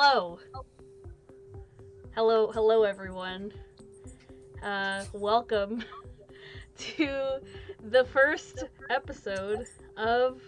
Hello. 0.00 0.38
Hello, 2.14 2.52
hello 2.52 2.84
everyone. 2.84 3.52
Uh, 4.62 5.02
welcome 5.12 5.82
to 6.78 7.40
the 7.82 8.04
first 8.04 8.62
episode 8.90 9.66
of 9.96 10.40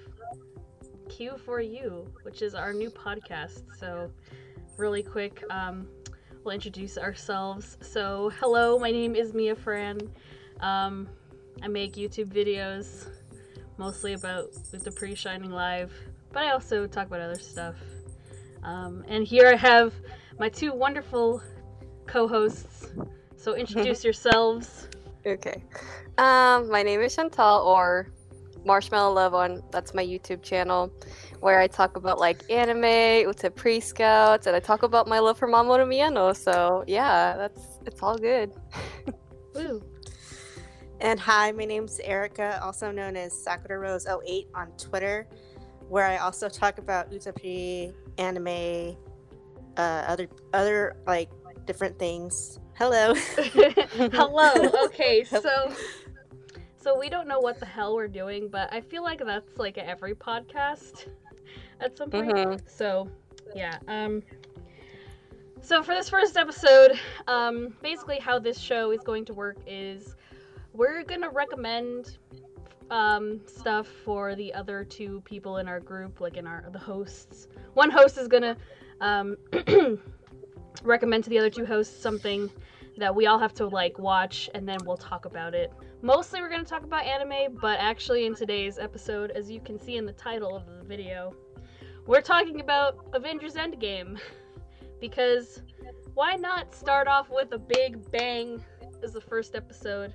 Q4U, 1.08 2.06
which 2.22 2.42
is 2.42 2.54
our 2.54 2.72
new 2.72 2.90
podcast. 2.90 3.62
So, 3.76 4.12
really 4.76 5.02
quick, 5.02 5.42
um, 5.50 5.88
we'll 6.44 6.54
introduce 6.54 6.96
ourselves. 6.96 7.76
So, 7.80 8.30
hello, 8.38 8.78
my 8.78 8.92
name 8.92 9.16
is 9.16 9.34
Mia 9.34 9.56
Fran. 9.56 9.98
Um, 10.60 11.08
I 11.60 11.66
make 11.66 11.94
YouTube 11.94 12.32
videos, 12.32 13.08
mostly 13.78 14.12
about 14.12 14.52
the 14.70 14.92
pre 14.92 15.16
Shining 15.16 15.50
Live, 15.50 15.92
but 16.30 16.44
I 16.44 16.52
also 16.52 16.86
talk 16.86 17.08
about 17.08 17.20
other 17.20 17.40
stuff. 17.40 17.74
Um, 18.62 19.04
and 19.08 19.26
here 19.26 19.48
I 19.48 19.56
have 19.56 19.94
my 20.38 20.48
two 20.48 20.72
wonderful 20.72 21.42
co-hosts. 22.06 22.88
So 23.36 23.54
introduce 23.64 24.04
yourselves. 24.04 24.88
Okay. 25.26 25.62
Um, 26.18 26.70
my 26.70 26.82
name 26.82 27.00
is 27.00 27.14
Chantal, 27.14 27.62
or 27.62 28.12
Marshmallow 28.64 29.12
Love 29.14 29.34
on. 29.34 29.62
That's 29.70 29.94
my 29.94 30.04
YouTube 30.04 30.42
channel, 30.42 30.92
where 31.40 31.60
I 31.60 31.66
talk 31.66 31.96
about 31.96 32.18
like 32.18 32.42
anime, 32.50 32.82
Utapri 32.82 33.82
Scouts, 33.82 34.46
and 34.46 34.56
I 34.56 34.60
talk 34.60 34.82
about 34.82 35.08
my 35.08 35.18
love 35.18 35.38
for 35.38 35.48
Mamoru 35.48 35.86
Miyano. 35.86 36.36
So 36.36 36.84
yeah, 36.86 37.36
that's 37.36 37.78
it's 37.86 38.02
all 38.02 38.18
good. 38.18 38.52
Woo. 39.54 39.82
And 41.00 41.18
hi, 41.18 41.50
my 41.52 41.64
name's 41.64 41.98
Erica, 42.00 42.60
also 42.62 42.90
known 42.90 43.16
as 43.16 43.32
Sakura 43.32 43.78
Rose 43.78 44.06
08 44.06 44.48
on 44.54 44.70
Twitter, 44.76 45.26
where 45.88 46.04
I 46.04 46.18
also 46.18 46.50
talk 46.50 46.76
about 46.76 47.10
Utapri, 47.10 47.94
anime, 48.20 48.96
uh, 49.76 50.04
other 50.06 50.28
other 50.52 50.96
like 51.06 51.30
different 51.66 51.98
things. 51.98 52.60
Hello. 52.74 53.14
Hello. 53.96 54.52
Okay, 54.86 55.24
so 55.24 55.72
so 56.76 56.98
we 56.98 57.08
don't 57.08 57.26
know 57.26 57.40
what 57.40 57.58
the 57.58 57.66
hell 57.66 57.94
we're 57.94 58.08
doing, 58.08 58.48
but 58.48 58.72
I 58.72 58.80
feel 58.80 59.02
like 59.02 59.24
that's 59.24 59.58
like 59.58 59.78
every 59.78 60.14
podcast 60.14 61.06
at 61.80 61.96
some 61.96 62.10
point. 62.10 62.30
Mhm. 62.30 62.60
So 62.68 63.08
yeah. 63.54 63.78
Um. 63.88 64.22
So 65.62 65.82
for 65.82 65.94
this 65.94 66.08
first 66.08 66.36
episode, 66.36 66.98
um, 67.26 67.74
basically 67.82 68.18
how 68.18 68.38
this 68.38 68.58
show 68.58 68.92
is 68.92 69.02
going 69.02 69.26
to 69.26 69.34
work 69.34 69.58
is 69.66 70.16
we're 70.72 71.02
gonna 71.04 71.28
recommend 71.28 72.16
um, 72.90 73.40
stuff 73.46 73.86
for 74.04 74.34
the 74.34 74.52
other 74.52 74.84
two 74.84 75.22
people 75.24 75.58
in 75.58 75.68
our 75.68 75.80
group, 75.80 76.20
like 76.20 76.36
in 76.36 76.46
our 76.46 76.64
the 76.72 76.78
hosts. 76.78 77.48
One 77.74 77.90
host 77.90 78.18
is 78.18 78.28
gonna 78.28 78.56
um, 79.00 79.36
recommend 80.82 81.24
to 81.24 81.30
the 81.30 81.38
other 81.38 81.50
two 81.50 81.64
hosts 81.64 82.00
something 82.00 82.50
that 82.98 83.14
we 83.14 83.26
all 83.26 83.38
have 83.38 83.54
to 83.54 83.66
like 83.66 83.98
watch, 83.98 84.50
and 84.54 84.68
then 84.68 84.78
we'll 84.84 84.96
talk 84.96 85.24
about 85.24 85.54
it. 85.54 85.72
Mostly, 86.02 86.40
we're 86.40 86.50
gonna 86.50 86.64
talk 86.64 86.82
about 86.82 87.04
anime, 87.04 87.56
but 87.60 87.78
actually, 87.78 88.26
in 88.26 88.34
today's 88.34 88.78
episode, 88.78 89.30
as 89.30 89.50
you 89.50 89.60
can 89.60 89.78
see 89.78 89.96
in 89.96 90.04
the 90.04 90.12
title 90.12 90.56
of 90.56 90.66
the 90.66 90.84
video, 90.84 91.34
we're 92.06 92.20
talking 92.20 92.60
about 92.60 93.06
Avengers 93.12 93.54
Endgame 93.54 94.18
because 95.00 95.62
why 96.14 96.34
not 96.34 96.74
start 96.74 97.06
off 97.06 97.30
with 97.30 97.52
a 97.52 97.58
big 97.58 98.10
bang 98.10 98.62
as 99.02 99.12
the 99.12 99.20
first 99.20 99.54
episode? 99.54 100.14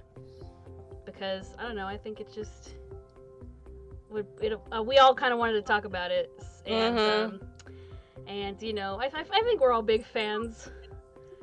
Because 1.06 1.53
I 1.59 1.64
don't 1.64 1.75
know, 1.75 1.88
I 1.88 1.98
think 1.98 2.20
it 2.20 2.32
just 2.33 2.76
would. 4.10 4.27
It, 4.42 4.54
uh, 4.76 4.82
we 4.83 4.98
all 4.98 5.14
kind 5.16 5.33
of 5.33 5.39
wanted 5.39 5.54
to 5.54 5.61
talk 5.61 5.86
about 5.86 6.11
it, 6.11 6.32
and 6.66 6.98
Mhm. 6.98 7.26
um, 7.26 7.39
and 8.27 8.61
you 8.61 8.73
know, 8.73 8.99
I, 8.99 9.05
I, 9.05 9.20
I 9.32 9.42
think 9.44 9.61
we're 9.61 9.71
all 9.71 9.82
big 9.83 10.05
fans 10.05 10.70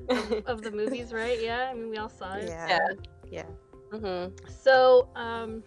of 0.47 0.63
the 0.63 0.71
movies, 0.71 1.13
right? 1.13 1.39
Yeah, 1.41 1.69
I 1.71 1.75
mean, 1.75 1.91
we 1.91 1.97
all 1.99 2.09
saw 2.09 2.35
it. 2.35 2.49
yeah. 2.49 2.67
Yeah. 2.69 2.89
Yeah. 3.31 3.47
Mhm. 3.91 4.33
So, 4.49 5.09
um, 5.15 5.63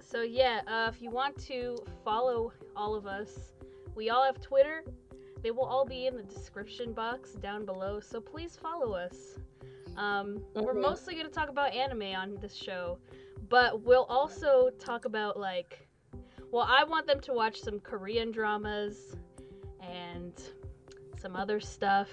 so 0.00 0.22
yeah, 0.22 0.60
uh, 0.66 0.90
if 0.92 1.00
you 1.00 1.10
want 1.10 1.36
to 1.46 1.76
follow 2.04 2.52
all 2.76 2.94
of 2.94 3.06
us, 3.06 3.52
we 3.94 4.10
all 4.10 4.24
have 4.24 4.40
Twitter. 4.40 4.82
They 5.42 5.50
will 5.50 5.64
all 5.64 5.84
be 5.86 6.06
in 6.06 6.16
the 6.16 6.22
description 6.22 6.92
box 6.92 7.32
down 7.32 7.64
below. 7.64 8.00
So 8.00 8.20
please 8.20 8.56
follow 8.56 8.92
us. 8.92 9.36
Um, 9.96 10.42
We're 10.54 10.74
Mhm. 10.74 10.80
mostly 10.82 11.14
going 11.14 11.26
to 11.26 11.32
talk 11.32 11.48
about 11.48 11.72
anime 11.74 12.14
on 12.14 12.36
this 12.40 12.54
show, 12.54 12.98
but 13.48 13.80
we'll 13.82 14.04
also 14.04 14.70
talk 14.78 15.04
about 15.04 15.38
like, 15.38 15.86
well, 16.50 16.66
I 16.68 16.84
want 16.84 17.06
them 17.06 17.20
to 17.20 17.32
watch 17.32 17.60
some 17.60 17.80
Korean 17.80 18.30
dramas 18.30 19.16
and 19.80 20.32
some 21.18 21.36
other 21.36 21.60
stuff. 21.60 22.08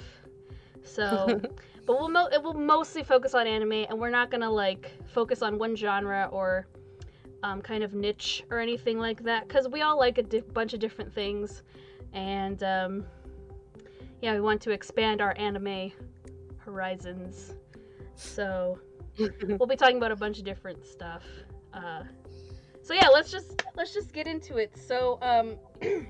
So 0.83 1.39
but 1.85 1.97
we'll 1.99 2.09
mo- 2.09 2.29
it 2.31 2.41
will 2.41 2.53
mostly 2.53 3.03
focus 3.03 3.33
on 3.33 3.47
anime 3.47 3.85
and 3.89 3.99
we're 3.99 4.09
not 4.09 4.29
gonna 4.31 4.49
like 4.49 4.91
focus 5.07 5.41
on 5.41 5.57
one 5.57 5.75
genre 5.75 6.29
or 6.31 6.67
um, 7.43 7.61
kind 7.61 7.83
of 7.83 7.93
niche 7.93 8.43
or 8.49 8.59
anything 8.59 8.99
like 8.99 9.23
that 9.23 9.47
because 9.47 9.67
we 9.69 9.81
all 9.81 9.97
like 9.97 10.17
a 10.17 10.23
di- 10.23 10.39
bunch 10.41 10.73
of 10.73 10.79
different 10.79 11.13
things 11.13 11.63
and 12.13 12.63
um, 12.63 13.05
yeah 14.21 14.33
we 14.33 14.41
want 14.41 14.59
to 14.61 14.71
expand 14.71 15.21
our 15.21 15.35
anime 15.37 15.91
horizons 16.57 17.53
so 18.17 18.77
we'll 19.47 19.67
be 19.67 19.75
talking 19.75 19.97
about 19.97 20.11
a 20.11 20.15
bunch 20.15 20.39
of 20.39 20.45
different 20.45 20.85
stuff 20.85 21.23
uh, 21.73 22.03
so 22.81 22.93
yeah 22.93 23.07
let's 23.07 23.31
just 23.31 23.63
let's 23.75 23.93
just 23.93 24.13
get 24.13 24.27
into 24.27 24.57
it 24.57 24.71
so 24.77 25.17
um, 25.21 25.55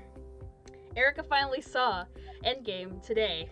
erica 0.96 1.22
finally 1.22 1.60
saw 1.60 2.04
endgame 2.44 3.04
today 3.04 3.48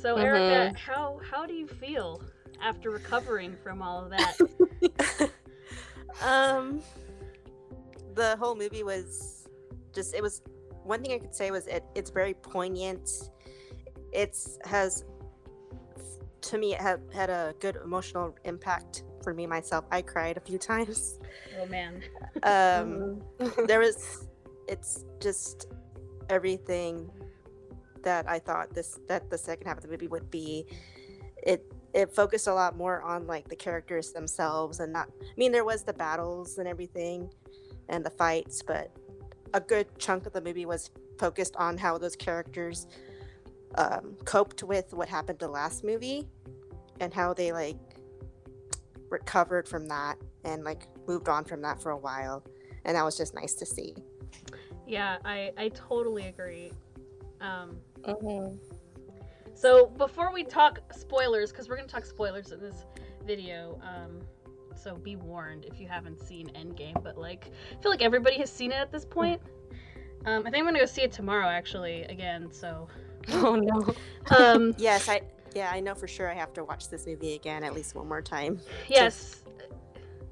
so 0.00 0.16
Erica, 0.16 0.78
how 0.78 1.20
how 1.28 1.44
do 1.44 1.54
you 1.54 1.66
feel 1.66 2.22
after 2.62 2.90
recovering 2.90 3.56
from 3.62 3.82
all 3.82 4.04
of 4.04 4.10
that? 4.10 5.30
um, 6.22 6.80
the 8.14 8.36
whole 8.36 8.54
movie 8.54 8.84
was 8.84 9.48
just 9.92 10.14
it 10.14 10.22
was 10.22 10.40
one 10.84 11.02
thing 11.02 11.12
I 11.12 11.18
could 11.18 11.34
say 11.34 11.50
was 11.50 11.66
it 11.66 11.82
it's 11.96 12.10
very 12.10 12.34
poignant. 12.34 13.10
It's 14.12 14.58
has 14.64 15.04
to 16.42 16.58
me 16.58 16.74
it 16.74 16.80
had 16.80 17.00
had 17.12 17.30
a 17.30 17.54
good 17.60 17.76
emotional 17.84 18.34
impact 18.44 19.04
for 19.22 19.34
me 19.34 19.46
myself. 19.46 19.84
I 19.90 20.02
cried 20.02 20.36
a 20.36 20.40
few 20.40 20.58
times. 20.72 21.18
oh 21.60 21.66
man. 21.66 22.02
Um, 22.42 23.22
there 23.66 23.80
was 23.80 24.28
it's 24.68 25.04
just 25.20 25.68
everything 26.28 27.10
that 28.02 28.28
I 28.28 28.38
thought 28.38 28.74
this 28.74 28.98
that 29.08 29.30
the 29.30 29.38
second 29.38 29.66
half 29.66 29.78
of 29.78 29.82
the 29.82 29.88
movie 29.88 30.08
would 30.08 30.30
be. 30.30 30.66
It 31.42 31.64
it 31.94 32.14
focused 32.14 32.46
a 32.46 32.54
lot 32.54 32.76
more 32.76 33.02
on 33.02 33.26
like 33.26 33.48
the 33.48 33.56
characters 33.56 34.12
themselves 34.12 34.80
and 34.80 34.92
not 34.92 35.08
I 35.20 35.34
mean 35.36 35.52
there 35.52 35.64
was 35.64 35.82
the 35.82 35.94
battles 35.94 36.58
and 36.58 36.68
everything 36.68 37.30
and 37.88 38.04
the 38.04 38.10
fights, 38.10 38.62
but 38.62 38.90
a 39.54 39.60
good 39.60 39.86
chunk 39.98 40.26
of 40.26 40.32
the 40.32 40.40
movie 40.40 40.66
was 40.66 40.90
focused 41.18 41.56
on 41.56 41.78
how 41.78 41.98
those 41.98 42.14
characters 42.14 42.86
um, 43.76 44.16
coped 44.24 44.62
with 44.62 44.92
what 44.94 45.08
happened 45.08 45.38
to 45.40 45.48
last 45.48 45.84
movie 45.84 46.28
and 47.00 47.12
how 47.12 47.32
they 47.34 47.52
like 47.52 47.76
recovered 49.10 49.68
from 49.68 49.86
that 49.88 50.16
and 50.44 50.64
like 50.64 50.86
moved 51.06 51.28
on 51.28 51.44
from 51.44 51.62
that 51.62 51.80
for 51.80 51.90
a 51.90 51.96
while 51.96 52.44
and 52.84 52.96
that 52.96 53.04
was 53.04 53.16
just 53.16 53.34
nice 53.34 53.54
to 53.54 53.64
see 53.66 53.94
Yeah, 54.86 55.18
I 55.24 55.52
I 55.58 55.68
totally 55.70 56.26
agree. 56.28 56.72
Um, 57.42 57.78
Mhm. 58.02 58.58
so 59.54 59.86
before 59.86 60.32
we 60.32 60.44
talk 60.44 60.80
spoilers, 60.94 61.50
because 61.52 61.68
we're 61.68 61.76
gonna 61.76 61.88
talk 61.88 62.06
spoilers 62.06 62.52
in 62.52 62.60
this 62.60 62.86
video. 63.26 63.78
Um, 63.82 64.20
so 64.74 64.94
be 64.94 65.16
warned 65.16 65.64
if 65.66 65.78
you 65.80 65.88
haven't 65.88 66.20
seen 66.20 66.48
Endgame. 66.54 67.02
But 67.02 67.18
like, 67.18 67.50
I 67.72 67.82
feel 67.82 67.90
like 67.90 68.00
everybody 68.02 68.36
has 68.38 68.50
seen 68.50 68.72
it 68.72 68.76
at 68.76 68.90
this 68.90 69.04
point. 69.04 69.42
Um, 70.24 70.46
I 70.46 70.50
think 70.50 70.56
I'm 70.56 70.64
gonna 70.64 70.78
go 70.78 70.86
see 70.86 71.02
it 71.02 71.12
tomorrow 71.12 71.48
actually 71.48 72.02
again. 72.04 72.50
So 72.50 72.88
Oh 73.32 73.54
no. 73.56 73.94
um, 74.36 74.74
yes 74.78 75.08
i 75.08 75.20
yeah 75.54 75.70
i 75.72 75.80
know 75.80 75.94
for 75.94 76.06
sure 76.08 76.30
i 76.30 76.34
have 76.34 76.52
to 76.54 76.64
watch 76.64 76.88
this 76.88 77.06
movie 77.06 77.34
again 77.34 77.64
at 77.64 77.74
least 77.74 77.94
one 77.94 78.06
more 78.08 78.22
time 78.22 78.60
Yes. 78.88 79.42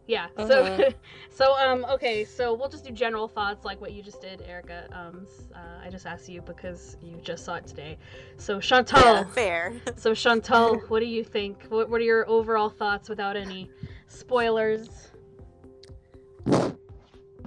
Yeah. 0.09 0.29
So 0.37 0.63
Mhm. 0.65 0.95
so 1.31 1.57
um 1.59 1.85
okay, 1.91 2.25
so 2.25 2.55
we'll 2.55 2.69
just 2.69 2.85
do 2.85 2.93
general 2.93 3.27
thoughts 3.27 3.65
like 3.65 3.81
what 3.81 3.91
you 3.93 4.03
just 4.05 4.21
did, 4.21 4.41
Erica. 4.43 4.87
Um 4.93 5.27
uh, 5.53 5.85
I 5.85 5.91
just 5.91 6.07
asked 6.07 6.29
you 6.29 6.43
because 6.43 6.97
you 7.03 7.17
just 7.25 7.45
saw 7.45 7.57
it 7.57 7.67
today. 7.67 7.99
So 8.37 8.61
Chantal. 8.61 9.01
yeah, 9.01 9.25
fair 9.25 9.73
So 9.97 10.15
Chantal, 10.15 10.77
what 10.87 11.01
do 11.01 11.07
you 11.07 11.25
think? 11.25 11.65
What 11.71 11.91
what 11.91 12.01
are 12.01 12.05
your 12.05 12.29
overall 12.31 12.69
thoughts 12.69 13.09
without 13.09 13.37
any 13.37 13.69
spoilers? 14.07 15.11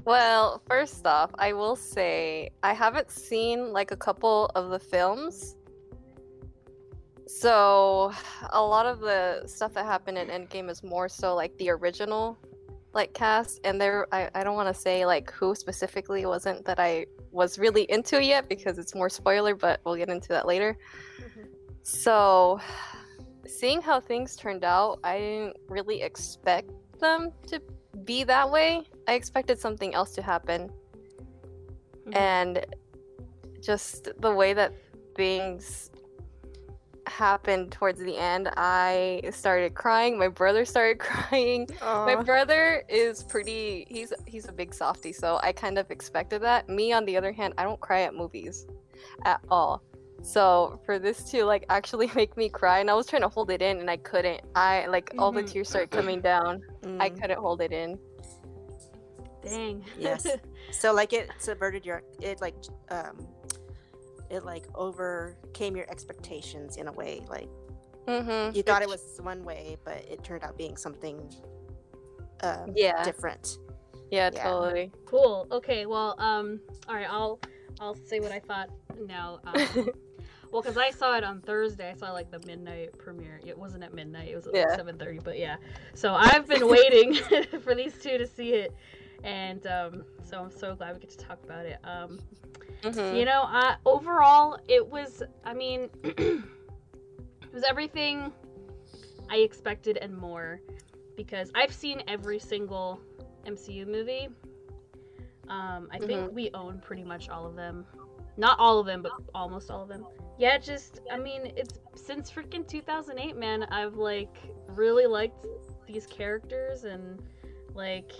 Well, 0.09 0.63
first 0.67 1.05
off, 1.05 1.29
I 1.37 1.53
will 1.53 1.75
say 1.75 2.49
I 2.63 2.73
haven't 2.73 3.11
seen 3.11 3.71
like 3.71 3.91
a 3.91 3.95
couple 3.95 4.47
of 4.55 4.71
the 4.71 4.79
films. 4.79 5.55
So, 7.27 8.11
a 8.49 8.59
lot 8.59 8.87
of 8.87 9.01
the 9.01 9.43
stuff 9.45 9.75
that 9.75 9.85
happened 9.85 10.17
in 10.17 10.29
Endgame 10.29 10.67
is 10.67 10.81
more 10.81 11.09
so 11.09 11.35
like 11.35 11.55
the 11.59 11.69
original 11.69 12.39
like 12.91 13.13
cast, 13.13 13.59
and 13.63 13.79
there 13.79 14.07
I, 14.11 14.31
I 14.33 14.43
don't 14.43 14.55
want 14.55 14.73
to 14.75 14.81
say 14.81 15.05
like 15.05 15.29
who 15.29 15.53
specifically 15.53 16.25
wasn't 16.25 16.65
that 16.65 16.79
I 16.79 17.05
was 17.29 17.59
really 17.59 17.83
into 17.83 18.19
yet 18.25 18.49
because 18.49 18.79
it's 18.79 18.95
more 18.95 19.09
spoiler, 19.09 19.53
but 19.53 19.79
we'll 19.85 19.95
get 19.95 20.09
into 20.09 20.29
that 20.29 20.47
later. 20.47 20.75
Mhm. 21.19 21.49
So, 21.83 22.59
seeing 23.45 23.79
how 23.79 23.99
things 23.99 24.35
turned 24.35 24.63
out, 24.63 25.01
I 25.03 25.19
didn't 25.19 25.57
really 25.67 26.01
expect 26.01 26.71
them 26.99 27.31
to 27.45 27.61
be 28.05 28.23
that 28.23 28.49
way. 28.49 28.83
I 29.07 29.13
expected 29.13 29.59
something 29.59 29.93
else 29.93 30.11
to 30.15 30.21
happen. 30.21 30.71
Mhm. 32.07 32.15
And 32.15 32.65
just 33.61 34.09
the 34.19 34.33
way 34.33 34.53
that 34.53 34.73
things 35.15 35.91
happened 37.07 37.71
towards 37.71 37.99
the 37.99 38.15
end, 38.15 38.49
I 38.55 39.21
started 39.31 39.73
crying. 39.73 40.17
My 40.17 40.27
brother 40.27 40.63
started 40.65 40.99
crying. 41.09 41.67
My 41.81 42.15
brother 42.15 42.83
is 42.87 43.23
pretty 43.23 43.85
he's 43.89 44.13
he's 44.25 44.47
a 44.47 44.51
big 44.51 44.73
softie, 44.73 45.13
so 45.13 45.39
I 45.43 45.51
kind 45.51 45.77
of 45.77 45.91
expected 45.91 46.41
that. 46.43 46.69
Me 46.69 46.93
on 46.93 47.05
the 47.05 47.17
other 47.17 47.31
hand, 47.31 47.53
I 47.57 47.63
don't 47.63 47.79
cry 47.79 48.01
at 48.03 48.13
movies 48.13 48.67
at 49.25 49.41
all. 49.49 49.81
So 50.21 50.79
for 50.85 50.99
this 50.99 51.23
to 51.31 51.45
like 51.45 51.65
actually 51.69 52.09
make 52.15 52.35
me 52.37 52.49
cry 52.49 52.79
and 52.79 52.89
I 52.89 52.93
was 52.93 53.07
trying 53.07 53.21
to 53.23 53.29
hold 53.29 53.49
it 53.51 53.61
in 53.61 53.79
and 53.79 53.89
I 53.89 53.97
couldn't. 53.97 54.41
I 54.55 54.85
like 54.87 55.11
all 55.17 55.31
the 55.31 55.43
Mhm. 55.43 55.51
tears 55.51 55.69
started 55.69 55.91
coming 55.91 56.21
down. 56.21 56.61
I 56.99 57.09
Mm. 57.09 57.21
couldn't 57.21 57.39
hold 57.39 57.61
it 57.61 57.71
in. 57.71 57.97
Dang. 59.43 59.83
Yes. 59.97 60.25
So 60.71 60.93
like 60.93 61.13
it 61.13 61.31
subverted 61.39 61.83
your 61.83 62.03
it 62.21 62.41
like 62.41 62.53
um 62.91 63.25
it 64.29 64.45
like 64.45 64.65
overcame 64.75 65.75
your 65.75 65.89
expectations 65.89 66.77
in 66.77 66.87
a 66.87 66.91
way. 66.91 67.21
Like 67.27 67.49
Mm-hmm. 68.07 68.55
you 68.55 68.61
thought 68.63 68.81
it 68.83 68.87
was 68.89 69.19
one 69.21 69.43
way, 69.43 69.77
but 69.83 69.97
it 70.09 70.23
turned 70.23 70.43
out 70.43 70.57
being 70.57 70.77
something 70.77 71.17
um, 72.41 72.71
Yeah. 72.75 73.03
different. 73.03 73.57
Yeah, 74.11 74.29
Yeah. 74.33 74.43
totally. 74.43 74.91
cool. 75.05 75.47
Okay. 75.51 75.85
Well, 75.87 76.15
um, 76.19 76.59
all 76.87 76.95
right. 76.95 77.09
I'll 77.09 77.39
I'll 77.79 77.95
say 78.05 78.19
what 78.19 78.31
I 78.31 78.39
thought 78.39 78.69
now. 79.07 79.39
Um, 79.45 79.89
well, 80.51 80.61
because 80.61 80.77
I 80.77 80.89
saw 80.91 81.15
it 81.17 81.23
on 81.23 81.41
Thursday. 81.41 81.89
I 81.91 81.93
saw 81.95 82.11
like 82.11 82.31
the 82.31 82.39
midnight 82.45 82.97
premiere. 82.97 83.39
It 83.45 83.57
wasn't 83.57 83.83
at 83.83 83.93
midnight. 83.93 84.29
It 84.29 84.35
was 84.35 84.47
at 84.47 84.55
Yeah. 84.55 84.75
seven 84.75 84.97
thirty. 84.97 85.19
But 85.19 85.37
yeah. 85.37 85.57
So 85.93 86.13
I've 86.13 86.47
been 86.47 86.67
waiting 86.67 87.13
for 87.61 87.75
these 87.75 87.99
two 87.99 88.17
to 88.17 88.25
see 88.27 88.53
it, 88.53 88.73
and 89.23 89.65
um, 89.67 90.03
so 90.23 90.39
I'm 90.41 90.51
so 90.51 90.75
glad 90.75 90.93
we 90.95 90.99
get 91.01 91.09
to 91.11 91.17
talk 91.17 91.43
about 91.43 91.65
it. 91.65 91.77
Um, 91.83 92.19
Mhm. 92.81 93.17
You 93.19 93.25
know, 93.25 93.41
uh, 93.43 93.75
overall, 93.85 94.57
it 94.69 94.85
was. 94.87 95.21
I 95.43 95.53
mean, 95.53 95.89
it 96.03 96.43
was 97.53 97.63
everything 97.63 98.31
I 99.29 99.37
expected 99.37 99.97
and 99.97 100.15
more, 100.17 100.61
because 101.17 101.51
I've 101.55 101.73
seen 101.73 102.01
every 102.07 102.39
single 102.39 103.01
MCU 103.45 103.85
movie. 103.85 104.29
Um, 105.49 105.89
I 105.91 105.97
think 105.99 106.31
we 106.31 106.51
own 106.53 106.79
pretty 106.79 107.03
much 107.03 107.27
all 107.27 107.45
of 107.45 107.55
them. 107.55 107.85
Not 108.37 108.59
all 108.59 108.79
of 108.79 108.85
them, 108.85 109.01
but 109.01 109.11
almost 109.35 109.69
all 109.69 109.83
of 109.83 109.89
them. 109.89 110.05
Yeah, 110.37 110.57
just 110.57 111.01
I 111.11 111.17
mean, 111.17 111.51
it's 111.57 111.79
since 111.95 112.31
freaking 112.31 112.67
2008, 112.67 113.35
man. 113.35 113.63
I've 113.63 113.95
like 113.95 114.35
really 114.67 115.05
liked 115.05 115.45
these 115.85 116.05
characters 116.05 116.83
and 116.83 117.21
like 117.73 118.11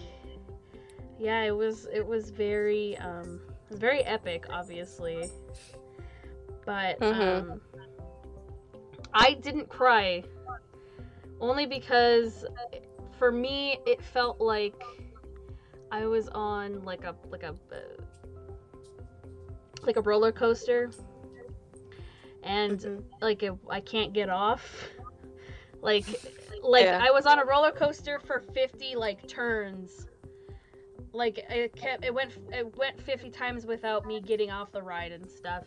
yeah, 1.17 1.44
it 1.44 1.56
was 1.56 1.88
it 1.94 2.06
was 2.06 2.29
very 2.29 2.97
um 2.97 3.39
it 3.65 3.71
was 3.71 3.79
very 3.79 4.01
epic, 4.03 4.45
obviously. 4.50 5.29
But 6.65 7.00
Mhm. 7.00 7.51
um 7.51 7.61
I 9.13 9.33
didn't 9.33 9.69
cry 9.69 10.23
only 11.41 11.65
because 11.65 12.45
for 13.17 13.31
me 13.31 13.79
it 13.85 14.01
felt 14.01 14.39
like 14.39 14.83
I 15.91 16.06
was 16.06 16.27
on 16.29 16.83
like 16.83 17.03
a 17.06 17.15
like 17.31 17.44
a 17.44 17.56
like 19.84 19.98
a 19.98 20.02
roller 20.02 20.31
coaster 20.31 20.92
and 22.44 22.80
Mhm. 22.80 23.04
like 23.22 23.44
if 23.44 23.56
I 23.70 23.80
can't 23.81 24.14
get 24.14 24.30
off 24.30 24.90
like 25.81 26.06
like 26.62 26.86
Yeah. 26.86 27.00
I 27.02 27.12
was 27.12 27.26
on 27.26 27.40
a 27.40 27.46
roller 27.46 27.72
coaster 27.72 28.20
for 28.20 28.40
50 28.40 28.96
like 28.96 29.28
turns 29.28 30.08
like 31.14 31.40
it 31.50 31.76
kept 31.76 32.06
it 32.06 32.14
went 32.14 32.31
it 32.54 32.76
went 32.78 33.02
50 33.02 33.30
times 33.31 33.66
without 33.66 34.06
me 34.06 34.22
getting 34.22 34.52
off 34.52 34.72
the 34.72 34.81
ride 34.81 35.12
and 35.12 35.30
stuff 35.30 35.64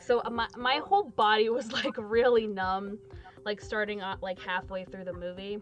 so 0.00 0.20
uh, 0.24 0.30
my 0.30 0.48
my 0.56 0.76
whole 0.76 1.04
body 1.04 1.48
was 1.48 1.70
like 1.84 1.94
really 1.98 2.46
numb 2.46 2.98
like 3.44 3.60
starting 3.60 4.00
out 4.00 4.22
like 4.22 4.38
halfway 4.40 4.84
through 4.84 5.04
the 5.04 5.12
movie 5.12 5.58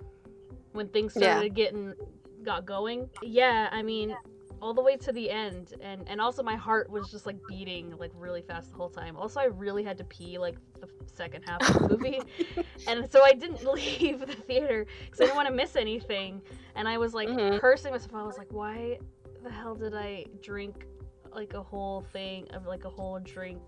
when 0.73 0.89
things 0.89 1.15
Yeah. 1.17 1.33
started 1.33 1.55
getting 1.55 1.95
got 2.43 2.65
going 2.67 3.09
yeah 3.23 3.69
i 3.73 3.83
mean 3.83 4.15
all 4.65 4.73
the 4.73 4.81
way 4.81 4.97
to 4.97 5.13
the 5.13 5.31
end 5.31 5.75
and 5.83 6.09
and 6.09 6.23
also 6.23 6.43
my 6.43 6.57
heart 6.57 6.89
was 6.89 7.11
just 7.11 7.27
like 7.27 7.37
beating 7.47 7.95
like 7.99 8.11
really 8.15 8.41
fast 8.41 8.71
the 8.71 8.77
whole 8.79 8.89
time 8.89 9.15
also 9.15 9.39
i 9.39 9.45
really 9.45 9.85
had 9.85 9.99
to 9.99 10.05
pee 10.05 10.39
like 10.39 10.57
the 10.81 10.89
second 11.05 11.43
half 11.43 11.61
of 11.69 11.83
the 11.83 11.89
movie 11.99 12.19
and 12.89 13.07
so 13.13 13.23
i 13.23 13.35
didn't 13.35 13.63
leave 13.75 14.21
the 14.21 14.27
theater 14.49 14.87
because 15.05 15.21
i 15.21 15.25
didn't 15.25 15.37
want 15.37 15.47
to 15.47 15.53
miss 15.55 15.77
anything 15.77 16.41
and 16.77 16.89
i 16.89 16.97
was 16.97 17.13
like 17.13 17.29
Mhm. 17.29 17.61
cursing 17.61 17.93
myself 17.93 18.15
i 18.15 18.23
was 18.23 18.39
like 18.39 18.51
why 18.53 18.99
the 19.43 19.51
hell 19.51 19.75
did 19.75 19.95
i 19.95 20.25
drink 20.43 20.87
like 21.35 21.53
a 21.53 21.63
whole 21.63 22.01
thing 22.15 22.49
of 22.55 22.65
like 22.65 22.87
a 22.87 22.91
whole 22.91 23.19
drink 23.19 23.61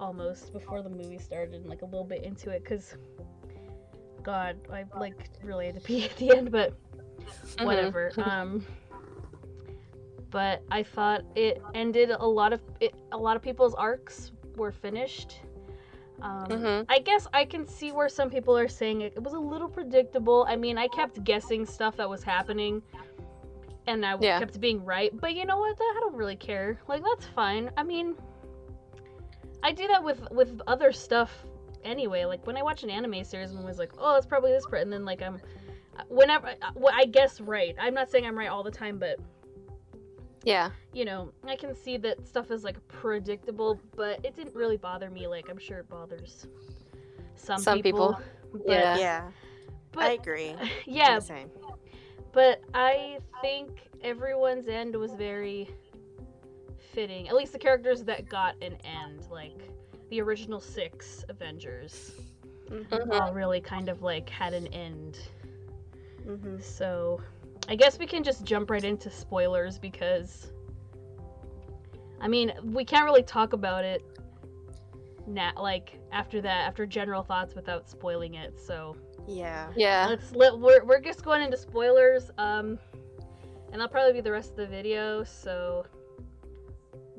almost 0.00 0.50
before 0.54 0.80
the 0.80 0.88
movie 0.88 1.18
started 1.18 1.56
and 1.56 1.66
like 1.66 1.82
a 1.82 1.84
little 1.84 2.06
bit 2.06 2.24
into 2.24 2.48
it 2.48 2.62
because 2.64 2.96
god 4.22 4.56
i 4.72 4.82
like 4.98 5.28
really 5.44 5.66
had 5.66 5.74
to 5.74 5.80
pee 5.82 6.04
at 6.06 6.16
the 6.16 6.34
end 6.34 6.50
but 6.50 6.72
Mhm. 7.58 7.64
whatever 7.66 8.12
um 8.16 8.64
but 10.32 10.62
i 10.72 10.82
thought 10.82 11.20
it 11.36 11.62
ended 11.74 12.10
a 12.10 12.26
lot 12.26 12.52
of 12.52 12.60
it, 12.80 12.92
a 13.12 13.16
lot 13.16 13.36
of 13.36 13.42
people's 13.42 13.74
arcs 13.74 14.32
were 14.56 14.72
finished. 14.72 15.40
Um, 16.20 16.46
Mhm. 16.48 16.86
i 16.88 16.98
guess 16.98 17.26
i 17.32 17.44
can 17.44 17.66
see 17.66 17.90
where 17.92 18.08
some 18.08 18.28
people 18.30 18.56
are 18.56 18.68
saying 18.68 19.00
it, 19.02 19.12
it 19.16 19.22
was 19.22 19.34
a 19.34 19.38
little 19.52 19.68
predictable. 19.68 20.44
I 20.48 20.56
mean 20.56 20.76
i 20.78 20.88
kept 20.88 21.22
guessing 21.24 21.64
stuff 21.66 21.96
that 21.96 22.08
was 22.08 22.22
happening 22.22 22.82
and 23.86 24.04
i 24.06 24.16
Yeah. 24.20 24.38
kept 24.38 24.60
being 24.60 24.84
right 24.84 25.10
but 25.20 25.34
you 25.34 25.44
know 25.44 25.58
what? 25.58 25.76
I 25.80 25.96
don't 26.00 26.14
really 26.14 26.36
care. 26.36 26.80
Like 26.88 27.02
that's 27.04 27.26
fine. 27.26 27.70
I 27.76 27.82
mean 27.82 28.14
i 29.62 29.72
do 29.72 29.86
that 29.88 30.02
with 30.02 30.20
with 30.30 30.60
other 30.66 30.92
stuff 30.92 31.44
anyway. 31.84 32.24
Like 32.24 32.46
when 32.46 32.56
i 32.56 32.62
watch 32.62 32.84
an 32.84 32.90
anime 32.90 33.24
series 33.24 33.50
i'm 33.50 33.58
always 33.58 33.78
like 33.78 33.92
oh 33.98 34.14
it's 34.16 34.26
probably 34.26 34.52
this 34.52 34.66
part 34.66 34.82
and 34.82 34.92
then 34.92 35.04
like 35.04 35.22
i'm 35.22 35.40
whenever 36.08 36.54
well, 36.74 36.94
i 36.96 37.04
guess 37.04 37.40
right. 37.40 37.74
I'm 37.80 37.94
not 37.94 38.10
saying 38.10 38.24
i'm 38.26 38.38
right 38.38 38.48
all 38.48 38.62
the 38.62 38.70
time 38.70 38.98
but 38.98 39.18
Yeah. 40.44 40.70
you 40.92 41.04
know 41.04 41.32
i 41.46 41.54
can 41.56 41.74
see 41.74 41.96
that 41.98 42.26
stuff 42.26 42.50
is 42.50 42.64
like 42.64 42.76
predictable 42.88 43.78
but 43.96 44.24
it 44.24 44.34
didn't 44.34 44.54
really 44.54 44.76
bother 44.76 45.08
me 45.10 45.26
like 45.28 45.48
i'm 45.48 45.58
sure 45.58 45.78
it 45.78 45.88
bothers 45.88 46.46
some, 47.34 47.60
Some 47.60 47.80
people, 47.82 48.14
people. 48.14 48.62
but, 48.66 48.72
Yeah. 48.72 48.96
Yeah, 48.98 49.30
but 49.92 50.04
I 50.04 50.12
agree. 50.12 50.54
yeah 50.86 51.18
the 51.18 51.24
same. 51.24 51.50
but 52.32 52.60
i 52.74 53.18
think 53.40 53.88
everyone's 54.02 54.68
end 54.68 54.94
was 54.96 55.12
very 55.14 55.68
fitting 56.92 57.28
at 57.28 57.34
least 57.34 57.52
the 57.52 57.58
characters 57.58 58.02
that 58.04 58.28
got 58.28 58.54
an 58.62 58.76
end 58.84 59.26
like 59.30 59.58
the 60.10 60.20
original 60.20 60.60
six 60.60 61.24
avengers 61.28 62.12
Mhm. 62.70 62.86
Mhm. 62.88 63.20
all 63.20 63.32
really 63.34 63.60
kind 63.60 63.88
of 63.88 64.02
like 64.02 64.28
had 64.28 64.54
an 64.54 64.66
end 64.68 65.18
Mhm. 66.26 66.62
So, 66.62 67.20
I 67.68 67.74
guess 67.76 67.98
we 67.98 68.06
can 68.06 68.22
just 68.22 68.44
jump 68.44 68.70
right 68.70 68.82
into 68.84 69.10
spoilers 69.10 69.78
because, 69.78 70.52
I 72.20 72.28
mean, 72.28 72.52
we 72.62 72.84
can't 72.84 73.04
really 73.04 73.22
talk 73.22 73.52
about 73.52 73.84
it, 73.84 74.02
na- 75.26 75.58
like 75.60 75.98
after 76.10 76.40
that, 76.42 76.66
after 76.68 76.86
general 76.86 77.22
thoughts 77.22 77.54
without 77.54 77.88
spoiling 77.88 78.34
it. 78.34 78.58
So 78.58 78.96
Yeah. 79.28 79.68
Yeah. 79.76 80.06
let's 80.10 80.32
let 80.34 80.58
we're 80.58 80.84
we're 80.84 81.00
just 81.00 81.24
going 81.24 81.42
into 81.42 81.56
spoilers, 81.56 82.30
um, 82.38 82.78
and 83.70 83.80
that'll 83.80 83.88
probably 83.88 84.12
be 84.14 84.20
the 84.20 84.32
rest 84.32 84.50
of 84.50 84.56
the 84.56 84.66
video. 84.66 85.22
So 85.24 85.86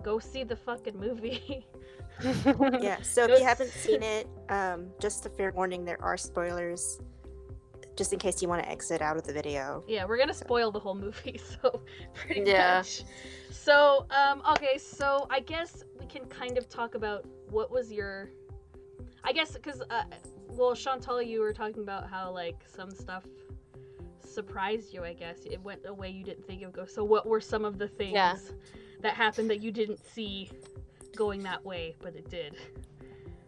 go 0.03 0.19
see 0.19 0.43
the 0.43 0.55
fucking 0.55 1.00
movie. 1.00 1.65
Yeah. 2.79 3.01
So 3.01 3.23
if 3.23 3.39
you 3.39 3.43
haven't 3.43 3.71
seen 3.71 4.03
it, 4.03 4.27
um, 4.50 4.91
just 5.00 5.25
a 5.25 5.29
fair 5.29 5.51
warning: 5.51 5.83
there 5.83 6.00
are 6.01 6.15
spoilers, 6.15 7.01
just 7.95 8.13
in 8.13 8.19
case 8.19 8.41
you 8.41 8.47
want 8.47 8.63
to 8.63 8.69
exit 8.69 9.01
out 9.01 9.17
of 9.17 9.23
the 9.23 9.33
video. 9.33 9.83
Yeah, 9.88 10.05
we're 10.05 10.17
gonna 10.17 10.33
spoil 10.33 10.71
the 10.71 10.79
whole 10.79 10.95
movie, 10.95 11.39
so 11.62 11.81
pretty 12.13 12.50
Yeah. 12.50 12.77
much. 12.77 13.03
So, 13.51 14.05
um, 14.09 14.41
okay, 14.51 14.77
so 14.77 15.27
I 15.29 15.39
guess 15.39 15.83
we 16.00 16.05
can 16.07 16.25
kind 16.25 16.57
of 16.57 16.67
talk 16.69 16.95
about 16.95 17.25
what 17.50 17.71
was 17.71 17.91
your, 17.91 18.31
I 19.23 19.31
guess, 19.31 19.51
because, 19.53 19.81
uh, 19.89 20.03
well, 20.50 20.75
Chantal, 20.75 21.21
you 21.21 21.39
were 21.39 21.53
talking 21.53 21.83
about 21.83 22.09
how 22.09 22.31
like 22.31 22.63
some 22.65 22.91
stuff 22.91 23.23
surprised 24.19 24.93
you. 24.93 25.03
I 25.03 25.13
guess 25.13 25.45
it 25.45 25.62
went 25.62 25.81
a 25.85 25.93
way 25.93 26.09
you 26.09 26.23
didn't 26.23 26.45
think 26.47 26.62
it 26.62 26.65
would 26.65 26.75
go. 26.75 26.85
So, 26.85 27.03
what 27.03 27.25
were 27.27 27.41
some 27.41 27.63
of 27.65 27.77
the 27.77 27.88
things 27.88 28.13
Yeah. 28.13 28.38
that 29.01 29.13
happened 29.13 29.50
that 29.51 29.62
you 29.62 29.71
didn't 29.71 30.03
see 30.03 30.50
going 31.15 31.43
that 31.43 31.63
way, 31.63 31.95
but 32.01 32.15
it 32.15 32.29
did? 32.29 32.55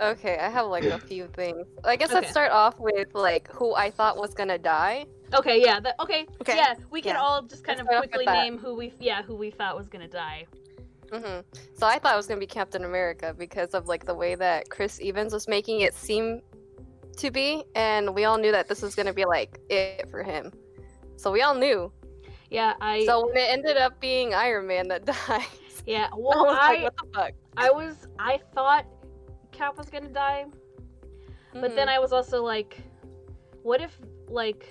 Okay, 0.01 0.37
I 0.37 0.49
have 0.49 0.67
like 0.67 0.83
a 0.83 0.99
few 0.99 1.27
things. 1.27 1.65
I 1.83 1.95
guess 1.95 2.09
Okay. 2.09 2.19
let's 2.19 2.29
start 2.31 2.51
off 2.51 2.79
with 2.79 3.13
like 3.13 3.49
who 3.51 3.73
I 3.75 3.89
thought 3.89 4.17
was 4.17 4.33
gonna 4.33 4.57
die. 4.57 5.05
Okay, 5.33 5.59
yeah, 5.61 5.79
that, 5.79 5.95
okay, 5.99 6.27
Okay, 6.41 6.55
yeah. 6.57 6.75
We 6.91 7.01
can 7.01 7.15
yeah. 7.15 7.21
all 7.21 7.41
just 7.41 7.63
kind 7.63 7.79
Let's 7.79 7.87
of 7.89 7.93
start 7.93 7.97
off 7.97 8.01
with 8.03 8.11
quickly 8.11 8.33
name 8.33 8.57
who 8.57 8.75
we, 8.75 8.93
yeah, 8.99 9.23
who 9.23 9.35
we 9.35 9.51
thought 9.51 9.75
was 9.75 9.87
gonna 9.87 10.07
die. 10.07 10.45
hmm 11.11 11.39
So 11.77 11.87
I 11.87 11.97
thought 11.99 12.13
it 12.13 12.17
was 12.17 12.27
gonna 12.27 12.39
be 12.39 12.45
Captain 12.47 12.83
America 12.83 13.33
because 13.37 13.69
of 13.73 13.87
like 13.87 14.05
the 14.05 14.13
way 14.13 14.35
that 14.35 14.69
Chris 14.69 14.99
Evans 15.03 15.33
was 15.33 15.47
making 15.47 15.81
it 15.81 15.93
seem 15.93 16.41
to 17.17 17.31
be, 17.31 17.63
and 17.75 18.13
we 18.13 18.25
all 18.25 18.37
knew 18.37 18.51
that 18.51 18.67
this 18.67 18.81
was 18.81 18.95
gonna 18.95 19.13
be 19.13 19.25
like 19.25 19.59
it 19.69 20.09
for 20.09 20.21
him. 20.23 20.51
So 21.15 21.31
we 21.31 21.41
all 21.41 21.55
knew. 21.55 21.91
Yeah, 22.51 22.73
I, 22.81 23.05
So 23.05 23.25
when 23.27 23.37
it 23.37 23.49
ended 23.49 23.77
up 23.77 23.99
being 23.99 24.33
Iron 24.33 24.67
Man 24.67 24.87
that 24.89 25.05
died. 25.27 25.45
yeah. 25.85 26.09
I 26.11 26.15
Well, 26.15 26.45
was 26.45 26.57
I, 26.59 26.73
like, 26.73 26.83
what 26.83 26.95
the 26.97 27.07
fuck? 27.13 27.31
I 27.57 27.71
was, 27.71 28.07
I 28.19 28.39
thought 28.53 28.85
Cap 29.55 29.77
was 29.77 29.89
gonna 29.89 30.09
die, 30.09 30.45
but 31.53 31.75
then 31.75 31.87
I 31.89 31.99
was 31.99 32.11
also 32.11 32.43
like, 32.43 32.77
what 33.63 33.81
if, 33.81 33.97
like, 34.27 34.67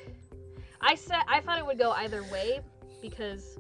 I 0.81 0.95
said 0.95 1.23
I 1.27 1.41
thought 1.41 1.59
it 1.59 1.67
would 1.67 1.79
go 1.79 1.91
either 1.93 2.23
way 2.25 2.61
because 3.01 3.59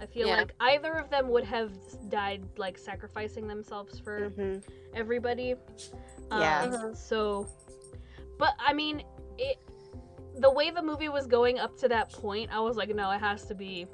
I 0.00 0.06
feel 0.06 0.28
Yeah. 0.28 0.36
like 0.36 0.54
either 0.60 0.94
of 0.94 1.10
them 1.10 1.28
would 1.28 1.44
have 1.44 1.72
died 2.08 2.42
like 2.56 2.78
sacrificing 2.78 3.46
themselves 3.48 3.98
for 3.98 4.30
hmm 4.30 4.58
everybody. 4.94 5.54
Yeah. 6.30 6.62
Um. 6.62 6.94
So, 6.94 7.46
but 8.38 8.54
I 8.58 8.72
mean, 8.72 9.02
it. 9.38 9.58
The 10.38 10.50
way 10.50 10.70
the 10.70 10.82
movie 10.82 11.08
was 11.08 11.26
going 11.26 11.58
up 11.58 11.76
to 11.78 11.88
that 11.88 12.12
point, 12.12 12.50
I 12.52 12.60
was 12.60 12.76
like, 12.76 12.94
no, 12.94 13.10
it 13.10 13.18
has 13.18 13.44
to 13.46 13.54
be 13.54 13.86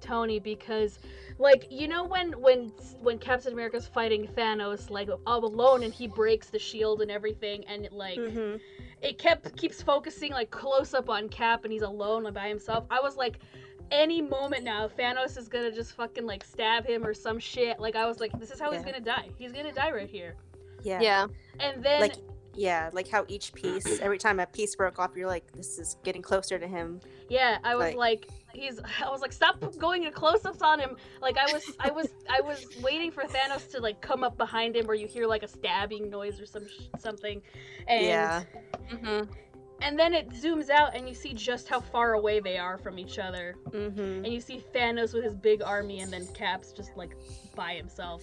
Tony 0.00 0.38
because, 0.38 0.98
like, 1.38 1.66
you 1.70 1.88
know 1.88 2.04
when 2.04 2.32
when 2.32 2.72
when 3.00 3.18
Captain 3.18 3.52
America's 3.52 3.86
fighting 3.86 4.26
Thanos 4.36 4.90
like 4.90 5.08
all 5.26 5.44
alone 5.44 5.82
and 5.82 5.92
he 5.92 6.06
breaks 6.06 6.48
the 6.48 6.58
shield 6.58 7.02
and 7.02 7.10
everything, 7.10 7.64
and 7.66 7.84
it 7.84 7.92
like 7.92 8.18
hmm 8.18 8.56
it 9.02 9.18
kept 9.18 9.56
keeps 9.56 9.82
focusing 9.82 10.32
like 10.32 10.50
close 10.50 10.94
up 10.94 11.10
on 11.10 11.28
Cap 11.28 11.64
and 11.64 11.72
he's 11.72 11.82
alone 11.82 12.24
like, 12.24 12.34
by 12.34 12.48
himself. 12.48 12.84
I 12.90 13.00
was 13.00 13.16
like, 13.16 13.38
any 13.90 14.22
moment 14.22 14.64
now, 14.64 14.88
Thanos 14.88 15.36
is 15.36 15.48
gonna 15.48 15.70
just 15.70 15.94
fucking 15.94 16.24
like 16.26 16.42
stab 16.42 16.86
him 16.86 17.04
or 17.04 17.14
some 17.14 17.38
shit. 17.38 17.78
Like 17.78 17.96
I 17.96 18.06
was 18.06 18.20
like, 18.20 18.32
this 18.40 18.50
is 18.50 18.58
how 18.58 18.72
he's 18.72 18.82
gonna 18.84 19.00
die. 19.00 19.28
He's 19.36 19.52
gonna 19.52 19.72
die 19.72 19.92
right 19.92 20.08
here. 20.08 20.34
Yeah. 20.82 21.00
Yeah. 21.00 21.26
And 21.60 21.82
then 21.82 22.00
Like 22.00 22.16
yeah, 22.56 22.90
like 22.92 23.08
how 23.08 23.24
each 23.28 23.52
piece, 23.52 24.00
every 24.00 24.18
time 24.18 24.40
a 24.40 24.46
piece 24.46 24.74
broke 24.74 24.98
off, 24.98 25.10
you're 25.16 25.26
like, 25.28 25.52
this 25.52 25.78
is 25.78 25.96
getting 26.02 26.22
closer 26.22 26.58
to 26.58 26.66
him. 26.66 27.00
yeah, 27.28 27.58
I 27.62 27.74
was 27.74 27.94
like- 27.94 27.96
like, 27.96 28.28
he's. 28.54 28.80
I 29.04 29.10
was 29.10 29.20
like, 29.20 29.32
stop 29.32 29.62
going 29.78 30.04
in 30.04 30.12
close-ups 30.12 30.62
on 30.62 30.80
him. 30.80 30.96
Like 31.20 31.36
I 31.38 31.52
was, 31.52 31.64
I 31.78 31.90
was, 31.90 32.08
I 32.28 32.40
was 32.40 32.66
waiting 32.82 33.10
for 33.10 33.24
Thanos 33.24 33.70
to 33.72 33.80
like 33.80 34.00
come 34.00 34.24
up 34.24 34.36
behind 34.36 34.74
him 34.76 34.86
where 34.86 34.96
you 34.96 35.06
hear 35.06 35.26
like 35.26 35.42
a 35.42 35.48
stabbing 35.48 36.08
noise 36.10 36.40
or 36.40 36.46
some 36.46 36.66
sh- 36.66 36.88
something. 36.98 37.42
And 37.86 38.04
yeah. 38.06 38.42
hmm 38.90 39.22
and 39.82 39.98
then 39.98 40.14
it 40.14 40.30
zooms 40.30 40.70
out 40.70 40.96
and 40.96 41.06
you 41.06 41.14
see 41.14 41.34
just 41.34 41.68
how 41.68 41.80
far 41.80 42.14
away 42.14 42.40
they 42.40 42.56
are 42.56 42.78
from 42.78 42.98
each 42.98 43.18
other. 43.18 43.56
mm-hmm. 43.68 44.24
and 44.24 44.26
you 44.28 44.40
see 44.40 44.64
Thanos 44.74 45.12
with 45.12 45.22
his 45.22 45.36
big 45.36 45.60
army, 45.62 46.00
and 46.00 46.10
then 46.10 46.26
Cap's 46.28 46.72
just 46.72 46.96
like 46.96 47.14
by 47.54 47.74
himself. 47.74 48.22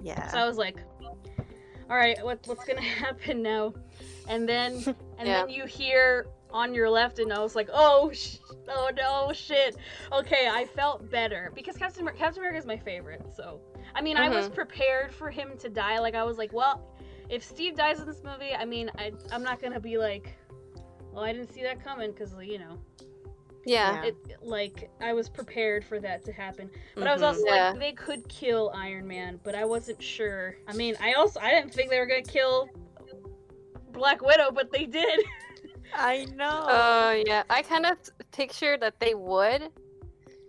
Yeah. 0.00 0.26
So 0.28 0.38
I 0.38 0.46
was 0.48 0.56
like, 0.56 0.76
"All 1.92 1.98
right, 1.98 2.16
what, 2.24 2.40
what's 2.46 2.64
gonna 2.64 2.80
happen 3.04 3.42
now?" 3.42 3.74
And 4.26 4.48
then, 4.48 4.72
and 5.18 5.28
Yeah. 5.28 5.40
then 5.40 5.50
you 5.50 5.66
hear 5.66 6.26
on 6.50 6.72
your 6.72 6.88
left, 6.88 7.18
and 7.18 7.30
I 7.30 7.40
was 7.40 7.54
like, 7.54 7.68
"Oh, 7.70 8.10
sh- 8.14 8.38
oh 8.68 8.90
no, 8.96 9.32
shit." 9.34 9.76
Okay, 10.10 10.48
I 10.50 10.64
felt 10.64 11.10
better 11.10 11.52
because 11.54 11.76
Captain 11.76 12.08
Captain 12.16 12.38
America 12.38 12.58
is 12.58 12.64
my 12.66 12.78
favorite. 12.78 13.22
So, 13.36 13.60
I 13.94 14.00
mean, 14.00 14.16
I 14.16 14.30
was 14.30 14.46
mm-hmm. 14.46 14.54
prepared 14.54 15.12
for 15.12 15.30
him 15.30 15.58
to 15.58 15.68
die. 15.68 15.98
Like 15.98 16.14
I 16.14 16.24
was 16.24 16.38
like, 16.38 16.54
well, 16.54 16.96
if 17.28 17.42
Steve 17.42 17.76
dies 17.76 18.00
in 18.00 18.06
this 18.06 18.22
movie, 18.24 18.54
I 18.54 18.64
mean, 18.64 18.90
I, 18.96 19.12
I'm 19.30 19.42
not 19.42 19.60
gonna 19.60 19.80
be 19.80 19.98
like. 19.98 20.34
Well, 21.12 21.24
I 21.24 21.34
didn't 21.34 21.52
see 21.52 21.62
that 21.62 21.84
coming 21.84 22.10
because, 22.10 22.34
you 22.42 22.58
know, 22.58 22.78
Yeah. 23.64 24.02
Yeah. 24.02 24.08
it 24.10 24.16
like 24.42 24.90
I 25.00 25.12
was 25.12 25.28
prepared 25.28 25.84
for 25.84 26.00
that 26.00 26.24
to 26.24 26.32
happen. 26.32 26.70
But 26.94 27.06
I 27.06 27.12
was 27.12 27.22
Mhm. 27.22 27.26
also 27.26 27.44
Yeah. 27.46 27.70
like 27.70 27.78
they 27.80 27.92
could 27.92 28.28
kill 28.28 28.72
Iron 28.74 29.06
Man, 29.06 29.38
but 29.44 29.54
I 29.54 29.64
wasn't 29.64 30.02
sure. 30.02 30.56
I 30.66 30.72
mean, 30.72 30.96
I 31.00 31.12
also 31.14 31.40
I 31.40 31.50
didn't 31.50 31.72
think 31.72 31.90
they 31.90 31.98
were 31.98 32.06
gonna 32.06 32.22
kill 32.22 32.68
Black 33.92 34.22
Widow, 34.22 34.50
but 34.52 34.72
they 34.72 34.86
did. 34.86 35.20
I 35.94 36.24
know. 36.34 36.66
Oh 36.68 37.22
yeah, 37.26 37.42
I 37.50 37.62
kind 37.62 37.86
of 37.86 37.98
pictured 38.32 38.80
that 38.80 38.98
they 38.98 39.14
would, 39.14 39.70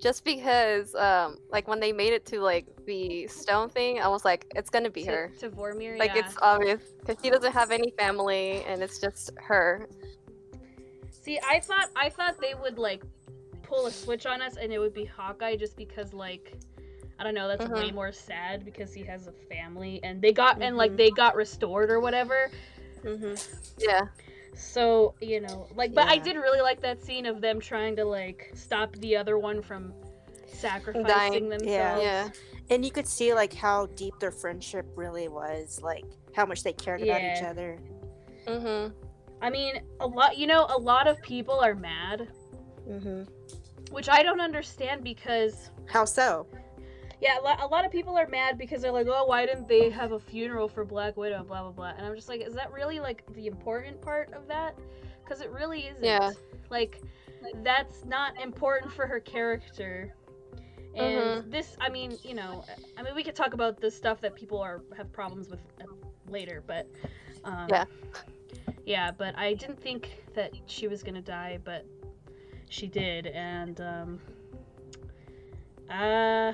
just 0.02 0.24
because, 0.24 0.96
um, 0.96 1.38
like 1.50 1.68
when 1.68 1.80
they 1.82 1.92
made 1.92 2.14
it 2.14 2.26
to 2.28 2.40
like 2.40 2.66
the 2.86 3.28
stone 3.28 3.70
thing, 3.70 4.00
I 4.00 4.08
was 4.08 4.24
like, 4.24 4.46
it's 4.56 4.70
gonna 4.70 4.90
be 4.90 5.04
to, 5.04 5.12
her. 5.12 5.32
to 5.40 5.50
Vormir, 5.50 6.00
Like 6.00 6.16
yeah. 6.16 6.26
it's 6.26 6.38
obvious 6.42 6.82
because 7.00 7.18
she 7.22 7.30
doesn't 7.30 7.52
have 7.52 7.72
any 7.72 7.92
family, 7.98 8.64
and 8.66 8.82
it's 8.82 9.00
just 9.00 9.32
her. 9.38 9.88
See, 11.24 11.40
I 11.48 11.60
thought 11.60 11.90
I 11.96 12.10
thought 12.10 12.40
they 12.40 12.54
would 12.54 12.78
like 12.78 13.04
pull 13.64 13.88
a 13.88 13.92
switch 13.92 14.26
on 14.26 14.42
us, 14.42 14.58
and 14.58 14.72
it 14.74 14.80
would 14.80 14.94
be 14.94 15.06
Hawkeye, 15.06 15.56
just 15.56 15.76
because 15.78 16.14
like. 16.14 16.54
I 17.20 17.24
don't 17.24 17.36
know. 17.36 17.48
That's 17.48 17.66
Mhm. 17.66 17.76
way 17.76 17.92
more 17.92 18.12
sad 18.12 18.66
because 18.66 18.92
he 18.92 19.04
has 19.04 19.28
a 19.28 19.32
family, 19.32 20.00
and 20.04 20.20
they 20.22 20.34
got 20.34 20.62
and 20.62 20.76
like 20.76 20.92
Mhm. 20.94 20.98
they 20.98 21.12
got 21.12 21.36
restored 21.36 21.90
or 21.92 22.00
whatever. 22.00 22.50
hmm 23.04 23.36
Yeah. 23.78 24.08
So 24.56 25.14
you 25.22 25.40
know, 25.40 25.68
like, 25.76 25.94
but 25.94 26.08
I 26.08 26.18
did 26.18 26.36
really 26.38 26.62
like 26.62 26.82
that 26.82 27.02
scene 27.04 27.26
of 27.28 27.40
them 27.40 27.60
trying 27.60 27.96
to 27.98 28.04
like 28.04 28.52
stop 28.56 28.96
the 28.98 29.16
other 29.16 29.38
one 29.38 29.62
from 29.62 29.94
sacrificing 30.48 31.06
Dying. 31.08 31.50
themselves. 31.50 31.70
Yeah. 31.72 32.00
Yeah. 32.02 32.30
And 32.72 32.84
you 32.84 32.92
could 32.92 33.08
see 33.08 33.34
like 33.34 33.54
how 33.54 33.86
deep 33.86 34.16
their 34.20 34.32
friendship 34.32 34.86
really 34.96 35.28
was, 35.28 35.80
like 35.84 36.06
how 36.36 36.46
much 36.48 36.64
they 36.64 36.74
cared 36.74 37.04
about 37.04 37.22
each 37.22 37.42
Yeah. 37.42 37.50
other. 37.52 37.78
Mhm. 38.48 38.92
I 39.44 39.50
mean, 39.50 39.82
a 40.00 40.08
lot. 40.08 40.38
You 40.38 40.48
know, 40.48 40.66
a 40.70 40.80
lot 40.80 41.08
of 41.08 41.22
people 41.22 41.60
are 41.60 41.76
mad, 41.76 42.28
hmm 42.88 43.24
which 43.92 44.10
I 44.10 44.24
don't 44.24 44.42
understand 44.42 45.04
because 45.04 45.70
How 45.86 46.06
so? 46.06 46.48
yeah, 47.22 47.40
a 47.40 47.44
lot, 47.44 47.62
a 47.62 47.68
lot 47.68 47.86
of 47.86 47.92
people 47.92 48.18
are 48.18 48.28
mad 48.28 48.58
because 48.58 48.82
they're 48.82 48.92
like, 48.92 49.06
oh, 49.08 49.26
why 49.26 49.46
didn't 49.46 49.68
they 49.68 49.90
have 49.92 50.14
a 50.14 50.20
funeral 50.20 50.68
for 50.68 50.84
Black 50.84 51.16
Widow? 51.16 51.44
Blah 51.44 51.62
blah 51.64 51.72
blah. 51.72 51.94
And 51.96 52.06
I'm 52.06 52.16
just 52.16 52.30
like, 52.30 52.42
is 52.42 52.54
that 52.56 52.72
really 52.72 53.00
like 53.00 53.24
the 53.36 53.46
important 53.48 54.02
part 54.02 54.34
of 54.34 54.48
that? 54.48 54.80
Because 55.24 55.42
it 55.42 55.52
really 55.52 55.82
isn't. 55.88 56.04
Yeah. 56.04 56.32
Like, 56.70 57.02
that's 57.64 58.04
not 58.06 58.42
important 58.42 58.92
for 58.92 59.06
her 59.06 59.20
character. 59.20 60.16
And 60.96 61.44
Mhm. 61.44 61.52
this, 61.52 61.76
I 61.82 61.90
mean, 61.90 62.18
you 62.24 62.34
know, 62.34 62.64
I 62.98 63.04
mean, 63.04 63.16
we 63.16 63.24
could 63.24 63.36
talk 63.36 63.54
about 63.54 63.80
the 63.80 63.92
stuff 63.92 64.22
that 64.22 64.36
people 64.36 64.60
are 64.60 64.82
have 64.98 65.12
problems 65.12 65.50
with 65.50 65.60
uh, 65.82 65.86
later, 66.30 66.64
but 66.66 66.88
um, 67.44 67.68
Yeah. 67.70 67.86
Yeah. 68.86 69.12
But 69.12 69.38
I 69.38 69.54
didn't 69.54 69.80
think 69.82 70.24
that 70.36 70.54
she 70.66 70.88
was 70.88 71.04
gonna 71.04 71.22
die, 71.22 71.60
but 71.64 71.86
she 72.70 72.88
did, 72.88 73.28
and 73.28 73.80
um, 73.82 74.20
uh, 75.90 76.54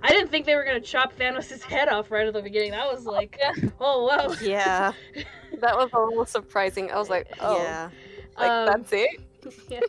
I 0.00 0.08
didn't 0.10 0.28
think 0.30 0.46
they 0.46 0.54
were 0.54 0.64
gonna 0.64 0.80
chop 0.80 1.12
Thanos' 1.16 1.60
head 1.62 1.88
off 1.88 2.10
right 2.10 2.26
at 2.26 2.32
the 2.32 2.42
beginning. 2.42 2.70
That 2.70 2.90
was 2.90 3.04
like, 3.04 3.36
Yeah. 3.40 3.68
oh 3.80 4.04
wow. 4.06 4.34
Yeah. 4.42 4.92
That 5.60 5.76
was 5.76 5.90
a 5.92 5.98
little 5.98 6.24
surprising. 6.26 6.92
I 6.92 6.98
was 6.98 7.10
like, 7.10 7.26
oh, 7.40 7.60
Yeah. 7.60 7.90
like 8.38 8.48
Um, 8.50 8.66
that's 8.66 8.92
it. 8.92 9.20
yeah. 9.68 9.80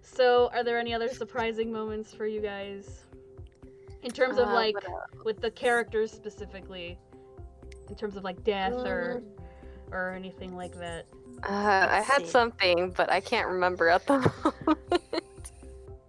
So, 0.00 0.48
are 0.54 0.64
there 0.64 0.78
any 0.78 0.94
other 0.94 1.08
surprising 1.10 1.70
moments 1.70 2.14
for 2.14 2.26
you 2.26 2.40
guys? 2.40 3.04
In 4.02 4.10
terms 4.10 4.38
of 4.38 4.48
Uh, 4.48 4.54
like 4.54 4.74
what 4.76 4.88
else? 4.88 5.24
with 5.24 5.40
the 5.42 5.50
characters 5.50 6.10
specifically, 6.12 6.98
in 7.90 7.94
terms 7.94 8.16
of 8.16 8.24
like 8.24 8.42
death 8.42 8.72
or 8.72 9.22
or 9.92 10.10
anything 10.12 10.56
like 10.56 10.78
that. 10.78 11.06
Uh, 11.44 11.86
I 11.90 12.00
had 12.02 12.22
see. 12.24 12.30
something, 12.30 12.90
but 12.96 13.10
I 13.10 13.20
can't 13.20 13.48
remember 13.48 13.88
at 13.88 14.06
the 14.06 14.18
moment. 14.66 15.52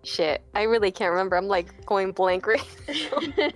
Shit, 0.04 0.42
I 0.56 0.64
really 0.64 0.92
can't 0.92 1.12
remember. 1.12 1.36
I'm 1.36 1.48
like 1.48 1.86
going 1.86 2.12
blank 2.14 2.48
right. 2.48 2.66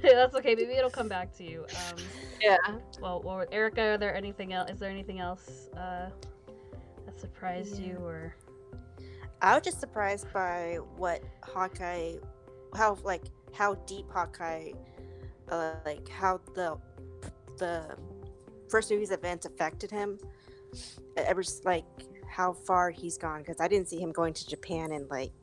That's 0.01 0.35
okay. 0.35 0.55
Maybe 0.55 0.73
it'll 0.73 0.89
come 0.89 1.07
back 1.07 1.35
to 1.37 1.43
you. 1.43 1.65
Um, 1.69 1.97
Yeah. 2.41 2.57
well, 3.01 3.21
well, 3.23 3.45
Erica, 3.51 3.81
are 3.81 3.97
there 3.97 4.13
anything 4.15 4.53
else? 4.53 4.69
Is 4.69 4.79
there 4.79 4.89
anything 4.91 5.19
else 5.19 5.69
uh, 5.75 6.09
that 7.05 7.19
surprised 7.19 7.79
you 7.79 7.95
or? 8.03 8.35
I 9.41 9.55
was 9.55 9.63
just 9.63 9.79
surprised 9.79 10.31
by 10.33 10.77
what 10.97 11.21
Hawkeye, 11.43 12.15
how 12.75 12.97
like 13.03 13.23
how 13.53 13.75
deep 13.87 14.09
Hawkeye, 14.11 14.71
uh, 15.49 15.73
like 15.85 16.07
how 16.09 16.39
the 16.55 16.77
the 17.57 17.95
first 18.69 18.91
movie's 18.91 19.11
events 19.11 19.45
affected 19.45 19.91
him. 19.91 20.17
Ever 21.17 21.43
like 21.65 21.85
how 22.27 22.53
far 22.53 22.89
he's 22.89 23.17
gone 23.17 23.39
because 23.39 23.59
I 23.59 23.67
didn't 23.67 23.87
see 23.89 23.99
him 23.99 24.11
going 24.11 24.33
to 24.33 24.47
Japan 24.47 24.91
and 24.91 25.07
like 25.09 25.33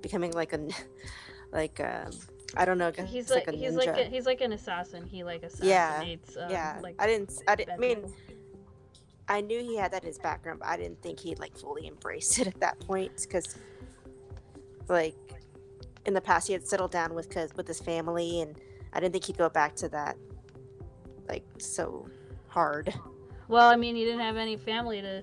becoming 0.00 0.32
like 0.32 0.52
a 0.52 0.68
like 1.52 1.80
um 1.80 2.12
I 2.56 2.64
don't 2.64 2.78
know. 2.78 2.92
He's 2.92 3.30
like, 3.30 3.46
like, 3.46 3.56
a 3.56 3.58
he's 3.58 3.72
ninja. 3.72 3.76
like 3.76 3.88
a, 3.88 4.04
he's 4.04 4.26
like 4.26 4.40
an 4.40 4.52
assassin. 4.52 5.06
He 5.06 5.24
like 5.24 5.44
Yeah. 5.60 6.02
Um, 6.02 6.50
yeah, 6.50 6.78
Like 6.82 6.96
I 6.98 7.06
didn't. 7.06 7.32
I 7.48 7.56
didn't. 7.56 7.74
I 7.74 7.76
mean. 7.78 8.12
I 9.26 9.40
knew 9.40 9.60
he 9.60 9.74
had 9.74 9.90
that 9.92 10.02
in 10.02 10.08
his 10.08 10.18
background, 10.18 10.58
but 10.58 10.68
I 10.68 10.76
didn't 10.76 11.00
think 11.00 11.18
he'd 11.18 11.38
like 11.38 11.56
fully 11.56 11.86
embrace 11.86 12.38
it 12.40 12.46
at 12.46 12.60
that 12.60 12.78
point 12.80 13.22
because, 13.22 13.56
like, 14.86 15.16
in 16.04 16.12
the 16.12 16.20
past 16.20 16.46
he 16.46 16.52
had 16.52 16.66
settled 16.66 16.90
down 16.90 17.14
with 17.14 17.30
cause 17.30 17.50
with 17.56 17.66
his 17.66 17.80
family, 17.80 18.42
and 18.42 18.54
I 18.92 19.00
didn't 19.00 19.12
think 19.12 19.24
he'd 19.24 19.38
go 19.38 19.48
back 19.48 19.74
to 19.76 19.88
that, 19.88 20.18
like 21.26 21.44
so 21.58 22.06
hard. 22.54 22.94
Well, 23.48 23.68
I 23.68 23.76
mean, 23.76 23.94
he 23.96 24.04
didn't 24.04 24.20
have 24.20 24.36
any 24.36 24.56
family 24.56 25.02
to 25.02 25.22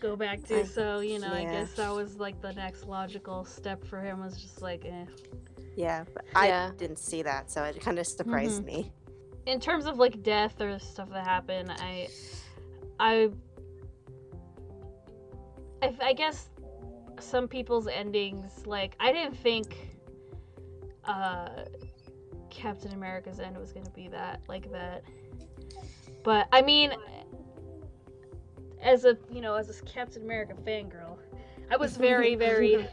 go 0.00 0.16
back 0.16 0.42
to, 0.44 0.60
I- 0.60 0.64
so 0.64 1.00
you 1.00 1.18
know, 1.18 1.32
I 1.32 1.44
guess 1.44 1.72
that 1.74 1.92
was 1.94 2.16
like 2.16 2.40
the 2.40 2.52
next 2.52 2.86
logical 2.86 3.44
step 3.44 3.84
for 3.84 4.00
him. 4.00 4.20
Was 4.20 4.40
just 4.40 4.62
like, 4.62 4.84
eh. 4.86 5.04
Yeah, 5.76 6.04
but 6.14 6.24
Yeah. 6.34 6.70
I 6.72 6.76
didn't 6.76 6.98
see 6.98 7.22
that, 7.22 7.50
so 7.50 7.64
it 7.64 7.80
kind 7.80 7.98
of 7.98 8.06
surprised 8.06 8.62
Mm-hmm. 8.62 8.66
me. 8.66 8.92
in 9.46 9.60
terms 9.60 9.86
of 9.86 9.98
like 9.98 10.22
death 10.22 10.60
or 10.60 10.78
stuff 10.78 11.10
that 11.10 11.24
happened, 11.26 11.70
I, 11.70 12.08
I, 12.98 13.30
I, 15.82 15.94
I 16.02 16.12
guess 16.14 16.48
some 17.20 17.46
people's 17.48 17.86
endings, 17.88 18.66
like 18.66 18.96
I 19.00 19.12
didn't 19.12 19.36
think, 19.36 19.76
uh, 21.04 21.48
Captain 22.50 22.92
America's 22.92 23.38
end 23.38 23.56
was 23.58 23.72
gonna 23.72 23.90
be 23.90 24.08
that 24.08 24.40
like 24.48 24.70
that, 24.72 25.04
but 26.26 26.48
I 26.50 26.60
mean, 26.60 26.92
as 28.82 29.04
a 29.04 29.16
you 29.30 29.40
know 29.40 29.54
as 29.54 29.70
a 29.70 29.82
Captain 29.84 30.22
America 30.22 30.54
fangirl, 30.66 31.18
I 31.70 31.76
was 31.76 31.96
very 31.96 32.34
very 32.48 32.88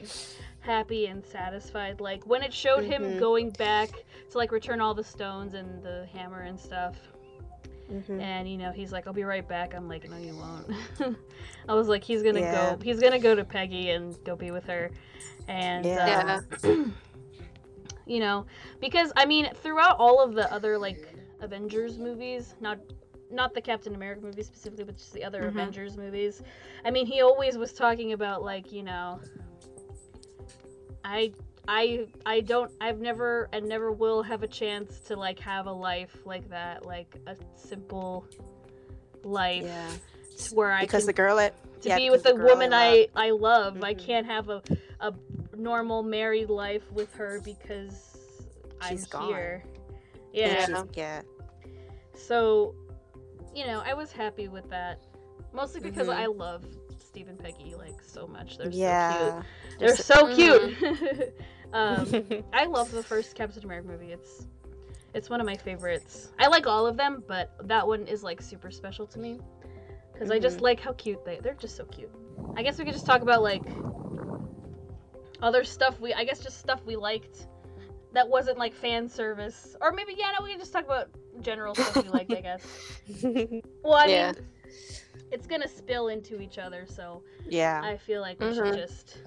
happy 0.59 1.07
and 1.07 1.25
satisfied. 1.25 1.99
Like 1.99 2.25
when 2.27 2.43
it 2.43 2.53
showed 2.53 2.83
him 2.83 3.01
Mhm. 3.01 3.17
going 3.17 3.49
back 3.49 3.89
to 4.29 4.37
like 4.37 4.51
return 4.51 4.79
all 4.79 4.93
the 4.93 5.03
stones 5.03 5.55
and 5.55 5.81
the 5.81 6.05
hammer 6.13 6.41
and 6.41 6.59
stuff. 6.59 6.95
Mhm. 7.91 8.21
And 8.21 8.47
you 8.47 8.57
know, 8.59 8.71
he's 8.71 8.91
like, 8.91 9.07
"I'll 9.07 9.13
be 9.13 9.23
right 9.23 9.47
back." 9.47 9.73
I'm 9.73 9.89
like, 9.89 10.07
"No, 10.07 10.17
you 10.17 10.35
won't." 10.35 11.17
I 11.67 11.73
was 11.73 11.87
like, 11.87 12.03
"He's 12.03 12.21
gonna 12.21 12.39
Yeah. 12.41 12.75
go. 12.75 12.83
He's 12.83 12.99
gonna 12.99 13.19
go 13.19 13.33
to 13.33 13.43
Peggy 13.43 13.89
and 13.89 14.15
go 14.23 14.35
be 14.35 14.51
with 14.51 14.65
her." 14.65 14.91
And 15.47 15.85
Yeah. 15.87 16.41
uh, 16.63 16.67
you 18.05 18.19
know, 18.19 18.45
because 18.79 19.11
I 19.15 19.25
mean, 19.25 19.49
throughout 19.55 19.97
all 19.97 20.21
of 20.21 20.35
the 20.35 20.51
other 20.53 20.77
like 20.77 21.07
Avengers 21.41 21.97
movies, 21.97 22.53
not 22.61 22.77
not 23.33 23.53
the 23.53 23.61
Captain 23.61 23.95
America 23.95 24.21
movies 24.21 24.47
specifically, 24.47 24.85
but 24.85 24.97
just 24.97 25.13
the 25.13 25.23
other 25.23 25.43
Mhm. 25.43 25.49
Avengers 25.49 25.97
movies. 25.97 26.41
I 26.85 26.91
mean, 26.91 27.05
he 27.05 27.21
always 27.21 27.57
was 27.57 27.73
talking 27.73 28.13
about 28.13 28.43
like, 28.43 28.71
you 28.71 28.83
know, 28.83 29.19
I 31.03 31.33
I 31.67 32.07
I 32.25 32.41
don't 32.41 32.71
I've 32.79 32.99
never 32.99 33.49
and 33.53 33.67
never 33.67 33.91
will 33.91 34.21
have 34.23 34.43
a 34.43 34.47
chance 34.47 34.99
to 35.07 35.15
like 35.15 35.39
have 35.39 35.67
a 35.67 35.71
life 35.71 36.15
like 36.25 36.49
that, 36.49 36.85
like 36.85 37.15
a 37.27 37.35
simple 37.55 38.25
life 39.23 39.63
Yeah, 39.65 39.89
where 40.51 40.71
I 40.71 40.81
because 40.85 41.03
can 41.03 41.07
the 41.07 41.13
girl 41.13 41.39
at 41.39 41.53
to 41.81 41.89
yeah, 41.89 41.97
be 41.97 42.09
with 42.09 42.23
the, 42.23 42.33
girl 42.33 42.47
woman 42.47 42.73
I 42.73 43.07
I 43.15 43.27
I 43.27 43.29
love. 43.31 43.83
I 43.83 43.93
Mhm. 43.93 43.99
can't 43.99 44.25
have 44.25 44.49
a 44.49 44.61
a 44.99 45.13
normal 45.57 46.03
married 46.03 46.49
life 46.49 46.89
with 46.91 47.13
her 47.15 47.41
because 47.43 48.17
She's 48.89 49.05
I'm 49.05 49.09
gone. 49.09 49.29
here. 49.29 49.63
Yeah. 50.33 50.67
yeah, 50.95 51.21
So, 52.15 52.75
you 53.55 53.65
know, 53.65 53.81
I 53.86 53.93
was 53.93 54.12
happy 54.12 54.48
with 54.48 54.69
that. 54.69 55.00
Mostly 55.53 55.81
because 55.81 56.07
Mhm. 56.07 56.15
I 56.15 56.25
love 56.25 56.63
Steve 57.00 57.27
and 57.29 57.38
Peggy 57.38 57.75
like 57.77 58.01
so 58.01 58.25
much. 58.25 58.57
They're 58.57 58.65
so 58.65 58.72
cute. 58.72 58.79
yeah. 58.81 59.43
They're 59.79 59.88
Just- 59.89 60.05
so 60.05 60.33
cute. 60.36 61.33
um, 61.74 62.43
I 62.53 62.65
love 62.65 62.91
the 62.91 63.03
first 63.03 63.36
Captain 63.36 63.63
America 63.63 63.88
movie. 63.88 64.12
It's 64.12 64.48
it's 65.13 65.29
one 65.29 65.39
of 65.39 65.45
my 65.45 65.55
favorites. 65.55 66.31
I 66.39 66.48
like 66.48 66.65
all 66.65 66.88
of 66.88 66.98
them, 66.98 67.24
but 67.27 67.51
that 67.67 67.86
one 67.88 68.07
is 68.07 68.24
like 68.24 68.41
super 68.41 68.72
special 68.72 69.05
to 69.07 69.19
me 69.19 69.39
because 70.12 70.31
I 70.31 70.39
just 70.39 70.57
Mhm. 70.57 70.62
like 70.62 70.79
how 70.79 70.93
cute 70.93 71.24
they. 71.24 71.38
They're 71.39 71.53
just 71.53 71.75
so 71.75 71.86
cute. 71.86 72.10
I 72.55 72.63
guess 72.63 72.79
we 72.79 72.86
could 72.86 72.93
just 72.95 73.05
talk 73.05 73.22
about 73.22 73.43
like 73.43 73.62
other 75.41 75.63
stuff 75.63 76.00
we. 76.00 76.13
I 76.13 76.24
guess 76.24 76.39
just 76.39 76.57
stuff 76.60 76.81
we 76.86 76.95
liked 76.95 77.48
that 78.13 78.27
wasn't 78.27 78.57
like 78.57 78.74
fan 78.74 79.07
service, 79.10 79.75
or 79.81 79.91
maybe 79.91 80.15
yeah. 80.17 80.31
No, 80.38 80.43
we 80.43 80.50
can 80.51 80.60
just 80.60 80.74
talk 80.74 80.86
about 80.86 81.10
general 81.41 81.75
stuff 81.75 81.95
we 82.03 82.09
liked. 82.09 82.31
I 82.31 82.41
guess. 82.41 82.61
Well, 83.83 83.95
I 83.95 84.07
Yeah. 84.07 84.31
mean, 84.31 84.45
it's 85.31 85.45
gonna 85.45 85.67
spill 85.67 86.07
into 86.07 86.39
each 86.41 86.57
other, 86.57 86.85
so 86.87 87.21
yeah, 87.45 87.81
I 87.83 87.98
feel 87.98 88.22
like 88.22 88.39
we 88.39 88.48
Mhm. 88.48 88.55
should 88.55 88.75
just 88.75 89.17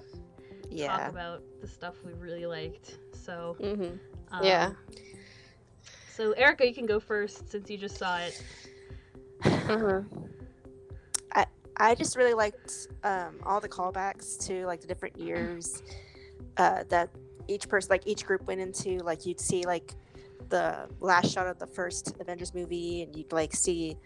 talk 0.79 1.09
about 1.09 1.43
the 1.61 1.67
stuff 1.67 1.95
we 2.03 2.13
really 2.13 2.45
liked. 2.47 2.97
So, 3.13 3.55
hmm 3.59 3.83
um, 4.31 4.43
Yeah. 4.43 4.71
So, 6.09 6.31
Erica, 6.31 6.67
you 6.67 6.73
can 6.73 6.87
go 6.87 6.99
first 6.99 7.49
since 7.51 7.69
you 7.69 7.77
just 7.77 7.97
saw 7.97 8.17
it. 8.17 8.41
Mhm. 9.43 10.27
I 11.79 11.93
just 11.95 12.15
really 12.15 12.33
liked 12.33 12.87
um, 13.03 13.39
all 13.43 13.61
the 13.61 13.69
callbacks 13.69 14.43
to 14.47 14.65
like 14.65 14.81
the 14.81 14.87
different 14.87 15.17
years 15.19 15.83
uh, 16.57 16.83
that 16.89 17.09
each 17.47 17.69
person, 17.69 17.89
like 17.91 18.01
each 18.07 18.25
group 18.25 18.47
went 18.47 18.59
into. 18.59 18.97
Like 19.03 19.25
you'd 19.25 19.39
see 19.39 19.63
like 19.63 19.93
the 20.49 20.87
last 20.99 21.31
shot 21.31 21.47
of 21.47 21.59
the 21.59 21.67
first 21.67 22.15
Avengers 22.19 22.53
movie, 22.53 23.03
and 23.03 23.15
you'd 23.15 23.31
like 23.31 23.53
see 23.53 23.97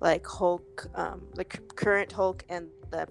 like 0.00 0.26
Hulk, 0.26 0.88
um, 0.94 1.22
the 1.34 1.44
c- 1.50 1.60
current 1.76 2.10
Hulk 2.10 2.44
and 2.48 2.68
the 2.90 3.06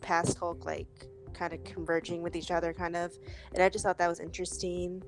past 0.00 0.38
Hulk, 0.38 0.64
like 0.64 1.06
kind 1.32 1.52
of 1.52 1.64
converging 1.64 2.22
with 2.22 2.36
each 2.36 2.50
other, 2.50 2.72
kind 2.72 2.96
of. 2.96 3.12
And 3.54 3.62
I 3.62 3.68
just 3.68 3.84
thought 3.84 3.98
that 3.98 4.08
was 4.08 4.20
interesting. 4.20 5.02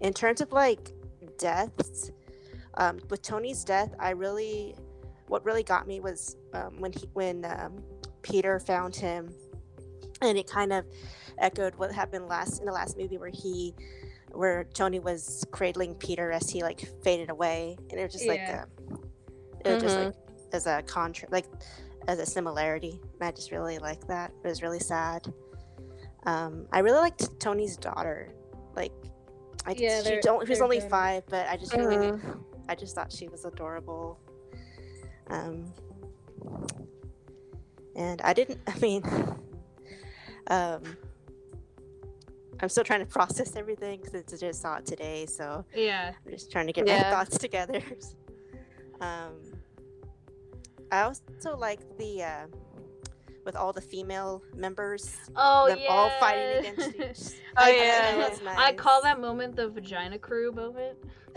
In 0.00 0.12
terms 0.12 0.40
of 0.40 0.52
like 0.52 0.92
deaths, 1.38 2.10
um, 2.74 3.00
with 3.10 3.22
Tony's 3.22 3.64
death, 3.64 3.94
I 3.98 4.10
really 4.10 4.74
what 5.26 5.44
really 5.44 5.62
got 5.62 5.86
me 5.86 6.00
was 6.00 6.36
um, 6.54 6.80
when 6.80 6.92
he 6.92 7.08
when 7.12 7.44
um, 7.44 7.82
Peter 8.22 8.58
found 8.58 8.94
him, 8.94 9.32
and 10.22 10.38
it 10.38 10.46
kind 10.46 10.72
of 10.72 10.84
echoed 11.38 11.74
what 11.76 11.92
happened 11.92 12.26
last 12.26 12.58
in 12.60 12.66
the 12.66 12.72
last 12.72 12.98
movie 12.98 13.18
where 13.18 13.30
he 13.30 13.74
where 14.32 14.64
Tony 14.64 14.98
was 15.00 15.44
cradling 15.50 15.94
Peter 15.96 16.30
as 16.32 16.48
he 16.48 16.62
like 16.62 16.88
faded 17.02 17.30
away, 17.30 17.76
and 17.90 17.98
it 17.98 18.02
was 18.04 18.12
just 18.12 18.26
like 18.28 18.48
a, 18.48 18.66
it 19.64 19.68
was 19.74 19.82
just 19.82 19.96
Mhm. 19.96 20.06
like 20.06 20.14
as 20.52 20.66
a 20.66 20.82
contrast, 20.82 21.32
like 21.32 21.46
as 22.08 22.18
a 22.18 22.26
similarity. 22.26 23.00
And 23.14 23.22
I 23.28 23.30
just 23.32 23.50
really 23.52 23.78
liked 23.78 24.08
that. 24.08 24.32
It 24.42 24.48
was 24.48 24.62
really 24.62 24.80
sad. 24.80 25.32
Um, 26.26 26.66
I 26.72 26.80
really 26.80 26.98
liked 26.98 27.38
Tony's 27.40 27.76
daughter. 27.76 28.32
Like, 28.74 28.92
I, 29.66 29.74
Yeah, 29.76 30.02
she, 30.02 30.20
don't, 30.20 30.44
she 30.46 30.50
was 30.50 30.60
only 30.60 30.80
good. 30.80 30.90
five, 30.90 31.22
but 31.28 31.46
I 31.48 31.56
just 31.56 31.74
really 31.74 31.96
Mhm. 32.12 32.44
I 32.68 32.74
just 32.74 32.94
thought 32.94 33.10
she 33.12 33.28
was 33.28 33.44
adorable. 33.44 34.18
Um, 35.28 35.72
and 37.96 38.20
I 38.22 38.32
didn't, 38.32 38.60
I 38.66 38.78
mean, 38.78 39.02
um, 40.46 40.96
I'm 42.62 42.68
still 42.68 42.84
trying 42.84 43.00
to 43.00 43.06
process 43.06 43.56
everything 43.56 44.00
since 44.06 44.34
I 44.34 44.36
just 44.36 44.60
saw 44.60 44.76
it 44.76 44.86
today, 44.86 45.26
so 45.26 45.64
Yeah. 45.74 46.12
I'm 46.24 46.32
just 46.32 46.50
trying 46.52 46.66
to 46.66 46.72
get 46.72 46.86
my 46.86 47.00
thoughts 47.00 47.38
together. 47.38 47.82
um, 49.00 49.32
I 50.92 51.02
also 51.02 51.56
like 51.56 51.80
the, 51.98 52.22
uh, 52.22 52.46
with 53.44 53.56
all 53.56 53.72
the 53.72 53.80
female 53.80 54.42
members, 54.54 55.16
Oh 55.36 55.68
them 55.68 55.78
yeah. 55.80 55.88
all 55.90 56.10
fighting 56.20 56.58
against 56.66 56.94
each 57.32 57.38
Oh, 57.56 57.64
I- 57.64 57.70
yeah. 57.70 58.16
that 58.16 58.30
was 58.30 58.40
I 58.56 58.72
call 58.72 59.02
that 59.02 59.20
moment 59.20 59.56
the 59.56 59.68
vagina 59.68 60.18
crew 60.18 60.52
moment. 60.52 60.98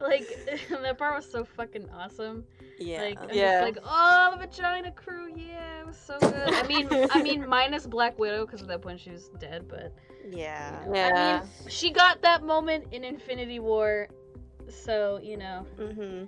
like 0.00 0.26
that 0.70 0.98
part 0.98 1.14
was 1.14 1.30
so 1.30 1.44
fucking 1.44 1.88
awesome. 1.94 2.44
yeah. 2.78 3.02
Like 3.02 3.18
I'm 3.22 3.28
Yeah. 3.32 3.60
like 3.62 3.78
oh 3.84 4.34
vagina 4.38 4.90
crew, 4.92 5.28
yeah, 5.36 5.80
it 5.80 5.86
was 5.86 5.96
so 5.96 6.18
good. 6.20 6.32
I 6.54 6.66
mean, 6.66 6.88
I 7.10 7.22
mean 7.22 7.46
minus 7.48 7.86
Black 7.86 8.18
Widow 8.18 8.46
because 8.46 8.62
at 8.62 8.68
that 8.68 8.82
point 8.82 9.00
she 9.00 9.10
was 9.10 9.28
dead, 9.38 9.66
but 9.68 9.92
yeah. 10.30 10.82
you 10.84 10.88
know, 10.90 10.94
Yeah. 10.96 11.10
I 11.14 11.40
mean 11.40 11.48
she 11.68 11.90
got 11.90 12.22
that 12.22 12.42
moment 12.44 12.86
in 12.92 13.04
Infinity 13.04 13.60
War, 13.60 14.08
so 14.68 15.20
you 15.22 15.36
know, 15.36 15.66
Mm-hmm. 15.78 16.24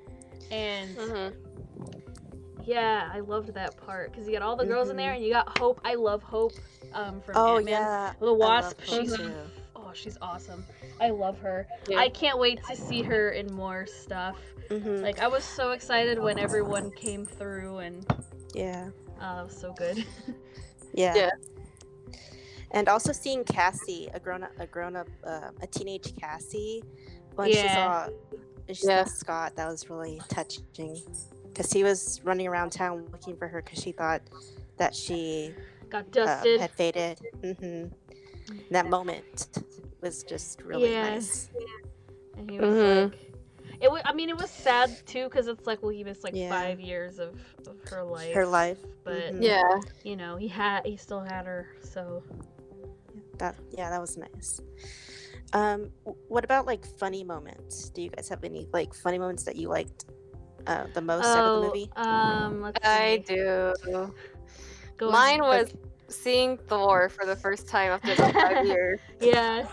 and 0.53 0.97
Mhm. 0.97 1.35
Yeah, 2.65 3.11
I 3.13 3.21
loved 3.21 3.55
that 3.55 3.77
part 3.85 4.11
because 4.13 4.27
you 4.27 4.33
got 4.33 4.43
all 4.43 4.57
the 4.57 4.67
girls 4.67 4.91
in 4.91 4.97
there 4.97 5.13
Mhm. 5.13 5.17
and 5.17 5.25
you 5.25 5.33
got 5.33 5.59
Hope. 5.59 5.81
I 5.85 5.95
love 5.95 6.23
Hope. 6.23 6.53
Um, 6.93 7.21
from 7.21 7.37
Oh 7.37 7.57
Ant-Man. 7.57 7.73
yeah. 7.73 8.13
The 8.21 8.33
Wasp. 8.33 8.81
She's 8.85 9.17
too. 9.17 9.33
oh, 9.77 9.91
she's 9.95 10.17
awesome. 10.23 10.65
I 11.01 11.11
love 11.11 11.39
her. 11.41 11.67
Yeah. 11.89 11.99
I 11.99 12.09
can't 12.09 12.39
wait 12.39 12.63
to 12.65 12.77
see 12.77 13.03
her 13.03 13.31
in 13.31 13.53
more 13.53 13.87
stuff. 13.87 14.37
Mhm. 14.69 15.03
Like 15.03 15.21
I 15.21 15.27
was 15.29 15.45
so 15.45 15.73
excited 15.73 16.19
when 16.19 16.39
everyone 16.39 16.91
came 16.93 17.27
through 17.27 17.79
and 17.79 18.07
Yeah. 18.55 18.91
uh, 19.21 19.41
it 19.41 19.45
was 19.47 19.57
so 19.57 19.73
good. 19.73 20.05
Yeah. 20.97 21.15
Yeah. 21.17 21.31
And 22.71 22.89
also 22.89 23.11
seeing 23.13 23.43
Cassie, 23.45 24.09
a 24.15 24.21
grown 24.21 24.45
up, 24.45 24.53
a 24.61 24.67
grown 24.67 24.95
up, 24.95 25.09
uh, 25.25 25.51
a 25.61 25.67
teenage 25.67 26.15
Cassie, 26.17 26.85
when 27.35 27.51
she 27.51 27.67
saw, 27.69 28.09
she 28.69 28.75
saw 28.75 28.89
Yeah. 28.91 29.05
Scott, 29.05 29.57
that 29.57 29.69
was 29.69 29.91
really 29.91 30.21
touching, 30.29 30.97
because 31.55 31.73
he 31.73 31.85
was 31.85 32.21
running 32.25 32.49
around 32.49 32.71
town 32.71 33.07
looking 33.13 33.37
for 33.37 33.47
her 33.47 33.63
because 33.63 33.81
she 33.81 33.93
thought 33.93 34.23
that 34.77 34.95
she 34.95 35.55
Got 35.89 36.07
uh, 36.07 36.11
dusted. 36.11 36.61
had 36.61 36.71
faded. 36.73 37.21
hmm 37.43 37.85
That 38.71 38.87
moment 38.91 39.49
was 40.01 40.25
just 40.25 40.63
really 40.63 40.91
Yeah. 40.91 41.11
nice. 41.15 41.51
and 42.37 42.51
he 42.51 42.59
was 42.59 42.75
Mhm. 42.75 43.13
like, 43.13 43.21
it 43.81 43.91
was. 43.91 44.03
I 44.05 44.13
mean, 44.13 44.29
it 44.29 44.37
was 44.37 44.51
sad 44.51 44.91
too 45.07 45.25
because 45.25 45.47
it's 45.47 45.67
like, 45.67 45.81
well, 45.83 45.91
he 45.93 46.03
missed 46.03 46.25
like 46.25 46.35
Yeah. 46.35 46.49
five 46.51 46.81
years 46.81 47.19
of, 47.21 47.39
of 47.69 47.77
her 47.91 48.03
life. 48.03 48.35
Her 48.35 48.47
life. 48.47 48.79
but 49.05 49.33
Mhm. 49.33 49.43
Yeah. 49.43 49.63
you 50.03 50.17
know, 50.17 50.37
he 50.37 50.49
had, 50.49 50.85
he 50.87 50.97
still 50.97 51.21
had 51.21 51.47
her. 51.47 51.69
So 51.83 52.23
That 53.39 53.55
yeah, 53.71 53.91
that 53.91 54.01
was 54.01 54.17
nice. 54.17 54.61
Um, 55.53 55.91
what 56.29 56.45
about 56.45 56.67
like 56.67 56.85
funny 56.99 57.23
moments? 57.23 57.91
Do 57.91 58.03
you 58.03 58.11
guys 58.11 58.29
have 58.29 58.43
any 58.43 58.67
like 58.73 58.93
funny 58.95 59.19
moments 59.19 59.45
that 59.45 59.55
you 59.57 59.69
liked 59.69 60.07
uh, 60.67 60.87
the 60.95 61.01
most 61.01 61.25
out 61.25 61.47
of 61.47 61.61
the 61.61 61.67
movie? 61.69 61.91
um, 61.97 62.63
let's 62.63 62.79
I 62.85 63.23
do. 63.27 63.75
Go 64.97 65.11
Mine 65.11 65.41
ahead. 65.41 65.73
was 66.09 66.15
seeing 66.15 66.57
Thor 66.57 67.09
for 67.09 67.27
the 67.27 67.37
first 67.37 67.69
time 67.69 67.91
after 67.93 68.13
about 68.13 68.33
five 68.35 68.67
years, 68.67 69.01
yeah, 69.21 69.67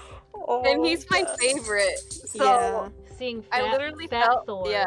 and 0.66 0.86
he's 0.86 1.10
my 1.10 1.20
yes. 1.20 1.36
favorite. 1.40 2.00
So 2.00 2.44
Yeah. 2.44 2.90
seeing 3.18 3.44
I 3.52 3.72
literally 3.72 4.08
fat 4.08 4.26
felt, 4.26 4.46
Thor. 4.48 4.70
yeah. 4.70 4.86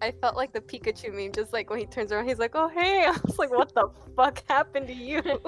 I 0.00 0.10
felt 0.10 0.36
like 0.36 0.52
the 0.52 0.60
Pikachu 0.60 1.12
meme, 1.14 1.30
just 1.32 1.52
like 1.52 1.70
when 1.70 1.78
he 1.78 1.86
turns 1.86 2.10
around, 2.10 2.26
he's 2.28 2.38
like, 2.40 2.52
"Oh 2.54 2.68
hey!" 2.68 3.04
I 3.06 3.16
was 3.24 3.38
like, 3.38 3.50
"What 3.50 3.72
the 3.74 3.88
fuck 4.16 4.42
happened 4.48 4.88
to 4.88 4.94
you?" 4.94 5.22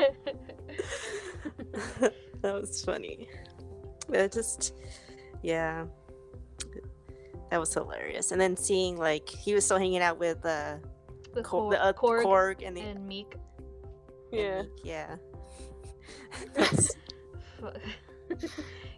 that 1.75 2.13
was 2.43 2.85
funny. 2.85 3.29
It 4.13 4.33
just, 4.33 4.75
yeah, 5.43 5.87
that 7.51 7.61
was 7.61 7.73
hilarious. 7.73 8.33
And 8.33 8.41
then 8.41 8.57
seeing 8.57 8.97
like 8.97 9.29
he 9.29 9.55
was 9.55 9.65
still 9.65 9.79
hanging 9.79 10.01
out 10.03 10.19
with 10.19 10.45
uh, 10.45 10.77
With 11.35 11.45
Cor- 11.45 11.71
the, 11.71 11.83
uh, 11.83 11.93
Korg 11.93 12.25
Korg 12.25 12.67
and 12.67 12.77
the 12.77 12.81
and 12.81 13.09
Miek. 13.11 13.35
yeah. 14.33 14.63
yeah. 14.83 15.17
That's- 16.55 16.91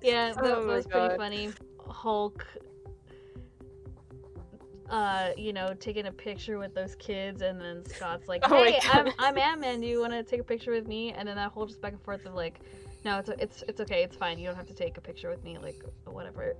yeah, 0.02 0.32
that, 0.34 0.38
Oh 0.38 0.42
that 0.60 0.66
my 0.66 0.74
was 0.76 0.86
pretty 0.86 1.16
funny. 1.16 1.50
Hulk, 1.88 2.44
uh, 4.90 5.30
you 5.36 5.52
know, 5.52 5.74
taking 5.78 6.06
a 6.06 6.12
picture 6.12 6.58
with 6.58 6.74
those 6.74 6.94
kids, 6.96 7.42
and 7.42 7.60
then 7.60 7.84
Scott's 7.84 8.28
like, 8.28 8.42
Oh 8.50 8.64
"Hey, 8.64 8.78
I'm 8.90 9.08
I'm 9.18 9.38
Ant 9.38 9.60
Man. 9.60 9.80
Do 9.80 9.86
you 9.86 10.00
want 10.00 10.12
to 10.12 10.22
take 10.22 10.40
a 10.40 10.44
picture 10.44 10.72
with 10.72 10.86
me?" 10.88 11.12
And 11.12 11.28
then 11.28 11.36
that 11.36 11.50
whole 11.52 11.66
just 11.66 11.80
back 11.80 11.92
and 11.92 12.02
forth 12.02 12.24
of 12.26 12.34
like, 12.34 12.60
"No, 13.04 13.18
it's 13.18 13.28
it's 13.38 13.64
it's 13.68 13.80
okay. 13.80 14.02
It's 14.02 14.16
fine. 14.16 14.38
You 14.38 14.46
don't 14.46 14.56
have 14.56 14.66
to 14.68 14.74
take 14.74 14.96
a 14.96 15.00
picture 15.00 15.28
with 15.30 15.42
me. 15.44 15.58
Like 15.58 15.82
whatever." 16.04 16.54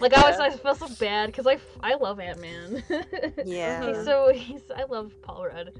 Like 0.00 0.14
I 0.16 0.20
always 0.20 0.38
I 0.38 0.50
feel 0.50 0.74
so 0.74 0.88
bad 1.00 1.26
because 1.26 1.46
I, 1.46 1.58
I 1.82 1.94
love 1.94 2.20
Ant 2.20 2.40
Man. 2.40 2.82
Yeah. 3.44 3.82
he's 3.96 4.04
so 4.04 4.32
he's 4.32 4.62
I 4.74 4.84
love 4.84 5.12
Paul 5.22 5.46
Rudd. 5.46 5.72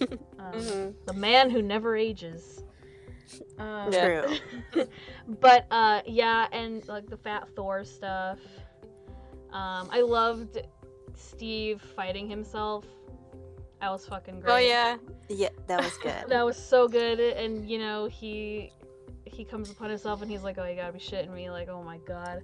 Um, 0.38 0.52
Mhm. 0.52 0.94
The 1.06 1.12
man 1.14 1.50
who 1.50 1.60
never 1.62 1.96
ages. 1.96 2.62
Um, 3.58 3.92
Yeah. 3.92 4.26
True. 4.74 4.86
but 5.40 5.66
uh 5.70 6.02
yeah 6.06 6.46
and 6.52 6.86
like 6.88 7.06
the 7.08 7.16
fat 7.16 7.48
thor 7.54 7.84
stuff 7.84 8.38
um 9.52 9.88
i 9.90 10.00
loved 10.00 10.58
steve 11.14 11.80
fighting 11.96 12.28
himself 12.28 12.84
that 13.80 13.90
was 13.90 14.06
fucking 14.06 14.40
great 14.40 14.52
Oh 14.52 14.56
yeah. 14.56 14.96
Yeah, 15.28 15.50
that 15.68 15.82
was 15.82 15.96
good. 15.98 16.24
that 16.28 16.44
was 16.44 16.56
so 16.56 16.88
good 16.88 17.20
and 17.20 17.68
you 17.68 17.78
know 17.78 18.06
he 18.06 18.72
he 19.24 19.44
comes 19.44 19.70
upon 19.70 19.90
himself 19.90 20.22
and 20.22 20.30
he's 20.30 20.42
like 20.42 20.58
oh 20.58 20.64
you 20.64 20.74
gotta 20.76 20.92
be 20.92 20.98
shitting 20.98 21.32
me 21.34 21.50
like 21.50 21.68
oh 21.68 21.82
my 21.82 21.98
god 21.98 22.42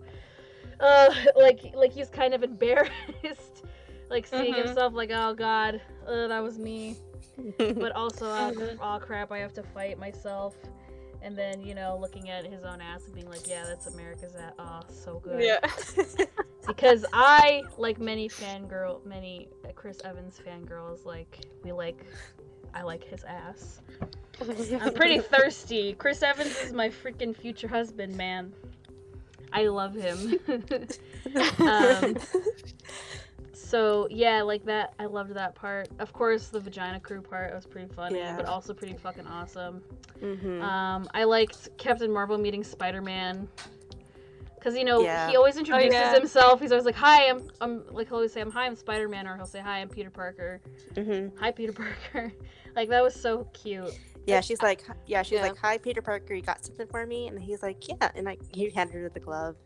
uh 0.81 1.15
like 1.37 1.61
like 1.75 1.93
he's 1.93 2.09
kind 2.09 2.35
of 2.35 2.43
embarrassed 2.43 3.65
like 4.11 4.27
seeing 4.27 4.55
Mhm. 4.55 4.67
himself 4.67 4.93
like 4.95 5.11
oh 5.13 5.35
god 5.35 5.81
uh, 6.07 6.29
that 6.29 6.43
was 6.43 6.59
me 6.59 6.97
but 7.59 7.93
also 7.93 8.27
uh, 8.29 8.51
Mhm. 8.53 8.79
oh 8.81 8.99
crap 9.01 9.33
i 9.33 9.39
have 9.39 9.53
to 9.55 9.63
fight 9.63 9.99
myself 9.99 10.55
and 11.23 11.37
then 11.37 11.63
you 11.63 11.75
know 11.75 11.97
looking 12.01 12.29
at 12.29 12.45
his 12.47 12.65
own 12.65 12.81
ass 12.81 13.07
and 13.07 13.15
being 13.15 13.29
like 13.29 13.49
yeah 13.49 13.65
that's 13.67 13.87
america's 13.87 14.35
ass 14.35 14.53
oh 14.59 14.81
so 14.89 15.19
good 15.21 15.41
Yeah. 15.43 15.59
because 16.67 17.05
i 17.13 17.63
like 17.79 17.99
many 17.99 18.29
fangirl 18.29 19.05
many 19.07 19.49
chris 19.75 20.01
evans 20.05 20.39
fangirls 20.47 21.05
like 21.07 21.39
we 21.63 21.73
like 21.73 22.05
i 22.75 22.83
like 22.83 23.03
his 23.05 23.25
ass 23.25 23.81
i'm 24.81 24.93
pretty 24.95 25.19
thirsty 25.19 25.95
chris 25.95 26.23
evans 26.23 26.55
is 26.63 26.73
my 26.73 26.89
freaking 26.91 27.35
future 27.35 27.69
husband 27.69 28.15
man 28.17 28.53
i 29.55 29.67
love 29.67 29.95
him 29.95 30.39
um, 31.61 32.17
so 33.53 34.07
yeah 34.11 34.43
like 34.43 34.65
that 34.67 34.93
i 34.99 35.05
loved 35.07 35.33
that 35.35 35.55
part 35.55 35.89
of 35.99 36.13
course 36.13 36.49
the 36.49 36.61
vagina 36.61 37.01
crew 37.01 37.23
part 37.23 37.55
was 37.55 37.67
pretty 37.67 37.93
funny 37.95 38.19
Yeah. 38.19 38.37
but 38.37 38.45
also 38.47 38.75
pretty 38.75 38.95
fucking 38.95 39.27
awesome 39.27 39.83
Mhm. 40.23 40.63
um, 40.63 41.09
I 41.13 41.25
liked 41.25 41.77
Captain 41.77 42.11
Marvel 42.11 42.39
meeting 42.39 42.63
Spider 42.65 43.03
Man. 43.03 43.49
Cause 44.63 44.75
you 44.77 44.85
know 44.85 45.03
Yeah. 45.03 45.29
he 45.29 45.37
always 45.37 45.59
introduces 45.59 45.93
yeah. 45.93 46.15
himself. 46.15 46.61
He's 46.61 46.71
always 46.73 46.87
like, 46.87 46.95
"Hi, 46.95 47.29
I'm, 47.29 47.43
I'm 47.61 47.83
like 47.91 48.07
he'll 48.09 48.17
always 48.17 48.33
say 48.33 48.41
I'm 48.41 48.51
hi, 48.51 48.65
I'm 48.65 48.77
Spider 48.77 49.09
Man," 49.09 49.27
or 49.27 49.37
he'll 49.37 49.45
say, 49.45 49.59
"Hi, 49.61 49.81
I'm 49.81 49.89
Peter 49.91 50.09
Parker." 50.11 50.63
Mhm. 50.95 51.33
Hi, 51.41 51.51
Peter 51.51 51.73
Parker. 51.73 52.33
like 52.77 52.89
that 52.89 53.03
was 53.03 53.15
so 53.15 53.47
cute. 53.53 53.93
Yeah, 54.27 54.41
she's 54.41 54.63
like, 54.63 54.83
yeah, 55.07 55.23
she's 55.23 55.37
Yeah. 55.37 55.43
like, 55.43 55.57
"Hi, 55.59 55.79
Peter 55.79 56.01
Parker, 56.03 56.35
you 56.35 56.43
got 56.43 56.65
something 56.65 56.87
for 56.87 57.05
me?" 57.07 57.29
And 57.29 57.39
he's 57.41 57.63
like, 57.63 57.87
"Yeah," 57.89 58.11
and 58.15 58.25
like 58.25 58.41
he 58.55 58.71
handed 58.71 58.95
her 58.95 59.09
the 59.09 59.21
glove. 59.21 59.57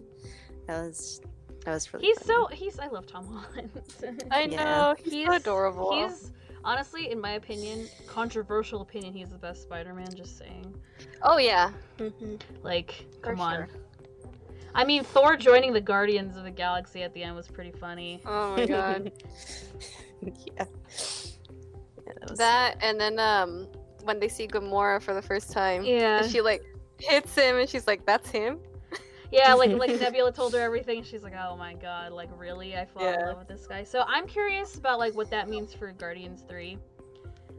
That 0.67 0.83
was 0.83 1.21
that 1.65 1.73
was 1.75 1.93
really. 1.93 2.07
He's 2.07 2.19
funny. 2.19 2.27
so 2.41 2.47
he's. 2.55 2.79
I 2.79 2.89
love 2.89 3.07
Tom 3.07 3.27
Holland. 3.27 3.71
I 4.31 4.43
Yeah. 4.45 4.65
know. 4.65 4.95
He's, 5.03 5.27
so 5.27 5.35
adorable. 5.35 5.93
He's 6.09 6.33
honestly, 6.65 7.11
in 7.11 7.21
my 7.21 7.33
opinion, 7.33 7.89
controversial 8.07 8.81
opinion, 8.83 9.13
he's 9.15 9.31
the 9.31 9.39
best 9.39 9.63
Spider 9.63 9.95
Man. 9.95 10.13
Just 10.15 10.39
saying. 10.39 10.75
Oh 11.23 11.39
yeah. 11.39 11.73
Mhm. 11.99 12.41
Like, 12.63 13.07
For 13.23 13.31
come 13.33 13.41
on. 13.41 13.55
sure. 13.55 13.69
I 14.75 14.85
mean, 14.85 15.03
Thor 15.03 15.37
joining 15.37 15.73
the 15.73 15.81
Guardians 15.81 16.37
of 16.37 16.45
the 16.45 16.51
Galaxy 16.51 17.03
at 17.03 17.13
the 17.15 17.23
end 17.23 17.35
was 17.37 17.49
pretty 17.49 17.73
funny. 17.73 18.21
Oh 18.27 18.57
my 18.57 18.67
god. 18.67 19.13
yeah. 20.23 20.33
Yeah, 22.07 22.13
that 22.21 22.31
was. 22.31 22.39
that 22.39 22.77
and 22.83 23.01
then 23.01 23.19
um 23.19 23.67
when 24.09 24.19
they 24.19 24.27
see 24.29 24.49
Gamora 24.49 25.01
for 25.01 25.13
the 25.15 25.23
first 25.23 25.53
time, 25.53 25.85
Yeah. 25.85 26.23
and 26.23 26.31
she 26.33 26.41
like 26.41 26.65
hits 26.99 27.35
him, 27.37 27.57
and 27.59 27.69
she's 27.69 27.87
like, 27.87 28.05
"That's 28.07 28.29
him." 28.31 28.59
Yeah, 29.31 29.53
like 29.53 29.73
like 29.73 29.91
Nebula 30.01 30.33
told 30.33 30.55
her 30.55 30.61
everything. 30.61 31.05
She's 31.05 31.23
like, 31.23 31.35
"Oh 31.39 31.55
my 31.55 31.75
god, 31.75 32.13
like 32.13 32.31
really? 32.39 32.75
I 32.75 32.87
fall 32.87 33.07
in 33.07 33.21
love 33.27 33.39
with 33.39 33.49
this 33.49 33.67
guy." 33.67 33.85
So 33.85 34.03
I'm 34.09 34.27
curious 34.27 34.77
about 34.77 34.99
like 34.99 35.15
what 35.15 35.29
that 35.31 35.51
means 35.51 35.75
for 35.75 35.93
Guardians 35.93 36.45
Three. 36.49 36.79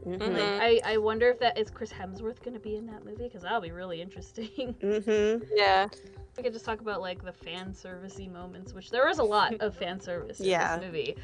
Mhm. 0.04 0.18
Mhm. 0.18 0.32
Like, 0.34 0.82
I 0.86 0.92
I 0.94 0.96
wonder 0.98 1.28
if 1.28 1.38
that 1.40 1.58
is 1.58 1.70
Chris 1.70 1.92
Hemsworth 1.92 2.42
going 2.42 2.54
to 2.54 2.60
be 2.60 2.76
in 2.76 2.86
that 2.86 3.04
movie 3.04 3.24
because 3.24 3.42
that'll 3.42 3.60
be 3.60 3.72
really 3.72 4.00
interesting. 4.00 4.74
Mhm. 4.82 5.46
Yeah. 5.54 5.88
we 6.36 6.44
could 6.44 6.52
just 6.52 6.64
talk 6.64 6.80
about 6.80 7.00
like 7.00 7.22
the 7.24 7.32
fan 7.32 7.72
servicey 7.72 8.30
moments, 8.32 8.72
which 8.72 8.90
there 8.90 9.06
was 9.06 9.18
a 9.18 9.22
lot 9.24 9.52
of 9.60 9.74
fan 9.76 10.00
service 10.00 10.40
in 10.40 10.46
Yeah. 10.46 10.76
this 10.78 10.86
movie. 10.86 11.16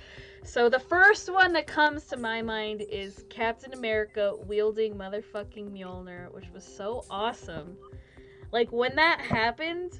So 0.45 0.69
the 0.69 0.79
first 0.81 1.33
one 1.33 1.53
that 1.55 1.67
comes 1.67 2.05
to 2.07 2.17
my 2.17 2.43
mind 2.43 2.83
is 2.83 3.25
Captain 3.31 3.73
America 3.73 4.35
wielding 4.47 4.95
motherfucking 4.95 5.71
Mjolnir, 5.73 6.33
which 6.35 6.51
was 6.53 6.65
so 6.65 7.05
awesome. 7.09 7.77
Like 8.53 8.71
when 8.73 8.95
that 8.97 9.21
happened, 9.21 9.99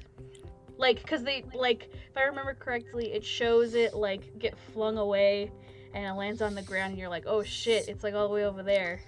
like 0.77 1.01
because 1.01 1.23
they 1.23 1.43
like 1.53 1.89
if 1.91 2.15
I 2.17 2.23
remember 2.23 2.53
correctly, 2.53 3.11
it 3.13 3.23
shows 3.25 3.73
it 3.73 3.93
like 3.95 4.37
get 4.37 4.55
flung 4.73 4.97
away 4.97 5.51
and 5.97 6.05
it 6.05 6.13
lands 6.13 6.41
on 6.43 6.53
the 6.53 6.61
ground, 6.61 6.91
and 6.91 6.99
you're 6.99 7.09
like, 7.09 7.23
oh 7.25 7.41
shit, 7.43 7.87
it's 7.87 8.03
like 8.03 8.13
all 8.13 8.27
the 8.27 8.33
way 8.33 8.45
over 8.45 8.61
there. 8.61 9.01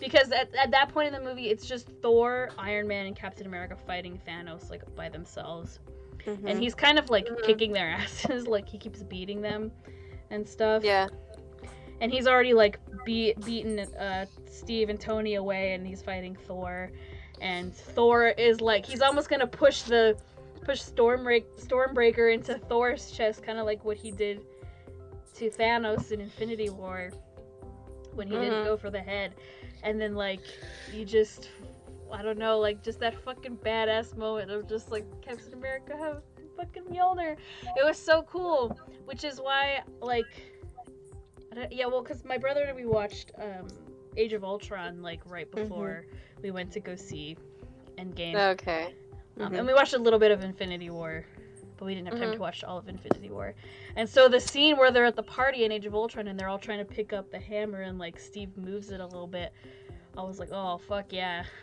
Because 0.00 0.30
at, 0.32 0.54
at 0.54 0.70
that 0.70 0.88
point 0.90 1.14
in 1.14 1.22
the 1.22 1.26
movie, 1.28 1.48
it's 1.50 1.66
just 1.66 1.88
Thor, 2.02 2.50
Iron 2.58 2.86
Man, 2.88 3.06
and 3.06 3.14
Captain 3.16 3.46
America 3.46 3.76
fighting 3.86 4.20
Thanos 4.26 4.70
like 4.70 4.82
by 4.96 5.08
themselves 5.08 5.78
Mhm. 6.26 6.40
and 6.50 6.58
he's 6.60 6.74
kind 6.74 6.98
of 6.98 7.08
like 7.08 7.26
Mhm. 7.28 7.42
kicking 7.44 7.72
their 7.72 7.88
asses 8.00 8.48
like 8.48 8.68
he 8.68 8.78
keeps 8.78 9.02
beating 9.04 9.40
them 9.40 9.70
and 10.30 10.48
stuff 10.48 10.82
Yeah. 10.82 11.06
and 12.00 12.10
he's 12.12 12.26
already 12.26 12.52
like 12.52 12.80
beat 13.04 13.38
beaten 13.44 13.78
uh 13.78 14.26
steve 14.50 14.88
and 14.88 14.98
tony 15.00 15.34
away 15.36 15.74
and 15.74 15.86
he's 15.86 16.02
fighting 16.02 16.34
thor 16.34 16.90
and 17.40 17.72
thor 17.72 18.26
is 18.30 18.60
like 18.60 18.84
he's 18.84 19.02
almost 19.02 19.28
gonna 19.28 19.46
push 19.46 19.82
the 19.82 20.18
push 20.64 20.80
stormbreak 20.82 21.44
stormbreaker 21.60 22.34
into 22.34 22.58
thor's 22.58 23.12
chest 23.12 23.44
kind 23.44 23.58
of 23.60 23.64
like 23.66 23.84
what 23.84 23.96
he 23.96 24.10
did 24.10 24.40
to 25.36 25.50
thanos 25.50 26.12
in 26.12 26.20
infinity 26.20 26.70
war 26.70 27.10
when 28.14 28.26
he 28.26 28.34
didn't 28.34 28.60
Mhm. 28.60 28.64
go 28.64 28.76
for 28.76 28.90
the 28.90 29.00
head 29.00 29.34
and 29.82 30.00
then 30.00 30.14
like 30.14 30.40
you 30.92 31.04
just 31.04 31.50
I 32.12 32.22
don't 32.22 32.38
know, 32.38 32.60
like 32.60 32.82
just 32.84 33.00
that 33.00 33.14
fucking 33.24 33.56
badass 33.58 34.16
moment 34.16 34.50
of 34.50 34.68
just 34.68 34.92
like 34.92 35.04
Captain 35.20 35.52
America 35.54 35.96
have 35.96 36.22
fucking 36.56 36.84
Mjolnir. 36.84 37.36
It 37.76 37.84
was 37.84 37.98
so 37.98 38.22
cool, 38.22 38.78
which 39.06 39.24
is 39.24 39.40
why 39.40 39.82
like 40.00 40.28
yeah, 41.70 41.86
well, 41.86 42.02
because 42.02 42.24
my 42.24 42.36
brother 42.38 42.64
and 42.64 42.76
we 42.76 42.84
watched 42.86 43.32
um, 43.38 43.66
Age 44.16 44.34
of 44.34 44.44
Ultron 44.44 45.02
like 45.02 45.20
right 45.26 45.50
before 45.50 46.04
we 46.42 46.50
went 46.50 46.70
to 46.72 46.80
go 46.80 46.94
see 46.94 47.36
Endgame, 47.98 48.36
Okay. 48.52 48.94
um, 49.40 49.50
Mhm. 49.52 49.58
and 49.58 49.66
we 49.66 49.72
watched 49.74 49.94
a 49.94 49.98
little 49.98 50.18
bit 50.18 50.30
of 50.30 50.42
Infinity 50.42 50.90
War. 50.90 51.24
But 51.76 51.84
we 51.84 51.94
didn't 51.94 52.08
have 52.08 52.18
time 52.18 52.30
Mhm. 52.30 52.34
to 52.34 52.40
watch 52.40 52.64
all 52.64 52.78
of 52.78 52.88
Infinity 52.88 53.30
War. 53.30 53.54
And 53.96 54.08
so 54.08 54.28
the 54.28 54.40
scene 54.40 54.76
where 54.76 54.90
they're 54.90 55.04
at 55.04 55.16
the 55.16 55.22
party 55.22 55.64
in 55.64 55.72
Age 55.72 55.86
of 55.86 55.94
Ultron 55.94 56.28
and 56.28 56.38
they're 56.38 56.48
all 56.48 56.58
trying 56.58 56.78
to 56.78 56.84
pick 56.84 57.12
up 57.12 57.30
the 57.30 57.38
hammer 57.38 57.82
and 57.82 57.98
like 57.98 58.18
Steve 58.18 58.56
moves 58.56 58.90
it 58.90 59.00
a 59.00 59.06
little 59.06 59.26
bit, 59.26 59.52
I 60.16 60.22
was 60.22 60.38
like, 60.38 60.50
oh, 60.52 60.78
fuck 60.78 61.12
yeah. 61.12 61.44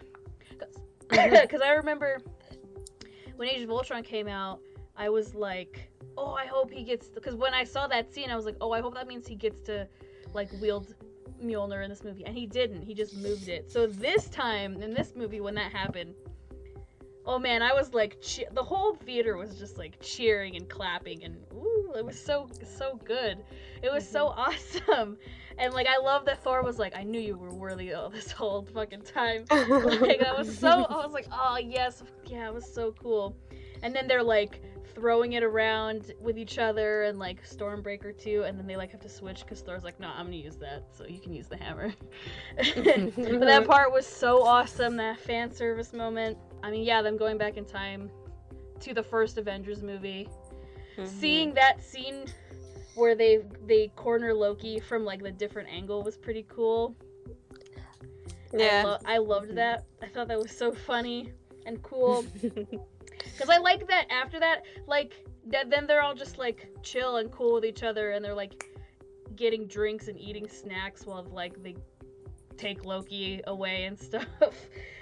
Because 1.09 1.61
I 1.61 1.71
remember 1.73 2.19
when 3.35 3.47
Age 3.49 3.61
of 3.63 3.69
Ultron 3.69 4.03
came 4.03 4.27
out, 4.27 4.59
I 4.95 5.09
was 5.09 5.35
like, 5.35 5.91
oh, 6.17 6.33
I 6.33 6.45
hope 6.45 6.71
he 6.71 6.83
gets. 6.83 7.07
Because 7.07 7.35
when 7.35 7.53
I 7.53 7.63
saw 7.63 7.87
that 7.87 8.13
scene, 8.13 8.29
I 8.29 8.35
was 8.35 8.45
like, 8.45 8.55
oh, 8.61 8.71
I 8.71 8.81
hope 8.81 8.93
that 8.95 9.07
means 9.07 9.27
he 9.27 9.35
gets 9.35 9.61
to 9.63 9.87
like 10.33 10.49
wield 10.61 10.95
Mjolnir 11.43 11.83
in 11.83 11.89
this 11.89 12.03
movie. 12.03 12.25
And 12.25 12.35
he 12.35 12.45
didn't. 12.47 12.83
He 12.83 12.93
just 12.93 13.15
moved 13.17 13.47
it. 13.47 13.71
So 13.71 13.85
this 13.87 14.29
time 14.29 14.81
in 14.81 14.93
this 14.93 15.13
movie, 15.15 15.41
when 15.41 15.55
that 15.55 15.71
happened, 15.71 16.13
Oh 17.25 17.39
man, 17.39 17.61
I 17.61 17.73
was 17.73 17.93
like, 17.93 18.19
che- 18.21 18.47
the 18.51 18.63
whole 18.63 18.95
theater 18.95 19.37
was 19.37 19.57
just 19.57 19.77
like 19.77 19.97
cheering 20.01 20.57
and 20.57 20.67
clapping, 20.67 21.23
and 21.23 21.37
ooh, 21.53 21.93
it 21.95 22.05
was 22.05 22.19
so 22.19 22.49
so 22.77 22.99
good. 23.05 23.37
It 23.81 23.91
was 23.91 24.07
so 24.07 24.27
mm-hmm. 24.27 24.39
awesome, 24.39 25.17
and 25.57 25.73
like 25.73 25.87
I 25.87 25.97
love 25.97 26.25
that 26.25 26.43
Thor 26.43 26.63
was 26.63 26.79
like, 26.79 26.95
I 26.95 27.03
knew 27.03 27.21
you 27.21 27.37
were 27.37 27.53
worthy 27.53 27.93
all 27.93 28.09
this 28.09 28.31
whole 28.31 28.63
fucking 28.73 29.03
time. 29.03 29.45
like 29.49 30.21
I 30.21 30.33
was 30.37 30.57
so, 30.57 30.67
I 30.67 30.97
was 30.97 31.13
like, 31.13 31.27
oh 31.31 31.57
yes, 31.57 32.03
yeah, 32.25 32.47
it 32.47 32.53
was 32.53 32.65
so 32.65 32.93
cool. 33.01 33.37
And 33.83 33.95
then 33.95 34.07
they're 34.07 34.23
like 34.23 34.61
throwing 34.93 35.33
it 35.33 35.43
around 35.43 36.13
with 36.19 36.37
each 36.37 36.57
other, 36.57 37.03
and 37.03 37.19
like 37.19 37.47
Stormbreaker 37.47 38.17
too, 38.17 38.43
and 38.45 38.59
then 38.59 38.67
they 38.67 38.75
like 38.75 38.91
have 38.91 39.01
to 39.01 39.09
switch 39.09 39.41
because 39.41 39.61
Thor's 39.61 39.83
like, 39.83 39.99
no, 39.99 40.09
I'm 40.09 40.25
gonna 40.25 40.35
use 40.35 40.57
that, 40.57 40.87
so 40.95 41.05
you 41.05 41.19
can 41.19 41.33
use 41.33 41.47
the 41.47 41.57
hammer. 41.57 41.93
but 42.57 43.39
that 43.39 43.65
part 43.67 43.91
was 43.91 44.05
so 44.05 44.43
awesome, 44.43 44.97
that 44.97 45.19
fan 45.19 45.53
service 45.53 45.93
moment. 45.93 46.37
I 46.63 46.71
mean, 46.71 46.83
yeah, 46.83 47.01
them 47.01 47.17
going 47.17 47.37
back 47.37 47.57
in 47.57 47.65
time 47.65 48.09
to 48.79 48.93
the 48.93 49.03
first 49.03 49.37
Avengers 49.37 49.83
movie, 49.83 50.27
Mhm. 50.97 51.07
seeing 51.07 51.53
that 51.53 51.83
scene 51.83 52.25
where 52.95 53.15
they 53.15 53.43
they 53.65 53.87
corner 53.95 54.33
Loki 54.33 54.79
from 54.79 55.03
like 55.03 55.21
the 55.21 55.31
different 55.31 55.69
angle 55.69 56.01
was 56.03 56.17
pretty 56.17 56.43
cool. 56.49 56.95
I, 58.53 58.57
yeah. 58.57 58.83
lo- 58.85 58.97
I 59.05 59.17
loved 59.17 59.55
that. 59.55 59.83
I 60.01 60.07
thought 60.07 60.27
that 60.27 60.39
was 60.39 60.51
so 60.51 60.71
funny 60.71 61.33
and 61.65 61.81
cool. 61.83 62.25
Because 63.37 63.49
I 63.49 63.57
like 63.57 63.87
that 63.87 64.05
after 64.11 64.39
that, 64.39 64.63
like, 64.85 65.25
that 65.47 65.69
then 65.69 65.87
they're 65.87 66.01
all 66.01 66.13
just 66.13 66.37
like 66.37 66.69
chill 66.83 67.17
and 67.17 67.31
cool 67.31 67.53
with 67.53 67.65
each 67.65 67.81
other 67.81 68.11
and 68.11 68.23
they're 68.23 68.33
like 68.35 68.65
getting 69.35 69.65
drinks 69.65 70.07
and 70.07 70.19
eating 70.19 70.47
snacks 70.47 71.05
while 71.05 71.23
like 71.23 71.61
they 71.63 71.75
take 72.57 72.85
Loki 72.85 73.41
away 73.47 73.85
and 73.85 73.97
stuff. 74.07 74.27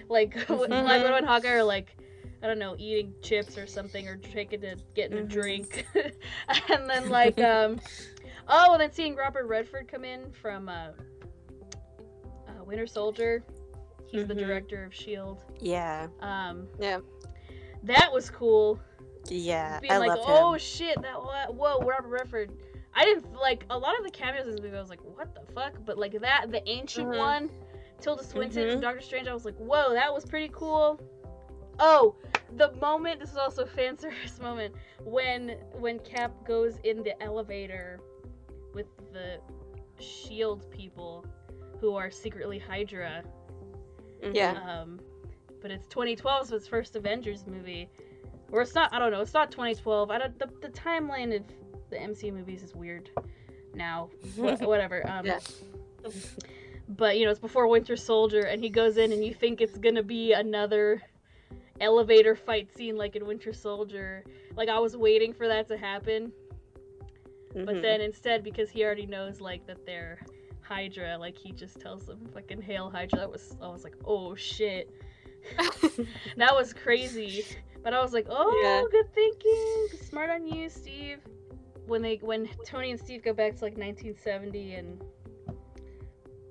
like, 0.09 0.35
when 0.49 0.69
Black 0.69 1.01
Widow 1.03 1.15
and 1.15 1.25
Hawkeye 1.25 1.49
are 1.55 1.63
like, 1.63 1.95
I 2.43 2.47
don't 2.47 2.59
know, 2.59 2.75
eating 2.79 3.13
chips 3.21 3.57
or 3.57 3.67
something 3.67 4.07
or 4.07 4.17
taking 4.17 4.61
to 4.61 4.75
getting 4.95 5.19
a 5.19 5.21
Mhm. 5.21 5.29
drink. 5.29 5.85
and 6.69 6.89
then, 6.89 7.09
like, 7.09 7.39
um, 7.39 7.79
oh, 8.47 8.73
and 8.73 8.81
then 8.81 8.91
seeing 8.91 9.15
Robert 9.15 9.45
Redford 9.45 9.87
come 9.87 10.03
in 10.03 10.31
from 10.31 10.67
uh, 10.67 10.89
uh, 12.47 12.63
Winter 12.65 12.87
Soldier. 12.87 13.43
He's 14.07 14.27
the 14.27 14.33
Mhm. 14.33 14.39
director 14.39 14.83
of 14.85 14.91
S.H.I.E.L.D. 14.93 15.39
yeah, 15.61 16.07
Um, 16.19 16.67
Yeah. 16.79 16.99
that 17.83 18.11
was 18.11 18.29
cool. 18.29 18.79
yeah. 19.29 19.79
Being 19.79 19.93
I 19.93 19.97
like, 19.99 20.19
oh 20.25 20.53
him. 20.53 20.59
shit, 20.59 21.01
that 21.01 21.13
whoa, 21.53 21.79
Robert 21.79 22.07
Redford. 22.09 22.51
I 22.93 23.05
didn't 23.05 23.33
like 23.33 23.65
a 23.69 23.77
lot 23.77 23.97
of 23.97 24.03
the 24.03 24.11
cameos 24.11 24.45
in 24.45 24.51
this 24.51 24.61
movie. 24.61 24.75
I 24.77 24.81
was 24.81 24.89
like, 24.89 25.03
what 25.15 25.33
the 25.33 25.41
fuck? 25.53 25.73
But 25.85 25.97
like 25.97 26.19
that, 26.19 26.51
the 26.51 26.67
ancient 26.69 27.07
Mhm. 27.09 27.17
one, 27.17 27.49
Tilda 27.99 28.23
Swinton 28.23 28.69
from 28.69 28.79
Mhm. 28.79 28.81
Doctor 28.81 29.01
Strange. 29.01 29.27
I 29.27 29.33
was 29.33 29.45
like, 29.45 29.55
whoa, 29.57 29.93
that 29.93 30.13
was 30.13 30.25
pretty 30.25 30.49
cool. 30.53 30.99
Oh, 31.79 32.15
the 32.57 32.71
moment. 32.73 33.19
This 33.19 33.31
is 33.31 33.37
also 33.37 33.63
a 33.63 33.67
fan 33.67 33.97
service 33.97 34.39
moment 34.41 34.75
when 35.03 35.51
when 35.79 35.99
Cap 35.99 36.31
goes 36.45 36.77
in 36.83 37.01
the 37.03 37.21
elevator 37.23 37.99
with 38.73 38.87
the 39.13 39.39
Shield 39.99 40.69
people 40.71 41.25
who 41.79 41.95
are 41.95 42.11
secretly 42.11 42.59
Hydra. 42.59 43.23
Mhm. 44.21 44.35
Yeah. 44.35 44.51
Um, 44.81 44.99
but 45.61 45.71
it's 45.71 45.87
2012, 45.87 46.47
so 46.47 46.55
it's 46.55 46.67
first 46.67 46.95
Avengers 46.95 47.45
movie, 47.47 47.89
or 48.51 48.61
it's 48.63 48.75
not. 48.75 48.93
I 48.93 48.99
don't 48.99 49.11
know. 49.11 49.21
It's 49.21 49.33
not 49.33 49.49
2012. 49.51 50.11
I 50.11 50.17
don't. 50.17 50.37
The, 50.37 50.47
the 50.61 50.69
timeline 50.69 51.35
of 51.35 51.43
the 51.91 51.97
MCU 51.97 52.33
movies 52.33 52.63
is 52.63 52.73
weird 52.73 53.09
now. 53.75 54.09
Wha- 54.37 54.55
whatever. 54.57 55.07
Um, 55.07 55.25
Yeah. 55.25 55.39
But 56.89 57.17
you 57.17 57.25
know, 57.25 57.31
it's 57.31 57.39
before 57.39 57.67
Winter 57.67 57.95
Soldier, 57.95 58.41
and 58.41 58.61
he 58.61 58.69
goes 58.69 58.97
in, 58.97 59.11
and 59.13 59.23
you 59.23 59.33
think 59.33 59.61
it's 59.61 59.77
gonna 59.77 60.03
be 60.03 60.33
another 60.33 61.01
elevator 61.79 62.35
fight 62.35 62.69
scene 62.75 62.97
like 62.97 63.15
in 63.15 63.25
Winter 63.25 63.53
Soldier. 63.53 64.23
Like 64.55 64.67
I 64.67 64.79
was 64.79 64.97
waiting 64.97 65.31
for 65.33 65.47
that 65.47 65.67
to 65.69 65.77
happen, 65.77 66.31
but 67.53 67.75
Mhm. 67.75 67.81
then 67.81 68.01
instead, 68.01 68.43
because 68.43 68.69
he 68.69 68.83
already 68.83 69.05
knows 69.05 69.39
like 69.39 69.65
that 69.67 69.85
they're 69.85 70.19
Hydra, 70.61 71.17
like 71.17 71.37
he 71.37 71.51
just 71.51 71.79
tells 71.79 72.05
them 72.05 72.19
fucking 72.33 72.61
hail 72.61 72.89
Hydra. 72.89 73.19
That 73.19 73.31
was 73.31 73.55
I 73.61 73.67
was 73.69 73.83
like, 73.83 73.95
oh 74.05 74.35
shit. 74.35 74.89
that 76.37 76.53
was 76.53 76.73
crazy. 76.73 77.45
But 77.83 77.93
I 77.95 78.01
was 78.01 78.13
like, 78.13 78.27
oh, 78.29 78.59
Yeah. 78.61 78.83
good 78.91 79.11
thinking. 79.15 79.87
Smart 80.07 80.29
on 80.29 80.45
you, 80.45 80.69
Steve. 80.69 81.17
When 81.87 82.01
they 82.01 82.17
when 82.21 82.49
Tony 82.65 82.91
and 82.91 82.99
Steve 82.99 83.23
go 83.23 83.33
back 83.33 83.55
to 83.57 83.63
like 83.63 83.77
1970 83.77 84.75
and 84.75 85.01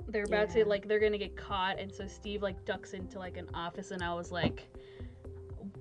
they're 0.09 0.25
about 0.25 0.49
Yeah. 0.57 0.65
to 0.65 0.69
like 0.69 0.89
they're 0.89 0.99
gonna 1.01 1.19
get 1.19 1.37
caught, 1.37 1.79
and 1.79 1.93
so 1.95 2.07
Steve 2.07 2.43
like 2.43 2.65
ducks 2.65 2.93
into 2.95 3.19
like 3.19 3.37
an 3.37 3.49
office, 3.55 3.91
and 3.91 4.03
I 4.03 4.15
was 4.15 4.31
like. 4.33 4.69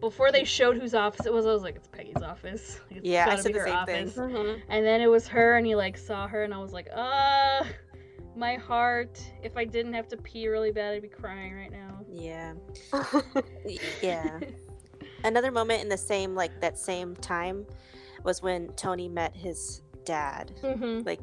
Before 0.01 0.31
they 0.31 0.45
showed 0.45 0.77
whose 0.77 0.93
office 0.93 1.25
it 1.25 1.33
was, 1.33 1.45
I 1.45 1.51
was 1.51 1.62
like, 1.62 1.75
"It's 1.75 1.88
Peggy's 1.89 2.21
office." 2.23 2.79
Like, 2.88 2.97
it's 2.99 3.07
Yeah, 3.07 3.25
I 3.27 3.35
said 3.35 3.53
the 3.53 3.59
her 3.59 3.65
same 3.67 3.85
thing. 3.85 4.05
office. 4.07 4.15
Mhm. 4.17 4.62
And 4.69 4.85
then 4.85 5.01
it 5.01 5.07
was 5.07 5.27
her, 5.27 5.57
and 5.57 5.65
he 5.65 5.75
like 5.75 5.97
saw 5.97 6.25
her, 6.27 6.43
and 6.43 6.53
I 6.53 6.57
was 6.57 6.71
like, 6.71 6.88
ah, 6.95 7.67
my 8.35 8.55
heart. 8.55 9.21
If 9.43 9.57
I 9.57 9.65
didn't 9.65 9.91
have 9.93 10.07
to 10.09 10.17
pee 10.17 10.47
really 10.47 10.71
bad, 10.71 10.93
I'd 10.93 11.01
be 11.01 11.09
crying 11.09 11.53
right 11.53 11.71
now. 11.71 11.99
Yeah. 12.09 12.53
Yeah. 14.01 14.39
Another 15.25 15.51
moment 15.51 15.81
in 15.81 15.89
the 15.89 15.97
same 15.97 16.33
like 16.33 16.62
that 16.62 16.77
same 16.77 17.13
time 17.17 17.65
was 18.23 18.41
when 18.41 18.69
Tony 18.73 19.08
met 19.10 19.36
his 19.36 19.82
dad. 20.05 20.51
Mm-hmm. 20.63 21.01
Like 21.05 21.21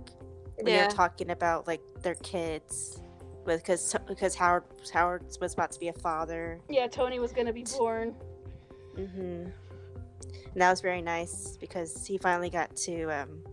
when 0.57 0.67
yeah. 0.67 0.83
they're 0.83 0.91
talking 0.91 1.31
about 1.31 1.67
like 1.67 1.81
their 2.03 2.15
kids 2.17 3.01
with 3.45 3.63
because 3.63 3.95
because 4.09 4.35
Howard 4.35 4.65
Howard 4.93 5.25
was 5.41 5.55
about 5.55 5.71
to 5.73 5.81
be 5.81 5.89
a 5.89 5.93
father. 5.93 6.61
Yeah, 6.69 6.87
Tony 6.87 7.19
was 7.19 7.33
gonna 7.33 7.53
be 7.53 7.65
born. 7.65 8.15
Mm-hmm. 8.97 9.21
And 9.21 10.63
that 10.63 10.71
was 10.71 10.81
very 10.81 11.03
nice 11.03 11.57
because 11.59 12.07
he 12.07 12.17
finally 12.19 12.51
got 12.51 12.75
to 12.77 13.05
um 13.11 13.45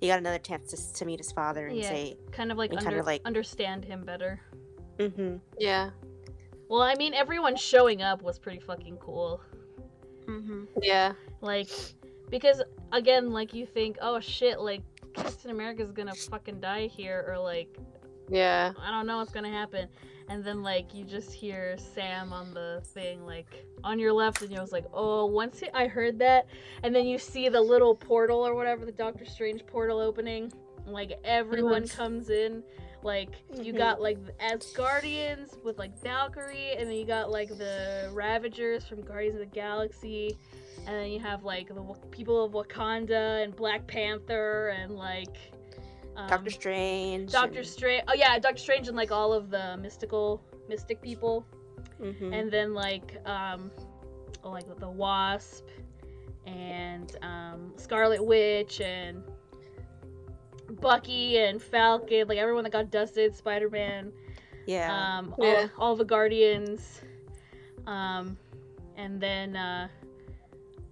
he 0.00 0.06
got 0.06 0.18
another 0.20 0.38
chance 0.38 0.70
to, 0.70 0.94
to 0.98 1.04
meet 1.04 1.18
his 1.18 1.32
father 1.32 1.66
and 1.66 1.76
Yeah. 1.76 1.88
say 1.88 2.16
Kind 2.30 2.52
of 2.52 2.58
like, 2.58 2.72
And 2.72 2.80
kinda 2.80 3.02
like- 3.02 3.22
understand 3.24 3.84
him 3.84 4.04
better. 4.04 4.40
mm-hmm. 4.98 5.38
Yeah. 5.58 5.90
Well, 6.68 6.82
I 6.82 6.94
mean, 6.94 7.14
everyone 7.14 7.56
showing 7.56 8.02
up 8.02 8.22
was 8.22 8.38
pretty 8.38 8.60
fucking 8.60 8.98
cool. 8.98 9.40
Mm-hmm. 10.26 10.64
Yeah. 10.82 11.14
Like, 11.40 11.70
because 12.30 12.62
again, 12.92 13.32
like 13.32 13.54
you 13.54 13.66
think, 13.66 13.98
oh 14.00 14.20
shit, 14.20 14.60
like 14.60 14.82
Captain 15.14 15.50
America's 15.50 15.90
gonna 15.92 16.14
fucking 16.14 16.60
die 16.60 16.86
here, 16.86 17.24
or 17.28 17.38
like 17.38 17.76
Yeah. 18.28 18.72
I 18.80 18.90
don't 18.90 19.06
know 19.06 19.18
what's 19.18 19.32
gonna 19.32 19.50
happen. 19.50 19.88
And 20.28 20.44
then 20.44 20.62
like 20.62 20.94
you 20.94 21.04
just 21.04 21.32
hear 21.32 21.76
Sam 21.78 22.32
on 22.32 22.52
the 22.52 22.82
thing 22.84 23.24
like 23.24 23.64
on 23.82 23.98
your 23.98 24.12
left, 24.12 24.42
and 24.42 24.52
you 24.52 24.60
was 24.60 24.72
like, 24.72 24.84
oh. 24.92 25.24
Once 25.26 25.62
I 25.72 25.86
heard 25.86 26.18
that, 26.18 26.46
and 26.82 26.94
then 26.94 27.06
you 27.06 27.18
see 27.18 27.48
the 27.48 27.60
little 27.60 27.94
portal 27.94 28.46
or 28.46 28.54
whatever, 28.54 28.84
the 28.84 28.92
Doctor 28.92 29.24
Strange 29.24 29.64
portal 29.66 29.98
opening, 30.00 30.52
and, 30.84 30.92
like 30.92 31.18
everyone 31.24 31.88
comes 31.88 32.30
in. 32.30 32.62
Like 33.08 33.30
you 33.54 33.72
Mhm. 33.72 33.78
got 33.78 34.02
like 34.02 34.18
as 34.38 34.70
Guardians 34.72 35.56
with 35.64 35.78
like 35.78 35.96
Valkyrie, 36.02 36.72
and 36.76 36.90
then 36.90 36.94
you 36.94 37.06
got 37.06 37.30
like 37.30 37.48
the 37.48 38.10
Ravagers 38.12 38.84
from 38.86 39.00
Guardians 39.00 39.36
of 39.36 39.40
the 39.40 39.46
Galaxy, 39.46 40.36
and 40.86 40.94
then 40.94 41.10
you 41.10 41.18
have 41.18 41.42
like 41.42 41.68
the 41.68 41.82
people 42.10 42.44
of 42.44 42.52
Wakanda 42.52 43.42
and 43.42 43.56
Black 43.56 43.86
Panther 43.86 44.68
and 44.76 44.94
like. 44.94 45.38
Um, 46.16 46.28
Doctor 46.28 46.50
Strange. 46.50 47.32
Doctor 47.32 47.64
Strange. 47.64 48.02
Oh 48.08 48.12
yeah, 48.14 48.38
Doctor 48.38 48.58
Strange 48.58 48.88
and 48.88 48.96
like 48.96 49.10
all 49.10 49.32
of 49.32 49.48
the 49.48 49.78
mystical 49.78 50.42
mystic 50.68 51.00
people, 51.00 51.46
hmm 51.98 52.34
and 52.34 52.50
then 52.50 52.74
like 52.74 53.16
um, 53.24 53.70
like 54.44 54.66
the 54.78 54.90
Wasp 54.90 55.64
and 56.44 57.16
um, 57.22 57.72
Scarlet 57.76 58.22
Witch 58.22 58.82
and 58.82 59.22
Bucky 60.80 61.38
and 61.38 61.60
Falcon, 61.60 62.28
like 62.28 62.38
everyone 62.38 62.64
that 62.64 62.72
got 62.72 62.90
dusted, 62.90 63.34
Spider 63.34 63.70
Man, 63.70 64.12
yeah. 64.66 65.18
um, 65.18 65.34
Yeah. 65.38 65.68
all, 65.76 65.88
all 65.90 65.96
the 65.96 66.04
Guardians, 66.04 67.00
um, 67.86 68.36
and 68.96 69.20
then 69.20 69.56
uh, 69.56 69.88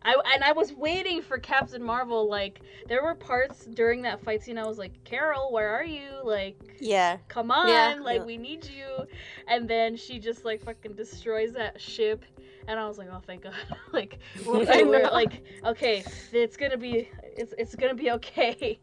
I 0.02 0.14
and 0.34 0.44
I 0.44 0.52
was 0.52 0.72
waiting 0.72 1.20
for 1.20 1.36
Captain 1.38 1.82
Marvel. 1.82 2.28
Like 2.28 2.60
there 2.88 3.02
were 3.02 3.14
parts 3.14 3.66
during 3.66 4.02
that 4.02 4.20
fight 4.22 4.42
scene, 4.42 4.56
I 4.56 4.64
was 4.64 4.78
like, 4.78 4.92
Carol, 5.04 5.52
where 5.52 5.68
are 5.68 5.84
you? 5.84 6.08
Like 6.24 6.56
yeah. 6.80 7.18
come 7.28 7.50
on, 7.50 7.68
Yeah. 7.68 7.94
like 8.00 8.20
Yeah. 8.20 8.24
we 8.24 8.36
need 8.36 8.64
you. 8.64 9.06
And 9.48 9.68
then 9.68 9.96
she 9.96 10.18
just 10.18 10.44
like 10.44 10.62
fucking 10.62 10.92
destroys 10.92 11.52
that 11.52 11.80
ship, 11.80 12.24
and 12.68 12.78
I 12.78 12.86
was 12.86 12.98
like, 12.98 13.08
oh 13.12 13.20
thank 13.26 13.42
God, 13.42 13.54
like 13.92 14.18
we're, 14.46 14.64
we're, 14.86 15.10
like 15.10 15.42
okay, 15.64 16.04
it's 16.32 16.56
gonna 16.56 16.78
be 16.78 17.08
it's 17.36 17.52
it's 17.58 17.74
gonna 17.74 17.94
be 17.94 18.12
okay. 18.12 18.78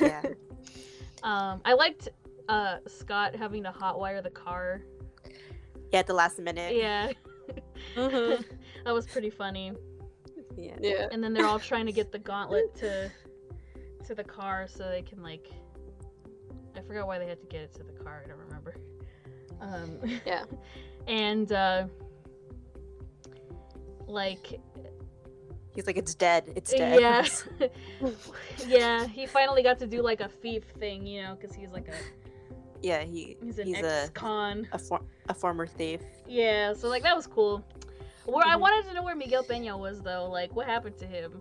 Yeah. 0.00 0.22
Um, 1.22 1.62
I 1.64 1.72
liked 1.72 2.10
uh 2.50 2.76
Scott 2.86 3.34
having 3.34 3.62
to 3.62 3.70
hotwire 3.70 4.22
the 4.22 4.28
car. 4.28 4.82
Yeah. 5.90 6.00
At 6.00 6.06
the 6.06 6.12
last 6.12 6.38
minute. 6.38 6.76
Yeah, 6.76 7.12
Mhm. 7.96 8.44
that 8.84 8.92
was 8.92 9.06
pretty 9.06 9.30
funny. 9.30 9.72
Yeah. 10.54 10.76
Yeah. 10.82 11.08
And 11.10 11.24
then 11.24 11.32
they're 11.32 11.46
all 11.46 11.58
trying 11.58 11.86
to 11.86 11.92
get 11.92 12.12
the 12.12 12.18
gauntlet 12.18 12.74
to 12.76 13.10
to 14.06 14.14
the 14.14 14.22
car 14.24 14.66
so 14.68 14.86
they 14.90 15.00
can 15.00 15.22
like 15.22 15.48
I 16.76 16.82
forgot 16.82 17.06
why 17.06 17.18
they 17.18 17.26
had 17.26 17.40
to 17.40 17.46
get 17.46 17.62
it 17.62 17.72
to 17.76 17.84
the 17.84 17.92
car, 18.04 18.22
I 18.22 18.28
don't 18.28 18.38
remember. 18.40 18.74
Um 19.62 20.18
Yeah. 20.26 20.44
And 21.06 21.50
uh 21.52 21.86
like 24.06 24.60
He's 25.74 25.86
like, 25.86 25.96
it's 25.96 26.14
dead. 26.14 26.52
It's 26.56 26.70
dead. 26.72 27.00
yeah, 27.00 27.68
yeah. 28.66 29.06
He 29.06 29.26
finally 29.26 29.62
got 29.62 29.78
to 29.80 29.86
do 29.86 30.02
like 30.02 30.20
a 30.20 30.28
thief 30.28 30.64
thing, 30.78 31.06
you 31.06 31.22
know, 31.22 31.36
because 31.38 31.54
he's 31.54 31.70
like 31.70 31.88
a 31.88 31.94
yeah. 32.82 33.02
He 33.02 33.36
he's 33.42 33.58
an 33.58 33.66
he's 33.66 33.78
a 33.82 34.02
ex-con. 34.04 34.68
a, 34.72 34.78
for, 34.78 35.00
a 35.28 35.34
former 35.34 35.66
thief. 35.66 36.00
Yeah, 36.28 36.72
so 36.74 36.88
like 36.88 37.02
that 37.02 37.16
was 37.16 37.26
cool. 37.26 37.64
Where 38.26 38.46
I 38.46 38.54
Mhm. 38.56 38.60
wanted 38.60 38.88
to 38.88 38.94
know 38.94 39.02
where 39.02 39.16
Miguel 39.16 39.42
Peña 39.44 39.78
was 39.78 40.00
though, 40.00 40.28
like 40.30 40.54
what 40.54 40.66
happened 40.66 40.96
to 40.98 41.06
him. 41.06 41.40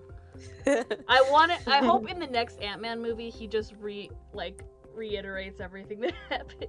I 1.08 1.22
wanted. 1.30 1.60
I 1.68 1.78
hope 1.86 2.10
in 2.10 2.20
the 2.20 2.28
next 2.28 2.60
Ant 2.62 2.82
Man 2.82 3.02
movie 3.02 3.30
he 3.30 3.46
just 3.48 3.74
re 3.80 4.10
like 4.34 4.64
reiterates 4.96 5.60
everything 5.62 6.00
that 6.02 6.14
happened 6.30 6.68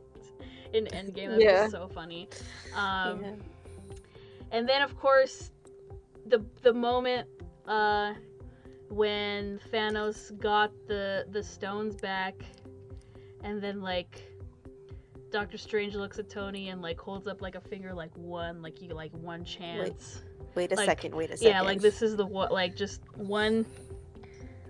in 0.73 0.85
Endgame. 0.87 1.29
That'd 1.31 1.41
Yeah. 1.41 1.65
be 1.65 1.71
so 1.71 1.89
funny. 1.89 2.29
Um, 2.77 3.23
Yeah. 3.23 3.31
and 4.53 4.69
then 4.69 4.83
of 4.83 4.97
course, 4.99 5.51
the 6.27 6.45
the 6.63 6.73
moment 6.73 7.27
uh, 7.67 8.15
when 8.89 9.61
Thanos 9.73 10.39
got 10.39 10.73
the 10.87 11.27
the 11.31 11.43
stones 11.43 11.97
back, 11.97 12.35
and 13.43 13.63
then 13.63 13.81
like. 13.81 14.31
Doctor 15.31 15.59
Strange 15.59 15.97
looks 15.97 16.21
at 16.21 16.31
Tony 16.31 16.69
and 16.69 16.81
like 16.81 16.97
holds 16.97 17.27
up 17.27 17.43
like 17.43 17.57
a 17.57 17.61
finger, 17.61 17.93
like 17.93 18.17
one, 18.17 18.63
like 18.63 18.81
you 18.81 18.89
like 18.91 19.11
one 19.15 19.45
chance. 19.45 20.23
Wait 20.55 20.71
a 20.71 20.77
Like, 20.77 20.87
second. 20.87 21.13
Wait 21.13 21.29
a 21.33 21.37
second. 21.37 21.53
Yeah, 21.53 21.61
like 21.61 21.81
this 21.81 22.03
is 22.03 22.15
the 22.15 22.25
what, 22.25 22.53
like 22.53 22.77
just 22.77 23.01
one, 23.17 23.67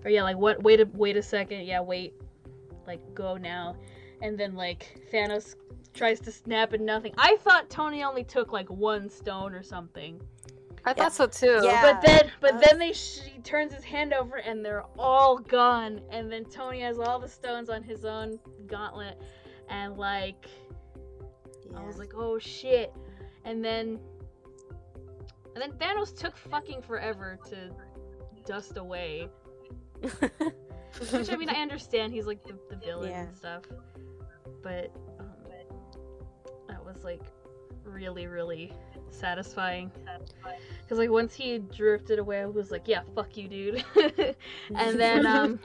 or 0.06 0.10
yeah, 0.10 0.22
like 0.22 0.38
what? 0.38 0.62
Wait 0.62 0.80
a 0.80 0.88
wait 0.94 1.18
a 1.18 1.22
second. 1.22 1.66
Yeah, 1.66 1.82
wait, 1.82 2.14
like 2.86 3.00
go 3.12 3.36
now, 3.36 3.76
and 4.22 4.38
then 4.38 4.54
like 4.54 5.06
Thanos 5.12 5.54
tries 5.92 6.18
to 6.20 6.32
snap 6.32 6.72
and 6.72 6.86
nothing. 6.86 7.12
I 7.18 7.36
thought 7.42 7.68
Tony 7.68 8.02
only 8.02 8.24
took 8.24 8.50
like 8.50 8.70
one 8.70 9.10
stone 9.10 9.52
or 9.54 9.62
something, 9.62 10.18
I 10.86 10.90
Yeah. 10.90 10.94
thought 10.94 11.14
so 11.14 11.26
too. 11.26 11.60
Yeah. 11.62 11.80
but 11.80 12.02
then 12.02 12.30
but 12.40 12.54
uh, 12.54 12.60
then 12.60 12.78
they 12.78 12.92
she 12.92 13.38
turns 13.42 13.72
his 13.72 13.84
hand 13.84 14.12
over 14.12 14.36
and 14.36 14.64
they're 14.64 14.84
all 14.98 15.38
gone, 15.38 16.00
and 16.10 16.30
then 16.30 16.44
Tony 16.44 16.80
has 16.80 16.98
all 16.98 17.18
the 17.18 17.28
stones 17.28 17.70
on 17.70 17.82
his 17.82 18.04
own 18.04 18.38
gauntlet, 18.66 19.18
and 19.68 19.96
like 19.96 20.46
I 21.76 21.82
was 21.84 21.98
like, 21.98 22.12
oh 22.14 22.38
shit. 22.38 22.92
And 23.44 23.64
then 23.64 23.98
and 25.54 25.62
then 25.62 25.72
Thanos 25.72 26.16
took 26.16 26.36
fucking 26.36 26.82
forever 26.82 27.38
to 27.48 27.70
dust 28.44 28.76
away. 28.76 29.28
Which 30.00 31.30
I 31.30 31.36
mean 31.36 31.48
I 31.48 31.54
understand 31.62 32.12
he's 32.12 32.26
like 32.26 32.42
the, 32.44 32.58
the 32.70 32.76
villain 32.76 33.10
Yeah. 33.10 33.22
and 33.22 33.36
stuff. 33.36 33.62
But 34.62 34.90
um, 35.18 35.28
that 36.68 36.84
was 36.84 37.02
like 37.04 37.22
really, 37.84 38.26
really 38.26 38.72
satisfying. 39.10 39.90
Cause 40.88 40.98
like 40.98 41.10
once 41.10 41.34
he 41.34 41.58
drifted 41.58 42.18
away, 42.18 42.40
I 42.40 42.46
was 42.46 42.70
like, 42.70 42.86
yeah, 42.86 43.00
fuck 43.14 43.36
you, 43.36 43.48
dude. 43.48 43.84
and 44.76 45.00
then 45.00 45.26
um 45.26 45.58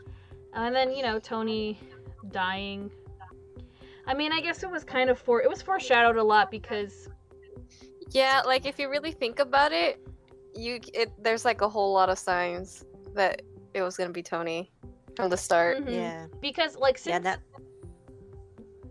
and 0.54 0.74
then, 0.74 0.92
you 0.92 1.02
know, 1.02 1.18
Tony 1.18 1.78
dying. 2.30 2.90
I 4.06 4.14
mean, 4.14 4.32
I 4.32 4.40
guess 4.40 4.62
it 4.62 4.70
was 4.70 4.84
kind 4.84 5.10
of 5.10 5.18
for 5.18 5.42
it 5.42 5.48
was 5.48 5.62
foreshadowed 5.62 6.16
a 6.16 6.22
lot 6.22 6.50
because 6.50 7.08
Yeah, 8.10 8.42
like 8.44 8.66
if 8.66 8.78
you 8.78 8.88
really 8.90 9.12
think 9.12 9.38
about 9.38 9.72
it, 9.72 10.00
you 10.54 10.80
it 10.94 11.10
there's 11.22 11.44
like 11.44 11.60
a 11.60 11.68
whole 11.68 11.92
lot 11.92 12.08
of 12.08 12.18
signs 12.18 12.84
that 13.14 13.42
it 13.74 13.82
was 13.82 13.96
gonna 13.96 14.10
be 14.10 14.22
Tony 14.22 14.70
from 15.16 15.30
the 15.30 15.36
start. 15.36 15.78
Mhm. 15.78 15.92
yeah. 15.92 16.26
because 16.40 16.76
like 16.76 16.98
since 16.98 17.12
Yeah. 17.12 17.18
That. 17.20 17.40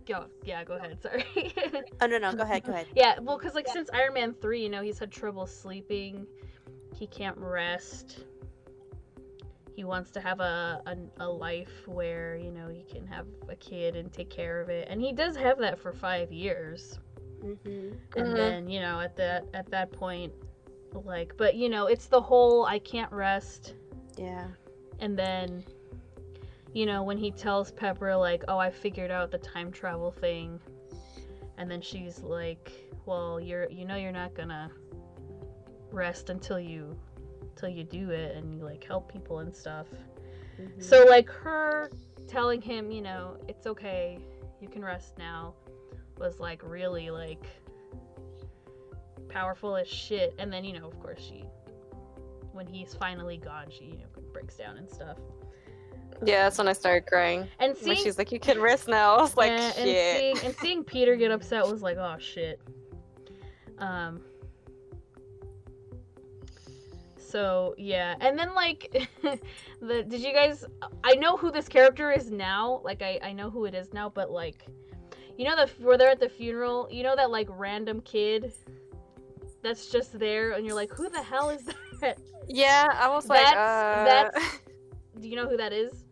Go 0.09 0.25
yeah 0.43 0.63
go 0.63 0.73
ahead 0.73 0.97
sorry 1.01 1.23
Oh 2.01 2.07
no 2.07 2.17
no. 2.17 2.33
Go 2.33 2.43
ahead. 2.43 2.63
Go 2.63 2.73
ahead. 2.73 2.87
yeah 2.95 3.19
well 3.21 3.37
because 3.37 3.53
like 3.55 3.67
since 3.67 3.89
Iron 3.93 4.13
Man 4.15 4.33
three 4.33 4.61
you 4.63 4.69
know 4.69 4.81
he's 4.81 4.99
had 4.99 5.11
trouble 5.11 5.45
sleeping 5.45 6.25
he 6.95 7.05
can't 7.07 7.37
rest 7.37 8.25
he 9.75 9.83
wants 9.85 10.11
to 10.11 10.19
have 10.19 10.39
a, 10.41 10.81
a 10.87 11.23
a 11.23 11.29
life 11.29 11.87
where 11.87 12.35
you 12.35 12.51
know 12.51 12.67
he 12.67 12.83
can 12.83 13.05
have 13.07 13.25
a 13.47 13.55
kid 13.55 13.95
and 13.95 14.11
take 14.11 14.29
care 14.29 14.59
of 14.59 14.67
it 14.69 14.87
and 14.89 14.99
he 15.01 15.13
does 15.13 15.37
have 15.37 15.57
that 15.59 15.79
for 15.79 15.93
five 15.93 16.31
years 16.31 16.99
Mm-hmm. 17.43 17.93
and 18.17 18.27
Mhm. 18.27 18.35
then 18.35 18.69
you 18.69 18.81
know 18.81 18.99
at 18.99 19.15
that 19.15 19.45
at 19.53 19.69
that 19.71 19.93
point 19.93 20.33
like 21.05 21.31
but 21.37 21.55
you 21.55 21.69
know 21.69 21.85
it's 21.85 22.07
the 22.07 22.19
whole 22.19 22.65
i 22.65 22.79
can't 22.79 23.09
rest 23.13 23.75
Yeah. 24.17 24.47
and 24.99 25.17
then 25.17 25.63
you 26.73 26.85
know 26.85 27.03
when 27.03 27.17
he 27.17 27.31
tells 27.31 27.71
pepper 27.71 28.15
like 28.15 28.43
oh 28.47 28.57
i 28.57 28.69
figured 28.69 29.11
out 29.11 29.31
the 29.31 29.37
time 29.39 29.71
travel 29.71 30.11
thing 30.11 30.59
and 31.57 31.69
then 31.69 31.81
she's 31.81 32.19
like 32.19 32.71
well 33.05 33.39
you're 33.39 33.69
you 33.69 33.85
know 33.85 33.95
you're 33.95 34.11
not 34.11 34.33
gonna 34.35 34.69
rest 35.91 36.29
until 36.29 36.59
you 36.59 36.97
until 37.41 37.69
you 37.69 37.83
do 37.83 38.11
it 38.11 38.35
and 38.35 38.53
you 38.55 38.63
like 38.63 38.83
help 38.83 39.11
people 39.11 39.39
and 39.39 39.53
stuff. 39.53 39.87
Mhm. 40.59 40.81
so 40.81 41.03
like 41.05 41.29
her 41.29 41.89
telling 42.27 42.61
him 42.61 42.91
you 42.91 43.01
know 43.01 43.37
it's 43.47 43.65
okay 43.65 44.19
you 44.61 44.67
can 44.67 44.83
rest 44.83 45.17
now 45.17 45.53
was 46.17 46.39
like 46.39 46.61
really 46.63 47.09
like 47.09 47.45
powerful 49.29 49.75
as 49.75 49.87
shit. 49.87 50.33
And 50.37 50.51
then 50.51 50.63
you 50.63 50.79
know 50.79 50.85
of 50.87 50.99
course 50.99 51.19
she 51.21 51.43
when 52.51 52.67
he's 52.67 52.93
finally 52.93 53.37
gone 53.37 53.67
she 53.69 53.85
you 53.85 53.97
know 53.97 54.21
breaks 54.33 54.55
down 54.55 54.77
and 54.77 54.89
stuff 54.89 55.17
Yeah, 56.25 56.43
that's 56.43 56.57
when 56.57 56.67
I 56.67 56.73
started 56.73 57.05
crying. 57.07 57.47
and 57.59 57.75
seeing 57.77 57.97
she's 57.97 58.17
like, 58.17 58.31
"You 58.31 58.39
can 58.39 58.59
rest 58.59 58.87
now." 58.87 59.15
I 59.17 59.21
was 59.21 59.37
like, 59.37 59.51
yeah, 59.51 59.65
and 59.65 59.75
"Shit." 59.75 60.17
seeing 60.17 60.37
and 60.45 60.55
seeing 60.61 60.83
Peter 60.83 61.15
get 61.15 61.31
upset 61.31 61.65
was 61.65 61.81
like, 61.81 61.97
oh 61.97 62.17
shit. 62.19 62.59
Um. 63.77 64.21
So 67.17 67.75
yeah, 67.77 68.15
and 68.21 68.37
then 68.37 68.55
like, 68.55 69.07
the 69.81 70.03
did 70.03 70.21
you 70.21 70.33
guys? 70.33 70.65
I 71.03 71.13
know 71.15 71.37
who 71.37 71.51
this 71.51 71.67
character 71.67 72.11
is 72.11 72.31
now. 72.31 72.81
Like 72.83 73.01
I 73.01 73.19
I 73.21 73.33
know 73.33 73.49
who 73.49 73.65
it 73.65 73.75
is 73.75 73.93
now, 73.93 74.09
but 74.09 74.31
like, 74.31 74.65
you 75.37 75.45
know 75.45 75.55
the 75.55 75.69
where 75.83 75.97
they're 75.97 76.09
at 76.09 76.19
the 76.19 76.29
funeral. 76.29 76.87
You 76.91 77.03
know 77.03 77.15
that 77.15 77.29
like 77.29 77.47
random 77.51 78.01
kid. 78.01 78.51
That's 79.61 79.91
just 79.91 80.17
there, 80.17 80.53
and 80.53 80.65
you're 80.65 80.75
like, 80.75 80.91
who 80.91 81.09
the 81.09 81.21
hell 81.21 81.49
is 81.49 81.67
that? 81.99 82.17
Yeah, 82.47 82.87
I 82.93 83.09
was 83.09 83.27
like, 83.27 83.43
That's- 83.43 83.57
uh... 83.57 84.05
that's- 84.05 84.59
Do 85.19 85.27
you 85.27 85.35
know 85.35 85.49
who 85.49 85.57
that 85.57 85.73
is? 85.73 86.05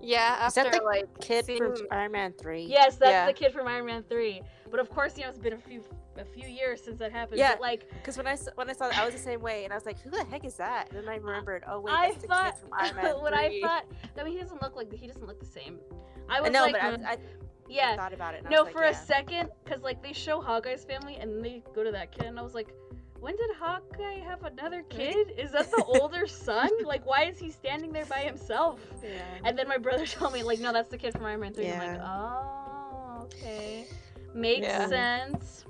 Yeah. 0.00 0.46
Is 0.46 0.54
that 0.54 0.72
the 0.72 0.82
like 0.82 1.06
Kid 1.20 1.46
from 1.46 1.74
Iron 1.90 2.12
Man 2.12 2.32
three. 2.32 2.62
Yes, 2.62 2.96
that's 2.96 3.10
Yeah. 3.10 3.26
the 3.26 3.32
kid 3.32 3.52
from 3.52 3.66
Iron 3.66 3.86
Man 3.86 4.02
three. 4.08 4.42
But 4.70 4.80
of 4.80 4.90
course, 4.90 5.16
you 5.16 5.24
know 5.24 5.30
it's 5.30 5.38
been 5.38 5.54
a 5.54 5.58
few 5.58 5.82
a 6.16 6.24
few 6.24 6.48
years 6.48 6.82
since 6.82 6.98
that 6.98 7.12
happened. 7.12 7.38
Yeah. 7.38 7.52
But 7.52 7.60
like, 7.60 7.90
Because 7.92 8.16
when 8.16 8.26
I 8.26 8.36
when 8.56 8.68
I 8.68 8.72
saw 8.72 8.88
that, 8.88 8.98
I 8.98 9.04
was 9.04 9.14
the 9.14 9.20
same 9.20 9.40
way, 9.40 9.64
and 9.64 9.72
I 9.72 9.76
was 9.76 9.86
like, 9.86 10.00
"Who 10.00 10.10
the 10.10 10.24
heck 10.24 10.44
is 10.44 10.54
that?" 10.56 10.88
And 10.90 10.98
then 10.98 11.08
I 11.08 11.16
remembered, 11.16 11.64
"Oh 11.68 11.80
wait, 11.80 11.94
I 11.94 12.12
the 12.12 12.26
thought 12.26 12.54
kid 12.54 12.60
from 12.60 12.70
Iron 12.72 12.96
Man 12.96 13.14
what 13.20 13.34
I 13.34 13.60
thought. 13.60 13.84
I 14.18 14.24
mean, 14.24 14.32
he 14.34 14.40
doesn't 14.40 14.60
look 14.62 14.76
like 14.76 14.92
he 14.92 15.06
doesn't 15.06 15.26
look 15.26 15.40
the 15.40 15.46
same. 15.46 15.78
I 16.28 16.38
I 16.38 16.40
was 16.40 16.52
like, 16.52 16.72
but 16.72 16.82
I, 17.04 17.12
I 17.12 17.16
yeah. 17.68 17.96
thought 17.96 18.12
about 18.12 18.34
it. 18.34 18.44
I 18.46 18.50
No, 18.50 18.64
for 18.64 18.80
like, 18.80 18.90
a 18.90 18.92
yeah. 18.92 19.04
second, 19.04 19.50
because 19.64 19.82
like 19.82 20.02
they 20.02 20.12
show 20.12 20.40
Hawkeye's 20.40 20.84
family 20.84 21.16
and 21.16 21.44
they 21.44 21.62
go 21.74 21.82
to 21.84 21.92
that 21.92 22.12
kid, 22.12 22.26
and 22.26 22.38
I 22.38 22.42
was 22.42 22.54
like, 22.54 22.68
when 23.20 23.36
did 23.36 23.50
Hawkeye 23.58 24.20
have 24.24 24.44
another 24.44 24.82
kid? 24.88 25.32
Is 25.36 25.52
that 25.52 25.70
the 25.70 25.84
older 25.86 26.26
son? 26.26 26.70
Like, 26.84 27.04
why 27.06 27.24
is 27.24 27.38
he 27.38 27.50
standing 27.50 27.92
there 27.92 28.06
by 28.06 28.18
himself? 28.20 28.80
Yeah. 29.02 29.22
And 29.44 29.58
then 29.58 29.68
my 29.68 29.78
brother 29.78 30.06
told 30.06 30.32
me, 30.32 30.42
like, 30.42 30.60
no, 30.60 30.72
that's 30.72 30.90
the 30.90 30.98
kid 30.98 31.12
from 31.12 31.24
Iron 31.24 31.40
Man 31.40 31.52
3. 31.52 31.70
I'm 31.70 31.78
like, 31.78 32.00
oh, 32.02 33.22
okay. 33.24 33.86
Makes 34.34 34.66
Yeah. 34.66 34.88
sense. 34.88 35.64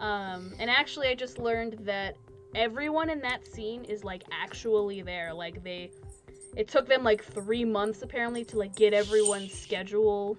Um, 0.00 0.54
and 0.58 0.70
actually, 0.70 1.08
I 1.08 1.14
just 1.14 1.38
learned 1.38 1.76
that 1.80 2.16
everyone 2.54 3.10
in 3.10 3.20
that 3.20 3.46
scene 3.46 3.84
is, 3.84 4.02
like, 4.04 4.22
actually 4.32 5.02
there. 5.02 5.32
Like, 5.34 5.62
they. 5.62 5.90
It 6.56 6.66
took 6.66 6.88
them, 6.88 7.04
like, 7.04 7.22
three 7.22 7.64
months, 7.64 8.02
apparently, 8.02 8.44
to, 8.46 8.58
like, 8.58 8.74
get 8.74 8.92
everyone's 8.94 9.52
schedule 9.52 10.36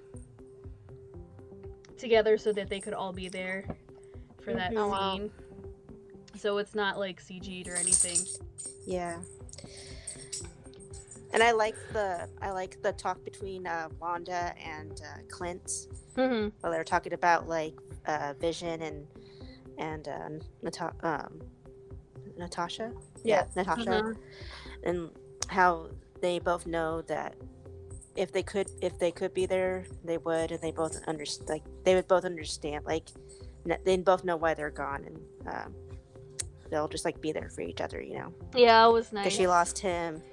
together 1.98 2.38
so 2.38 2.52
that 2.52 2.68
they 2.70 2.80
could 2.80 2.94
all 2.94 3.14
be 3.14 3.30
there 3.30 3.64
for 4.42 4.54
that 4.56 4.72
Mhm. 4.72 4.78
Oh, 4.80 4.88
wow. 4.88 5.18
scene. 5.18 5.32
So 6.42 6.58
it's 6.58 6.74
not, 6.74 6.98
like, 6.98 7.22
CG'd 7.22 7.68
or 7.68 7.76
anything. 7.76 8.18
Yeah. 8.88 9.20
And 11.34 11.42
I 11.42 11.52
like 11.52 11.76
the 11.94 12.28
I 12.42 12.52
like 12.52 12.82
the 12.82 12.92
talk 12.92 13.24
between 13.24 13.66
uh, 13.66 13.88
Wanda 14.00 14.54
and 14.62 14.92
uh, 15.02 15.22
Clint 15.30 15.72
Mm-hmm. 16.18 16.50
while 16.60 16.72
they 16.74 16.78
were 16.78 16.84
talking 16.84 17.14
about 17.14 17.48
like 17.48 17.74
uh, 18.06 18.34
Vision 18.38 18.82
and 18.82 19.08
and 19.78 20.08
uh, 20.10 20.30
Nata- 20.62 20.94
um, 21.04 21.40
Natasha. 22.38 22.92
Yeah, 23.24 23.46
Natasha, 23.56 23.92
Uh-huh. 24.00 24.14
and 24.84 25.10
how 25.48 25.88
they 26.22 26.40
both 26.40 26.66
know 26.68 27.02
that 27.04 27.36
if 28.18 28.34
they 28.34 28.44
could 28.44 28.70
if 28.82 29.00
they 29.00 29.12
could 29.12 29.34
be 29.34 29.46
there, 29.46 29.86
they 30.04 30.18
would, 30.18 30.52
and 30.52 30.60
they 30.60 30.72
both 30.72 31.00
understand. 31.08 31.48
Like 31.48 31.64
they 31.86 31.96
would 31.96 32.10
both 32.10 32.26
understand. 32.26 32.84
Like 32.84 33.08
they 33.86 33.96
both 33.96 34.26
know 34.26 34.36
why 34.36 34.54
they're 34.54 34.70
gone, 34.70 35.06
and 35.06 35.18
um, 35.48 35.74
they'll 36.72 36.88
just 36.88 37.06
like 37.06 37.22
be 37.22 37.32
there 37.32 37.50
for 37.50 37.62
each 37.62 37.82
other. 37.82 38.02
You 38.02 38.16
know, 38.16 38.34
Yeah, 38.56 38.88
it 38.88 38.92
was 38.92 39.12
nice. 39.14 39.26
because 39.26 39.38
she 39.38 39.46
lost 39.48 39.78
him. 39.78 40.24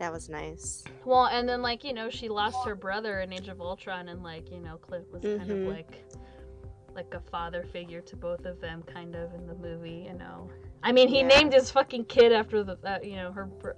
That 0.00 0.12
was 0.12 0.28
nice. 0.28 0.82
Well, 1.04 1.26
and 1.26 1.48
then 1.48 1.62
like 1.62 1.84
you 1.84 1.92
know 1.92 2.10
she 2.10 2.28
lost 2.28 2.56
her 2.66 2.74
brother 2.74 3.20
in 3.20 3.32
Age 3.32 3.46
of 3.48 3.60
Ultron, 3.60 4.08
and 4.08 4.24
like 4.24 4.50
you 4.50 4.58
know 4.58 4.78
Clint 4.78 5.08
was 5.12 5.22
kind 5.22 5.48
of 5.50 5.58
Mhm. 5.58 5.68
like 5.68 6.04
like 6.96 7.12
a 7.14 7.20
father 7.30 7.62
figure 7.72 8.00
to 8.00 8.16
both 8.16 8.44
of 8.44 8.60
them, 8.60 8.82
kind 8.82 9.14
of 9.14 9.32
in 9.34 9.46
the 9.46 9.54
movie. 9.54 10.06
You 10.08 10.14
know, 10.14 10.48
I 10.82 10.90
mean, 10.90 11.06
he 11.08 11.18
Yeah. 11.20 11.28
named 11.28 11.52
his 11.52 11.70
fucking 11.70 12.06
kid 12.06 12.32
after 12.32 12.64
the 12.64 12.76
uh, 12.84 12.98
you 13.04 13.14
know 13.16 13.30
her. 13.32 13.44
Br- 13.44 13.70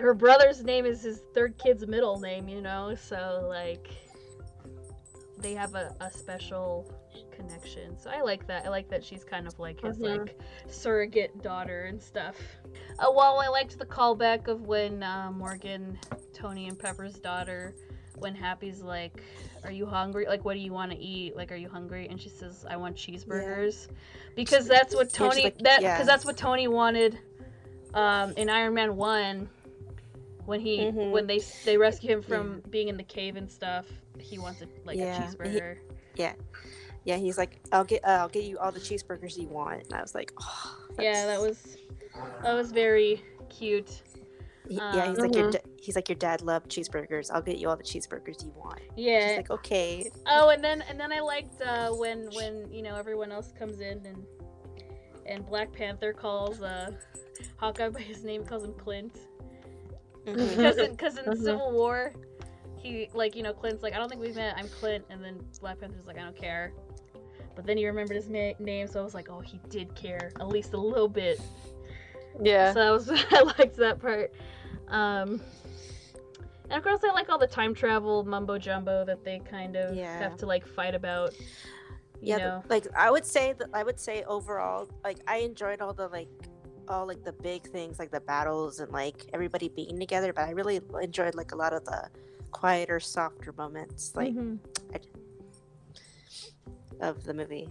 her 0.00 0.14
brother's 0.14 0.64
name 0.64 0.86
is 0.86 1.02
his 1.02 1.20
third 1.34 1.58
kid's 1.58 1.86
middle 1.86 2.18
name, 2.18 2.48
you 2.48 2.62
know, 2.62 2.94
so 2.94 3.44
like 3.46 3.88
they 5.36 5.52
have 5.54 5.74
a, 5.74 5.94
a 6.00 6.10
special 6.10 6.90
connection. 7.30 7.98
So 7.98 8.10
I 8.10 8.20
like 8.22 8.46
that. 8.46 8.66
I 8.66 8.68
like 8.68 8.88
that 8.90 9.04
she's 9.04 9.24
kind 9.24 9.46
of 9.46 9.58
like 9.58 9.80
his 9.80 9.98
Mhm. 9.98 10.18
like 10.18 10.38
surrogate 10.66 11.42
daughter 11.42 11.84
and 11.84 12.00
stuff. 12.02 12.36
Uh, 12.98 13.10
well, 13.14 13.38
I 13.40 13.48
liked 13.48 13.78
the 13.78 13.86
callback 13.86 14.48
of 14.48 14.66
when 14.66 15.02
uh, 15.02 15.30
Morgan, 15.32 15.98
Tony, 16.32 16.68
and 16.68 16.78
Pepper's 16.78 17.18
daughter, 17.18 17.74
when 18.18 18.34
Happy's 18.34 18.82
like, 18.82 19.22
"Are 19.64 19.70
you 19.72 19.86
hungry? 19.86 20.26
Like, 20.26 20.44
what 20.44 20.54
do 20.54 20.60
you 20.60 20.72
want 20.72 20.92
to 20.92 20.98
eat? 20.98 21.36
Like, 21.36 21.50
are 21.52 21.56
you 21.56 21.68
hungry?" 21.68 22.06
And 22.10 22.20
she 22.20 22.28
says, 22.28 22.66
"I 22.68 22.76
want 22.76 22.96
cheeseburgers," 22.96 23.88
because 24.36 24.66
that's 24.66 24.94
what 24.94 25.12
Tony 25.12 25.44
like, 25.44 25.58
that 25.58 25.78
because 25.80 25.82
yeah. 26.00 26.02
that's 26.04 26.24
what 26.24 26.36
Tony 26.36 26.68
wanted 26.68 27.18
um, 27.94 28.32
in 28.36 28.48
Iron 28.50 28.74
Man 28.74 28.96
One 28.96 29.48
when 30.44 30.60
he 30.60 30.78
Mhm. 30.80 31.10
when 31.12 31.26
they 31.26 31.40
they 31.64 31.76
rescue 31.78 32.10
him 32.10 32.22
from 32.22 32.60
being 32.70 32.88
in 32.88 32.96
the 32.96 33.02
cave 33.04 33.36
and 33.36 33.50
stuff. 33.50 33.86
He 34.18 34.38
wanted 34.38 34.68
like 34.84 34.98
Yeah, 34.98 35.16
a 35.16 35.26
he- 35.26 35.36
cheeseburger. 35.58 35.78
Yeah, 37.04 37.16
he's 37.16 37.38
like, 37.38 37.60
I'll 37.72 37.84
get, 37.84 38.04
uh, 38.04 38.18
I'll 38.20 38.28
get 38.28 38.44
you 38.44 38.58
all 38.58 38.70
the 38.72 38.80
cheeseburgers 38.80 39.36
you 39.38 39.48
want. 39.48 39.82
And 39.84 39.92
I 39.94 40.00
was 40.02 40.14
like, 40.14 40.32
oh, 40.40 40.76
yeah, 40.98 41.26
that 41.26 41.40
was 41.40 41.76
that 42.42 42.52
was 42.52 42.72
very 42.72 43.22
cute. 43.48 44.02
He- 44.68 44.76
yeah, 44.76 45.08
he's 45.08 45.18
like 45.18 45.34
your, 45.34 45.48
Mhm. 45.48 45.52
da- 45.52 45.70
he's 45.80 45.96
like 45.96 46.08
your 46.08 46.16
dad 46.16 46.42
loved 46.42 46.70
cheeseburgers. 46.70 47.30
I'll 47.32 47.42
get 47.42 47.56
you 47.58 47.68
all 47.68 47.76
the 47.76 47.82
cheeseburgers 47.82 48.44
you 48.44 48.52
want. 48.56 48.80
Yeah. 48.96 49.28
She's 49.28 49.36
like, 49.38 49.50
okay. 49.50 50.10
Oh, 50.26 50.50
and 50.50 50.62
then 50.62 50.82
and 50.88 51.00
then 51.00 51.10
I 51.12 51.20
liked 51.20 51.60
uh, 51.62 51.90
when 51.90 52.28
when 52.36 52.70
you 52.70 52.82
know 52.82 52.94
everyone 52.96 53.32
else 53.32 53.50
comes 53.58 53.80
in 53.80 54.04
and 54.06 54.24
and 55.26 55.44
Black 55.46 55.72
Panther 55.72 56.12
calls 56.12 56.60
uh, 56.62 56.90
Hawkeye 57.56 57.88
by 57.88 58.00
his 58.00 58.22
name, 58.22 58.44
calls 58.44 58.62
him 58.64 58.74
Clint. 58.74 59.16
Mhm. 60.26 60.56
Because 60.56 60.76
in, 60.76 60.96
cause 60.96 61.16
in 61.18 61.24
Mhm. 61.24 61.42
Civil 61.42 61.72
War, 61.72 62.12
he 62.76 63.08
like 63.14 63.34
you 63.34 63.42
know 63.42 63.52
Clint's 63.54 63.82
like 63.82 63.94
I 63.94 63.98
don't 63.98 64.08
think 64.08 64.20
we've 64.20 64.36
met. 64.36 64.54
I'm 64.56 64.68
Clint, 64.68 65.04
and 65.10 65.24
then 65.24 65.40
Black 65.60 65.80
Panther's 65.80 66.06
like 66.06 66.18
I 66.18 66.22
don't 66.22 66.36
care. 66.36 66.72
But 67.60 67.66
then 67.66 67.76
he 67.76 67.86
remembered 67.86 68.16
his 68.16 68.30
ma- 68.30 68.52
name, 68.58 68.86
so 68.86 69.00
I 69.00 69.04
was 69.04 69.12
like, 69.12 69.28
oh, 69.28 69.40
he 69.40 69.60
did 69.68 69.94
care 69.94 70.32
at 70.40 70.48
least 70.48 70.72
a 70.72 70.78
little 70.78 71.08
bit. 71.08 71.38
Yeah. 72.42 72.72
So 72.72 72.78
that 72.80 72.90
was 72.90 73.10
I 73.32 73.42
liked 73.58 73.76
that 73.76 74.00
part. 74.00 74.32
Um, 74.88 75.42
and 76.70 76.72
of 76.78 76.82
course, 76.82 77.00
I 77.04 77.12
like 77.12 77.28
all 77.28 77.36
the 77.38 77.46
time 77.46 77.74
travel 77.74 78.24
mumbo 78.24 78.56
jumbo 78.56 79.04
that 79.04 79.24
they 79.24 79.40
kind 79.40 79.76
of 79.76 79.94
Yeah. 79.94 80.18
have 80.20 80.38
to 80.38 80.46
like 80.46 80.66
fight 80.66 80.94
about. 80.94 81.34
You 82.22 82.28
yeah, 82.28 82.38
know, 82.38 82.64
like 82.70 82.86
I 82.96 83.10
would 83.10 83.26
say 83.26 83.52
that 83.58 83.68
I 83.74 83.82
would 83.82 84.00
say 84.00 84.24
overall, 84.24 84.88
like 85.04 85.18
I 85.26 85.38
enjoyed 85.38 85.82
all 85.82 85.92
the 85.92 86.08
like 86.08 86.30
all 86.88 87.06
like 87.06 87.22
the 87.24 87.32
big 87.34 87.64
things 87.64 87.98
like 87.98 88.10
the 88.10 88.20
battles 88.22 88.80
and 88.80 88.90
like 88.90 89.26
everybody 89.34 89.68
being 89.68 89.98
together, 90.00 90.32
but 90.32 90.48
I 90.48 90.52
really 90.52 90.80
enjoyed 91.02 91.34
like 91.34 91.52
a 91.52 91.56
lot 91.56 91.74
of 91.74 91.84
the 91.84 92.08
quieter, 92.52 93.00
softer 93.00 93.52
moments 93.52 94.12
like 94.16 94.34
Mhm. 94.34 94.58
Of 97.00 97.24
the 97.24 97.34
movie. 97.34 97.68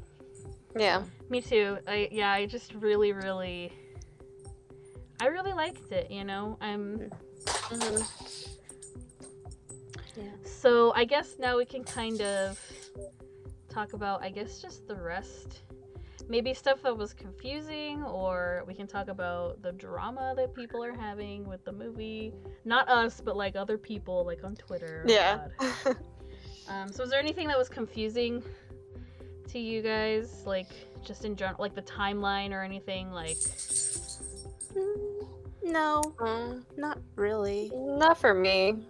Yeah. 0.75 1.03
me 1.29 1.41
too. 1.41 1.77
I 1.87 2.07
yeah, 2.11 2.31
I 2.31 2.45
just 2.45 2.73
really, 2.75 3.11
really, 3.13 3.71
I 5.19 5.27
really 5.27 5.53
liked 5.53 5.91
it. 5.91 6.09
You 6.11 6.23
know, 6.23 6.57
I'm. 6.61 7.09
Mhm. 7.45 8.49
So 10.43 10.91
I 10.93 11.05
guess 11.05 11.35
now 11.39 11.57
we 11.57 11.65
can 11.65 11.83
kind 11.83 12.21
of 12.21 12.59
talk 13.69 13.93
about, 13.93 14.21
I 14.21 14.29
guess, 14.29 14.61
just 14.61 14.87
the 14.87 14.95
rest. 14.95 15.61
Maybe 16.27 16.53
stuff 16.53 16.81
that 16.83 16.95
was 16.95 17.13
confusing, 17.13 18.03
or 18.03 18.63
we 18.67 18.73
can 18.73 18.85
talk 18.85 19.07
about 19.07 19.61
the 19.61 19.71
drama 19.71 20.33
that 20.35 20.53
people 20.53 20.83
are 20.83 20.91
having 20.93 21.47
with 21.47 21.63
the 21.63 21.71
movie. 21.71 22.33
Not 22.65 22.87
us, 22.89 23.21
but 23.23 23.35
like 23.37 23.55
other 23.55 23.77
people, 23.77 24.25
like 24.25 24.43
on 24.43 24.55
Twitter. 24.55 25.05
Oh, 25.07 25.11
Yeah. 25.11 25.47
Um, 26.67 26.87
so, 26.91 27.01
is 27.01 27.09
there 27.09 27.19
anything 27.19 27.47
that 27.47 27.57
was 27.57 27.67
confusing 27.67 28.43
to 29.49 29.59
you 29.59 29.81
guys, 29.81 30.43
like 30.45 30.67
just 31.03 31.25
in 31.25 31.35
general, 31.35 31.57
like 31.59 31.75
the 31.75 31.81
timeline 31.81 32.51
or 32.51 32.63
anything? 32.63 33.11
Like, 33.11 33.37
Mm, 34.75 35.27
No, 35.63 36.01
Mm, 36.17 36.63
not 36.77 36.99
really. 37.15 37.71
Not 37.75 38.17
for 38.17 38.33
me. 38.33 38.85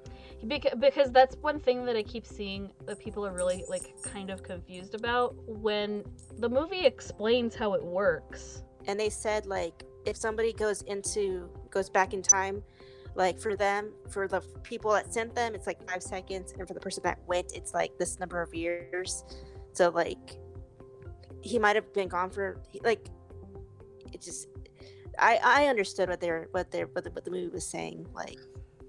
because, 0.47 0.73
because 0.79 1.11
that's 1.11 1.35
one 1.37 1.59
thing 1.59 1.85
that 1.85 1.95
I 1.95 2.03
keep 2.03 2.25
seeing 2.25 2.69
that 2.85 2.99
people 2.99 3.25
are 3.25 3.33
really 3.33 3.63
like 3.67 3.93
kind 4.03 4.29
of 4.29 4.43
confused 4.43 4.93
about 4.95 5.35
when 5.47 6.03
the 6.37 6.47
movie 6.49 6.85
explains 6.85 7.55
how 7.55 7.73
it 7.73 7.83
works. 7.83 8.63
And 8.87 8.99
they 8.99 9.09
said 9.09 9.45
like 9.45 9.83
if 10.05 10.15
somebody 10.15 10.53
goes 10.53 10.81
into 10.83 11.49
goes 11.71 11.89
back 11.89 12.13
in 12.13 12.21
time, 12.21 12.63
like 13.15 13.39
for 13.39 13.55
them, 13.55 13.91
for 14.09 14.27
the 14.27 14.39
people 14.63 14.91
that 14.91 15.13
sent 15.13 15.35
them, 15.35 15.55
it's 15.55 15.67
like 15.67 15.89
five 15.89 16.01
seconds, 16.01 16.53
and 16.57 16.67
for 16.67 16.73
the 16.73 16.79
person 16.79 17.01
that 17.03 17.19
went, 17.27 17.51
it's 17.53 17.73
like 17.73 17.97
this 17.97 18.19
number 18.19 18.41
of 18.41 18.53
years. 18.53 19.23
So 19.73 19.89
like 19.89 20.37
he 21.41 21.59
might 21.59 21.75
have 21.75 21.91
been 21.93 22.07
gone 22.07 22.29
for 22.29 22.61
like 22.83 23.07
it 24.13 24.21
just 24.21 24.47
I 25.17 25.39
I 25.43 25.67
understood 25.67 26.09
what 26.09 26.19
they're 26.19 26.47
what 26.51 26.71
they're 26.71 26.87
what 26.87 27.03
the, 27.03 27.11
what 27.11 27.25
the 27.25 27.31
movie 27.31 27.47
was 27.49 27.65
saying 27.65 28.07
like 28.13 28.39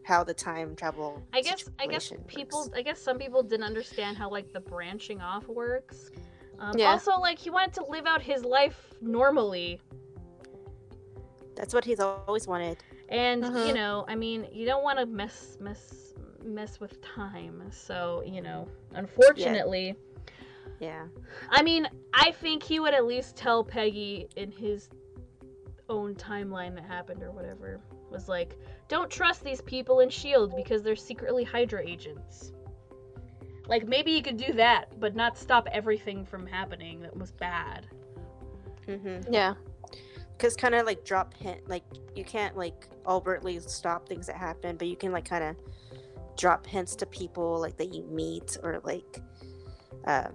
how 0.02 0.24
the 0.24 0.34
time 0.34 0.74
travel 0.74 1.22
I 1.32 1.42
guess 1.42 1.68
I 1.78 1.86
guess 1.86 2.12
people 2.26 2.62
works. 2.64 2.70
I 2.74 2.82
guess 2.82 3.00
some 3.00 3.18
people 3.18 3.42
didn't 3.42 3.64
understand 3.64 4.16
how 4.16 4.30
like 4.30 4.52
the 4.52 4.60
branching 4.60 5.20
off 5.20 5.46
works. 5.48 6.10
Um, 6.58 6.78
Yeah. 6.78 6.92
Also, 6.92 7.12
like 7.18 7.38
he 7.38 7.50
wanted 7.50 7.72
to 7.74 7.84
live 7.86 8.06
out 8.06 8.20
his 8.20 8.44
life 8.44 8.92
normally, 9.00 9.80
that's 11.54 11.72
what 11.74 11.84
he's 11.84 12.00
always 12.00 12.46
wanted 12.46 12.82
and 13.08 13.44
you 13.44 13.72
Mhm. 13.72 13.74
know, 13.74 14.04
I 14.08 14.14
mean, 14.14 14.46
you 14.52 14.66
don't 14.66 14.82
want 14.82 14.98
to 14.98 15.06
mess 15.06 15.56
mess 15.60 16.14
mess 16.44 16.80
with 16.80 17.00
time. 17.02 17.62
So 17.70 18.22
you 18.24 18.40
know, 18.40 18.68
unfortunately, 18.94 19.96
yeah 20.80 21.06
I 21.50 21.62
mean, 21.62 21.86
I 22.14 22.32
think 22.32 22.62
he 22.62 22.80
would 22.80 22.94
at 22.94 23.04
least 23.06 23.36
tell 23.36 23.62
Peggy 23.62 24.28
in 24.36 24.50
his 24.50 24.88
own 25.88 26.14
timeline 26.14 26.74
that 26.76 26.84
happened 26.84 27.22
or 27.22 27.30
whatever 27.32 27.80
was 28.10 28.28
like, 28.28 28.56
don't 28.88 29.10
trust 29.10 29.44
these 29.44 29.60
people 29.60 30.00
in 30.00 30.08
Shield 30.08 30.54
because 30.56 30.82
they're 30.82 30.96
secretly 30.96 31.44
Hydra 31.44 31.86
agents. 31.86 32.52
Like 33.68 33.86
maybe 33.86 34.10
you 34.10 34.22
could 34.22 34.36
do 34.36 34.52
that, 34.54 34.98
but 34.98 35.14
not 35.14 35.38
stop 35.38 35.68
everything 35.72 36.24
from 36.24 36.46
happening 36.46 37.00
that 37.02 37.16
was 37.16 37.30
bad. 37.32 37.86
mm-hmm. 38.88 39.32
Yeah. 39.32 39.54
because 40.36 40.56
kind 40.56 40.74
of 40.74 40.86
like 40.86 41.04
drop 41.04 41.34
hint 41.34 41.68
like 41.68 41.84
you 42.16 42.24
can't 42.24 42.56
like 42.56 42.88
overtly 43.06 43.58
stop 43.60 44.08
things 44.08 44.26
that 44.26 44.36
happen 44.36 44.76
but 44.76 44.88
you 44.88 44.96
can 44.96 45.12
like 45.12 45.28
kind 45.28 45.44
of 45.44 45.56
drop 46.36 46.66
hints 46.66 46.96
to 46.96 47.06
people 47.06 47.60
like 47.60 47.76
that 47.76 47.92
you 47.94 48.04
meet 48.04 48.56
or 48.62 48.80
like 48.84 49.20
um 50.06 50.32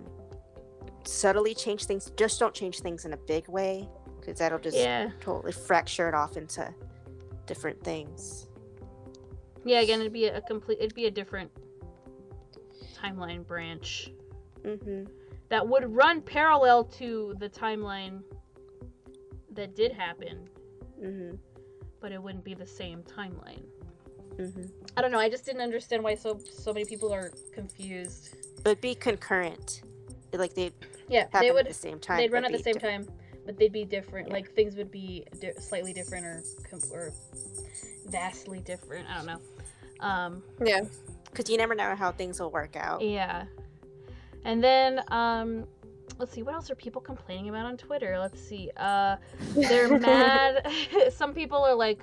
subtly 1.07 1.53
change 1.53 1.85
things 1.85 2.11
just 2.17 2.39
don't 2.39 2.53
change 2.53 2.79
things 2.79 3.05
in 3.05 3.13
a 3.13 3.17
big 3.17 3.47
way 3.47 3.87
because 4.19 4.39
that'll 4.39 4.59
just 4.59 4.77
Yeah. 4.77 5.11
totally 5.21 5.51
fracture 5.51 6.07
it 6.09 6.15
off 6.15 6.37
into 6.37 6.73
different 7.45 7.83
things 7.83 8.47
Yeah, 9.63 9.79
again 9.81 9.99
it'd 9.99 10.13
be 10.13 10.25
a 10.27 10.41
complete 10.41 10.77
it'd 10.79 10.95
be 10.95 11.05
a 11.05 11.11
different 11.11 11.51
timeline 12.95 13.45
branch 13.45 14.11
mm-hmm. 14.63 15.03
that 15.49 15.67
would 15.67 15.93
run 15.95 16.21
parallel 16.21 16.83
to 16.85 17.35
the 17.39 17.49
timeline 17.49 18.21
that 19.51 19.75
did 19.75 19.91
happen, 19.91 20.49
Mm-hmm. 21.01 21.35
but 22.01 22.11
it 22.11 22.21
wouldn't 22.21 22.43
be 22.43 22.53
the 22.53 22.65
same 22.65 23.03
timeline. 23.03 23.63
Mm-hmm. 24.37 24.63
I 24.97 25.01
don't 25.01 25.11
know. 25.11 25.19
I 25.19 25.29
just 25.29 25.45
didn't 25.45 25.61
understand 25.61 26.03
why 26.03 26.15
so 26.15 26.39
so 26.51 26.73
many 26.73 26.85
people 26.85 27.13
are 27.13 27.31
confused. 27.53 28.35
but 28.63 28.79
be 28.81 28.95
concurrent 28.95 29.81
like 30.33 30.53
they 30.55 30.71
Yeah, 31.07 31.21
happen 31.23 31.41
they 31.41 31.47
at 31.49 31.53
would. 31.55 31.67
the 31.67 31.73
same 31.73 31.99
time 31.99 32.17
They'd 32.17 32.31
run 32.31 32.45
at 32.45 32.51
the 32.51 32.57
same 32.59 32.73
different. 32.73 33.07
time, 33.07 33.15
but 33.45 33.57
they'd 33.57 33.71
be 33.71 33.85
different. 33.85 34.27
Yeah. 34.27 34.33
Like 34.33 34.51
things 34.55 34.75
would 34.75 34.91
be 34.91 35.25
di- 35.39 35.53
slightly 35.59 35.93
different 35.93 36.25
or 36.25 36.43
or 36.91 37.13
vastly 38.07 38.59
different. 38.59 39.07
I 39.09 39.15
don't 39.17 39.25
know. 39.27 39.39
Um, 39.99 40.43
Yeah. 40.63 40.81
because 41.31 41.49
you 41.49 41.57
never 41.57 41.75
know 41.75 41.95
how 41.95 42.11
things 42.11 42.39
will 42.39 42.51
work 42.51 42.75
out 42.75 43.01
yeah. 43.01 43.45
And 44.43 44.63
then 44.63 45.01
um, 45.09 45.65
let's 46.19 46.31
see. 46.31 46.43
What 46.43 46.53
else 46.53 46.69
are 46.69 46.75
people 46.75 47.01
complaining 47.01 47.49
about 47.49 47.65
on 47.65 47.77
Twitter? 47.77 48.19
Let's 48.19 48.39
see. 48.39 48.69
Uh, 48.77 49.15
they're 49.55 49.97
mad. 49.99 50.67
Some 51.11 51.33
people 51.33 51.57
are 51.63 51.75
like. 51.75 51.99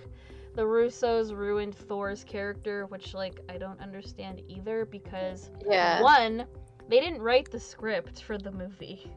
The 0.55 0.61
Russos 0.61 1.35
ruined 1.35 1.75
Thor's 1.75 2.25
character, 2.25 2.85
which 2.89 3.15
like 3.15 3.41
I 3.49 3.57
don't 3.57 3.81
understand 3.81 4.43
either 4.49 4.85
because 4.85 5.49
Yeah. 5.67 6.03
One, 6.03 6.45
they 6.93 7.01
didn't 7.01 7.23
write 7.23 7.51
the 7.51 7.59
script 7.59 8.23
for 8.23 8.37
the 8.37 8.53
movie. 8.53 9.11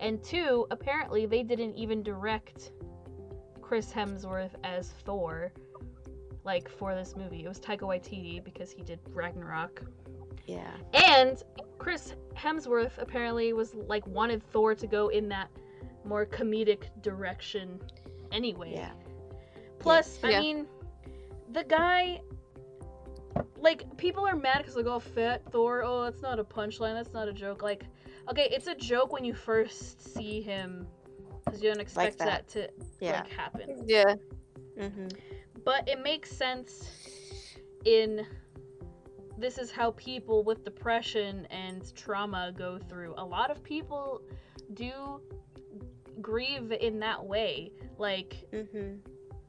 And 0.00 0.22
two, 0.22 0.66
apparently 0.70 1.24
they 1.24 1.42
didn't 1.42 1.74
even 1.76 2.02
direct 2.02 2.72
Chris 3.62 3.90
Hemsworth 3.90 4.50
as 4.64 4.90
Thor. 5.06 5.50
like 6.44 6.68
for 6.68 6.94
this 6.94 7.16
movie. 7.16 7.44
It 7.44 7.48
was 7.48 7.58
Taika 7.58 7.80
Waititi 7.80 8.42
because 8.44 8.70
he 8.70 8.82
did 8.82 8.98
Ragnarok. 9.14 9.82
Yeah. 10.46 10.70
And 10.92 11.42
Chris 11.78 12.14
Hemsworth 12.34 12.98
apparently 12.98 13.52
was 13.54 13.74
like 13.74 14.06
wanted 14.06 14.42
Thor 14.52 14.74
to 14.74 14.86
go 14.86 15.08
in 15.08 15.28
that 15.30 15.48
more 16.04 16.26
comedic 16.26 16.84
direction 17.02 17.80
anyway. 18.30 18.72
Yeah. 18.74 18.92
Plus, 19.78 20.18
I 20.22 20.30
Yeah. 20.32 20.40
mean, 20.40 20.66
the 21.52 21.64
guy 21.64 22.20
like 23.58 23.96
people 23.96 24.26
are 24.26 24.36
mad 24.36 24.58
because 24.58 24.76
like 24.76 24.86
oh 24.86 25.00
fat 25.00 25.42
Thor, 25.50 25.82
oh 25.84 26.04
that's 26.04 26.22
not 26.22 26.38
a 26.38 26.44
punchline, 26.44 26.94
that's 26.94 27.12
not 27.12 27.28
a 27.28 27.32
joke. 27.32 27.62
Like, 27.62 27.84
okay, 28.30 28.48
it's 28.50 28.66
a 28.66 28.74
joke 28.74 29.12
when 29.12 29.24
you 29.24 29.34
first 29.34 30.14
see 30.14 30.40
him 30.40 30.86
because 31.44 31.62
you 31.62 31.68
don't 31.70 31.80
expect 31.80 32.18
that. 32.18 32.48
that. 32.48 32.48
to 32.48 32.68
Yeah. 33.00 33.20
like 33.22 33.30
happen. 33.30 33.84
Yeah. 33.86 34.14
Mm-hmm. 34.78 35.08
But 35.64 35.88
it 35.88 36.02
makes 36.02 36.30
sense 36.30 36.88
in 37.84 38.26
this 39.36 39.58
is 39.58 39.70
how 39.70 39.92
people 39.92 40.42
with 40.42 40.64
depression 40.64 41.46
and 41.50 41.94
trauma 41.94 42.52
go 42.56 42.78
through. 42.88 43.14
A 43.18 43.24
lot 43.24 43.50
of 43.50 43.62
people 43.62 44.22
do 44.74 45.20
grieve 46.20 46.72
in 46.72 46.98
that 47.00 47.24
way. 47.24 47.72
Like 47.98 48.34
Mm-hmm. 48.52 48.96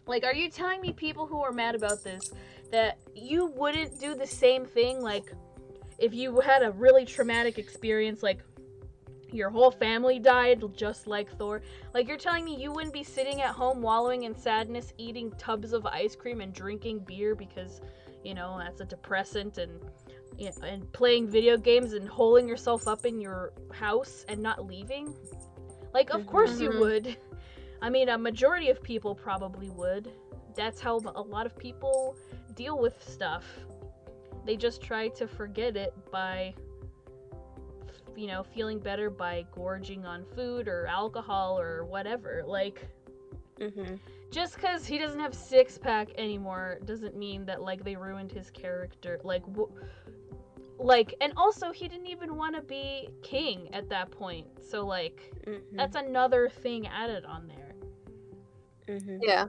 like 0.07 0.23
are 0.23 0.33
you 0.33 0.49
telling 0.49 0.81
me 0.81 0.93
people 0.93 1.25
who 1.27 1.39
are 1.41 1.51
mad 1.51 1.75
about 1.75 2.03
this 2.03 2.31
that 2.71 2.99
you 3.15 3.47
wouldn't 3.47 3.99
do 3.99 4.15
the 4.15 4.27
same 4.27 4.65
thing 4.65 5.01
like 5.01 5.33
if 5.97 6.13
you 6.13 6.39
had 6.39 6.63
a 6.63 6.71
really 6.71 7.05
traumatic 7.05 7.57
experience 7.57 8.23
like 8.23 8.39
your 9.31 9.49
whole 9.49 9.71
family 9.71 10.19
died 10.19 10.63
just 10.75 11.07
like 11.07 11.29
Thor. 11.37 11.61
Like 11.93 12.07
you're 12.07 12.17
telling 12.17 12.45
me 12.45 12.55
you 12.55 12.71
wouldn't 12.71 12.93
be 12.93 13.03
sitting 13.03 13.41
at 13.41 13.51
home 13.51 13.81
wallowing 13.81 14.23
in 14.23 14.35
sadness, 14.35 14.93
eating 14.97 15.31
tubs 15.37 15.73
of 15.73 15.85
ice 15.85 16.15
cream 16.15 16.41
and 16.41 16.53
drinking 16.53 16.99
beer 16.99 17.35
because, 17.35 17.81
you 18.23 18.33
know, 18.33 18.57
that's 18.59 18.81
a 18.81 18.85
depressant 18.85 19.57
and 19.57 19.79
you 20.37 20.45
know, 20.45 20.67
and 20.67 20.91
playing 20.93 21.27
video 21.27 21.57
games 21.57 21.93
and 21.93 22.07
holding 22.07 22.47
yourself 22.47 22.87
up 22.87 23.05
in 23.05 23.19
your 23.19 23.53
house 23.71 24.25
and 24.29 24.41
not 24.41 24.65
leaving? 24.65 25.13
Like 25.93 26.09
of 26.11 26.25
course 26.25 26.59
you 26.59 26.71
Mhm. 26.71 26.79
would. 26.79 27.17
I 27.81 27.89
mean, 27.89 28.09
a 28.09 28.17
majority 28.17 28.69
of 28.69 28.81
people 28.83 29.15
probably 29.15 29.69
would. 29.69 30.11
That's 30.55 30.79
how 30.79 30.97
a 31.15 31.21
lot 31.21 31.45
of 31.45 31.57
people 31.57 32.15
deal 32.55 32.77
with 32.79 33.01
stuff. 33.07 33.45
They 34.45 34.55
just 34.55 34.81
try 34.81 35.09
to 35.09 35.27
forget 35.27 35.75
it 35.77 35.93
by 36.11 36.53
you 38.15 38.27
know, 38.27 38.43
feeling 38.43 38.79
better 38.79 39.09
by 39.09 39.45
gorging 39.53 40.05
on 40.05 40.25
food 40.35 40.67
or 40.67 40.85
alcohol 40.87 41.59
or 41.59 41.85
whatever. 41.85 42.43
Like, 42.45 42.87
Mm-hmm. 43.59 43.95
just 44.31 44.55
because 44.55 44.85
he 44.85 44.97
doesn't 44.97 45.19
have 45.19 45.33
six 45.33 45.77
pack 45.77 46.09
anymore 46.17 46.79
doesn't 46.85 47.15
mean 47.17 47.45
that 47.45 47.61
like 47.61 47.83
they 47.83 47.95
ruined 47.95 48.31
his 48.31 48.49
character. 48.49 49.19
Like, 49.23 49.45
w- 49.47 49.71
like, 50.77 51.13
and 51.21 51.33
also 51.35 51.71
he 51.71 51.87
didn't 51.87 52.07
even 52.07 52.35
want 52.35 52.55
to 52.55 52.61
be 52.61 53.09
king 53.21 53.69
at 53.73 53.89
that 53.89 54.11
point. 54.11 54.47
So 54.61 54.85
like, 54.85 55.33
Mm-hmm. 55.47 55.77
that's 55.77 55.95
another 55.95 56.49
thing 56.49 56.87
added 56.87 57.25
on 57.25 57.47
there. 57.47 57.73
mm-hmm. 58.87 59.17
Yeah. 59.21 59.45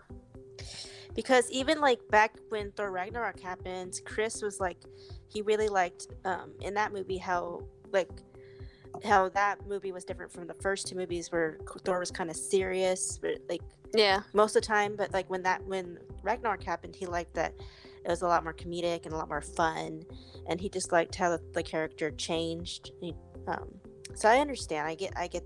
Because 1.14 1.50
even 1.50 1.80
like 1.80 2.00
back 2.10 2.36
when 2.50 2.72
Thor 2.72 2.90
Ragnarok 2.90 3.40
happened, 3.40 4.00
Chris 4.04 4.42
was 4.42 4.60
like 4.60 4.78
he 5.28 5.42
really 5.42 5.68
liked 5.68 6.08
um 6.24 6.52
in 6.60 6.74
that 6.74 6.92
movie 6.92 7.18
how 7.18 7.62
like 7.92 8.10
how 9.04 9.28
that 9.30 9.66
movie 9.66 9.92
was 9.92 10.04
different 10.04 10.32
from 10.32 10.46
the 10.46 10.54
first 10.54 10.86
two 10.88 10.96
movies 10.96 11.30
where 11.30 11.58
Thor 11.84 11.98
was 11.98 12.10
kind 12.10 12.30
of 12.30 12.36
serious, 12.36 13.18
but 13.18 13.38
like 13.48 13.62
Yeah. 13.94 14.22
most 14.34 14.56
of 14.56 14.62
the 14.62 14.66
time. 14.66 14.96
But 14.96 15.12
like 15.12 15.28
when 15.30 15.42
that 15.42 15.64
when 15.64 15.98
Ragnarok 16.22 16.62
happened, 16.62 16.96
he 16.96 17.06
liked 17.06 17.34
that 17.34 17.54
it 18.04 18.08
was 18.08 18.22
a 18.22 18.26
lot 18.26 18.44
more 18.44 18.54
comedic 18.54 19.04
and 19.04 19.12
a 19.12 19.16
lot 19.16 19.28
more 19.28 19.42
fun, 19.42 20.02
and 20.48 20.60
he 20.60 20.68
just 20.68 20.90
liked 20.90 21.14
how 21.14 21.30
the, 21.30 21.40
the 21.52 21.62
character 21.62 22.10
changed. 22.10 22.92
He, 23.00 23.14
um, 23.46 23.68
so 24.14 24.28
I 24.28 24.38
understand. 24.38 24.86
I 24.88 24.94
get 24.94 25.12
I 25.16 25.26
get 25.28 25.44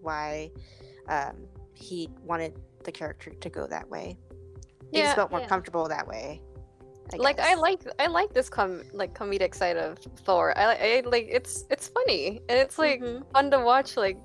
why 0.00 0.50
um, 1.08 1.46
he 1.74 2.08
wanted 2.22 2.54
the 2.84 2.92
character 2.92 3.30
to 3.30 3.50
go 3.50 3.66
that 3.66 3.88
way. 3.88 4.16
He 4.96 5.00
Yeah. 5.02 5.06
just 5.08 5.16
felt 5.16 5.30
more 5.30 5.40
Yeah. 5.40 5.46
comfortable 5.48 5.86
that 5.88 6.06
way. 6.08 6.40
I 7.12 7.16
like 7.18 7.38
I 7.38 7.54
like 7.54 7.80
I 8.00 8.06
like 8.08 8.32
this 8.32 8.48
com 8.48 8.82
like 8.92 9.12
comedic 9.14 9.54
side 9.54 9.76
of 9.76 9.98
Thor. 10.24 10.56
I, 10.58 10.64
I 10.98 11.02
like 11.04 11.26
it's 11.30 11.64
it's 11.70 11.86
funny 11.88 12.40
and 12.48 12.58
it's 12.58 12.78
like 12.78 13.00
Mhm. 13.00 13.22
fun 13.32 13.50
to 13.52 13.60
watch. 13.60 13.96
Like, 13.96 14.18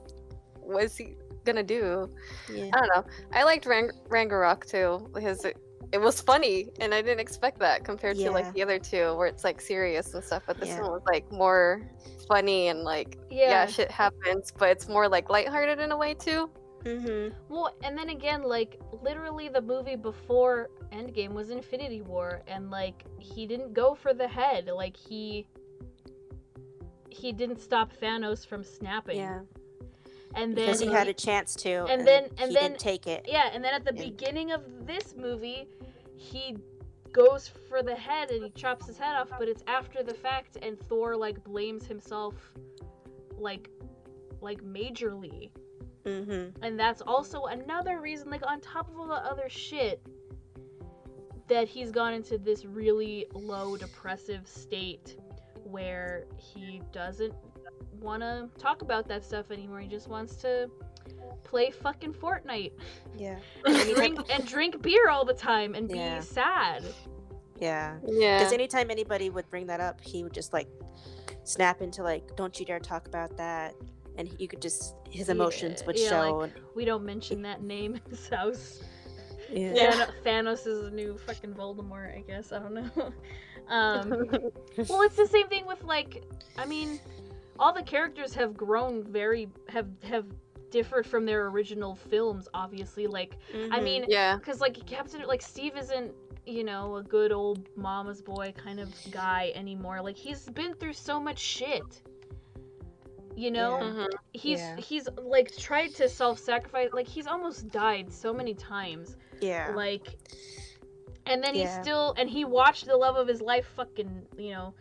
what 0.61 0.83
is 0.85 0.97
he 0.97 1.15
gonna 1.45 1.61
do? 1.63 2.09
yeah. 2.51 2.69
I 2.73 2.79
don't 2.79 2.89
know. 2.95 3.03
I 3.33 3.43
liked 3.43 3.65
Rang- 3.65 3.91
Ragnarok 4.09 4.65
too 4.65 5.09
because 5.13 5.45
it, 5.45 5.57
it 5.91 5.99
was 5.99 6.21
funny 6.21 6.69
and 6.79 6.93
I 6.93 7.01
didn't 7.03 7.19
expect 7.19 7.59
that 7.59 7.83
compared 7.83 8.17
to 8.17 8.31
like 8.31 8.51
the 8.53 8.63
other 8.63 8.79
two 8.79 9.13
where 9.15 9.27
it's 9.27 9.43
like 9.43 9.59
serious 9.61 10.13
and 10.15 10.23
stuff. 10.23 10.43
But 10.47 10.59
this 10.59 10.69
Yeah. 10.69 10.81
one 10.81 10.91
was 10.91 11.03
like 11.05 11.29
more 11.31 11.81
funny 12.27 12.69
and 12.69 12.83
like 12.83 13.19
yeah. 13.29 13.49
Yeah. 13.49 13.65
shit 13.67 13.91
happens, 13.91 14.51
but 14.57 14.69
it's 14.69 14.87
more 14.87 15.07
like 15.07 15.29
lighthearted 15.29 15.79
in 15.79 15.91
a 15.91 15.97
way 15.97 16.13
too. 16.15 16.49
Mm-hmm. 16.83 17.35
Well, 17.53 17.75
and 17.83 17.97
then 17.97 18.09
again, 18.09 18.43
like 18.43 18.79
literally 19.03 19.49
the 19.49 19.61
movie 19.61 19.95
before 19.95 20.69
Endgame 20.91 21.31
was 21.33 21.49
Infinity 21.49 22.01
War, 22.01 22.41
and 22.47 22.71
like 22.71 23.03
he 23.19 23.45
didn't 23.45 23.73
go 23.73 23.93
for 23.93 24.13
the 24.13 24.27
head. 24.27 24.69
Like 24.73 24.97
he 24.97 25.45
he 27.09 27.31
didn't 27.31 27.59
stop 27.59 27.91
Thanos 28.01 28.45
from 28.45 28.63
snapping. 28.63 29.17
Yeah. 29.17 29.41
And 30.33 30.55
then 30.55 30.65
Because 30.67 30.79
he 30.79 30.87
had 30.87 31.09
a 31.09 31.13
chance 31.13 31.55
to, 31.55 31.85
and 31.89 32.07
then- 32.07 32.29
and 32.37 32.49
he 32.49 32.53
then- 32.55 32.71
didn't 32.71 32.79
take 32.79 33.05
it. 33.05 33.25
yeah, 33.27 33.49
and 33.53 33.61
then 33.63 33.73
at 33.73 33.83
the 33.83 33.89
and- 33.89 33.99
beginning 33.99 34.51
of 34.53 34.87
this 34.87 35.13
movie, 35.17 35.67
he 36.15 36.55
goes 37.11 37.49
for 37.67 37.83
the 37.83 37.93
head 37.93 38.31
and 38.31 38.41
he 38.45 38.49
chops 38.51 38.87
his 38.87 38.97
head 38.97 39.13
off, 39.17 39.29
but 39.37 39.49
it's 39.49 39.61
after 39.67 40.01
the 40.03 40.13
fact, 40.13 40.57
and 40.61 40.79
Thor 40.87 41.17
like 41.17 41.43
blames 41.43 41.85
himself, 41.85 42.33
like 43.37 43.69
like 44.39 44.63
majorly. 44.63 45.51
Mm-hmm. 46.05 46.63
And 46.63 46.79
that's 46.79 47.01
also 47.01 47.45
another 47.45 47.99
reason, 47.99 48.29
like 48.29 48.45
on 48.45 48.59
top 48.61 48.89
of 48.89 48.97
all 48.99 49.07
the 49.07 49.13
other 49.13 49.49
shit, 49.49 50.01
that 51.47 51.67
he's 51.67 51.91
gone 51.91 52.13
into 52.13 52.37
this 52.37 52.65
really 52.65 53.25
low 53.33 53.75
depressive 53.75 54.47
state 54.47 55.17
where 55.63 56.25
he 56.37 56.81
doesn't 56.91 57.33
want 57.99 58.21
to 58.21 58.49
talk 58.57 58.81
about 58.81 59.07
that 59.07 59.23
stuff 59.23 59.51
anymore. 59.51 59.79
He 59.79 59.87
just 59.87 60.07
wants 60.07 60.35
to 60.37 60.69
play 61.43 61.69
fucking 61.71 62.13
Fortnite 62.13 62.71
Yeah. 63.17 63.37
and 63.65 63.95
drink 63.95 64.19
and 64.29 64.47
drink 64.47 64.81
beer 64.81 65.09
all 65.09 65.25
the 65.25 65.33
time 65.33 65.75
and 65.75 65.89
Yeah. 65.89 66.19
be 66.19 66.25
sad. 66.25 66.83
Yeah. 67.59 67.97
Yeah. 68.07 68.39
Because 68.39 68.53
anytime 68.53 68.89
anybody 68.89 69.29
would 69.29 69.49
bring 69.49 69.67
that 69.67 69.79
up, 69.79 70.01
he 70.01 70.23
would 70.23 70.33
just 70.33 70.51
like 70.53 70.67
snap 71.43 71.81
into 71.81 72.01
like, 72.01 72.35
"Don't 72.35 72.59
you 72.59 72.65
dare 72.65 72.79
talk 72.79 73.07
about 73.07 73.37
that," 73.37 73.75
and 74.17 74.33
you 74.39 74.47
could 74.47 74.61
just 74.61 74.95
his 75.09 75.29
emotions 75.29 75.79
Yeah, 75.81 75.87
would 75.87 75.99
yeah, 75.99 76.09
show. 76.09 76.37
like- 76.37 76.51
We 76.75 76.85
don't 76.85 77.03
mention 77.05 77.41
that 77.43 77.61
name 77.63 77.95
in 77.95 78.01
his 78.09 78.27
house. 78.29 78.81
yeah. 79.51 79.73
Yeah. 79.73 79.91
Thano- 79.91 80.09
Thanos 80.25 80.67
is 80.67 80.83
the 80.83 80.91
new 80.91 81.17
fucking 81.17 81.53
Voldemort, 81.53 82.15
I 82.17 82.21
guess. 82.21 82.51
I 82.51 82.59
don't 82.59 82.73
know. 82.73 83.13
um, 83.67 84.09
well, 84.89 85.01
it's 85.01 85.15
the 85.15 85.27
same 85.27 85.47
thing 85.47 85.65
with 85.65 85.83
like, 85.83 86.23
I 86.57 86.65
mean, 86.65 86.99
all 87.59 87.73
the 87.73 87.83
characters 87.83 88.33
have 88.33 88.55
grown 88.55 89.03
very 89.03 89.49
have 89.69 89.87
have 90.03 90.25
differed 90.71 91.05
from 91.05 91.25
their 91.25 91.47
original 91.47 91.95
films. 91.95 92.47
Obviously, 92.53 93.07
like 93.07 93.35
I 93.53 93.79
Mhm. 93.79 93.83
mean, 93.83 94.05
yeah. 94.07 94.37
because 94.37 94.61
like 94.61 94.83
Captain, 94.85 95.21
like 95.27 95.41
Steve 95.41 95.75
isn't 95.77 96.13
you 96.47 96.63
know 96.63 96.95
a 96.95 97.03
good 97.03 97.31
old 97.31 97.67
mama's 97.75 98.21
boy 98.21 98.51
kind 98.57 98.79
of 98.79 98.89
guy 99.11 99.51
anymore. 99.53 100.01
Like 100.01 100.15
he's 100.17 100.49
been 100.49 100.73
through 100.75 100.93
so 100.93 101.19
much 101.19 101.37
shit. 101.39 102.01
You 103.35 103.51
know, 103.51 103.79
Yeah. 103.79 103.89
Mhm. 103.89 104.07
he's 104.33 104.59
Yeah. 104.59 104.75
he's 104.77 105.09
like 105.17 105.55
tried 105.57 105.93
to 105.95 106.09
self-sacrifice. 106.09 106.89
Like 106.93 107.07
he's 107.07 107.27
almost 107.27 107.69
died 107.69 108.11
so 108.11 108.33
many 108.33 108.53
times 108.53 109.15
yeah. 109.39 109.73
like 109.75 110.17
and 111.25 111.43
then 111.43 111.53
he 111.55 111.65
still 111.81 112.13
and 112.17 112.29
he 112.29 112.45
watched 112.45 112.85
the 112.85 112.95
love 112.95 113.15
of 113.15 113.27
his 113.27 113.41
life 113.41 113.65
fucking 113.75 114.23
you 114.37 114.51
know 114.51 114.73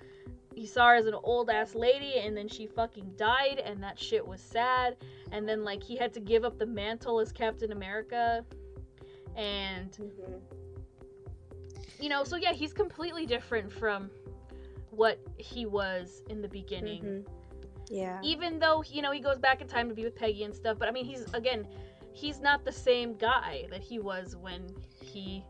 he 0.55 0.67
saw 0.67 0.89
her 0.89 0.95
as 0.95 1.07
an 1.07 1.15
old 1.23 1.49
ass 1.51 1.75
lady 1.75 2.19
and 2.19 2.37
then 2.37 2.49
she 2.49 2.67
fucking 2.67 3.13
died 3.17 3.61
and 3.65 3.83
that 3.83 3.99
shit 3.99 4.27
was 4.27 4.41
sad 4.41 4.97
and 5.33 5.49
then 5.49 5.63
like 5.65 5.83
he 5.83 5.97
had 5.97 6.13
to 6.13 6.21
give 6.21 6.45
up 6.45 6.59
the 6.59 6.67
mantle 6.67 7.21
as 7.21 7.31
captain 7.31 7.73
america 7.73 8.45
and 9.37 9.93
Mhm. 9.93 10.41
you 12.01 12.09
know 12.09 12.25
so 12.25 12.37
yeah 12.37 12.53
he's 12.53 12.73
completely 12.73 13.27
different 13.27 13.71
from 13.71 14.11
what 14.91 15.19
he 15.37 15.67
was 15.67 16.23
in 16.29 16.43
the 16.43 16.49
beginning 16.49 17.03
Mhm. 17.03 17.25
Yeah. 17.91 18.19
even 18.23 18.59
though 18.59 18.83
you 18.87 19.03
know 19.03 19.11
he 19.13 19.21
goes 19.21 19.39
back 19.39 19.61
in 19.61 19.67
time 19.69 19.89
to 19.89 19.95
be 19.95 20.05
with 20.05 20.15
Peggy 20.17 20.45
and 20.45 20.55
stuff. 20.55 20.79
But 20.79 20.89
I 20.89 20.93
mean, 20.93 21.05
he's 21.05 21.27
again, 21.35 21.67
he's 22.13 22.41
not 22.41 22.65
the 22.65 22.73
same 22.73 23.17
guy 23.17 23.67
that 23.71 23.83
he 23.83 23.99
was 23.99 24.37
when 24.37 24.63
he 25.03 25.45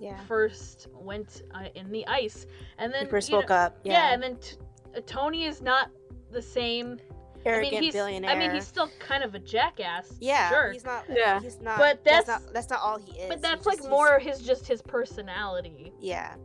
Yeah. 0.00 0.18
first 0.26 0.86
went 0.92 1.42
uh, 1.54 1.64
in 1.74 1.90
the 1.90 2.06
ice, 2.06 2.46
and 2.78 2.92
then 2.92 3.04
He 3.06 3.10
first 3.10 3.28
you 3.28 3.34
know- 3.34 3.40
spoke 3.42 3.50
up. 3.50 3.78
yeah. 3.84 3.92
Yeah. 3.92 4.14
and 4.14 4.22
then 4.22 4.36
t- 4.36 4.56
uh, 4.96 5.00
Tony 5.06 5.44
is 5.44 5.60
not 5.62 5.90
the 6.30 6.40
same. 6.42 6.98
arrogant 7.46 7.68
I 7.68 7.70
mean, 7.76 7.82
he's, 7.82 7.92
billionaire. 7.92 8.30
I 8.30 8.38
mean, 8.38 8.52
he's 8.52 8.66
still 8.66 8.88
kind 8.98 9.22
of 9.22 9.34
a 9.34 9.38
jackass. 9.38 10.14
yeah, 10.18 10.48
sure. 10.48 10.72
he's 10.72 10.82
not. 10.84 11.04
Yeah. 11.10 11.40
he's 11.42 11.60
not. 11.60 11.76
But 11.78 12.02
that's, 12.02 12.26
that's- 12.26 12.42
not. 12.44 12.54
That's 12.54 12.70
not 12.70 12.80
all 12.80 12.98
he 12.98 13.12
is. 13.20 13.28
but 13.28 13.42
that's 13.42 13.56
just- 13.56 13.66
like 13.66 13.78
he's- 13.80 13.90
more 13.90 14.18
his 14.18 14.38
just 14.40 14.66
his 14.66 14.80
personality. 14.80 15.92
Yeah, 16.00 16.36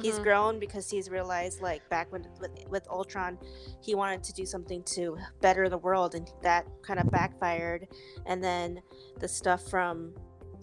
he's 0.00 0.18
Mhm. 0.18 0.22
grown 0.22 0.58
because 0.58 0.88
he's 0.88 1.10
realized 1.10 1.60
like 1.60 1.88
back 1.88 2.10
when 2.12 2.26
with 2.40 2.50
with 2.68 2.88
Ultron, 2.88 3.38
he 3.80 3.94
wanted 3.94 4.22
to 4.24 4.32
do 4.32 4.46
something 4.46 4.82
to 4.84 5.18
better 5.40 5.68
the 5.68 5.78
world, 5.78 6.14
and 6.14 6.30
that 6.42 6.66
kind 6.82 7.00
of 7.00 7.10
backfired. 7.10 7.88
And 8.26 8.42
then 8.42 8.82
the 9.18 9.28
stuff 9.28 9.62
from 9.68 10.14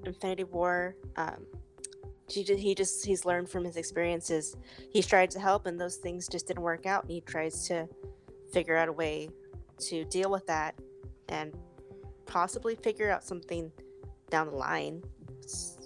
Infinity 0.05 0.45
War. 0.45 0.95
Um, 1.15 1.45
he 2.29 2.43
just, 2.43 2.59
he 2.59 2.75
just 2.75 3.05
he's 3.05 3.25
learned 3.25 3.49
from 3.49 3.63
his 3.63 3.77
experiences. 3.77 4.55
He's 4.91 5.07
tried 5.07 5.31
to 5.31 5.39
help, 5.39 5.65
and 5.65 5.79
those 5.79 5.97
things 5.97 6.27
just 6.27 6.47
didn't 6.47 6.63
work 6.63 6.85
out. 6.85 7.03
And 7.03 7.11
he 7.11 7.21
tries 7.21 7.67
to 7.67 7.87
figure 8.51 8.75
out 8.75 8.89
a 8.89 8.93
way 8.93 9.29
to 9.79 10.03
deal 10.05 10.29
with 10.29 10.45
that, 10.47 10.75
and 11.29 11.57
possibly 12.25 12.75
figure 12.75 13.09
out 13.09 13.23
something 13.23 13.71
down 14.29 14.47
the 14.49 14.55
line. 14.55 15.01
It's, 15.39 15.76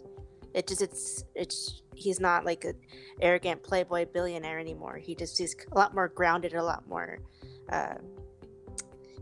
it 0.54 0.68
just 0.68 0.82
it's 0.82 1.24
it's 1.36 1.82
he's 1.96 2.20
not 2.20 2.46
like 2.46 2.66
a 2.66 2.74
arrogant 3.22 3.64
playboy 3.64 4.06
billionaire 4.06 4.60
anymore. 4.60 4.98
He 4.98 5.16
just 5.16 5.38
he's 5.38 5.56
a 5.72 5.78
lot 5.78 5.94
more 5.94 6.10
grounded, 6.10 6.54
a 6.54 6.64
lot 6.64 6.88
more, 6.88 7.20
uh, 7.70 7.96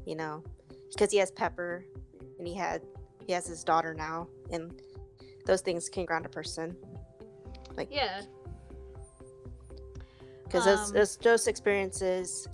you 0.06 0.16
know, 0.16 0.44
because 0.92 1.12
he 1.12 1.18
has 1.18 1.32
Pepper, 1.32 1.86
and 2.38 2.48
he 2.48 2.56
had 2.56 2.82
he 3.26 3.34
has 3.34 3.48
his 3.48 3.64
daughter 3.64 3.94
now, 3.94 4.28
and 4.52 4.82
those 5.46 5.62
things 5.62 5.90
can 5.90 6.06
ground 6.06 6.26
a 6.26 6.30
person. 6.30 6.76
Like 7.78 7.90
yeah. 7.92 8.22
because 10.44 10.66
those, 10.66 10.90
Um, 10.90 10.94
those 10.94 11.18
those 11.18 11.48
experiences 11.48 12.48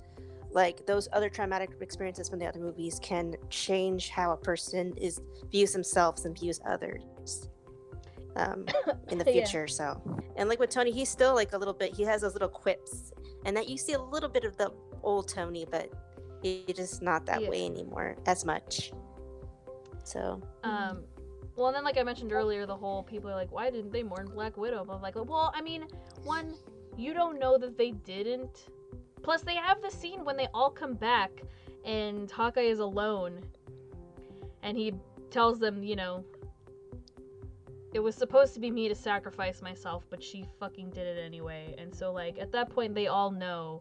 like 0.52 0.86
those 0.86 1.08
other 1.12 1.28
traumatic 1.28 1.70
experiences 1.80 2.28
from 2.28 2.38
the 2.38 2.46
other 2.46 2.60
movies 2.60 2.98
can 3.02 3.34
change 3.50 4.10
how 4.10 4.32
a 4.32 4.36
person 4.36 4.94
is 4.96 5.20
views 5.50 5.72
themselves 5.72 6.24
and 6.24 6.38
views 6.38 6.60
others 6.64 7.48
um, 8.36 8.66
in 9.10 9.18
the 9.18 9.24
Yeah. 9.26 9.32
future 9.44 9.66
so 9.66 10.00
and 10.36 10.48
like 10.48 10.58
with 10.60 10.70
tony 10.70 10.90
he's 10.92 11.08
still 11.08 11.34
like 11.34 11.52
a 11.52 11.58
little 11.58 11.74
bit 11.74 11.94
he 11.94 12.02
has 12.04 12.20
those 12.20 12.34
little 12.34 12.48
quips 12.48 13.12
and 13.44 13.56
that 13.56 13.68
you 13.68 13.76
see 13.76 13.94
a 13.94 14.00
little 14.00 14.28
bit 14.28 14.44
of 14.44 14.56
the 14.56 14.70
old 15.02 15.28
tony 15.28 15.66
but 15.70 15.90
he's 16.42 16.64
just 16.76 17.02
not 17.02 17.26
that 17.26 17.42
Yeah. 17.42 17.50
way 17.50 17.64
anymore 17.66 18.16
as 18.26 18.44
much 18.44 18.92
so 20.04 20.40
Um, 20.62 21.02
well, 21.56 21.68
and 21.68 21.74
then 21.76 21.84
like 21.84 21.96
I 21.96 22.02
mentioned 22.02 22.32
earlier, 22.32 22.66
the 22.66 22.76
whole 22.76 23.02
people 23.02 23.30
are 23.30 23.34
like, 23.34 23.50
why 23.50 23.70
didn't 23.70 23.90
they 23.90 24.02
mourn 24.02 24.26
Black 24.26 24.56
Widow? 24.58 24.84
But 24.84 24.96
I'm 24.96 25.00
like, 25.02 25.14
well, 25.16 25.50
I 25.54 25.62
mean, 25.62 25.86
one, 26.22 26.54
you 26.98 27.14
don't 27.14 27.38
know 27.40 27.56
that 27.56 27.78
they 27.78 27.92
didn't. 27.92 28.68
Plus, 29.22 29.40
they 29.40 29.54
have 29.54 29.80
the 29.80 29.90
scene 29.90 30.22
when 30.22 30.36
they 30.36 30.48
all 30.52 30.70
come 30.70 30.92
back 30.94 31.30
and 31.84 32.30
Hawkeye 32.30 32.60
is 32.60 32.78
alone, 32.78 33.40
and 34.62 34.76
he 34.76 34.92
tells 35.30 35.58
them, 35.58 35.82
you 35.82 35.96
know, 35.96 36.22
it 37.96 38.02
was 38.02 38.14
supposed 38.14 38.52
to 38.52 38.60
be 38.60 38.70
me 38.70 38.88
to 38.88 38.94
sacrifice 38.94 39.62
myself, 39.62 40.04
but 40.10 40.22
she 40.22 40.44
fucking 40.60 40.90
did 40.90 41.06
it 41.06 41.18
anyway. 41.18 41.74
And 41.78 41.94
so, 41.94 42.12
like, 42.12 42.38
at 42.38 42.52
that 42.52 42.68
point, 42.68 42.94
they 42.94 43.06
all 43.06 43.30
know 43.30 43.80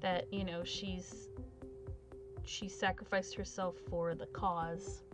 that 0.00 0.26
you 0.32 0.42
know 0.42 0.64
she's 0.64 1.28
she 2.44 2.68
sacrificed 2.68 3.36
herself 3.36 3.76
for 3.88 4.16
the 4.16 4.26
cause. 4.26 5.04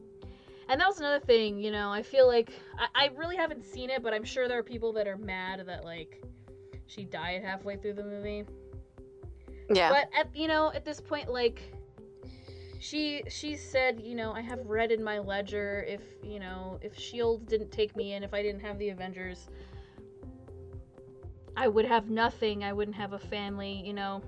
And 0.71 0.81
that 0.81 0.89
was 0.89 1.01
another 1.01 1.23
thing, 1.23 1.59
you 1.59 1.71
know, 1.71 1.91
I 1.91 2.03
feel 2.03 2.27
like 2.27 2.51
I, 2.79 3.05
I 3.05 3.11
really 3.15 3.37
haven't 3.37 3.67
seen 3.67 3.91
it, 3.91 4.03
but 4.03 4.15
I'm 4.15 4.25
sure 4.25 4.49
there 4.49 4.59
are 4.59 4.63
people 4.63 4.95
that 4.95 5.07
are 5.07 5.19
mad 5.19 5.63
that 5.67 5.85
like 5.85 6.25
she 6.87 7.05
died 7.05 7.43
halfway 7.45 7.77
through 7.77 7.95
the 7.95 8.05
movie. 8.05 8.45
Yeah. 9.69 9.91
But 9.91 10.09
at 10.19 10.35
you 10.35 10.49
know, 10.49 10.73
at 10.75 10.87
this 10.87 10.99
point 10.99 11.31
like 11.31 11.61
she 12.81 13.23
she 13.29 13.57
said, 13.57 14.01
you 14.01 14.15
know, 14.17 14.33
I 14.33 14.41
have 14.41 14.67
read 14.67 14.91
in 14.91 15.05
my 15.05 15.19
ledger 15.19 15.85
if, 15.87 16.01
you 16.25 16.41
know, 16.41 16.79
if 16.83 16.99
Shield 16.99 17.47
didn't 17.47 17.71
take 17.71 17.95
me 17.95 18.15
in, 18.15 18.25
if 18.25 18.33
I 18.35 18.43
didn't 18.43 18.63
have 18.63 18.79
the 18.79 18.89
Avengers, 18.89 19.49
I 21.57 21.69
would 21.69 21.85
have 21.85 22.09
nothing. 22.09 22.65
I 22.65 22.73
wouldn't 22.73 22.97
have 22.97 23.13
a 23.13 23.19
family, 23.19 23.83
you 23.85 23.93
know. 23.93 24.23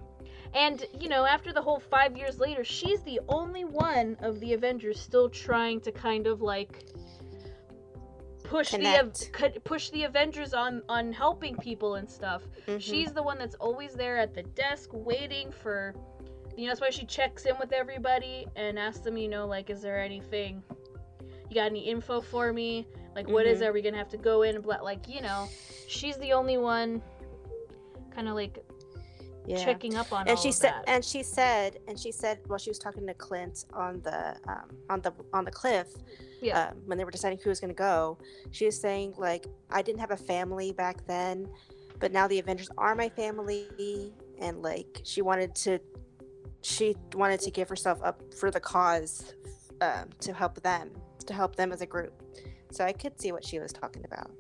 And, 0.55 0.85
you 1.01 1.09
know, 1.09 1.25
after 1.25 1.51
the 1.53 1.63
whole 1.63 1.81
five 1.81 2.15
years 2.15 2.39
later, 2.39 2.63
she's 2.63 3.01
the 3.03 3.21
only 3.29 3.65
one 3.65 4.19
of 4.21 4.39
the 4.41 4.53
Avengers 4.53 5.01
still 5.01 5.31
trying 5.31 5.81
to 5.81 5.91
kind 5.93 6.27
of 6.27 6.43
like 6.43 6.85
push 8.45 8.73
the 8.73 8.77
Connect. 8.77 9.31
co- 9.33 9.61
push 9.65 9.89
the 9.91 10.05
Avengers 10.05 10.53
on 10.53 10.83
on 10.91 11.11
helping 11.11 11.57
people 11.57 11.95
and 11.95 12.11
stuff. 12.11 12.43
mhm. 12.69 12.79
She's 12.83 13.13
the 13.13 13.23
one 13.23 13.39
that's 13.39 13.55
always 13.55 13.95
there 13.95 14.19
at 14.19 14.35
the 14.35 14.43
desk 14.43 14.91
waiting 14.93 15.51
for 15.51 15.95
you 16.57 16.65
know, 16.65 16.69
that's 16.71 16.81
why 16.81 16.91
she 16.91 17.05
checks 17.07 17.47
in 17.47 17.55
with 17.59 17.73
everybody 17.73 18.47
and 18.57 18.79
asks 18.79 19.01
them, 19.01 19.17
you 19.17 19.29
know, 19.29 19.47
like, 19.47 19.71
is 19.71 19.81
there 19.83 19.99
anything 20.01 20.63
you 21.49 21.55
got 21.55 21.67
any 21.67 21.81
info 21.89 22.21
for 22.21 22.53
me? 22.53 22.87
Like 23.15 23.29
what 23.29 23.47
is 23.47 23.59
Mhm. 23.59 23.63
it? 23.63 23.67
Are 23.67 23.73
we 23.73 23.83
gonna 23.83 23.99
have 23.99 24.09
to 24.11 24.17
go 24.17 24.43
in 24.43 24.61
blah 24.61 24.77
like, 24.83 25.07
you 25.09 25.21
know, 25.21 25.49
she's 25.87 26.17
the 26.17 26.33
only 26.33 26.57
one 26.57 27.03
kinda 28.15 28.33
like 28.33 28.65
yeah. 29.47 29.65
checking 29.65 29.97
up 29.97 30.13
on 30.13 30.29
and 30.29 30.39
she 30.39 30.53
said 30.53 30.71
that. 30.73 30.85
and 30.87 31.05
she 31.05 31.23
said 31.23 31.79
and 31.89 31.99
she 31.99 32.13
said 32.13 32.39
while 32.47 32.59
she 32.59 32.71
was 32.71 32.79
talking 32.79 33.07
to 33.07 33.15
clint 33.15 33.65
on 33.73 34.01
the 34.03 34.37
um, 34.49 34.69
on 34.89 35.01
the 35.01 35.13
on 35.33 35.45
the 35.45 35.51
cliff 35.51 35.89
Yeah. 36.41 36.69
um, 36.69 36.77
when 36.87 36.97
they 36.97 37.05
were 37.05 37.11
deciding 37.11 37.39
who 37.43 37.51
was 37.51 37.59
going 37.59 37.71
to 37.71 37.75
go 37.75 38.19
she 38.53 38.67
was 38.67 38.81
saying 38.81 39.15
like 39.19 39.47
i 39.71 39.83
didn't 39.83 39.99
have 39.99 40.13
a 40.13 40.17
family 40.17 40.73
back 40.73 41.05
then 41.07 41.49
but 41.99 42.13
now 42.13 42.29
the 42.29 42.39
avengers 42.39 42.71
are 42.79 42.95
my 42.95 43.09
family 43.09 44.15
and 44.39 44.63
like 44.63 45.01
she 45.03 45.23
wanted 45.23 45.55
to 45.57 45.81
she 46.63 46.97
wanted 47.15 47.41
to 47.41 47.51
give 47.51 47.69
herself 47.69 48.01
up 48.03 48.23
for 48.35 48.51
the 48.51 48.61
cause 48.61 49.35
um, 49.81 50.09
to 50.21 50.33
help 50.33 50.61
them 50.63 50.91
to 51.27 51.35
help 51.35 51.55
them 51.57 51.73
as 51.73 51.81
a 51.83 51.87
group 51.87 52.13
so 52.71 52.85
i 52.85 52.93
could 52.93 53.21
see 53.21 53.33
what 53.33 53.45
she 53.45 53.59
was 53.59 53.73
talking 53.73 54.05
about 54.05 54.31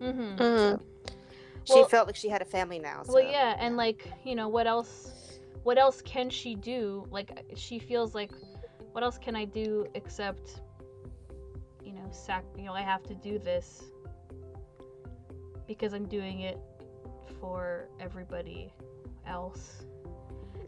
mm-hmm. 0.00 0.36
Mhm. 0.36 0.80
she 1.64 1.74
Well- 1.74 1.84
felt 1.88 2.06
like 2.06 2.16
she 2.16 2.28
had 2.28 2.42
a 2.42 2.44
family 2.46 2.78
now 2.78 3.02
so 3.04 3.14
Well, 3.14 3.22
yeah, 3.24 3.56
and 3.58 3.76
like 3.76 4.10
you 4.24 4.34
know, 4.34 4.48
what 4.48 4.66
else? 4.66 5.38
What 5.62 5.78
else 5.78 6.02
can 6.02 6.28
she 6.28 6.54
do? 6.56 7.06
Like 7.10 7.30
she 7.54 7.78
feels 7.78 8.14
like, 8.16 8.32
what 8.92 9.04
else 9.04 9.16
can 9.16 9.36
I 9.36 9.44
do 9.44 9.86
except, 9.94 10.60
you 11.84 11.92
know, 11.92 12.08
sac? 12.10 12.44
You 12.56 12.64
know, 12.64 12.72
I 12.72 12.82
have 12.82 13.04
to 13.04 13.14
do 13.14 13.38
this 13.38 13.84
because 15.68 15.92
I'm 15.92 16.06
doing 16.08 16.40
it 16.40 16.58
for 17.40 17.88
everybody 18.00 18.72
else. 19.26 19.84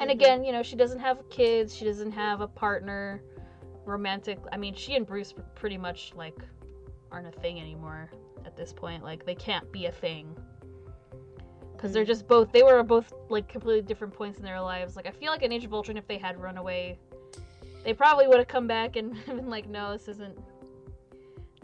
And 0.00 0.10
Mhm. 0.10 0.14
again, 0.14 0.44
you 0.44 0.52
know, 0.52 0.62
she 0.62 0.76
doesn't 0.76 0.98
have 1.00 1.28
kids. 1.30 1.74
She 1.74 1.84
doesn't 1.84 2.10
have 2.12 2.40
a 2.40 2.48
partner, 2.48 3.22
romantic. 3.84 4.38
I 4.52 4.56
mean, 4.56 4.74
she 4.74 4.94
and 4.96 5.06
Bruce 5.06 5.34
pretty 5.54 5.78
much 5.78 6.12
like 6.16 6.36
aren't 7.12 7.26
a 7.28 7.40
thing 7.40 7.60
anymore 7.60 8.10
at 8.44 8.56
this 8.56 8.72
point. 8.72 9.02
Like 9.04 9.24
they 9.24 9.34
can't 9.34 9.70
be 9.72 9.86
a 9.86 9.92
thing 9.92 10.36
because 11.72 11.92
they're 11.92 12.04
Mm. 12.04 12.08
just 12.08 12.26
both 12.26 12.50
they 12.52 12.62
were 12.62 12.82
both 12.82 13.12
like 13.28 13.48
completely 13.48 13.82
different 13.82 14.14
points 14.14 14.38
in 14.38 14.44
their 14.44 14.60
lives 14.60 14.96
like 14.96 15.06
i 15.06 15.10
feel 15.10 15.30
like 15.30 15.42
in 15.42 15.52
age 15.52 15.64
of 15.66 15.74
ultron 15.74 15.98
if 15.98 16.06
they 16.06 16.16
had 16.16 16.40
run 16.40 16.56
away 16.56 16.98
they 17.84 17.92
probably 17.92 18.26
would 18.26 18.38
have 18.38 18.48
come 18.48 18.66
back 18.66 18.96
and 18.96 19.12
been 19.26 19.50
like 19.50 19.68
no 19.68 19.92
this 19.92 20.08
isn't 20.08 20.34
that 20.36 20.44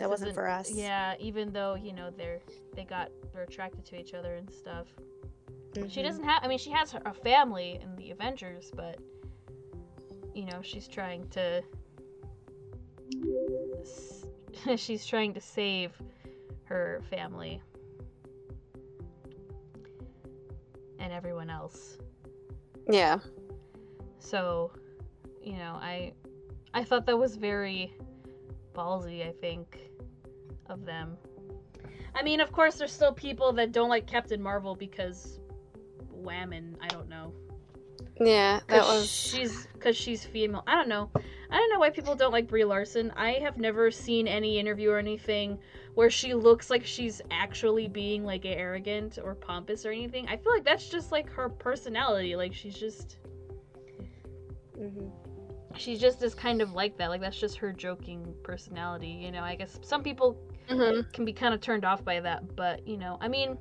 this 0.01 0.09
wasn't 0.09 0.29
isn't- 0.31 0.35
for 0.35 0.47
us 0.49 0.71
yeah 0.73 1.15
even 1.19 1.51
though 1.53 1.75
you 1.75 1.93
know 1.95 2.11
they're 2.11 2.41
they 2.75 2.85
got 2.85 3.11
they're 3.33 3.45
attracted 3.45 3.83
to 3.87 3.99
each 3.99 4.13
other 4.13 4.35
and 4.35 4.53
stuff 4.53 4.89
she 5.75 6.01
Mhm. 6.01 6.03
doesn't 6.05 6.25
have 6.25 6.43
i 6.45 6.49
mean 6.49 6.59
she 6.59 6.71
has 6.71 6.91
her, 6.93 7.01
a 7.07 7.13
family 7.15 7.79
in 7.83 7.95
the 7.97 8.11
avengers 8.11 8.71
but 8.75 8.99
you 10.35 10.45
know 10.45 10.61
she's 10.63 10.89
trying 10.89 11.29
to 11.29 11.63
s- 13.81 14.27
she's 14.77 15.07
trying 15.07 15.33
to 15.35 15.41
save 15.41 15.93
her 16.65 17.01
family 17.11 17.61
and 20.99 21.13
everyone 21.13 21.51
else 21.51 21.99
Yeah. 22.89 23.19
so 24.19 24.71
you 25.43 25.55
know 25.55 25.79
i 25.81 26.13
i 26.75 26.85
thought 26.85 27.07
that 27.07 27.17
was 27.19 27.37
very 27.37 27.95
ballsy 28.75 29.27
i 29.27 29.33
think 29.33 29.79
of 30.69 30.85
them 30.85 31.17
i 32.15 32.23
mean 32.23 32.41
of 32.41 32.53
course 32.53 32.77
there's 32.77 32.93
still 32.93 33.13
people 33.13 33.53
that 33.53 33.73
don't 33.73 33.89
like 33.89 34.07
captain 34.07 34.41
marvel 34.43 34.75
because 34.75 35.40
wham 36.21 36.53
i 36.81 36.87
don't 36.89 37.09
know 37.09 37.33
Yeah. 38.21 38.61
that 38.69 38.83
was. 38.83 39.11
she's 39.11 39.67
because 39.73 39.97
she's 39.97 40.25
female. 40.25 40.63
I 40.67 40.75
don't 40.75 40.89
know. 40.89 41.11
I 41.51 41.57
don't 41.57 41.73
know 41.73 41.79
why 41.79 41.89
people 41.91 42.15
don't 42.15 42.33
like 42.33 42.47
Brie 42.47 42.65
Larson. 42.65 43.11
I 43.17 43.33
have 43.33 43.57
never 43.57 43.91
seen 43.91 44.29
any 44.29 44.59
interview 44.59 44.91
or 44.91 44.99
anything 44.99 45.59
where 45.95 46.11
she 46.11 46.35
looks 46.35 46.69
like 46.69 46.85
she's 46.85 47.23
actually 47.31 47.89
being 47.89 48.23
like 48.25 48.45
arrogant 48.45 49.19
or 49.23 49.35
pompous 49.35 49.87
or 49.87 49.91
anything. 49.91 50.29
I 50.29 50.37
feel 50.37 50.53
like 50.53 50.65
that's 50.65 50.89
just 50.91 51.13
like 51.13 51.31
her 51.31 51.49
personality. 51.49 52.37
Like 52.37 52.53
she's 52.55 52.77
just 52.79 53.17
Mhm. 54.79 55.11
she's 55.77 55.99
just 56.01 56.23
is 56.23 56.35
kind 56.35 56.61
of 56.63 56.73
like 56.75 56.97
that. 56.99 57.09
Like 57.09 57.21
that's 57.21 57.39
just 57.41 57.57
her 57.57 57.73
joking 57.73 58.35
personality. 58.43 59.09
You 59.09 59.33
know. 59.33 59.43
I 59.43 59.55
guess 59.55 59.79
some 59.83 60.03
people 60.03 60.37
Mhm. 60.69 61.11
can 61.13 61.25
be 61.25 61.33
kind 61.33 61.55
of 61.55 61.61
turned 61.61 61.85
off 61.85 62.05
by 62.05 62.21
that, 62.21 62.55
but 62.55 62.87
you 62.87 62.97
know, 62.99 63.17
I 63.21 63.29
mean, 63.29 63.57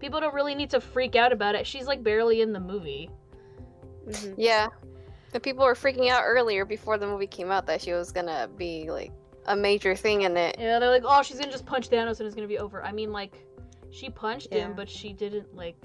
people 0.00 0.20
don't 0.20 0.34
really 0.34 0.54
need 0.54 0.70
to 0.70 0.80
freak 0.80 1.16
out 1.16 1.32
about 1.32 1.54
it. 1.54 1.66
She's 1.66 1.86
like 1.86 2.02
barely 2.02 2.40
in 2.40 2.52
the 2.52 2.60
movie. 2.60 3.10
Mhm. 4.06 4.34
Yeah. 4.36 4.68
The 5.32 5.40
people 5.40 5.64
were 5.64 5.74
freaking 5.74 6.08
out 6.08 6.22
earlier 6.24 6.64
before 6.64 6.96
the 6.98 7.06
movie 7.06 7.26
came 7.26 7.50
out 7.50 7.66
that 7.66 7.82
she 7.82 7.92
was 7.92 8.12
gonna 8.12 8.48
be 8.56 8.90
like 8.90 9.12
a 9.46 9.56
major 9.56 9.94
thing 9.94 10.22
in 10.22 10.36
it. 10.36 10.56
Yeah, 10.58 10.78
they're 10.78 10.90
like, 10.90 11.04
oh, 11.06 11.22
she's 11.22 11.38
gonna 11.38 11.52
just 11.52 11.66
punch 11.66 11.90
Thanos 11.90 12.18
and 12.20 12.26
it's 12.26 12.34
gonna 12.34 12.48
be 12.48 12.58
over. 12.58 12.82
I 12.84 12.92
mean, 12.92 13.12
like, 13.12 13.44
she 13.90 14.10
punched 14.10 14.52
him, 14.52 14.74
but 14.74 14.88
she 14.88 15.12
didn't 15.12 15.54
like 15.54 15.76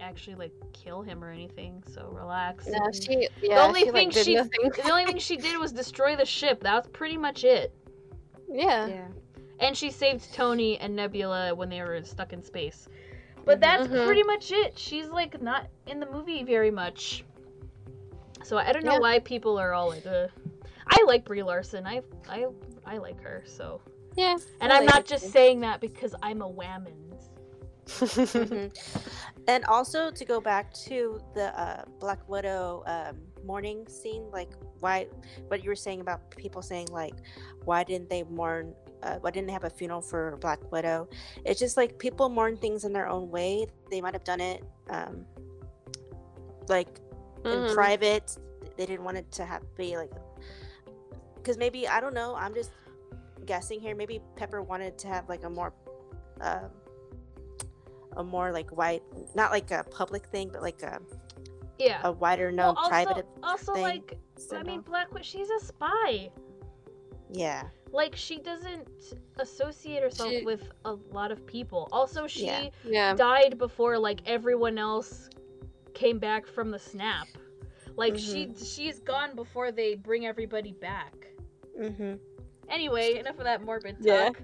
actually 0.00 0.34
like 0.34 0.52
kill 0.72 1.02
him 1.02 1.22
or 1.22 1.30
anything. 1.30 1.82
So 1.92 2.08
relax. 2.12 2.66
No, 2.66 2.78
she 2.92 3.28
yeah. 3.40 3.64
only 3.64 3.80
she, 3.80 3.90
thing 3.90 4.08
like, 4.08 4.12
did 4.12 4.24
she- 4.26 4.34
the 4.36 4.90
only 4.90 5.04
thing 5.04 5.18
she 5.18 5.36
did 5.36 5.58
was 5.58 5.72
destroy 5.72 6.16
the 6.16 6.24
ship. 6.26 6.60
That's 6.60 6.88
pretty 6.88 7.16
much 7.16 7.44
it. 7.44 7.72
yeah. 8.50 8.86
Yeah. 8.88 9.08
And 9.60 9.76
she 9.76 9.90
saved 9.90 10.34
Tony 10.34 10.76
and 10.78 10.96
Nebula 10.96 11.54
when 11.54 11.68
they 11.68 11.80
were 11.82 12.02
stuck 12.02 12.32
in 12.32 12.42
space. 12.42 12.88
But 13.44 13.60
that's 13.60 13.86
Mhm. 13.88 14.04
pretty 14.06 14.22
much 14.22 14.52
it. 14.52 14.78
She's 14.78 15.08
like 15.08 15.40
not 15.42 15.66
in 15.86 16.00
the 16.00 16.06
movie 16.06 16.42
very 16.44 16.70
much. 16.70 17.24
So 18.44 18.56
I 18.58 18.72
don't 18.72 18.84
know 18.84 18.94
Yeah. 18.94 18.98
why 19.00 19.18
people 19.20 19.58
are 19.58 19.72
all 19.72 19.88
like, 19.88 20.06
uh... 20.06 20.28
I 20.88 21.04
like 21.06 21.24
Brie 21.24 21.42
Larson. 21.42 21.86
I 21.86 22.02
I 22.28 22.46
I 22.84 22.98
like 22.98 23.20
her. 23.22 23.42
So, 23.46 23.80
Yeah. 24.16 24.36
and 24.60 24.72
I 24.72 24.78
I'm 24.78 24.86
like 24.86 24.94
not 24.94 25.04
just 25.06 25.24
too. 25.26 25.30
saying 25.30 25.60
that 25.60 25.80
because 25.80 26.14
I'm 26.22 26.42
a 26.42 26.48
Whammons. 26.48 27.30
Mhm. 27.86 28.72
and 29.48 29.64
also 29.66 30.10
to 30.10 30.24
go 30.24 30.40
back 30.40 30.72
to 30.74 31.20
the 31.34 31.58
uh, 31.58 31.84
Black 31.98 32.28
Widow 32.28 32.82
um, 32.86 33.16
mourning 33.44 33.86
scene, 33.88 34.24
like 34.32 34.50
why 34.80 35.06
what 35.48 35.62
you 35.62 35.68
were 35.70 35.76
saying 35.76 36.00
about 36.00 36.30
people 36.36 36.62
saying 36.62 36.88
like 36.90 37.14
why 37.64 37.84
didn't 37.84 38.08
they 38.10 38.24
mourn? 38.24 38.74
Uh, 39.02 39.16
why 39.20 39.30
didn't 39.30 39.46
they 39.48 39.52
have 39.52 39.64
a 39.64 39.70
funeral 39.70 40.00
for 40.00 40.36
Black 40.40 40.70
Widow? 40.70 41.08
It's 41.44 41.58
just 41.58 41.76
like 41.76 41.98
people 41.98 42.28
mourn 42.28 42.56
things 42.56 42.84
in 42.84 42.92
their 42.92 43.08
own 43.08 43.30
way. 43.30 43.66
They 43.90 44.00
might 44.00 44.14
have 44.14 44.24
done 44.24 44.40
it 44.40 44.62
um, 44.90 45.26
like 46.68 47.00
in 47.44 47.50
Mhm. 47.50 47.74
private. 47.74 48.36
They 48.76 48.86
didn't 48.86 49.04
want 49.04 49.16
it 49.16 49.30
to 49.32 49.44
have 49.44 49.62
be 49.76 49.96
like 49.96 50.12
because 51.36 51.58
maybe 51.58 51.88
I 51.88 52.00
don't 52.00 52.14
know. 52.14 52.34
I'm 52.36 52.54
just 52.54 52.70
guessing 53.44 53.80
here. 53.80 53.96
Maybe 53.96 54.20
Pepper 54.36 54.62
wanted 54.62 54.96
to 54.98 55.08
have 55.08 55.28
like 55.28 55.44
a 55.44 55.50
more. 55.50 55.72
Um, 56.40 56.70
a 58.18 58.22
more 58.22 58.52
like 58.52 58.68
white, 58.76 59.02
not 59.34 59.50
like 59.50 59.70
a 59.70 59.82
public 59.84 60.26
thing, 60.26 60.50
but 60.52 60.60
like 60.60 60.82
a, 60.82 61.00
Yeah. 61.78 61.98
a 62.04 62.12
wider 62.12 62.48
Well, 62.48 62.56
known 62.56 62.76
also, 62.76 62.88
private. 62.90 63.26
also 63.42 63.72
thing. 63.72 63.82
like 63.82 64.18
so 64.36 64.58
I 64.58 64.62
mean. 64.64 64.82
Black 64.82 65.10
Widow. 65.14 65.22
She's 65.24 65.48
a 65.48 65.58
spy. 65.60 66.30
yeah, 67.30 67.68
Like 67.92 68.16
she 68.16 68.38
doesn't 68.38 68.88
associate 69.38 70.02
herself 70.02 70.30
She- 70.30 70.44
with 70.44 70.70
a 70.84 70.94
lot 71.12 71.30
of 71.30 71.46
people. 71.46 71.88
Also, 71.92 72.26
she 72.26 72.46
Yeah. 72.46 72.68
Yeah. 72.84 73.14
died 73.14 73.58
before 73.58 73.98
like 73.98 74.20
everyone 74.26 74.78
else 74.78 75.28
came 75.94 76.18
back 76.18 76.46
from 76.46 76.70
the 76.70 76.78
snap. 76.78 77.28
Like 77.96 78.16
she 78.18 78.50
she's 78.56 79.00
gone 79.00 79.34
before 79.36 79.70
they 79.72 79.94
bring 79.94 80.26
everybody 80.26 80.72
back. 80.72 81.14
mm-hmm. 81.78 82.14
Anyway, 82.70 83.18
enough 83.18 83.36
of 83.38 83.44
that 83.44 83.62
morbid 83.62 83.96
Yeah. 84.00 84.30
talk. 84.30 84.40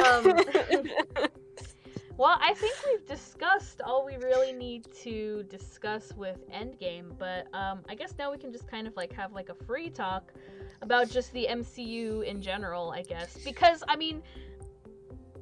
Um, 0.00 0.38
well, 2.16 2.38
I 2.40 2.54
think 2.54 2.74
we've 2.86 3.06
discussed 3.06 3.80
all 3.80 4.04
we 4.04 4.16
really 4.16 4.52
need 4.52 4.86
to 5.02 5.44
discuss 5.44 6.12
with 6.16 6.38
Endgame, 6.50 7.18
but 7.18 7.46
um, 7.52 7.80
I 7.88 7.94
guess 7.94 8.14
now 8.18 8.30
we 8.30 8.38
can 8.38 8.52
just 8.52 8.68
kind 8.68 8.86
of 8.86 8.96
like 8.96 9.12
have 9.12 9.32
like 9.32 9.48
a 9.48 9.54
free 9.54 9.90
talk 9.90 10.32
about 10.82 11.10
just 11.10 11.32
the 11.32 11.46
MCU 11.50 12.24
in 12.24 12.40
general, 12.40 12.92
I 12.92 13.02
guess. 13.02 13.38
Because 13.44 13.82
I 13.88 13.96
mean, 13.96 14.22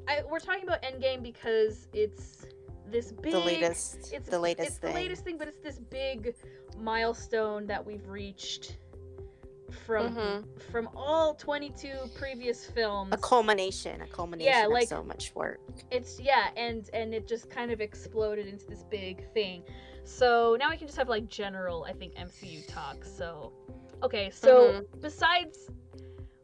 I, 0.09 0.23
we're 0.31 0.41
talking 0.41 0.65
about 0.65 0.83
Endgame 0.83 1.23
because 1.23 1.89
it's 1.93 2.47
this 2.91 3.13
big 3.13 3.33
the 3.33 3.39
latest, 3.41 4.13
it's 4.13 4.29
the 4.29 4.39
latest 4.39 4.59
thing. 4.59 4.67
it's 4.67 4.79
thing. 4.79 4.91
the 4.91 4.95
latest 4.95 5.25
thing, 5.25 5.39
but 5.39 5.49
it's 5.49 5.59
this 5.59 5.79
big 5.79 6.35
milestone 6.79 7.67
that 7.67 7.85
we've 7.85 8.07
reached 8.09 8.77
from 9.73 10.15
Mhm. 10.17 10.63
from 10.71 10.89
all 10.95 11.35
22 11.35 11.91
previous 12.15 12.65
films. 12.67 13.13
a 13.13 13.17
culmination, 13.17 14.01
a 14.03 14.07
culmination 14.07 14.53
Yeah, 14.53 14.67
like- 14.67 14.85
of 14.85 14.89
so 14.89 15.03
much 15.03 15.35
work. 15.35 15.61
it's 15.91 16.21
yeah, 16.21 16.51
and 16.57 16.89
and 16.93 17.15
it 17.15 17.27
just 17.27 17.51
kind 17.51 17.71
of 17.73 17.81
exploded 17.81 18.47
into 18.47 18.67
this 18.67 18.83
big 18.85 19.31
thing. 19.33 19.65
So 20.05 20.57
now 20.59 20.71
we 20.71 20.77
can 20.77 20.87
just 20.87 20.99
have 20.99 21.09
like 21.09 21.29
general, 21.29 21.85
I 21.85 21.93
think 21.93 22.15
MCU 22.17 22.63
talk. 22.67 23.05
So 23.05 23.53
okay, 24.03 24.31
so 24.31 24.85
besides 25.01 25.71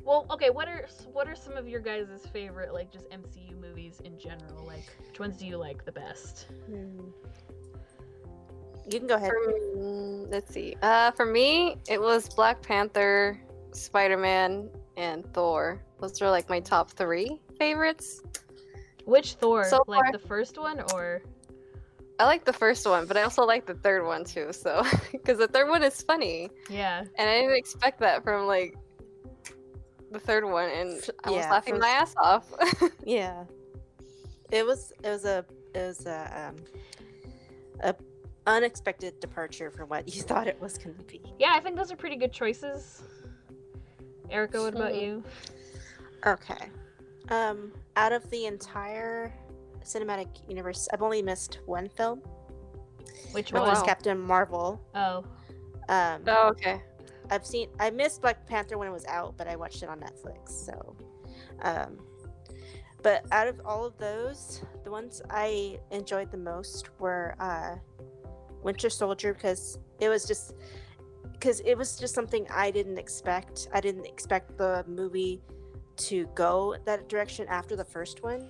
well, 0.04 0.24
okay, 0.30 0.48
what 0.48 0.68
are 0.68 0.86
what 1.12 1.28
are 1.28 1.34
some 1.36 1.56
of 1.56 1.68
your 1.68 1.80
guys' 1.80 2.24
favorite 2.32 2.72
like 2.72 2.90
just 2.90 3.08
MCU 3.10 3.56
movies 3.60 4.00
in 4.04 4.18
general? 4.18 4.64
Like 4.64 4.84
which 5.06 5.20
ones 5.20 5.36
do 5.36 5.46
you 5.46 5.56
like 5.58 5.84
the 5.84 5.92
best? 5.92 6.46
Hmm. 6.66 7.10
You 8.90 8.98
can 8.98 9.08
go 9.08 9.16
ahead. 9.16 9.30
For 9.30 9.52
me, 9.52 10.26
let's 10.30 10.52
see. 10.52 10.76
Uh, 10.82 11.10
for 11.12 11.26
me, 11.26 11.76
it 11.88 12.00
was 12.00 12.28
Black 12.28 12.62
Panther, 12.62 13.38
Spider 13.72 14.16
Man, 14.16 14.70
and 14.96 15.30
Thor. 15.34 15.82
Those 16.00 16.20
are 16.22 16.30
like 16.30 16.48
my 16.48 16.60
top 16.60 16.90
three 16.90 17.40
favorites. 17.58 18.22
Which 19.04 19.34
Thor? 19.34 19.64
So 19.64 19.82
like 19.86 20.00
far- 20.04 20.12
the 20.12 20.18
first 20.18 20.58
one 20.58 20.80
or 20.92 21.22
I 22.20 22.24
like 22.24 22.44
the 22.44 22.52
first 22.52 22.86
one, 22.86 23.06
but 23.06 23.16
I 23.16 23.22
also 23.22 23.44
like 23.44 23.64
the 23.64 23.74
third 23.74 24.04
one 24.04 24.24
too. 24.24 24.52
So, 24.52 24.84
because 25.12 25.38
the 25.38 25.46
third 25.48 25.68
one 25.68 25.82
is 25.82 26.02
funny, 26.02 26.50
yeah. 26.68 27.04
and 27.16 27.30
I 27.30 27.40
didn't 27.40 27.56
expect 27.56 28.00
that 28.00 28.24
from 28.24 28.46
like 28.46 28.76
the 30.10 30.18
third 30.18 30.44
one, 30.44 30.68
and 30.68 31.00
I 31.24 31.30
was 31.30 31.44
laughing 31.46 31.74
from- 31.74 31.80
my 31.80 31.88
ass 31.88 32.14
off. 32.20 32.52
Yeah, 33.04 33.44
it 34.50 34.66
was 34.66 34.92
it 35.04 35.08
was 35.08 35.24
a 35.24 35.44
it 35.74 35.78
was 35.78 36.06
a 36.06 36.50
um, 36.50 36.56
a 37.80 37.94
unexpected 38.48 39.20
departure 39.20 39.70
from 39.70 39.88
what 39.88 40.12
you 40.14 40.22
thought 40.28 40.46
it 40.48 40.60
was 40.60 40.78
going 40.78 40.96
to 40.96 41.04
be. 41.04 41.20
Yeah, 41.38 41.52
I 41.52 41.60
think 41.60 41.76
those 41.76 41.92
are 41.92 41.96
pretty 41.96 42.16
good 42.16 42.32
choices. 42.32 43.02
Erica, 44.30 44.60
what 44.60 44.74
about 44.74 44.94
you? 45.00 45.22
Okay. 46.26 46.68
Um, 47.30 47.72
out 47.96 48.12
of 48.12 48.28
the 48.30 48.46
entire 48.46 49.32
cinematic 49.84 50.28
universe, 50.48 50.88
I've 50.92 51.02
only 51.02 51.22
missed 51.22 51.60
one 51.66 51.88
film, 51.88 52.20
Which 53.32 53.52
one? 53.52 53.62
which 53.62 53.72
is 53.72 53.78
wow. 53.78 53.84
Captain 53.84 54.18
Marvel. 54.18 54.80
Oh, 54.94 55.24
Um, 55.88 56.22
oh, 56.26 56.48
okay. 56.48 56.82
I've 57.30 57.44
seen 57.46 57.68
I 57.78 57.90
missed 57.90 58.22
Black 58.22 58.46
Panther 58.46 58.78
when 58.78 58.88
it 58.88 58.92
was 58.92 59.04
out, 59.06 59.36
but 59.36 59.46
I 59.46 59.56
watched 59.56 59.82
it 59.82 59.88
on 59.90 60.00
Netflix. 60.00 60.48
So, 60.48 60.96
um, 61.62 61.98
but 63.02 63.24
out 63.32 63.46
of 63.46 63.60
all 63.66 63.84
of 63.84 63.96
those, 63.98 64.62
the 64.84 64.90
ones 64.90 65.20
I 65.30 65.78
enjoyed 65.90 66.30
the 66.30 66.38
most 66.38 66.88
were 66.98 67.34
uh, 67.38 67.76
Winter 68.62 68.90
Soldier 68.90 69.34
because 69.34 69.78
it 70.00 70.08
was 70.08 70.26
just 70.26 70.54
because 71.32 71.60
it 71.60 71.76
was 71.76 71.98
just 71.98 72.14
something 72.14 72.46
I 72.50 72.70
didn't 72.70 72.98
expect. 72.98 73.68
I 73.72 73.80
didn't 73.80 74.06
expect 74.06 74.58
the 74.58 74.84
movie 74.88 75.40
to 75.96 76.26
go 76.34 76.76
that 76.84 77.08
direction 77.08 77.46
after 77.48 77.76
the 77.76 77.84
first 77.84 78.22
one. 78.22 78.48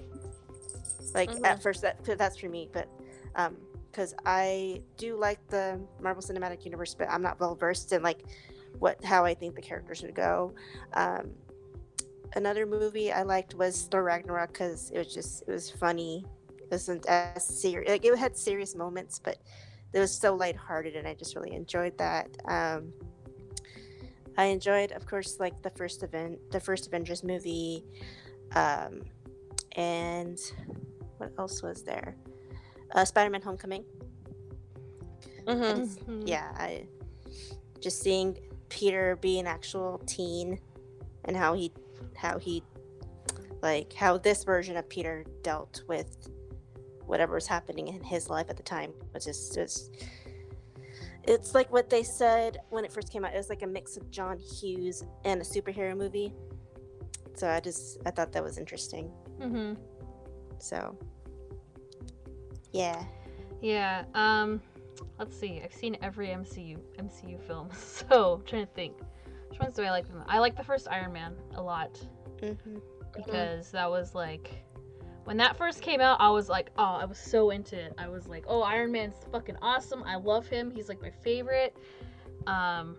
Like 1.14 1.30
at 1.44 1.62
first, 1.62 1.82
that 1.82 2.04
that's 2.04 2.38
for 2.38 2.48
me, 2.48 2.68
but 2.72 2.88
um, 3.34 3.56
because 3.90 4.14
I 4.24 4.82
do 4.96 5.16
like 5.16 5.44
the 5.48 5.80
Marvel 6.00 6.22
Cinematic 6.22 6.64
Universe, 6.64 6.94
but 6.94 7.10
I'm 7.10 7.22
not 7.22 7.40
well 7.40 7.54
versed 7.54 7.92
in 7.92 8.02
like 8.02 8.24
what 8.78 9.02
how 9.04 9.24
I 9.24 9.34
think 9.34 9.54
the 9.54 9.62
characters 9.62 10.02
would 10.02 10.14
go. 10.14 10.54
Um, 10.94 11.30
another 12.36 12.66
movie 12.66 13.12
I 13.12 13.22
liked 13.22 13.54
was 13.54 13.88
Thor 13.90 14.02
Ragnarok 14.02 14.52
because 14.52 14.90
it 14.90 14.98
was 14.98 15.12
just 15.12 15.42
it 15.48 15.50
was 15.50 15.70
funny. 15.70 16.24
It 16.58 16.70
wasn't 16.70 17.06
as 17.06 17.44
serious. 17.44 17.90
Like 17.90 18.04
it 18.04 18.16
had 18.18 18.36
serious 18.36 18.74
moments, 18.74 19.18
but 19.18 19.38
it 19.92 19.98
was 20.00 20.16
so 20.16 20.34
lighthearted, 20.34 20.96
and 20.96 21.06
I 21.06 21.14
just 21.14 21.34
really 21.34 21.54
enjoyed 21.54 21.96
that. 21.98 22.28
Um, 22.46 22.92
I 24.36 24.44
enjoyed, 24.46 24.92
of 24.92 25.06
course, 25.06 25.38
like 25.40 25.60
the 25.62 25.70
first 25.70 26.02
event, 26.02 26.38
the 26.50 26.60
first 26.60 26.86
Avengers 26.86 27.24
movie, 27.24 27.84
um, 28.54 29.02
and 29.76 30.38
what 31.18 31.32
else 31.38 31.62
was 31.62 31.82
there? 31.82 32.16
Uh, 32.94 33.04
Spider-Man: 33.04 33.42
Homecoming. 33.42 33.84
hmm 35.46 35.62
It's- 35.62 35.96
Mhm. 36.06 36.22
yeah 36.28 36.52
i 36.56 36.86
just 37.80 38.00
seeing 38.02 38.36
peter 38.68 39.16
be 39.16 39.38
an 39.38 39.46
actual 39.46 39.98
teen 40.06 40.58
and 41.24 41.34
how 41.36 41.54
he 41.54 41.72
how 42.16 42.38
he 42.38 42.62
like 43.62 43.92
how 43.94 44.18
this 44.18 44.44
version 44.44 44.76
of 44.76 44.86
peter 44.90 45.24
dealt 45.42 45.82
with 45.88 46.28
whatever 47.08 47.34
was 47.34 47.46
happening 47.46 47.88
in 47.88 48.02
his 48.02 48.28
life 48.30 48.46
at 48.48 48.56
the 48.56 48.62
time 48.62 48.92
was 49.12 49.24
just 49.24 49.56
was 49.58 49.90
it's 51.24 51.54
like 51.54 51.70
what 51.72 51.90
they 51.90 52.02
said 52.02 52.58
when 52.70 52.84
it 52.84 52.92
first 52.92 53.10
came 53.12 53.24
out 53.24 53.32
it 53.34 53.36
was 53.36 53.48
like 53.48 53.62
a 53.62 53.66
mix 53.66 53.96
of 53.96 54.10
john 54.10 54.38
hughes 54.38 55.02
and 55.24 55.40
a 55.40 55.44
superhero 55.44 55.96
movie 55.96 56.32
so 57.34 57.48
i 57.48 57.60
just 57.60 57.98
i 58.06 58.10
thought 58.10 58.32
that 58.32 58.42
was 58.42 58.58
interesting 58.58 59.10
Mhm. 59.40 59.76
so 60.58 60.96
yeah 62.72 63.02
Yeah. 63.60 64.04
Um, 64.14 64.60
let's 65.18 65.36
see. 65.36 65.60
I've 65.64 65.72
seen 65.74 65.96
every 66.02 66.28
MCU 66.28 66.78
MCU 66.98 67.40
film, 67.46 67.68
so 67.74 68.34
I'm 68.34 68.44
trying 68.44 68.66
to 68.66 68.72
think. 68.72 68.94
Which 69.50 69.58
ones 69.58 69.74
do 69.74 69.82
I 69.82 69.90
like? 69.90 70.06
the 70.06 70.22
I 70.28 70.38
like 70.38 70.56
the 70.56 70.62
first 70.62 70.86
Iron 70.88 71.12
Man 71.12 71.34
a 71.54 71.62
lot 71.62 71.98
hmm 72.40 72.78
because 73.16 73.70
that 73.72 73.90
was 73.90 74.14
like 74.14 74.62
when 75.28 75.36
that 75.36 75.58
first 75.58 75.82
came 75.82 76.00
out, 76.00 76.18
I 76.22 76.30
was 76.30 76.48
like, 76.48 76.70
oh, 76.78 76.82
I 76.94 77.04
was 77.04 77.18
so 77.18 77.50
into 77.50 77.78
it. 77.78 77.92
I 77.98 78.08
was 78.08 78.26
like, 78.28 78.46
oh, 78.48 78.62
Iron 78.62 78.90
Man's 78.90 79.16
fucking 79.30 79.56
awesome. 79.60 80.02
I 80.04 80.16
love 80.16 80.46
him. 80.48 80.70
He's 80.70 80.88
like 80.88 81.02
my 81.02 81.10
favorite. 81.10 81.76
Um, 82.46 82.96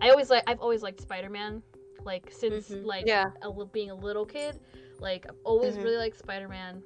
I 0.00 0.08
always 0.08 0.30
like, 0.30 0.42
I've 0.46 0.60
always 0.60 0.82
liked 0.82 1.02
Spider 1.02 1.28
Man, 1.28 1.62
like 2.02 2.30
since 2.32 2.70
Mhm. 2.70 2.86
like 2.86 3.06
Yeah. 3.06 3.26
a, 3.42 3.64
being 3.66 3.90
a 3.90 3.94
little 3.94 4.24
kid. 4.24 4.58
Like 5.00 5.26
I've 5.28 5.36
always 5.44 5.76
Mhm. 5.76 5.84
really 5.84 5.98
liked 5.98 6.16
Spider 6.16 6.48
Man. 6.48 6.82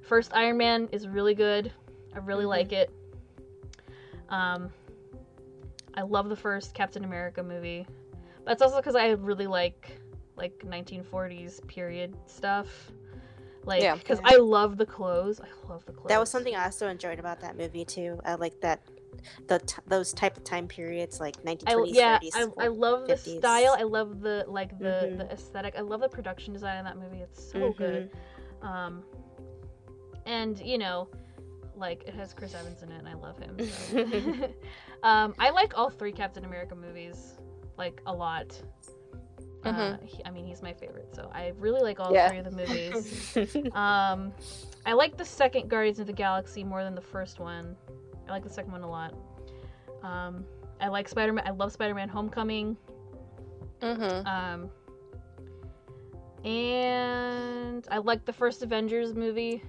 First 0.00 0.30
Iron 0.34 0.56
Man 0.56 0.88
is 0.90 1.06
really 1.06 1.34
good. 1.34 1.70
I 2.14 2.20
really 2.20 2.46
Mhm. 2.46 2.48
like 2.48 2.72
it. 2.72 2.90
Um, 4.30 4.70
I 5.92 6.00
love 6.00 6.30
the 6.30 6.36
first 6.36 6.72
Captain 6.72 7.04
America 7.04 7.42
movie. 7.42 7.86
That's 8.46 8.62
also 8.62 8.76
because 8.76 8.96
I 8.96 9.10
really 9.10 9.46
like 9.46 10.00
like 10.36 10.64
1940s 10.64 11.60
period 11.66 12.16
stuff. 12.24 12.90
Like, 13.70 13.82
Yeah. 13.82 13.94
because 13.94 14.18
Yeah. 14.18 14.32
I 14.32 14.36
love 14.38 14.78
the 14.78 14.84
clothes. 14.84 15.40
I 15.40 15.46
love 15.70 15.86
the 15.86 15.92
clothes. 15.92 16.08
That 16.08 16.18
was 16.18 16.28
something 16.28 16.56
I 16.56 16.64
also 16.64 16.88
enjoyed 16.88 17.20
about 17.20 17.40
that 17.42 17.56
movie 17.56 17.84
too. 17.84 18.20
I 18.24 18.34
like 18.34 18.60
that 18.62 18.80
the 19.46 19.60
t- 19.60 19.80
those 19.86 20.12
type 20.12 20.36
of 20.36 20.42
time 20.42 20.66
periods 20.66 21.20
like 21.20 21.36
I 21.46 21.76
yeah, 21.86 22.18
30s. 22.18 22.30
I, 22.34 22.64
I 22.64 22.66
love 22.66 23.06
the 23.06 23.16
style. 23.16 23.76
I 23.78 23.84
love 23.84 24.20
the 24.20 24.44
like 24.48 24.76
the 24.80 25.08
Mhm. 25.12 25.18
the 25.18 25.30
aesthetic. 25.32 25.76
I 25.78 25.82
love 25.82 26.00
the 26.00 26.08
production 26.08 26.52
design 26.52 26.78
in 26.78 26.84
that 26.84 26.96
movie. 26.98 27.18
It's 27.20 27.40
so 27.52 27.58
Mhm. 27.58 27.76
good. 27.76 28.10
Um, 28.60 29.04
and 30.26 30.58
you 30.60 30.76
know, 30.76 31.08
like 31.76 32.02
it 32.08 32.14
has 32.14 32.34
Chris 32.34 32.52
Evans 32.56 32.82
in 32.82 32.90
it, 32.90 32.98
and 32.98 33.08
I 33.08 33.14
love 33.14 33.38
him. 33.38 33.56
So. 33.70 33.96
um, 35.04 35.32
I 35.38 35.50
like 35.50 35.78
all 35.78 35.90
three 35.90 36.12
Captain 36.12 36.44
America 36.44 36.74
movies 36.74 37.36
like 37.78 38.02
a 38.06 38.12
lot. 38.12 38.60
Uh, 39.64 39.72
Mhm. 39.72 40.04
he- 40.04 40.24
I 40.24 40.30
mean, 40.30 40.46
he's 40.46 40.62
my 40.62 40.72
favorite, 40.72 41.14
so 41.14 41.30
I 41.34 41.52
really 41.58 41.82
like 41.82 42.00
all 42.00 42.12
Yeah. 42.12 42.28
three 42.28 42.38
of 42.38 42.44
the 42.46 42.50
movies. 42.56 43.36
um, 43.74 44.32
I 44.86 44.92
like 44.94 45.16
the 45.18 45.24
second 45.24 45.68
Guardians 45.68 45.98
of 46.00 46.06
the 46.06 46.12
Galaxy 46.14 46.64
more 46.64 46.82
than 46.82 46.94
the 46.94 47.00
first 47.02 47.40
one. 47.40 47.76
I 48.26 48.30
like 48.30 48.42
the 48.42 48.48
second 48.50 48.72
one 48.72 48.82
a 48.82 48.88
lot. 48.90 49.14
Um, 50.02 50.46
I 50.80 50.88
like 50.88 51.08
Spider 51.08 51.32
Man. 51.34 51.46
I 51.46 51.50
love 51.50 51.72
Spider 51.72 51.94
Man 51.94 52.08
Homecoming. 52.08 52.76
Mm-hmm. 53.80 54.26
Um, 54.26 54.70
and 56.44 57.86
I 57.90 57.98
like 57.98 58.24
the 58.24 58.32
first 58.32 58.62
Avengers 58.62 59.14
movie. 59.14 59.62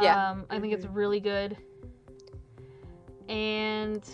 Yeah. 0.00 0.30
Um, 0.30 0.46
I 0.50 0.60
think 0.60 0.72
it's 0.72 0.86
really 0.86 1.18
good. 1.20 1.56
And 3.28 4.08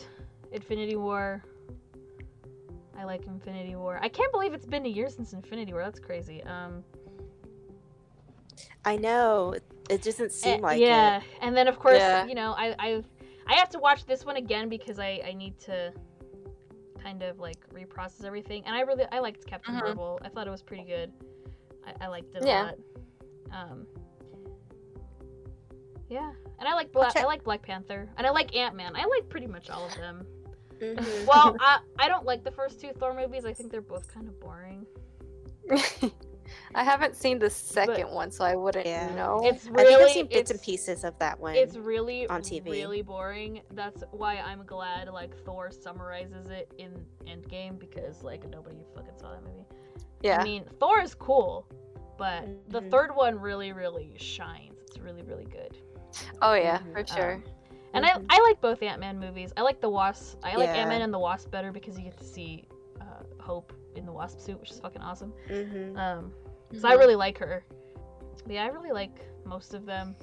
Infinity 0.52 0.96
War. 0.96 1.42
I 2.98 3.04
like 3.04 3.26
Infinity 3.26 3.76
War. 3.76 3.98
I 4.02 4.08
can't 4.08 4.32
believe 4.32 4.54
it's 4.54 4.66
been 4.66 4.86
a 4.86 4.88
year 4.88 5.08
since 5.08 5.32
Infinity 5.32 5.72
War. 5.72 5.82
That's 5.82 6.00
crazy. 6.00 6.42
Um, 6.44 6.82
I 8.84 8.96
know 8.96 9.52
it- 9.52 9.64
it 9.90 10.02
doesn't 10.02 10.32
seem 10.32 10.60
eh, 10.60 10.62
like 10.62 10.80
yeah, 10.80 11.18
it. 11.18 11.24
and 11.42 11.56
then 11.56 11.68
of 11.68 11.78
course, 11.78 11.98
Yeah. 11.98 12.24
you 12.26 12.34
know, 12.34 12.54
I 12.56 12.74
I 12.78 13.04
I 13.46 13.54
have 13.54 13.68
to 13.70 13.78
watch 13.78 14.04
this 14.06 14.24
one 14.24 14.36
again 14.36 14.68
because 14.68 14.98
I 14.98 15.20
I 15.24 15.32
need 15.32 15.58
to 15.60 15.92
kind 17.02 17.22
of 17.22 17.38
like 17.38 17.68
reprocess 17.72 18.24
everything. 18.24 18.64
And 18.66 18.74
I 18.74 18.80
really 18.80 19.04
I 19.12 19.18
liked 19.20 19.46
Captain 19.46 19.74
Mhm. 19.74 19.80
Marvel. 19.80 20.18
I 20.22 20.28
thought 20.28 20.46
it 20.46 20.50
was 20.50 20.62
pretty 20.62 20.84
good. 20.84 21.12
I, 21.86 22.06
I 22.06 22.08
liked 22.08 22.34
it 22.34 22.42
a 22.42 22.46
lot. 22.46 22.74
Um, 23.52 23.86
yeah, 26.08 26.32
and 26.58 26.68
I 26.68 26.74
like 26.74 26.90
Black 26.92 27.16
I 27.16 27.24
like 27.24 27.44
Black 27.44 27.62
Panther, 27.62 28.08
and 28.16 28.26
I 28.26 28.30
like 28.30 28.54
Ant 28.56 28.74
Man. 28.74 28.94
I 28.96 29.04
like 29.04 29.28
pretty 29.28 29.46
much 29.46 29.70
all 29.70 29.86
of 29.86 29.94
them. 29.96 30.26
Mhm. 30.80 31.26
well, 31.26 31.56
I 31.60 31.78
I 31.98 32.08
don't 32.08 32.24
like 32.24 32.44
the 32.44 32.50
first 32.50 32.80
two 32.80 32.92
Thor 32.92 33.14
movies. 33.14 33.44
I 33.44 33.52
think 33.52 33.70
they're 33.70 33.80
both 33.80 34.12
kind 34.12 34.28
of 34.28 34.38
boring. 34.40 34.86
I 36.74 36.84
haven't 36.84 37.16
seen 37.16 37.38
the 37.40 37.50
second 37.50 38.08
one, 38.10 38.30
so 38.30 38.44
I 38.44 38.54
wouldn't 38.54 38.86
Yeah. 38.86 39.12
know. 39.14 39.40
It's 39.44 39.66
I 39.66 39.82
really 39.82 39.86
think 39.94 40.00
I've 40.02 40.10
seen 40.12 40.26
bits 40.28 40.50
and 40.52 40.62
pieces 40.62 41.02
of 41.04 41.18
that 41.18 41.40
one. 41.40 41.56
It's 41.56 41.76
really 41.76 42.28
on 42.28 42.40
TV. 42.42 42.64
really 42.70 43.02
boring. 43.02 43.62
That's 43.72 44.04
why 44.12 44.36
I'm 44.36 44.64
glad 44.64 45.08
like 45.08 45.36
Thor 45.44 45.70
summarizes 45.70 46.46
it 46.50 46.70
in 46.78 47.04
Endgame 47.26 47.78
because 47.78 48.22
like 48.22 48.48
nobody 48.48 48.78
fucking 48.94 49.16
saw 49.18 49.32
that 49.32 49.42
movie. 49.42 49.66
yeah. 50.22 50.38
I 50.40 50.44
mean, 50.44 50.64
Thor 50.78 51.00
is 51.00 51.14
cool, 51.14 51.66
but 52.16 52.46
the 52.68 52.80
Mhm. 52.82 52.90
third 52.90 53.16
one 53.16 53.38
really 53.40 53.72
really 53.72 54.14
shines. 54.16 54.78
It's 54.82 54.98
really 54.98 55.22
really 55.22 55.46
good. 55.46 55.76
oh 56.42 56.54
yeah, 56.54 56.78
Mhm. 56.78 56.92
for 56.92 57.06
sure. 57.14 57.34
Um, 57.34 57.44
And 57.96 58.04
Mhm. 58.04 58.26
I 58.30 58.36
I 58.36 58.42
like 58.42 58.60
both 58.60 58.82
Ant-Man 58.82 59.18
movies. 59.18 59.52
I 59.56 59.62
like 59.62 59.80
the 59.80 59.88
Wasp. 59.88 60.38
I 60.42 60.54
like 60.56 60.68
Yeah. 60.68 60.76
Ant-Man 60.76 61.02
and 61.02 61.12
the 61.14 61.18
Wasp 61.18 61.50
better 61.50 61.72
because 61.72 61.96
you 61.98 62.04
get 62.04 62.16
to 62.18 62.24
see 62.24 62.66
uh, 63.00 63.22
Hope 63.42 63.72
in 63.94 64.04
the 64.06 64.12
Wasp 64.12 64.40
suit, 64.40 64.58
which 64.60 64.70
is 64.70 64.80
fucking 64.80 65.02
awesome. 65.02 65.32
Mhm. 65.48 65.96
Um, 65.98 66.32
so 66.78 66.88
I 66.88 66.94
really 66.94 67.14
like 67.16 67.38
her. 67.38 67.64
But 68.44 68.52
yeah, 68.52 68.64
I 68.64 68.68
really 68.68 68.92
like 68.92 69.18
most 69.44 69.74
of 69.74 69.86
them. 69.86 70.14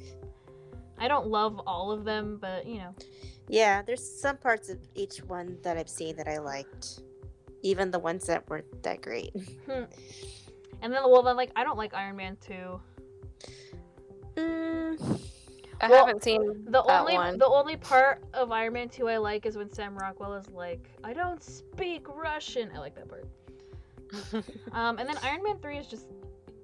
I 0.97 1.07
don't 1.07 1.27
love 1.27 1.59
all 1.65 1.91
of 1.91 2.03
them, 2.05 2.37
but 2.39 2.65
you 2.65 2.77
know. 2.77 2.93
Yeah, 3.49 3.81
there's 3.81 4.03
some 4.03 4.37
parts 4.37 4.69
of 4.69 4.77
each 4.95 5.23
one 5.23 5.57
that 5.63 5.75
I've 5.77 5.89
seen 5.89 6.15
that 6.17 6.27
I 6.29 6.37
liked, 6.37 7.01
even 7.61 7.91
the 7.91 7.99
ones 7.99 8.25
that 8.27 8.47
weren't 8.49 8.83
that 8.83 9.01
great. 9.01 9.33
And 10.81 10.91
then, 10.93 11.01
well, 11.09 11.23
then, 11.23 11.37
like, 11.37 11.49
I 11.55 11.63
don't 11.63 11.77
like 11.77 11.93
Iron 11.93 12.17
Man 12.17 12.35
2. 12.45 12.81
Mm, 14.35 15.21
I 15.83 15.89
well, 15.89 16.05
haven't 16.05 16.23
seen 16.23 16.63
The 16.65 16.81
that 16.83 16.99
only 17.01 17.15
one. 17.15 17.37
the 17.37 17.45
only 17.45 17.75
part 17.75 18.23
of 18.33 18.51
Iron 18.51 18.73
Man 18.73 18.87
2 18.89 19.09
I 19.09 19.17
like 19.17 19.45
is 19.45 19.57
when 19.57 19.69
Sam 19.69 19.97
Rockwell 19.97 20.33
is 20.35 20.49
like, 20.49 20.89
I 21.03 21.11
don't 21.13 21.43
speak 21.43 22.07
Russian. 22.07 22.71
I 22.73 22.79
like 22.79 22.95
that 22.95 23.09
part. 23.09 23.27
Um, 24.73 24.97
and 24.99 25.09
then 25.09 25.17
Iron 25.23 25.43
Man 25.43 25.57
3 25.59 25.77
is 25.77 25.87
just 25.87 26.07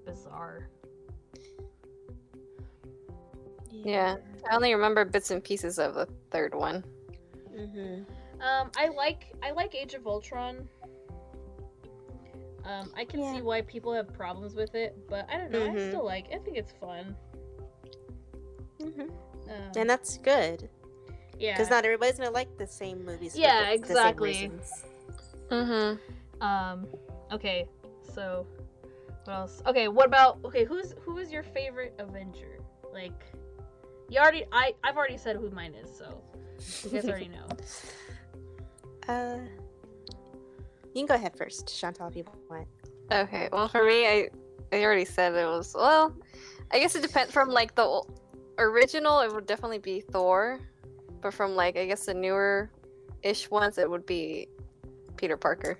bizarre. 0.06 0.70
Yeah. 3.72 4.18
I 4.50 4.56
only 4.56 4.74
remember 4.74 5.04
bits 5.06 5.32
and 5.32 5.44
pieces 5.44 5.80
of 5.80 5.96
the 5.96 6.08
third 6.32 6.54
one. 6.56 6.84
hmm 7.56 8.04
Um, 8.42 8.72
I 8.78 8.88
like 8.96 9.34
I 9.44 9.52
like 9.52 9.76
Age 9.76 9.94
of 9.96 10.08
Ultron. 10.08 10.68
Um, 12.64 12.92
I 12.96 13.04
can 13.04 13.20
Yeah. 13.22 13.34
see 13.36 13.42
why 13.42 13.62
people 13.64 13.94
have 13.94 14.14
problems 14.14 14.54
with 14.56 14.76
it, 14.76 14.96
but 15.10 15.26
I 15.30 15.38
don't 15.38 15.52
know. 15.52 15.64
I 15.64 15.70
Mhm. 15.70 15.90
still 15.90 16.06
like. 16.06 16.28
I 16.34 16.38
think 16.38 16.56
it's 16.58 16.72
fun. 16.72 17.16
Hmm 18.82 19.02
Um, 19.02 19.72
And 19.76 19.90
that's 19.90 20.18
good 20.18 20.70
yeah. 21.38 21.54
because 21.54 21.70
not 21.70 21.86
everybody's 21.86 22.18
gonna 22.18 22.32
like 22.32 22.58
the 22.58 22.68
same 22.68 23.04
movies. 23.06 23.36
Yeah, 23.38 23.60
the- 23.62 23.66
the 23.66 23.74
exactly. 23.74 24.30
reasons. 24.30 24.72
Mm-hmm. 25.50 26.44
Um. 26.44 26.88
Okay. 27.32 27.68
So, 28.14 28.46
what 29.26 29.34
else? 29.34 29.62
Okay. 29.66 29.88
What 29.88 30.06
about? 30.06 30.40
Okay. 30.46 30.64
Who's 30.64 30.94
who 31.02 31.18
is 31.18 31.32
your 31.32 31.44
favorite 31.44 31.96
Avenger? 32.00 32.60
Like, 32.94 33.24
you 34.10 34.20
already. 34.20 34.46
I 34.52 34.74
I've 34.84 34.98
already 34.98 35.18
said 35.18 35.36
who 35.38 35.50
mine 35.50 35.74
is, 35.74 35.90
so 35.98 36.22
you 36.84 36.90
guys 36.92 37.06
already 37.10 37.28
know. 37.38 37.48
Uh, 39.08 39.40
you 40.94 41.02
can 41.02 41.06
go 41.08 41.16
ahead 41.16 41.36
first, 41.36 41.68
Chantal, 41.80 42.08
if 42.08 42.16
you 42.16 42.26
want. 42.50 42.68
Okay. 43.12 43.50
Well, 43.52 43.68
for 43.68 43.84
me, 43.84 44.06
I 44.08 44.30
I 44.72 44.84
already 44.84 45.06
said 45.06 45.34
it 45.34 45.46
was 45.46 45.74
well. 45.76 46.14
I 46.72 46.80
guess 46.80 46.96
it 46.96 47.02
depends 47.02 47.32
from 47.34 47.50
like 47.50 47.74
the 47.76 47.82
ol- 47.84 48.08
original. 48.60 49.22
It 49.22 49.34
would 49.34 49.46
definitely 49.48 49.80
be 49.80 50.02
Thor, 50.02 50.60
but 51.22 51.34
from 51.34 51.56
like 51.56 51.78
I 51.78 51.86
guess 51.86 52.06
the 52.06 52.14
newer 52.14 52.70
ish 53.24 53.50
ones, 53.50 53.78
it 53.78 53.90
would 53.90 54.06
be 54.06 54.48
Peter 55.18 55.38
Parker. 55.38 55.80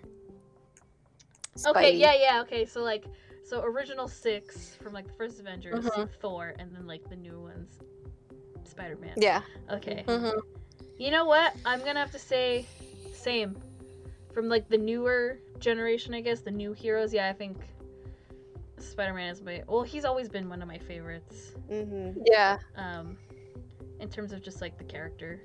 Okay. 1.66 1.94
Spidey. 1.94 2.00
Yeah. 2.00 2.14
Yeah. 2.20 2.42
Okay. 2.42 2.66
So 2.66 2.82
like, 2.82 3.06
so 3.44 3.62
original 3.64 4.08
six 4.08 4.76
from 4.82 4.94
like 4.94 5.08
the 5.08 5.14
first 5.14 5.40
Avengers, 5.40 5.86
Mhm. 5.86 6.10
Thor, 6.22 6.54
and 6.60 6.74
then 6.76 6.88
like 6.88 7.08
the 7.10 7.16
new 7.16 7.40
ones, 7.42 7.80
Spider 8.64 8.98
Man. 8.98 9.14
Yeah. 9.18 9.42
Okay. 9.72 10.04
Mm-hmm. 10.08 10.40
You 10.98 11.12
know 11.12 11.26
what? 11.26 11.56
I'm 11.66 11.80
gonna 11.80 12.00
have 12.00 12.12
to 12.12 12.20
say, 12.20 12.66
same. 13.14 13.58
From 14.34 14.48
like 14.48 14.70
the 14.70 14.78
newer 14.78 15.40
generation, 15.60 16.14
I 16.14 16.22
guess 16.22 16.42
the 16.42 16.52
new 16.52 16.74
heroes. 16.74 17.14
Yeah, 17.14 17.30
I 17.30 17.34
think 17.34 17.58
Spider-Man 18.82 19.30
is 19.30 19.42
my. 19.42 19.64
Well, 19.68 19.84
he's 19.84 20.06
always 20.06 20.30
been 20.30 20.50
one 20.50 20.62
of 20.62 20.68
my 20.68 20.78
favorites. 20.78 21.54
Mm-hmm. 21.72 22.22
Yeah. 22.26 22.58
Um, 22.76 23.18
in 24.00 24.10
terms 24.10 24.32
of 24.32 24.42
just 24.42 24.62
like 24.62 24.78
the 24.78 24.84
character. 24.84 25.42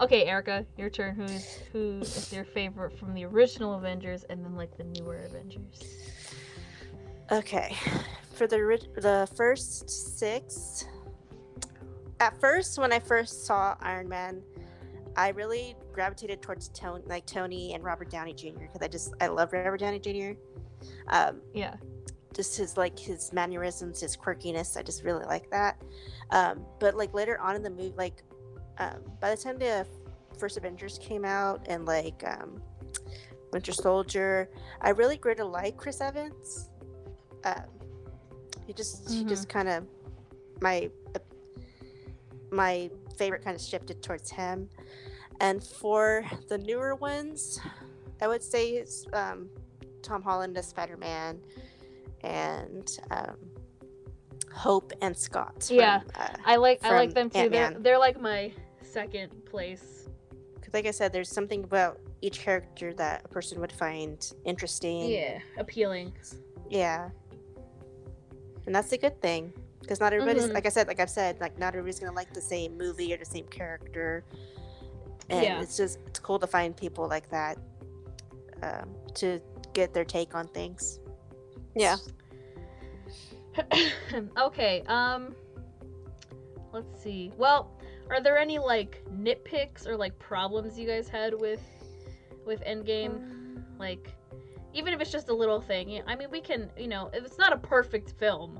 Okay, 0.00 0.24
Erica, 0.26 0.64
your 0.76 0.90
turn. 0.90 1.14
Who's 1.14 1.58
who 1.72 1.98
is 2.00 2.32
your 2.32 2.44
favorite 2.44 2.98
from 2.98 3.12
the 3.14 3.24
original 3.24 3.74
Avengers 3.74 4.24
and 4.30 4.44
then 4.44 4.54
like 4.54 4.76
the 4.76 4.84
newer 4.84 5.16
Avengers? 5.18 5.82
Okay, 7.32 7.76
for 8.32 8.46
the 8.46 8.80
the 8.96 9.28
first 9.36 9.90
six. 10.18 10.84
At 12.20 12.38
first, 12.38 12.78
when 12.78 12.92
I 12.92 12.98
first 12.98 13.46
saw 13.46 13.76
Iron 13.80 14.08
Man, 14.08 14.42
I 15.16 15.30
really 15.30 15.74
gravitated 15.92 16.42
towards 16.42 16.68
Tony, 16.68 17.02
like 17.06 17.26
Tony 17.26 17.74
and 17.74 17.82
Robert 17.82 18.10
Downey 18.10 18.34
Jr. 18.34 18.60
because 18.60 18.82
I 18.82 18.88
just 18.88 19.14
I 19.20 19.26
love 19.26 19.52
Robert 19.52 19.80
Downey 19.80 19.98
Jr. 19.98 20.38
Um, 21.08 21.40
Yeah. 21.54 21.76
Just 22.34 22.56
his 22.56 22.76
like 22.76 22.98
his 22.98 23.32
mannerisms, 23.32 24.00
his 24.00 24.16
quirkiness. 24.16 24.76
I 24.76 24.82
just 24.82 25.02
really 25.04 25.24
like 25.24 25.50
that. 25.50 25.80
Um, 26.30 26.64
but 26.78 26.94
like 26.94 27.12
later 27.14 27.40
on 27.40 27.56
in 27.56 27.62
the 27.62 27.70
movie, 27.70 27.94
like 27.96 28.22
um, 28.78 29.02
by 29.20 29.30
the 29.30 29.36
time 29.36 29.58
the 29.58 29.86
first 30.38 30.56
Avengers 30.56 30.98
came 31.02 31.24
out 31.24 31.66
and 31.68 31.86
like 31.86 32.22
um, 32.26 32.62
Winter 33.52 33.72
Soldier, 33.72 34.50
I 34.80 34.90
really 34.90 35.16
grew 35.16 35.34
to 35.34 35.44
like 35.44 35.76
Chris 35.76 36.00
Evans. 36.00 36.70
Um, 37.44 37.64
he 38.66 38.72
just 38.72 39.10
he 39.10 39.24
just 39.24 39.48
kind 39.48 39.68
of 39.68 39.86
my 40.60 40.90
my 42.52 42.90
favorite 43.16 43.44
kind 43.44 43.56
of 43.56 43.62
shifted 43.62 44.02
towards 44.02 44.30
him. 44.30 44.68
And 45.40 45.64
for 45.64 46.24
the 46.48 46.58
newer 46.58 46.94
ones, 46.94 47.58
I 48.20 48.28
would 48.28 48.42
say 48.42 48.72
it's 48.72 49.06
um, 49.12 49.48
Tom 50.02 50.22
Holland 50.22 50.56
as 50.56 50.68
Spider 50.68 50.96
Man 50.96 51.40
and 52.22 52.98
um, 53.10 53.36
Hope 54.52 54.92
and 55.00 55.16
Scott. 55.16 55.64
from, 55.64 55.76
Yeah. 55.76 56.00
uh, 56.18 56.28
I 56.44 56.56
like 56.56 56.84
I 56.84 56.92
like 56.94 57.14
them 57.14 57.30
too. 57.30 57.48
They're, 57.48 57.64
Ant-Man. 57.64 57.82
they're 57.82 57.98
like 57.98 58.20
my 58.20 58.52
second 58.82 59.44
place. 59.46 60.08
Because, 60.54 60.74
like 60.74 60.86
I 60.86 60.90
said, 60.90 61.12
there's 61.12 61.30
something 61.30 61.64
about 61.64 62.00
each 62.20 62.40
character 62.40 62.92
that 62.94 63.22
a 63.24 63.28
person 63.28 63.60
would 63.60 63.72
find 63.72 64.30
interesting. 64.44 65.08
Yeah, 65.08 65.38
appealing. 65.58 66.12
Yeah. 66.68 67.10
And 68.66 68.74
that's 68.74 68.92
a 68.92 68.98
good 68.98 69.20
thing. 69.22 69.52
Because 69.80 70.00
not 70.00 70.12
everybody's, 70.12 70.44
Mhm. 70.48 70.52
like 70.54 70.66
I 70.66 70.68
said, 70.68 70.86
like 70.88 71.00
I've 71.00 71.10
said, 71.10 71.40
like 71.40 71.58
not 71.58 71.68
everybody's 71.68 71.98
going 71.98 72.12
to 72.12 72.16
like 72.16 72.32
the 72.34 72.40
same 72.40 72.76
movie 72.76 73.12
or 73.14 73.16
the 73.16 73.24
same 73.24 73.46
character. 73.46 74.24
And 75.30 75.42
Yeah. 75.44 75.62
it's 75.62 75.76
just, 75.76 75.98
it's 76.06 76.18
cool 76.18 76.38
to 76.38 76.46
find 76.46 76.76
people 76.76 77.08
like 77.08 77.28
that 77.30 77.56
um, 78.62 78.94
to 79.14 79.40
get 79.72 79.94
their 79.94 80.04
take 80.04 80.34
on 80.34 80.46
things. 80.48 81.00
Yeah. 81.74 81.96
okay, 84.38 84.82
um 84.86 85.34
let's 86.72 87.02
see. 87.02 87.32
Well, 87.36 87.70
are 88.10 88.20
there 88.20 88.38
any 88.38 88.58
like 88.58 89.02
nitpicks 89.10 89.86
or 89.86 89.96
like 89.96 90.18
problems 90.18 90.78
you 90.78 90.86
guys 90.86 91.08
had 91.08 91.38
with 91.38 91.60
with 92.46 92.62
Endgame? 92.64 93.62
Like 93.78 94.14
even 94.72 94.94
if 94.94 95.00
it's 95.00 95.10
just 95.10 95.28
a 95.28 95.34
little 95.34 95.60
thing. 95.60 96.00
I 96.06 96.14
mean, 96.14 96.30
we 96.30 96.40
can, 96.40 96.70
you 96.78 96.86
know, 96.86 97.10
it's 97.12 97.38
not 97.38 97.52
a 97.52 97.56
perfect 97.58 98.12
film. 98.18 98.58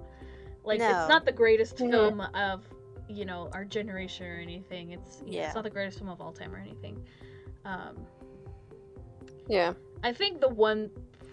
Like 0.65 0.81
No. 0.81 0.89
it's 0.91 1.09
not 1.09 1.25
the 1.25 1.33
greatest 1.33 1.77
Mhm. 1.77 1.91
film 1.91 2.21
of, 2.21 2.65
you 3.09 3.25
know, 3.25 3.49
our 3.53 3.65
generation 3.65 4.27
or 4.27 4.39
anything. 4.41 4.91
It's 4.91 5.23
know, 5.23 5.29
Yeah. 5.31 5.47
it's 5.47 5.55
not 5.55 5.65
the 5.65 5.71
greatest 5.71 5.99
film 5.99 6.11
of 6.11 6.21
all 6.21 6.33
time 6.33 6.55
or 6.55 6.59
anything. 6.59 7.07
Um 7.65 8.07
Yeah. 9.49 9.75
I 10.03 10.13
think 10.13 10.41
the 10.41 10.49
one 10.49 10.91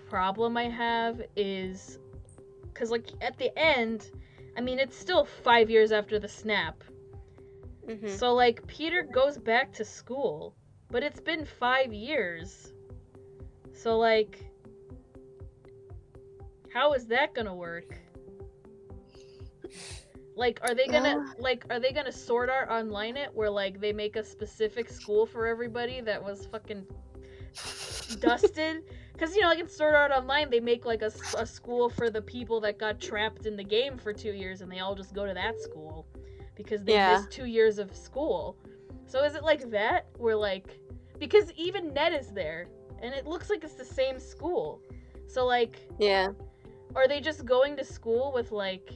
problem 0.09 0.57
I 0.57 0.69
have 0.69 1.21
is 1.35 1.99
because, 2.63 2.91
like, 2.91 3.07
at 3.21 3.37
the 3.37 3.57
end, 3.57 4.11
I 4.57 4.61
mean, 4.61 4.79
it's 4.79 4.95
still 4.97 5.25
five 5.25 5.69
years 5.69 5.91
after 5.91 6.19
the 6.19 6.27
snap. 6.27 6.83
hmm 7.87 8.07
So, 8.07 8.33
like, 8.33 8.65
Peter 8.67 9.03
goes 9.03 9.37
back 9.37 9.73
to 9.73 9.85
school, 9.85 10.55
but 10.89 11.03
it's 11.03 11.19
been 11.19 11.45
five 11.45 11.93
years. 11.93 12.73
So, 13.73 13.97
like, 13.97 14.45
how 16.73 16.93
is 16.93 17.07
that 17.07 17.33
gonna 17.33 17.55
work? 17.55 17.97
Like, 20.35 20.59
are 20.61 20.75
they 20.75 20.87
gonna 20.87 21.25
like 21.39 21.65
are 21.71 21.79
they 21.79 21.91
gonna 21.91 22.11
Sword 22.11 22.49
Art 22.49 22.69
Online 22.69 23.17
it 23.17 23.33
where 23.33 23.49
like 23.49 23.79
they 23.81 23.91
make 23.91 24.15
a 24.15 24.23
specific 24.23 24.87
school 24.89 25.25
for 25.25 25.47
everybody 25.47 25.99
that 26.01 26.23
was 26.23 26.45
fucking 26.45 26.85
dusted? 28.19 28.83
Because 29.17 29.35
you 29.35 29.41
know, 29.41 29.47
like 29.47 29.59
in 29.59 29.67
Sword 29.67 29.95
Art 29.95 30.11
Online, 30.11 30.47
they 30.47 30.59
make 30.59 30.85
like 30.85 31.01
a, 31.01 31.11
a 31.37 31.45
school 31.45 31.89
for 31.89 32.11
the 32.11 32.21
people 32.21 32.61
that 32.61 32.77
got 32.77 32.99
trapped 32.99 33.47
in 33.47 33.55
the 33.55 33.63
game 33.63 33.97
for 33.97 34.13
two 34.13 34.31
years, 34.31 34.61
and 34.61 34.71
they 34.71 34.77
all 34.77 34.93
just 34.93 35.15
go 35.15 35.25
to 35.25 35.33
that 35.33 35.59
school 35.59 36.05
because 36.55 36.83
they 36.83 36.93
Yeah. 36.93 37.13
missed 37.13 37.31
two 37.31 37.45
years 37.45 37.79
of 37.79 37.95
school. 37.95 38.57
So 39.07 39.23
is 39.23 39.33
it 39.33 39.43
like 39.43 39.71
that? 39.71 40.05
Where 40.17 40.35
like, 40.35 40.79
because 41.17 41.51
even 41.53 41.95
Ned 41.95 42.13
is 42.13 42.29
there, 42.29 42.67
and 43.01 43.11
it 43.11 43.25
looks 43.25 43.49
like 43.49 43.63
it's 43.63 43.73
the 43.73 43.85
same 43.85 44.19
school. 44.19 44.83
So 45.25 45.47
like, 45.47 45.79
Yeah. 45.97 46.27
are 46.95 47.07
they 47.07 47.19
just 47.19 47.43
going 47.43 47.75
to 47.77 47.83
school 47.83 48.31
with 48.35 48.51
like 48.51 48.91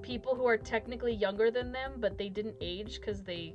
people 0.00 0.34
who 0.34 0.46
are 0.46 0.56
technically 0.56 1.12
younger 1.12 1.50
than 1.50 1.72
them, 1.72 1.96
but 1.98 2.16
they 2.16 2.30
didn't 2.30 2.56
age 2.62 3.00
because 3.00 3.22
they 3.22 3.54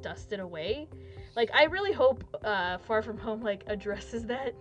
dusted 0.00 0.40
away? 0.40 0.88
Like, 1.36 1.50
I 1.54 1.64
really 1.64 1.92
hope 1.92 2.22
uh, 2.44 2.78
Far 2.78 3.02
From 3.02 3.18
Home 3.18 3.40
like 3.42 3.64
addresses 3.66 4.24
that, 4.26 4.54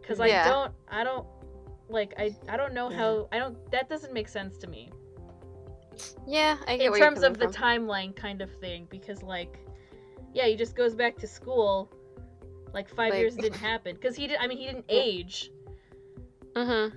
because 0.00 0.20
I 0.20 0.26
Yeah. 0.28 0.48
don't, 0.48 0.72
I 0.88 1.04
don't, 1.04 1.26
like, 1.88 2.14
I, 2.18 2.34
I 2.48 2.56
don't 2.56 2.72
know 2.72 2.88
how, 2.88 3.28
I 3.32 3.38
don't, 3.38 3.56
that 3.70 3.88
doesn't 3.88 4.12
make 4.12 4.28
sense 4.28 4.56
to 4.58 4.66
me 4.66 4.90
Yeah. 6.26 6.56
I 6.66 6.76
get 6.78 6.86
in 6.92 6.98
terms 6.98 7.22
of 7.22 7.38
the 7.38 7.52
from. 7.52 7.62
timeline 7.62 8.16
kind 8.16 8.40
of 8.40 8.50
thing, 8.60 8.86
because 8.90 9.22
like, 9.22 9.58
yeah, 10.32 10.46
he 10.46 10.56
just 10.56 10.74
goes 10.74 10.94
back 10.94 11.16
to 11.18 11.26
school. 11.26 11.92
Like 12.72 12.88
five 12.88 13.10
Like- 13.12 13.20
years 13.20 13.36
didn't 13.36 13.58
happen 13.72 13.94
because 13.94 14.16
he 14.16 14.26
did. 14.26 14.38
I 14.40 14.48
mean, 14.48 14.58
he 14.58 14.66
didn't 14.66 14.86
age. 14.88 15.52
Mhm. 16.54 16.92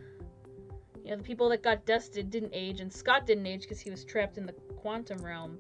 Yeah, 1.03 1.15
the 1.15 1.23
people 1.23 1.47
that 1.49 1.61
got 1.61 1.85
dusted 1.85 2.29
didn't 2.31 2.51
age, 2.53 2.79
and 2.81 2.91
Scott 2.91 3.25
didn't 3.27 3.45
age 3.45 3.61
because 3.61 3.79
he 3.79 3.91
was 3.91 4.03
trapped 4.03 4.38
in 4.39 4.45
the 4.47 4.53
quantum 4.81 5.19
realm. 5.23 5.59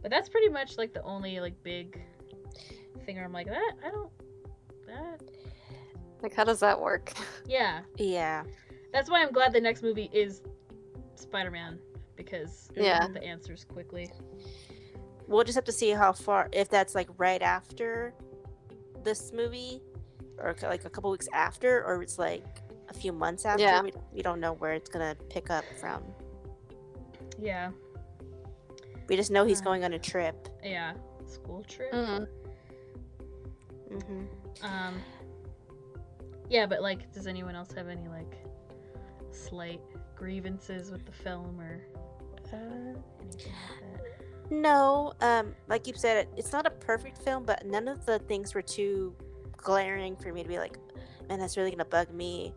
But 0.00 0.10
that's 0.10 0.28
pretty 0.30 0.48
much 0.48 0.78
like 0.78 0.94
the 0.94 1.02
only 1.02 1.38
like 1.38 1.62
big 1.62 2.00
thing 3.04 3.16
where 3.16 3.24
I'm 3.24 3.32
like 3.32 3.46
that. 3.46 3.72
I 3.84 3.90
don't. 3.90 4.10
That. 4.86 5.22
Like, 6.22 6.34
how 6.34 6.44
does 6.44 6.60
that 6.60 6.80
work? 6.80 7.12
Yeah, 7.48 7.80
Yeah. 7.98 8.44
that's 8.92 9.10
why 9.10 9.20
I'm 9.22 9.32
glad 9.32 9.52
the 9.52 9.60
next 9.60 9.82
movie 9.82 10.08
is 10.12 10.40
Spider-Man 11.16 11.78
because 12.16 12.68
Yeah. 12.76 13.08
the 13.08 13.22
answers 13.22 13.64
quickly. 13.64 14.10
We'll 15.26 15.44
just 15.44 15.56
have 15.56 15.64
to 15.64 15.72
see 15.72 15.90
how 15.90 16.12
far, 16.12 16.48
if 16.52 16.68
that's 16.68 16.94
like 16.94 17.08
right 17.18 17.42
after 17.42 18.14
this 19.02 19.32
movie 19.32 19.82
or 20.38 20.54
like 20.62 20.84
a 20.84 20.90
couple 20.90 21.10
weeks 21.10 21.28
after, 21.32 21.84
or 21.84 22.02
it's 22.02 22.18
like 22.18 22.44
a 22.88 22.94
few 22.94 23.12
months 23.12 23.44
after. 23.44 23.62
Yeah. 23.64 23.82
We, 23.82 23.92
we 24.12 24.22
don't 24.22 24.38
know 24.40 24.52
where 24.54 24.72
it's 24.72 24.88
going 24.88 25.16
to 25.16 25.20
pick 25.24 25.50
up 25.50 25.64
from. 25.80 26.02
Yeah, 27.38 27.70
We 29.08 29.16
just 29.16 29.30
know 29.32 29.44
he's 29.44 29.60
Uh. 29.60 29.64
going 29.64 29.84
on 29.84 29.92
a 29.94 29.98
trip. 29.98 30.48
yeah. 30.62 30.94
School 31.26 31.64
trip. 31.64 31.92
Mhm. 31.92 32.28
Hmm 33.92 34.24
Um. 34.62 35.00
Yeah, 36.48 36.66
but 36.66 36.82
like, 36.82 37.10
does 37.12 37.26
anyone 37.26 37.54
else 37.54 37.72
have 37.72 37.88
any 37.88 38.08
like 38.08 38.36
slight 39.30 39.80
grievances 40.16 40.90
with 40.90 41.04
the 41.06 41.12
film 41.12 41.60
or 41.60 41.80
Uh, 42.52 42.56
anything 43.22 43.52
like 43.52 43.80
that? 43.80 44.50
no, 44.50 45.14
um, 45.20 45.54
like 45.68 45.86
you 45.86 45.94
said, 45.96 46.28
it's 46.36 46.52
not 46.52 46.66
a 46.66 46.70
perfect 46.70 47.16
film, 47.18 47.44
but 47.44 47.64
none 47.64 47.88
of 47.88 48.04
the 48.04 48.18
things 48.20 48.54
were 48.54 48.60
too 48.62 49.14
glaring 49.56 50.14
for 50.16 50.32
me 50.32 50.42
to 50.42 50.48
be 50.48 50.58
like, 50.58 50.76
man, 51.28 51.38
that's 51.38 51.56
really 51.56 51.70
gonna 51.70 51.84
bug 51.86 52.12
me. 52.12 52.52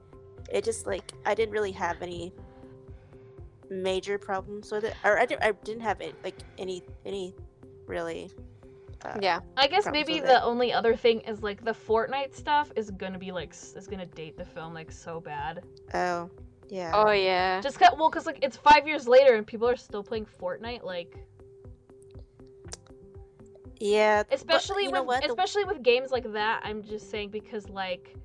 It 0.51 0.63
just 0.63 0.85
like 0.85 1.13
I 1.25 1.33
didn't 1.33 1.53
really 1.53 1.71
have 1.71 2.01
any 2.01 2.33
major 3.69 4.17
problems 4.17 4.71
with 4.71 4.83
it, 4.83 4.93
or 5.03 5.17
I 5.19 5.25
didn't, 5.25 5.43
I 5.43 5.51
didn't 5.63 5.81
have 5.83 6.01
it 6.01 6.15
like 6.23 6.35
any 6.57 6.83
any 7.05 7.33
really. 7.87 8.29
Uh, 9.05 9.17
Yeah. 9.21 9.39
I 9.57 9.67
guess 9.67 9.85
maybe 9.91 10.19
the 10.19 10.37
it. 10.37 10.41
only 10.43 10.73
other 10.73 10.95
thing 10.95 11.21
is 11.21 11.41
like 11.43 11.63
the 11.63 11.71
Fortnite 11.73 12.33
stuff 12.33 12.71
is 12.75 12.89
gonna 12.91 13.19
be 13.19 13.31
like 13.31 13.49
s- 13.49 13.73
is 13.75 13.87
gonna 13.87 14.05
date 14.05 14.37
the 14.37 14.45
film 14.45 14.73
like 14.73 14.91
so 14.91 15.19
bad. 15.19 15.63
Oh, 15.93 16.29
yeah. 16.69 16.91
Oh 16.95 17.11
yeah. 17.11 17.61
Just 17.61 17.79
cut 17.79 17.97
well, 17.97 18.09
cause 18.09 18.25
like 18.25 18.39
it's 18.41 18.57
five 18.57 18.87
years 18.87 19.07
later 19.07 19.35
and 19.35 19.45
people 19.45 19.67
are 19.69 19.75
still 19.75 20.03
playing 20.03 20.25
Fortnite. 20.25 20.83
Like 20.83 21.17
yeah. 23.79 24.23
but 24.23 24.33
especially 24.35 24.83
you 24.83 24.91
know 24.91 25.01
with 25.01 25.07
what? 25.07 25.23
The- 25.23 25.29
especially 25.29 25.65
with 25.65 25.83
games 25.83 26.11
like 26.11 26.31
that. 26.33 26.61
I'm 26.63 26.81
just 26.83 27.09
saying 27.11 27.29
because 27.29 27.69
like 27.69 28.15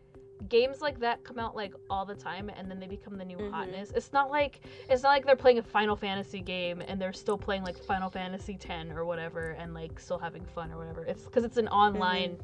games 0.49 0.81
like 0.81 0.99
that 1.01 1.23
come 1.23 1.39
out 1.39 1.55
like 1.55 1.75
all 1.91 2.05
the 2.07 2.15
time 2.15 2.49
and 2.57 2.71
then 2.71 2.81
they 2.81 2.87
become 2.87 3.17
the 3.19 3.25
new 3.25 3.37
Mhm. 3.37 3.51
hotness. 3.51 3.91
It's 3.95 4.13
not 4.13 4.31
like 4.31 4.61
it's 4.89 5.03
not 5.03 5.11
like 5.11 5.27
they're 5.27 5.37
playing 5.37 5.59
a 5.59 5.63
Final 5.63 5.97
Fantasy 5.97 6.41
game 6.41 6.81
and 6.87 7.01
they're 7.01 7.13
still 7.13 7.37
playing 7.39 7.63
like 7.63 7.77
Final 7.85 8.09
Fantasy 8.11 8.57
10 8.57 8.93
or 8.93 9.05
whatever 9.05 9.51
and 9.59 9.75
like 9.75 9.99
still 10.01 10.19
having 10.19 10.45
fun 10.45 10.73
or 10.73 10.79
whatever. 10.79 11.05
It's 11.05 11.25
because 11.25 11.45
it's 11.45 11.59
an 11.59 11.69
online 11.69 12.39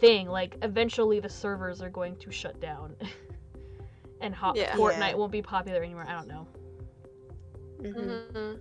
thing. 0.00 0.28
Like 0.28 0.56
eventually 0.62 1.20
the 1.20 1.28
servers 1.28 1.80
are 1.80 1.90
going 1.90 2.16
to 2.16 2.30
shut 2.30 2.60
down. 2.60 2.96
And 4.22 4.34
hot 4.34 4.54
Yeah. 4.54 4.76
Fortnite 4.76 4.98
Yeah. 4.98 5.14
won't 5.14 5.32
be 5.32 5.40
popular 5.40 5.82
anymore. 5.82 6.04
I 6.06 6.12
don't 6.12 6.28
know. 6.28 6.46
Mhm. 7.78 8.32
Mhm. 8.32 8.60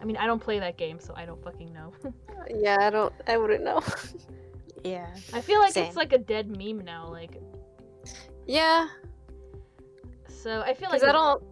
I 0.00 0.04
mean, 0.04 0.16
I 0.16 0.26
don't 0.26 0.40
play 0.40 0.58
that 0.58 0.76
game, 0.76 0.98
so 0.98 1.14
I 1.16 1.24
don't 1.24 1.40
fucking 1.44 1.72
know. 1.72 1.92
Yeah. 2.50 2.78
I 2.80 2.90
don't. 2.90 3.12
I 3.28 3.36
wouldn't 3.38 3.62
know. 3.64 3.80
Yeah. 4.84 5.08
I 5.32 5.40
feel 5.40 5.58
like 5.60 5.72
Same. 5.72 5.86
it's 5.86 5.96
like 5.96 6.12
a 6.12 6.18
dead 6.18 6.56
meme 6.56 6.84
now. 6.84 7.08
Like, 7.10 7.40
yeah. 8.46 8.88
so 10.28 10.60
I 10.60 10.74
feel 10.74 10.90
like 10.90 11.02
I 11.02 11.10
don't. 11.12 11.42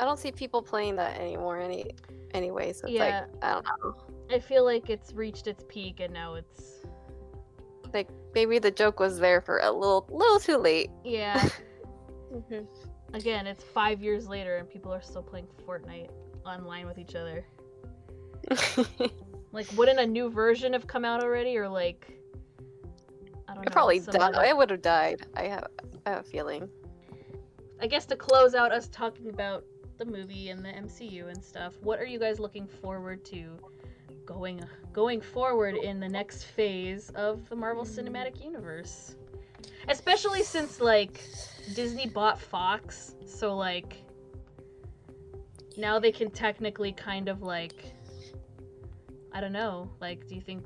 I 0.00 0.04
don't 0.04 0.18
see 0.18 0.32
people 0.32 0.60
playing 0.62 0.96
that 0.96 1.18
anymore. 1.20 1.58
Any. 1.60 1.84
Anyway, 2.32 2.72
so 2.72 2.86
it's 2.86 2.92
Yeah. 2.94 3.26
like 3.30 3.44
I 3.44 3.52
don't 3.52 3.64
know. 3.66 3.94
I 4.30 4.38
feel 4.40 4.64
like 4.64 4.88
it's 4.90 5.12
reached 5.12 5.46
its 5.46 5.64
peak 5.68 6.00
and 6.00 6.12
now 6.12 6.34
it's 6.34 6.84
Like 7.92 8.08
maybe 8.34 8.58
the 8.58 8.70
joke 8.70 8.98
was 8.98 9.18
there 9.20 9.40
for 9.42 9.58
a 9.58 9.70
little, 9.70 10.06
little 10.10 10.40
too 10.40 10.56
late. 10.56 10.90
yeah. 11.04 11.48
Mhm. 12.34 12.66
Again, 13.12 13.46
it's 13.46 13.62
five 13.62 14.02
years 14.02 14.26
later 14.26 14.56
and 14.56 14.68
people 14.68 14.92
are 14.92 15.00
still 15.02 15.22
playing 15.22 15.46
Fortnite 15.64 16.10
online 16.44 16.86
with 16.86 16.98
each 16.98 17.14
other. 17.14 17.46
Like, 19.52 19.68
wouldn't 19.76 20.00
a 20.00 20.06
new 20.06 20.28
version 20.30 20.72
have 20.72 20.88
come 20.88 21.04
out 21.04 21.22
already, 21.22 21.56
or 21.56 21.68
like, 21.68 22.10
I 23.66 23.70
don't 23.70 23.94
know. 23.94 24.00
it 24.00 24.12
probably 24.12 24.32
died. 24.32 24.48
It 24.48 24.56
would 24.56 24.70
have 24.70 24.82
died. 24.82 25.26
I 25.36 25.44
have. 25.44 25.66
I 26.06 26.10
have 26.10 26.20
a 26.20 26.22
feeling. 26.22 26.68
I 27.80 27.86
guess 27.86 28.06
to 28.06 28.16
close 28.16 28.54
out 28.54 28.72
us 28.72 28.88
talking 28.88 29.28
about 29.28 29.64
the 29.98 30.04
movie 30.04 30.50
and 30.50 30.64
the 30.64 30.70
MCU 30.70 31.28
and 31.28 31.42
stuff, 31.42 31.74
what 31.82 31.98
are 31.98 32.06
you 32.06 32.18
guys 32.18 32.38
looking 32.38 32.66
forward 32.66 33.24
to 33.26 33.58
going 34.26 34.62
going 34.92 35.20
forward 35.20 35.76
in 35.76 36.00
the 36.00 36.08
next 36.08 36.44
phase 36.44 37.10
of 37.10 37.48
the 37.48 37.56
Marvel 37.56 37.84
Cinematic 37.84 38.42
Universe? 38.42 39.16
Especially 39.88 40.42
since 40.42 40.80
like 40.80 41.22
Disney 41.74 42.06
bought 42.06 42.40
Fox, 42.40 43.14
so 43.26 43.54
like 43.54 44.02
now 45.76 45.98
they 45.98 46.12
can 46.12 46.30
technically 46.30 46.92
kind 46.92 47.28
of 47.28 47.42
like 47.42 47.92
I 49.32 49.40
don't 49.40 49.52
know, 49.52 49.90
like 50.00 50.26
do 50.28 50.34
you 50.34 50.40
think 50.40 50.64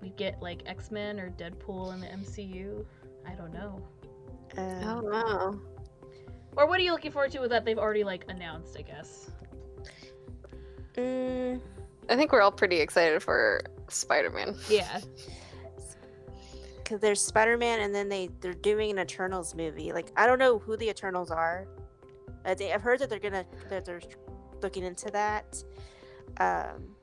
we 0.00 0.10
get 0.10 0.40
like 0.42 0.62
X-Men 0.66 1.18
or 1.20 1.30
Deadpool 1.30 1.92
in 1.94 2.00
the 2.00 2.06
MCU? 2.06 2.84
I 3.26 3.32
don't 3.34 3.52
know. 3.52 3.80
I 4.56 4.60
Uh, 4.60 4.80
don't 4.80 5.10
know. 5.10 5.60
Or 6.56 6.66
what 6.66 6.80
are 6.80 6.82
you 6.82 6.92
looking 6.92 7.12
forward 7.12 7.30
to 7.32 7.40
with 7.40 7.50
that 7.50 7.64
they've 7.64 7.78
already 7.78 8.04
like 8.04 8.24
announced, 8.28 8.76
I 8.78 8.82
guess. 8.82 9.30
mm, 10.94 11.60
I 12.08 12.16
think 12.16 12.32
we're 12.32 12.40
all 12.42 12.50
pretty 12.52 12.80
excited 12.80 13.22
for 13.22 13.62
Spider-Man. 13.88 14.56
Yeah. 14.68 15.00
Cause 16.84 17.00
there's 17.00 17.20
Spider-Man, 17.20 17.80
and 17.80 17.94
then 17.94 18.08
they 18.08 18.30
they're 18.40 18.54
doing 18.54 18.90
an 18.90 18.98
Eternals 18.98 19.54
movie. 19.54 19.92
Like 19.92 20.10
I 20.16 20.26
don't 20.26 20.38
know 20.38 20.58
who 20.58 20.74
the 20.76 20.88
Eternals 20.88 21.30
are. 21.30 21.66
I 22.46 22.54
think 22.54 22.72
I've 22.74 22.80
heard 22.80 22.98
that 23.00 23.10
they're 23.10 23.18
gonna 23.18 23.44
that 23.68 23.84
they're 23.84 24.00
looking 24.62 24.84
into 24.84 25.10
that. 25.10 25.62
Um, 26.40 26.96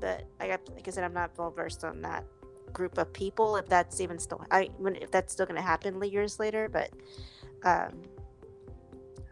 but 0.00 0.24
I 0.40 0.48
got 0.48 0.68
like 0.74 0.86
I 0.88 0.90
said, 0.90 1.04
I'm 1.04 1.14
not 1.14 1.30
well 1.36 1.50
versed 1.50 1.84
on 1.84 2.02
that 2.02 2.24
group 2.72 2.98
of 2.98 3.12
people. 3.12 3.56
If 3.56 3.66
that's 3.66 4.00
even 4.00 4.18
still, 4.18 4.44
I 4.50 4.70
when 4.78 4.96
if 4.96 5.10
that's 5.10 5.32
still 5.32 5.46
gonna 5.46 5.62
happen 5.62 6.02
years 6.02 6.38
later. 6.38 6.68
But 6.68 6.90
um, 7.64 8.02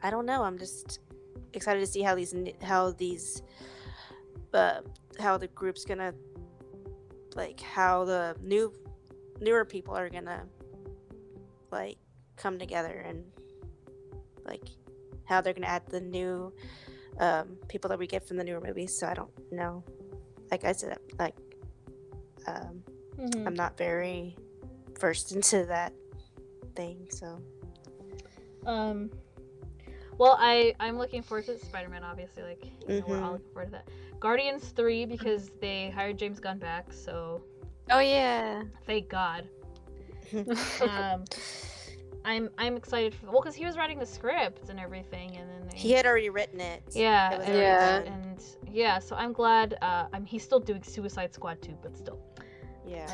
I 0.03 0.11
don't 0.11 0.27
know. 0.27 0.43
I'm 0.43 0.59
just 0.59 1.01
excited 1.53 1.81
to 1.81 1.87
see 1.87 2.03
how 2.03 2.15
these 2.15 2.35
how 2.63 2.93
these 2.93 3.43
uh, 4.53 4.81
how 5.19 5.37
the 5.37 5.49
group's 5.49 5.85
gonna 5.85 6.15
like 7.35 7.61
how 7.61 8.05
the 8.05 8.37
new 8.43 8.73
newer 9.41 9.65
people 9.65 9.95
are 9.95 10.09
gonna 10.09 10.45
like 11.71 11.99
come 12.37 12.59
together 12.59 13.05
and 13.07 13.25
like 14.45 14.65
how 15.25 15.41
they're 15.41 15.53
gonna 15.53 15.67
add 15.67 15.87
the 15.89 16.01
new 16.01 16.53
um, 17.19 17.57
people 17.69 17.89
that 17.89 17.99
we 17.99 18.07
get 18.07 18.27
from 18.27 18.37
the 18.37 18.45
newer 18.45 18.61
movies. 18.61 18.97
So 18.99 19.07
I 19.07 19.15
don't 19.15 19.31
know. 19.53 19.85
Like 20.51 20.65
I 20.65 20.73
said, 20.73 20.99
like 21.19 21.35
um, 22.47 22.83
Mhm. 23.19 23.47
I'm 23.47 23.55
not 23.55 23.77
very 23.77 24.37
versed 24.99 25.33
into 25.33 25.65
that 25.67 25.93
thing. 26.75 27.09
So 27.11 27.41
Um. 28.65 29.11
Well, 30.19 30.37
I 30.41 30.75
I'm 30.81 30.97
looking 30.99 31.23
forward 31.23 31.47
to 31.47 31.59
Spider-Man. 31.59 32.03
Obviously, 32.03 32.43
like 32.43 32.65
you 32.89 33.01
know, 33.01 33.07
we're 33.07 33.21
all 33.21 33.31
Mhm. 33.31 33.33
looking 33.35 33.53
forward 33.53 33.67
to 33.67 33.73
that. 33.73 33.89
Guardians 34.19 34.69
three 34.71 35.05
because 35.05 35.51
they 35.61 35.91
hired 35.91 36.19
James 36.19 36.41
Gunn 36.41 36.59
back, 36.59 36.93
so 36.93 37.43
Oh 37.91 37.99
yeah. 38.01 38.63
thank 38.87 39.09
God. 39.09 39.49
Um, 40.81 41.25
I'm 42.27 42.51
I'm 42.59 42.77
excited 42.77 43.15
for 43.15 43.27
well 43.31 43.41
because 43.41 43.55
he 43.55 43.65
was 43.65 43.77
writing 43.77 43.99
the 44.01 44.05
script 44.07 44.69
and 44.69 44.79
everything, 44.81 45.37
and 45.37 45.49
then 45.49 45.69
they, 45.71 45.77
he 45.79 45.93
had 45.93 46.05
already 46.07 46.29
written 46.29 46.61
it. 46.61 46.83
yeah 46.93 47.31
It 47.33 47.41
and, 47.41 47.57
Yeah. 47.57 48.13
and 48.13 48.45
yeah, 48.71 48.99
so 48.99 49.15
I'm 49.17 49.33
glad. 49.33 49.79
Uh, 49.81 50.07
I'm 50.13 50.27
he's 50.27 50.43
still 50.43 50.61
doing 50.61 50.83
Suicide 50.83 51.33
Squad 51.33 51.63
too, 51.63 51.77
but 51.83 51.97
still, 51.97 52.19
Yeah. 52.87 53.07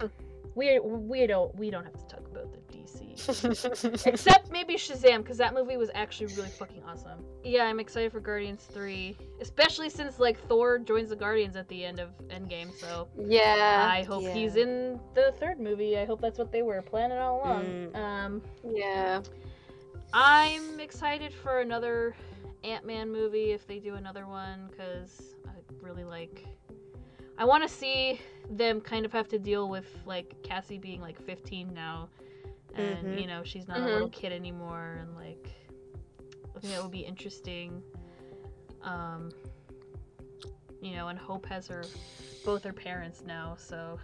um, 0.00 0.10
we 0.58 0.78
we 0.80 1.26
don't 1.26 1.54
we 1.56 1.70
don't 1.70 1.84
have 1.84 1.96
to 1.96 2.06
talk 2.06 2.26
about 2.30 2.52
the 2.52 2.58
DC. 2.76 4.06
Except 4.06 4.50
maybe 4.50 4.74
Shazam, 4.74 5.18
because 5.18 5.38
that 5.38 5.54
movie 5.54 5.76
was 5.76 5.90
actually 5.94 6.26
really 6.34 6.48
fucking 6.48 6.82
awesome. 6.86 7.24
Yeah, 7.44 7.64
I'm 7.64 7.78
excited 7.80 8.10
for 8.12 8.20
Guardians 8.20 8.64
3. 8.72 9.16
Especially 9.40 9.88
since, 9.90 10.18
like, 10.18 10.38
Thor 10.48 10.78
joins 10.78 11.10
the 11.10 11.16
Guardians 11.16 11.56
at 11.56 11.68
the 11.68 11.84
end 11.84 12.00
of 12.00 12.10
Endgame, 12.28 12.72
so 12.78 13.08
yeah. 13.16 13.88
I 13.92 14.02
hope 14.04 14.22
Yeah. 14.22 14.32
he's 14.34 14.56
in 14.56 14.98
the 15.14 15.32
third 15.38 15.60
movie. 15.60 15.98
I 15.98 16.04
hope 16.04 16.20
that's 16.20 16.38
what 16.38 16.50
they 16.52 16.62
were 16.62 16.80
planning 16.82 17.18
all 17.18 17.38
along. 17.38 17.64
Mm. 17.64 17.96
Um, 17.96 18.42
Yeah. 18.64 19.22
I'm 20.12 20.80
excited 20.80 21.32
for 21.34 21.60
another 21.60 22.16
Ant 22.64 22.84
Man 22.84 23.10
movie 23.12 23.52
if 23.52 23.66
they 23.66 23.78
do 23.78 23.94
another 23.94 24.26
one, 24.26 24.68
because 24.70 25.34
I 25.46 25.52
really 25.82 26.04
like. 26.04 26.44
I 27.38 27.44
want 27.44 27.62
to 27.62 27.68
see 27.68 28.20
them 28.50 28.80
kind 28.80 29.06
of 29.06 29.12
have 29.12 29.28
to 29.28 29.38
deal 29.38 29.68
with, 29.68 29.86
like, 30.04 30.34
Cassie 30.42 30.78
being, 30.78 31.00
like, 31.00 31.20
15 31.24 31.72
now. 31.72 32.08
And, 32.74 33.08
Mhm. 33.08 33.20
you 33.20 33.26
know, 33.26 33.42
she's 33.44 33.68
not 33.68 33.78
Mhm. 33.78 33.88
a 33.88 33.92
little 33.92 34.08
kid 34.08 34.32
anymore. 34.32 34.98
And, 35.00 35.14
like, 35.14 35.48
I 36.56 36.60
think 36.60 36.72
that 36.72 36.82
would 36.82 36.90
be 36.90 37.00
interesting. 37.00 37.82
Um, 38.82 39.30
you 40.80 40.96
know, 40.96 41.08
and 41.08 41.18
Hope 41.18 41.46
has 41.46 41.68
her, 41.68 41.84
both 42.44 42.64
her 42.64 42.72
parents 42.72 43.22
now, 43.24 43.54
so 43.56 43.98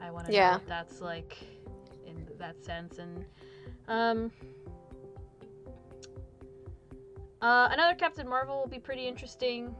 I 0.00 0.10
want 0.10 0.26
to 0.26 0.32
know 0.32 0.38
Yeah. 0.38 0.54
what 0.54 0.66
that's 0.66 1.00
like 1.00 1.36
in 2.06 2.26
that 2.38 2.64
sense. 2.64 2.98
And, 2.98 3.24
um, 3.88 4.32
uh, 7.42 7.68
another 7.70 7.94
Captain 7.94 8.28
Marvel 8.28 8.58
will 8.60 8.68
be 8.68 8.78
pretty 8.78 9.06
interesting. 9.06 9.74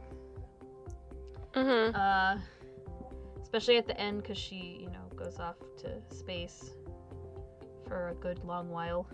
Mhm. 1.55 1.95
Uh, 1.95 2.39
especially 3.43 3.77
at 3.77 3.87
the 3.87 3.99
end 4.01 4.23
because 4.23 4.39
she, 4.39 4.79
you 4.81 4.91
know, 4.91 5.05
goes 5.17 5.39
off 5.39 5.57
to 5.79 6.01
space 6.15 6.71
for 7.87 8.09
a 8.09 8.15
good 8.15 8.45
long 8.45 8.71
while 8.71 9.07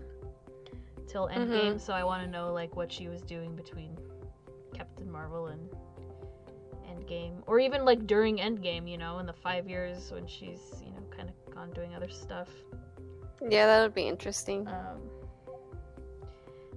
till 1.08 1.28
Endgame. 1.28 1.80
So 1.80 1.92
I 1.94 2.04
want 2.04 2.22
to 2.24 2.30
know 2.30 2.52
like 2.52 2.76
what 2.76 2.92
she 2.92 3.08
was 3.08 3.22
doing 3.22 3.56
between 3.56 3.96
Captain 4.74 5.10
Marvel 5.10 5.46
and 5.46 5.70
Endgame, 6.86 7.42
or 7.46 7.58
even 7.58 7.84
like 7.84 8.06
during 8.06 8.36
Endgame. 8.38 8.88
You 8.90 8.98
know, 8.98 9.18
in 9.18 9.26
the 9.26 9.32
five 9.32 9.68
years 9.68 10.12
when 10.12 10.26
she's, 10.26 10.82
you 10.84 10.90
know, 10.90 11.02
kind 11.16 11.30
of 11.30 11.54
gone 11.54 11.70
doing 11.72 11.94
other 11.94 12.08
stuff. 12.10 12.48
Yeah, 13.40 13.66
that 13.66 13.82
would 13.82 13.94
be 13.94 14.06
interesting. 14.08 14.66
Um, 14.68 15.00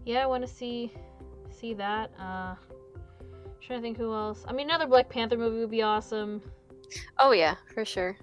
yeah, 0.06 0.24
I 0.24 0.26
want 0.28 0.46
to 0.48 0.54
see 0.54 0.94
see 1.52 1.74
that. 1.74 2.12
Uh, 2.20 2.56
trying 3.62 3.80
to 3.80 3.84
think 3.84 3.98
who 3.98 4.14
else. 4.14 4.44
I 4.48 4.54
mean, 4.54 4.68
another 4.68 4.88
Black 4.88 5.10
Panther 5.10 5.38
movie 5.38 5.60
would 5.60 5.72
be 5.72 5.82
awesome. 5.82 6.42
Oh 7.18 7.32
yeah, 7.32 7.56
for 7.74 7.86
sure. 7.86 8.18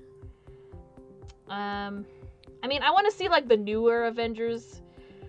Um, 1.48 2.04
I 2.62 2.66
mean, 2.66 2.82
I 2.82 2.90
want 2.90 3.08
to 3.10 3.16
see 3.16 3.28
like 3.28 3.48
the 3.48 3.56
newer 3.56 4.06
Avengers 4.06 4.82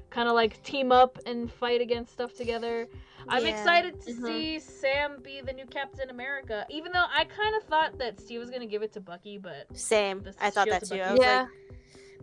kind 0.10 0.28
of 0.28 0.36
like 0.36 0.62
team 0.64 0.92
up 0.92 1.20
and 1.26 1.52
fight 1.52 1.82
against 1.82 2.14
stuff 2.14 2.34
together. 2.34 2.88
I'm 3.30 3.44
Yeah. 3.46 3.52
excited 3.52 4.02
to 4.02 4.14
Mhm. 4.14 4.26
see 4.26 4.60
Sam 4.60 5.22
be 5.22 5.42
the 5.42 5.54
new 5.54 5.66
Captain 5.66 6.10
America, 6.10 6.66
even 6.70 6.92
though 6.92 7.06
I 7.14 7.26
kind 7.26 7.56
of 7.56 7.64
thought 7.64 7.98
that 8.00 8.20
Steve 8.20 8.40
was 8.40 8.50
gonna 8.50 8.66
give 8.66 8.82
it 8.84 8.94
to 8.94 9.02
Bucky, 9.02 9.38
but 9.38 9.68
Same. 9.78 10.24
I 10.40 10.50
thought 10.50 10.70
that 10.70 10.88
shields 10.88 10.90
too. 10.90 11.02
I 11.02 11.12
was 11.12 11.20
yeah. 11.20 11.42
like, 11.42 11.50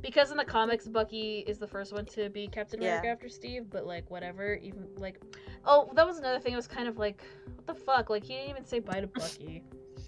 because 0.03 0.31
in 0.31 0.37
the 0.37 0.45
comics 0.45 0.87
Bucky 0.87 1.45
is 1.47 1.59
the 1.59 1.67
first 1.67 1.93
one 1.93 2.05
to 2.07 2.29
be 2.29 2.47
Captain 2.47 2.81
Yeah. 2.81 2.99
America 2.99 3.09
after 3.09 3.29
Steve, 3.29 3.71
but 3.71 3.87
like 3.87 4.11
whatever, 4.11 4.55
even 4.57 4.87
like 4.97 5.21
oh, 5.65 5.91
that 5.95 6.07
was 6.07 6.19
another 6.19 6.41
thing. 6.41 6.53
It 6.53 6.57
was 6.57 6.69
kind 6.69 6.89
of 6.89 6.99
like 6.99 7.23
what 7.55 7.67
the 7.67 7.75
fuck? 7.75 8.11
Like 8.11 8.25
he 8.25 8.35
didn't 8.35 8.51
even 8.51 8.65
say 8.65 8.81
bye 8.81 9.01
to 9.01 9.07
Bucky. 9.07 9.63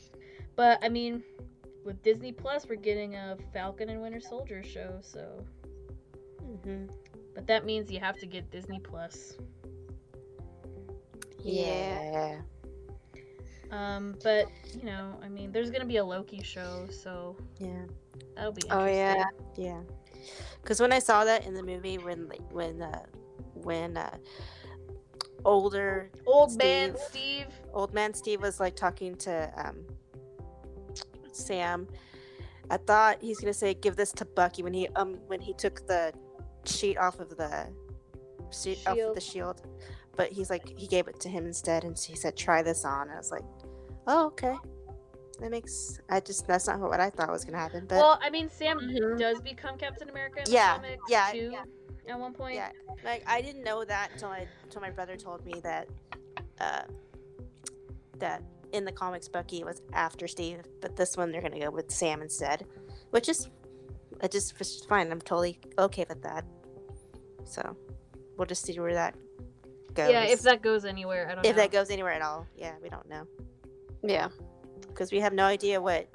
but 0.56 0.78
I 0.82 0.88
mean, 0.88 1.22
with 1.84 2.02
Disney 2.02 2.32
Plus, 2.32 2.66
we're 2.68 2.76
getting 2.76 3.14
a 3.14 3.36
Falcon 3.52 3.88
and 3.88 4.02
Winter 4.02 4.20
Soldier 4.20 4.62
show, 4.62 4.98
so 5.00 5.44
mhm. 6.44 6.90
but 7.34 7.46
that 7.46 7.64
means 7.64 7.90
you 7.90 8.00
have 8.00 8.18
to 8.18 8.26
get 8.26 8.50
Disney 8.50 8.80
Plus. 8.80 9.36
Yeah. 11.42 12.40
Um, 13.70 14.14
but 14.22 14.46
you 14.76 14.84
know, 14.84 15.14
I 15.22 15.28
mean, 15.28 15.50
there's 15.52 15.70
gonna 15.70 15.84
be 15.84 15.96
a 15.96 16.04
Loki 16.04 16.42
show, 16.42 16.86
so 16.90 17.36
Yeah. 17.58 17.82
that'll 18.34 18.52
be 18.52 18.62
Oh, 18.70 18.86
yeah. 18.86 19.24
Yeah. 19.56 19.80
Because 20.62 20.80
when 20.80 20.92
I 20.92 20.98
saw 20.98 21.24
that 21.24 21.46
in 21.46 21.54
the 21.54 21.62
movie, 21.62 21.98
when 21.98 22.28
like 22.28 22.40
when 22.52 22.82
uh, 22.82 23.02
when 23.54 23.96
uh, 23.96 24.16
older 25.44 26.10
Old 26.26 26.56
man 26.56 26.96
Steve. 26.96 27.46
Steve. 27.46 27.46
old 27.72 27.94
man 27.94 28.12
Steve 28.14 28.40
was 28.42 28.58
like 28.60 28.74
talking 28.76 29.14
to 29.16 29.52
um, 29.56 29.84
Sam, 31.32 31.86
I 32.70 32.76
thought 32.78 33.18
he's 33.20 33.38
gonna 33.40 33.52
say 33.54 33.74
give 33.74 33.96
this 33.96 34.10
to 34.12 34.24
Bucky 34.24 34.62
when 34.62 34.74
he 34.74 34.88
um 34.96 35.14
when 35.26 35.40
he 35.40 35.52
took 35.54 35.86
the 35.86 36.12
sheet 36.64 36.96
off 36.98 37.20
of 37.20 37.36
the 37.36 37.68
sheet 38.50 38.78
off 38.86 38.92
of 38.92 38.96
Shield. 38.96 39.16
the 39.16 39.20
shield, 39.20 39.62
but 40.16 40.32
he's 40.32 40.50
like 40.50 40.68
he 40.76 40.86
gave 40.88 41.06
it 41.08 41.20
to 41.20 41.28
him 41.28 41.46
instead, 41.46 41.84
and 41.84 41.96
he 41.96 42.16
said 42.16 42.36
try 42.36 42.62
this 42.62 42.84
on. 42.84 43.10
I 43.10 43.16
was 43.16 43.30
like, 43.30 43.44
oh 44.06 44.26
okay, 44.26 44.54
that 45.40 45.50
makes 45.50 46.00
I 46.08 46.20
just 46.20 46.46
that's 46.46 46.66
not 46.66 46.80
what 46.80 47.00
I 47.00 47.10
thought 47.10 47.30
was 47.30 47.44
gonna 47.44 47.58
happen, 47.58 47.86
but 47.88 47.96
well, 47.96 48.18
I 48.22 48.30
mean, 48.30 48.48
Sam 48.50 48.78
Mhm. 48.78 49.18
does 49.18 49.40
become 49.40 49.76
Captain 49.78 50.08
America 50.08 50.40
in 50.46 50.50
Yeah, 50.52 50.74
the 50.78 50.82
comics 50.82 51.02
yeah, 51.08 51.28
too. 51.32 51.50
yeah. 51.52 51.64
At 52.08 52.20
one 52.20 52.32
point. 52.34 52.54
yeah, 52.54 52.70
like 53.04 53.24
I 53.26 53.42
didn't 53.42 53.64
know 53.64 53.84
that 53.84 54.12
until 54.12 54.28
I 54.28 54.46
until 54.62 54.80
my 54.80 54.90
brother 54.90 55.16
told 55.16 55.44
me 55.44 55.60
that 55.62 55.88
uh 56.60 56.82
that 58.18 58.42
in 58.72 58.84
the 58.84 58.92
comics 58.92 59.28
Bucky 59.28 59.64
was 59.64 59.82
after 59.92 60.26
Steve, 60.28 60.60
but 60.80 60.96
this 60.96 61.16
one 61.16 61.32
they're 61.32 61.42
gonna 61.42 61.58
go 61.58 61.70
with 61.70 61.90
Sam 61.90 62.22
instead, 62.22 62.64
which 63.10 63.28
is 63.28 63.48
I 64.22 64.28
just 64.28 64.58
was 64.58 64.84
fine. 64.88 65.10
I'm 65.10 65.20
totally 65.20 65.58
okay 65.78 66.06
with 66.08 66.22
that. 66.22 66.44
So 67.44 67.76
we'll 68.36 68.46
just 68.46 68.64
see 68.64 68.78
where 68.78 68.94
that 68.94 69.14
goes. 69.94 70.10
Yeah, 70.10 70.22
if 70.24 70.42
that 70.42 70.62
goes 70.62 70.84
anywhere, 70.84 71.28
I 71.28 71.34
don't 71.34 71.42
know. 71.44 71.50
if 71.50 71.56
know. 71.56 71.62
that 71.62 71.70
goes 71.72 71.90
anywhere 71.90 72.12
at 72.12 72.22
all. 72.22 72.46
Yeah, 72.56 72.74
we 72.82 72.88
don't 72.88 73.08
know 73.08 73.26
Yeah. 74.02 74.28
because 74.88 75.12
we 75.12 75.20
have 75.20 75.32
no 75.32 75.44
idea 75.44 75.80
what 75.80 76.08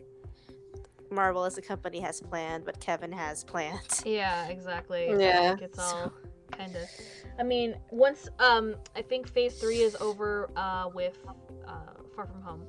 Marvel 1.10 1.44
as 1.46 1.58
a 1.58 1.62
company 1.62 2.00
has 2.00 2.22
planned, 2.22 2.66
what 2.66 2.80
Kevin 2.80 3.12
has 3.12 3.44
planned. 3.44 3.80
Yeah, 4.06 4.48
exactly. 4.48 5.08
Yeah, 5.10 5.40
I 5.40 5.48
think 5.50 5.62
it's 5.62 5.80
all 5.80 6.14
kind 6.52 6.76
of. 6.76 6.90
I 7.40 7.44
mean, 7.44 7.76
once 7.90 8.30
um, 8.40 8.76
I 8.96 9.02
think 9.02 9.28
Phase 9.28 9.56
Three 9.56 9.82
is 9.82 9.96
over 10.00 10.50
uh, 10.56 10.90
with 10.94 11.18
uh, 11.68 11.74
Far 12.16 12.26
From 12.28 12.42
Home, 12.42 12.66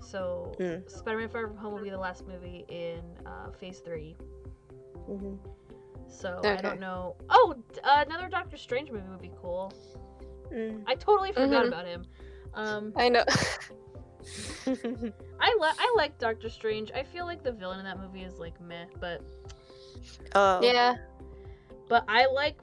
so 0.00 0.54
Mm. 0.58 0.88
Spider-Man: 0.88 1.28
Far 1.28 1.46
From 1.48 1.56
Home 1.56 1.72
will 1.74 1.82
be 1.82 1.90
the 1.90 1.98
last 1.98 2.26
movie 2.26 2.64
in 2.68 3.00
uh, 3.26 3.50
Phase 3.52 3.80
Three. 3.80 4.16
hmm 5.06 5.34
So 6.08 6.40
I 6.44 6.56
don't 6.62 6.80
know. 6.80 7.16
Oh, 7.30 7.54
uh, 7.82 8.04
another 8.06 8.28
Doctor 8.28 8.56
Strange 8.56 8.90
movie 8.90 9.08
would 9.08 9.20
be 9.22 9.32
cool. 9.40 9.72
Mm. 10.52 10.82
I 10.86 10.94
totally 10.94 11.32
forgot 11.32 11.64
Mhm. 11.64 11.68
about 11.68 11.86
him. 11.86 12.04
Um, 12.54 12.92
I 12.96 13.08
know. 13.08 13.24
I 14.66 15.56
li- 15.60 15.76
I 15.78 15.94
like 15.96 16.18
Doctor 16.18 16.48
Strange. 16.48 16.90
I 16.94 17.02
feel 17.02 17.24
like 17.26 17.42
the 17.42 17.52
villain 17.52 17.78
in 17.80 17.84
that 17.84 17.98
movie 17.98 18.22
is 18.22 18.38
like 18.38 18.60
meh, 18.60 18.84
but 19.00 19.22
oh 20.34 20.60
yeah. 20.62 20.96
but 21.88 22.04
I 22.08 22.26
like 22.26 22.58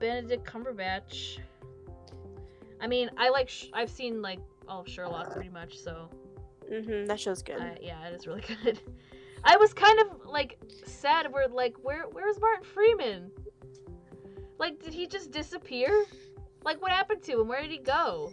Benedict 0.00 0.44
Cumberbatch. 0.46 1.38
I 2.80 2.86
mean, 2.86 3.10
I 3.16 3.30
like 3.30 3.48
sh- 3.48 3.70
I've 3.72 3.90
seen 3.90 4.20
like 4.22 4.40
all 4.68 4.80
of 4.80 4.88
Sherlock 4.88 5.30
pretty 5.32 5.50
much, 5.50 5.78
so 5.78 6.08
hmm 6.68 7.06
that 7.06 7.20
show's 7.20 7.42
good. 7.42 7.60
uh, 7.60 7.74
yeah, 7.80 8.06
it 8.08 8.14
is 8.14 8.26
really 8.26 8.42
good. 8.64 8.80
I 9.44 9.56
was 9.56 9.72
kind 9.74 9.98
of 10.00 10.26
like 10.26 10.58
sad. 10.86 11.32
Where 11.32 11.48
like 11.48 11.76
where 11.82 12.04
where's 12.10 12.40
Martin 12.40 12.64
Freeman? 12.64 13.30
Like, 14.58 14.80
did 14.82 14.94
he 14.94 15.06
just 15.06 15.30
disappear? 15.32 16.04
Like, 16.64 16.80
what 16.80 16.92
happened 16.92 17.22
to 17.24 17.40
him? 17.40 17.48
Where 17.48 17.60
did 17.60 17.70
he 17.72 17.78
go? 17.78 18.32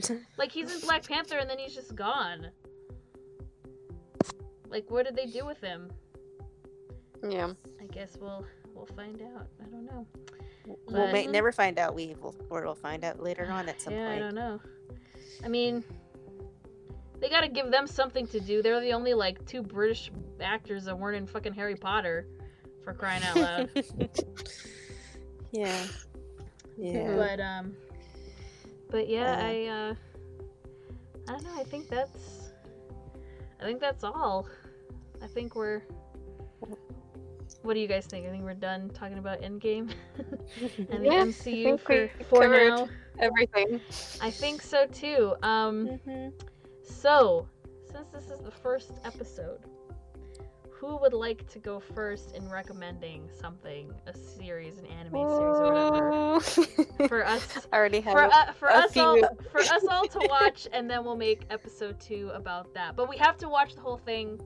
Like, 0.38 0.52
he's 0.52 0.74
in 0.74 0.80
Black 0.80 1.06
Panther 1.06 1.38
and 1.38 1.48
then 1.48 1.58
he's 1.58 1.74
just 1.74 1.94
gone. 1.94 2.48
Like, 4.68 4.90
what 4.90 5.04
did 5.06 5.16
they 5.16 5.26
do 5.26 5.44
with 5.44 5.60
him? 5.60 5.90
Yeah. 7.28 7.52
I 7.80 7.86
guess 7.86 8.16
we'll 8.20 8.44
we'll 8.74 8.86
find 8.86 9.20
out. 9.36 9.46
I 9.60 9.68
don't 9.68 9.84
know. 9.84 10.06
we'll 10.86 11.12
may- 11.12 11.26
never 11.26 11.52
find 11.52 11.78
out. 11.78 11.94
We 11.94 12.14
will, 12.20 12.34
or 12.48 12.62
we'll 12.62 12.74
find 12.74 13.04
out 13.04 13.22
later 13.22 13.46
on 13.50 13.68
at 13.68 13.82
some 13.82 13.92
point. 13.92 14.04
yeah, 14.08 14.14
I 14.14 14.18
don't 14.18 14.34
know. 14.34 14.60
I 15.44 15.48
mean, 15.48 15.84
they 17.20 17.28
gotta 17.28 17.48
give 17.48 17.70
them 17.70 17.86
something 17.86 18.26
to 18.28 18.40
do. 18.40 18.62
They're 18.62 18.80
the 18.80 18.92
only 18.92 19.12
like 19.12 19.44
two 19.44 19.62
British 19.62 20.10
actors 20.40 20.84
that 20.84 20.98
weren't 20.98 21.16
in 21.16 21.26
fucking 21.26 21.52
Harry 21.52 21.76
Potter, 21.76 22.26
for 22.84 22.94
crying 22.94 23.22
out 23.24 23.36
loud. 23.36 23.70
yeah. 25.52 25.82
Yeah. 26.76 27.16
but 27.16 27.40
um, 27.40 27.74
but 28.90 29.08
yeah, 29.08 29.32
Uh. 29.32 29.44
I 29.44 29.66
uh, 29.66 29.94
I 31.28 31.32
don't 31.32 31.44
know. 31.44 31.54
I 31.60 31.64
think 31.64 31.88
that's, 31.88 32.52
I 33.60 33.64
think 33.64 33.80
that's 33.80 34.04
all. 34.04 34.48
I 35.22 35.26
think 35.26 35.54
we're. 35.54 35.82
What 37.62 37.74
do 37.74 37.80
you 37.80 37.88
guys 37.88 38.06
think? 38.06 38.26
I 38.26 38.30
think 38.30 38.42
we're 38.42 38.54
done 38.54 38.88
talking 38.90 39.18
about 39.18 39.40
Endgame 39.42 39.90
and 40.90 41.04
the 41.04 41.06
Yeah, 41.06 41.24
MCU 41.24 41.78
for, 41.78 42.08
for 42.24 42.48
now. 42.48 42.88
Everything. 43.18 43.80
I 44.20 44.30
think 44.30 44.62
so 44.62 44.86
too. 44.86 45.34
Um, 45.42 46.00
Mhm. 46.06 46.32
so 46.82 47.46
since 47.84 48.08
this 48.08 48.30
is 48.30 48.40
the 48.40 48.50
first 48.50 48.92
episode, 49.04 49.60
who 50.80 50.96
would 50.96 51.12
like 51.12 51.46
to 51.46 51.58
go 51.58 51.78
first 51.78 52.34
in 52.34 52.48
recommending 52.48 53.28
something, 53.38 53.92
a 54.06 54.16
series, 54.16 54.78
an 54.78 54.86
anime 54.86 55.28
series, 55.28 55.58
or 55.58 55.72
whatever, 55.72 56.40
for 57.06 57.26
us? 57.26 57.66
I 57.72 57.76
already 57.76 58.00
have 58.00 58.14
For, 58.14 58.24
uh, 58.24 58.52
for 58.54 58.70
us 58.70 58.96
all, 58.96 59.20
for 59.52 59.60
us 59.60 59.84
all 59.90 60.06
to 60.06 60.18
watch, 60.30 60.68
and 60.72 60.88
then 60.88 61.04
we'll 61.04 61.18
make 61.18 61.42
episode 61.50 62.00
two 62.00 62.30
about 62.32 62.72
that. 62.72 62.96
But 62.96 63.10
we 63.10 63.18
have 63.18 63.36
to 63.38 63.48
watch 63.50 63.74
the 63.74 63.82
whole 63.82 63.98
thing. 63.98 64.40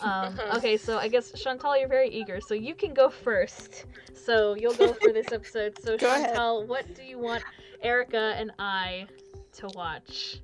Um, 0.00 0.38
okay, 0.54 0.76
so 0.76 0.98
I 0.98 1.08
guess 1.08 1.32
Chantal, 1.32 1.76
you're 1.76 1.88
very 1.88 2.08
eager, 2.08 2.40
so 2.40 2.54
you 2.54 2.76
can 2.76 2.94
go 2.94 3.10
first. 3.10 3.86
So 4.14 4.54
you'll 4.54 4.74
go 4.74 4.92
for 4.92 5.12
this 5.12 5.32
episode. 5.32 5.76
So 5.82 5.96
Go 5.96 6.06
ahead. 6.06 6.26
Chantal, 6.26 6.68
what 6.68 6.94
do 6.94 7.02
you 7.02 7.18
want 7.18 7.42
Erica 7.82 8.34
and 8.36 8.52
I 8.60 9.08
to 9.54 9.68
watch? 9.74 10.38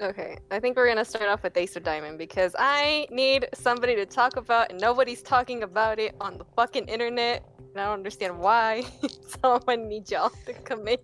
Okay, 0.00 0.36
I 0.50 0.58
think 0.60 0.76
we're 0.76 0.88
gonna 0.88 1.04
start 1.04 1.28
off 1.28 1.42
with 1.44 1.56
Ace 1.56 1.76
of 1.76 1.84
Diamond 1.84 2.18
because 2.18 2.54
I 2.58 3.06
need 3.10 3.46
somebody 3.54 3.94
to 3.96 4.04
talk 4.04 4.36
about, 4.36 4.70
and 4.70 4.80
nobody's 4.80 5.22
talking 5.22 5.62
about 5.62 5.98
it 5.98 6.14
on 6.20 6.36
the 6.36 6.44
fucking 6.56 6.86
internet. 6.86 7.44
And 7.58 7.80
I 7.80 7.84
don't 7.84 7.94
understand 7.94 8.38
why. 8.38 8.82
so 9.28 9.54
I'm 9.54 9.60
gonna 9.60 9.86
need 9.88 10.10
y'all 10.10 10.30
to 10.46 10.52
come 10.52 10.86
in. 10.88 10.98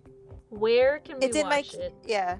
Where 0.49 0.99
can 0.99 1.19
we 1.19 1.25
It's 1.27 1.37
in 1.37 1.47
my 1.47 1.57
watch 1.57 1.73
it? 1.75 1.93
yeah. 2.05 2.37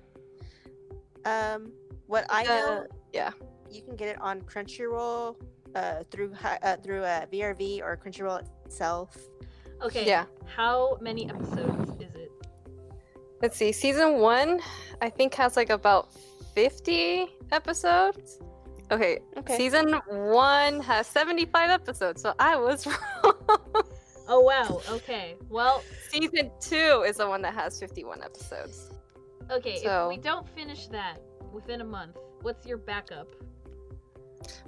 Um, 1.26 1.72
what 2.08 2.26
I 2.30 2.44
Uh, 2.44 2.46
know, 2.48 2.88
yeah. 3.14 3.32
you 3.70 3.82
can 3.82 3.96
get 3.96 4.10
it 4.10 4.20
on 4.22 4.42
Crunchyroll, 4.42 5.36
uh, 5.76 6.04
through 6.12 6.34
uh, 6.44 6.76
through 6.84 7.04
uh, 7.04 7.26
VRV 7.28 7.82
or 7.82 7.96
Crunchyroll 7.96 8.44
itself. 8.66 9.18
Okay. 9.82 10.06
Yeah. 10.06 10.26
How 10.46 10.98
many 11.00 11.30
episodes 11.30 11.92
is 12.02 12.14
it? 12.16 12.32
Let's 13.42 13.56
see. 13.58 13.72
Season 13.72 14.20
one, 14.20 14.60
I 15.02 15.10
think 15.10 15.34
has 15.36 15.56
like 15.56 15.70
about 15.70 16.10
50 16.54 17.28
episodes. 17.52 18.40
Okay. 18.92 19.20
Okay. 19.38 19.58
Season 19.58 19.94
one 20.08 20.80
has 20.82 21.08
75 21.08 21.70
episodes, 21.70 22.22
so 22.22 22.34
I 22.40 22.56
was 22.58 22.86
wrong. 22.88 23.34
Oh 24.28 24.40
wow. 24.40 24.80
Okay. 24.90 25.36
Well, 25.50 25.84
Season 26.10 26.52
two 26.62 27.04
is 27.06 27.18
the 27.18 27.28
one 27.28 27.42
that 27.42 27.54
has 27.54 27.78
51 27.80 28.24
episodes. 28.24 28.90
okay. 29.50 29.80
So- 29.84 30.10
If 30.10 30.18
we 30.18 30.22
don't 30.24 30.48
finish 30.50 30.88
that 30.88 31.18
within 31.52 31.82
a 31.82 31.84
month, 31.84 32.16
what's 32.42 32.66
your 32.66 32.78
backup? 32.78 33.28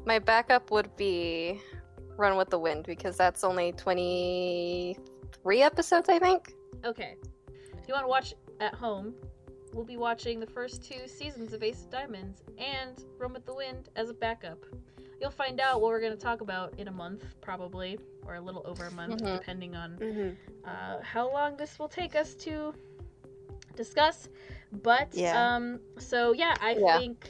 My 0.05 0.19
backup 0.19 0.69
would 0.71 0.93
be 0.97 1.61
Run 2.17 2.35
with 2.35 2.49
the 2.49 2.59
Wind 2.59 2.83
because 2.85 3.15
that's 3.15 3.43
only 3.45 3.71
23 3.73 5.61
episodes, 5.61 6.09
I 6.09 6.19
think. 6.19 6.53
Okay. 6.83 7.15
If 7.81 7.87
you 7.87 7.93
want 7.93 8.03
to 8.03 8.09
watch 8.09 8.33
at 8.59 8.73
home, 8.73 9.13
we'll 9.73 9.85
be 9.85 9.97
watching 9.97 10.39
the 10.39 10.45
first 10.47 10.83
two 10.83 11.07
seasons 11.07 11.53
of 11.53 11.63
Ace 11.63 11.83
of 11.83 11.89
Diamonds 11.91 12.43
and 12.57 13.03
Run 13.17 13.33
with 13.33 13.45
the 13.45 13.53
Wind 13.55 13.89
as 13.95 14.09
a 14.09 14.13
backup. 14.13 14.63
You'll 15.19 15.31
find 15.31 15.59
out 15.59 15.81
what 15.81 15.89
we're 15.89 16.01
going 16.01 16.13
to 16.13 16.17
talk 16.19 16.41
about 16.41 16.77
in 16.77 16.87
a 16.87 16.91
month, 16.91 17.23
probably, 17.41 17.97
or 18.25 18.35
a 18.35 18.41
little 18.41 18.63
over 18.65 18.85
a 18.87 18.91
month, 18.91 19.21
Mhm. 19.21 19.33
depending 19.33 19.75
on 19.75 19.99
Mm-hmm. 19.99 20.29
uh, 20.65 21.01
how 21.01 21.31
long 21.31 21.57
this 21.57 21.79
will 21.79 21.87
take 21.89 22.15
us 22.15 22.35
to 22.35 22.73
discuss. 23.75 24.29
But 24.71 25.13
Yeah. 25.13 25.55
um, 25.55 25.79
so 25.97 26.31
yeah, 26.33 26.55
I 26.61 26.75
Yeah. 26.75 26.97
think 26.99 27.29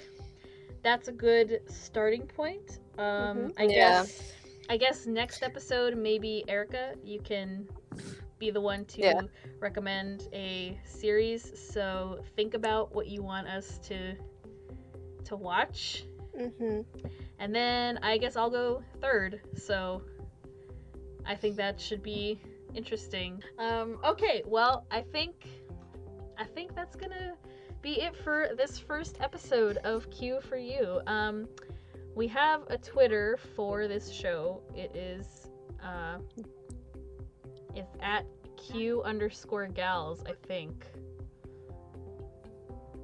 that's 0.82 1.08
a 1.08 1.12
good 1.12 1.62
starting 1.68 2.28
point. 2.28 2.80
Um, 2.98 3.52
I 3.58 3.68
Yeah. 3.68 4.06
guess 4.06 4.34
I 4.70 4.78
guess 4.78 5.06
next 5.06 5.44
episode 5.44 5.98
maybe 5.98 6.44
Erica, 6.48 6.96
you 7.04 7.20
can 7.20 7.68
be 8.40 8.52
the 8.52 8.62
one 8.62 8.86
to 8.86 9.02
Yeah. 9.02 9.22
recommend 9.60 10.28
a 10.34 10.80
series. 10.84 11.52
So 11.72 12.20
think 12.36 12.54
about 12.54 12.94
what 12.94 13.08
you 13.08 13.22
want 13.24 13.48
us 13.48 13.78
to 13.90 14.16
to 15.26 15.36
watch, 15.38 16.04
Mm-hmm. 16.38 16.82
and 17.40 17.56
then 17.56 17.98
I 18.00 18.18
guess 18.18 18.36
I'll 18.36 18.50
go 18.50 18.84
third. 19.00 19.42
So 19.56 20.02
I 21.26 21.36
think 21.36 21.56
that 21.58 21.80
should 21.80 22.04
be 22.04 22.40
interesting. 22.76 23.42
Um, 23.58 24.00
okay, 24.04 24.44
well, 24.46 24.86
I 24.92 25.02
think 25.02 25.48
I 26.38 26.44
think 26.46 26.76
that's 26.76 26.96
gonna 26.96 27.36
be 27.82 28.02
it 28.02 28.16
for 28.16 28.50
this 28.58 28.78
first 28.80 29.18
episode 29.22 29.78
of 29.78 30.10
Queue 30.10 30.40
for 30.42 30.58
You. 30.58 31.02
Um, 31.08 31.48
we 32.16 32.28
have 32.28 32.62
a 32.68 32.78
Twitter 32.78 33.38
for 33.56 33.88
this 33.88 34.10
show. 34.12 34.62
It 34.76 34.96
is 34.96 35.48
uh, 35.84 36.18
it's 37.76 37.96
at 38.02 38.26
Q 38.58 39.02
underscore 39.04 39.68
gals, 39.68 40.24
I 40.26 40.34
think. 40.48 40.86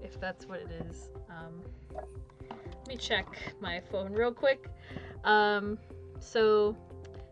If 0.02 0.20
that's 0.20 0.46
what 0.46 0.60
it 0.60 0.72
is. 0.88 1.10
Um, 1.30 1.62
let 1.94 2.88
me 2.88 2.96
check 2.96 3.28
my 3.60 3.82
phone 3.92 4.14
real 4.14 4.34
quick. 4.34 4.70
Um, 5.24 5.78
so, 6.20 6.76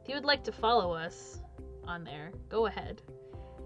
if 0.03 0.09
you 0.09 0.15
would 0.15 0.26
like 0.26 0.43
to 0.43 0.51
follow 0.51 0.93
us 0.93 1.39
on 1.85 2.03
there, 2.03 2.31
go 2.49 2.68
ahead, 2.68 3.01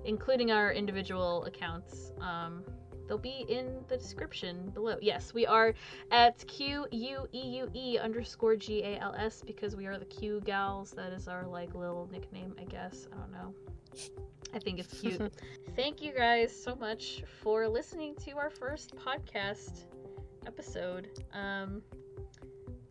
including 0.06 0.52
our 0.52 0.72
individual 0.72 1.43
accounts. 1.45 2.14
Um, 2.22 2.64
they'll 3.07 3.18
be 3.18 3.45
in 3.48 3.84
the 3.88 3.98
description 3.98 4.69
below. 4.73 4.98
Yes, 5.02 5.34
we 5.34 5.45
are 5.45 5.73
at 6.11 6.45
Q 6.48 6.86
U 6.91 7.28
E 7.34 7.41
U 7.57 7.69
E 7.73 7.98
underscore 7.98 8.56
G 8.56 8.84
A 8.84 8.98
L 8.99 9.14
S 9.18 9.41
because 9.45 9.76
we 9.76 9.86
are 9.86 9.98
the 9.98 10.06
Q 10.06 10.41
gals. 10.45 10.91
That 10.91 11.11
is 11.14 11.28
our 11.28 11.45
like 11.48 11.73
little 11.76 12.10
nickname, 12.11 12.56
I 12.60 12.64
guess. 12.65 13.07
I 13.14 13.18
don't 13.18 13.32
know. 13.32 13.53
I 14.53 14.60
think 14.60 14.80
it's 14.80 14.99
cute. 14.99 15.22
Thank 15.76 16.02
you 16.02 16.14
guys 16.14 16.52
so 16.53 16.76
much 16.76 17.23
for 17.41 17.68
listening 17.68 18.15
to 18.26 18.32
our 18.38 18.49
first 18.49 18.95
podcast 18.95 19.86
episode. 20.45 21.07
Um, 21.34 21.82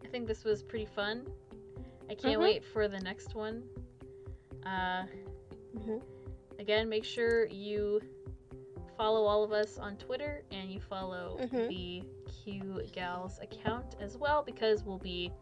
I 0.05 0.09
think 0.09 0.27
this 0.27 0.45
was 0.45 0.62
pretty 0.62 0.87
fun. 0.87 1.27
I 2.09 2.15
can't 2.15 2.41
Mhm. 2.41 2.43
wait 2.43 2.65
for 2.65 2.89
the 2.89 2.99
next 3.01 3.35
one. 3.35 3.62
Uh, 4.65 5.05
Mhm. 5.77 6.03
again, 6.59 6.89
make 6.89 7.05
sure 7.05 7.47
you 7.47 8.01
follow 9.01 9.24
all 9.24 9.43
of 9.43 9.51
us 9.51 9.78
on 9.78 9.97
Twitter 9.97 10.43
and 10.51 10.70
you 10.70 10.78
follow 10.78 11.39
Mhm. 11.40 11.68
the 11.68 12.02
Q 12.31 12.82
Gals 12.93 13.39
account 13.40 13.97
as 13.98 14.18
well 14.18 14.43
because 14.43 14.85
we'll 14.85 14.98
be 14.98 15.32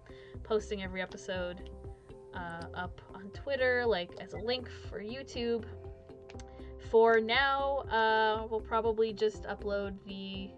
posting 0.44 0.84
every 0.84 1.02
episode 1.02 1.68
uh, 2.34 2.66
up 2.74 3.00
on 3.14 3.28
Twitter, 3.30 3.84
like 3.84 4.10
as 4.20 4.32
a 4.34 4.36
link 4.36 4.70
for 4.88 5.00
YouTube. 5.00 5.64
For 6.88 7.18
now, 7.18 7.78
uh, 7.90 8.46
we'll 8.48 8.60
probably 8.60 9.12
just 9.12 9.42
upload 9.42 9.96
the 10.06 10.50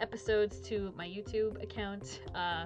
episodes 0.00 0.60
to 0.62 0.92
my 0.96 1.06
YouTube 1.06 1.62
account. 1.62 2.20
Uh, 2.34 2.64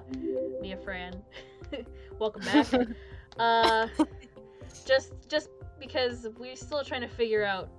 Mia 0.61 0.77
Fran, 0.77 1.23
welcome 2.19 2.41
back. 2.43 2.65
uh, 3.37 3.87
just 4.83 5.13
just 5.29 5.49
because 5.79 6.27
we're 6.39 6.55
still 6.55 6.83
trying 6.83 7.01
to 7.01 7.07
figure 7.07 7.43
out 7.43 7.69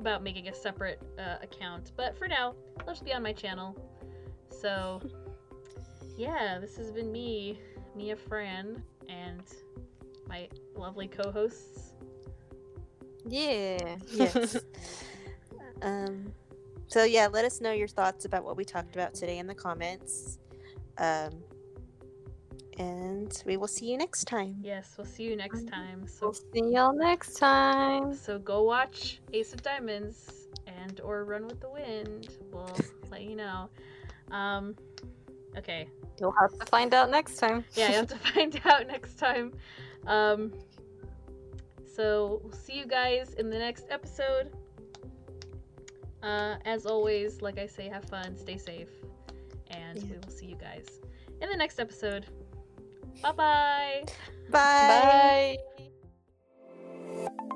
about 0.00 0.22
making 0.22 0.48
a 0.48 0.54
separate 0.54 1.00
uh, 1.18 1.36
account, 1.42 1.92
but 1.96 2.16
for 2.18 2.26
now, 2.26 2.54
it'll 2.80 2.92
just 2.92 3.04
be 3.04 3.12
on 3.12 3.22
my 3.22 3.32
channel. 3.32 3.76
So, 4.48 5.00
yeah, 6.16 6.58
this 6.58 6.76
has 6.76 6.90
been 6.90 7.12
me, 7.12 7.60
Mia 7.94 8.16
Fran, 8.16 8.82
and 9.08 9.42
my 10.28 10.48
lovely 10.74 11.08
co-hosts. 11.08 11.94
Yeah. 13.26 13.96
yes. 14.12 14.56
um, 15.82 16.32
so 16.86 17.04
yeah, 17.04 17.28
let 17.28 17.44
us 17.44 17.60
know 17.60 17.72
your 17.72 17.88
thoughts 17.88 18.24
about 18.24 18.44
what 18.44 18.56
we 18.56 18.64
talked 18.64 18.96
about 18.96 19.14
today 19.14 19.38
in 19.38 19.46
the 19.46 19.54
comments. 19.54 20.38
Um, 20.98 21.42
and 22.80 23.42
we 23.46 23.56
will 23.56 23.68
see 23.68 23.86
you 23.90 23.98
next 23.98 24.24
time. 24.24 24.56
Yes, 24.62 24.94
we'll 24.96 25.06
see 25.06 25.24
you 25.24 25.36
next 25.36 25.68
time. 25.68 26.00
We'll 26.20 26.32
So, 26.32 26.40
see 26.52 26.64
y'all 26.72 26.92
next 26.94 27.34
time. 27.36 28.14
so 28.14 28.38
go 28.38 28.62
watch 28.62 29.20
Ace 29.34 29.52
of 29.52 29.62
Diamonds 29.62 30.48
and 30.66 31.00
or 31.02 31.24
Run 31.24 31.46
with 31.46 31.60
the 31.60 31.68
Wind. 31.68 32.28
We'll 32.52 32.74
let 33.10 33.22
you 33.22 33.36
know. 33.36 33.68
Um, 34.30 34.74
okay. 35.58 35.88
You'll 36.18 36.32
have 36.40 36.58
to 36.58 36.66
find 36.66 36.94
out 36.94 37.10
next 37.10 37.36
time. 37.36 37.64
yeah, 37.74 37.88
you 37.88 37.94
have 37.96 38.06
to 38.08 38.16
find 38.32 38.58
out 38.64 38.86
next 38.86 39.18
time. 39.18 39.52
Um, 40.06 40.52
so 41.94 42.40
we'll 42.42 42.52
see 42.52 42.78
you 42.78 42.86
guys 42.86 43.34
in 43.34 43.50
the 43.50 43.58
next 43.58 43.84
episode. 43.90 44.50
Uh, 46.22 46.56
as 46.64 46.86
always, 46.86 47.40
like 47.42 47.58
I 47.58 47.66
say, 47.66 47.88
have 47.88 48.04
fun, 48.04 48.36
stay 48.36 48.56
safe, 48.58 48.88
and 49.70 49.98
Yeah. 49.98 50.04
we 50.12 50.16
will 50.18 50.30
see 50.30 50.46
you 50.46 50.56
guys 50.56 51.00
in 51.42 51.48
the 51.50 51.56
next 51.56 51.78
episode. 51.80 52.26
Bye-bye. 53.22 54.04
Bye. 54.50 55.58
Bye. 57.28 57.50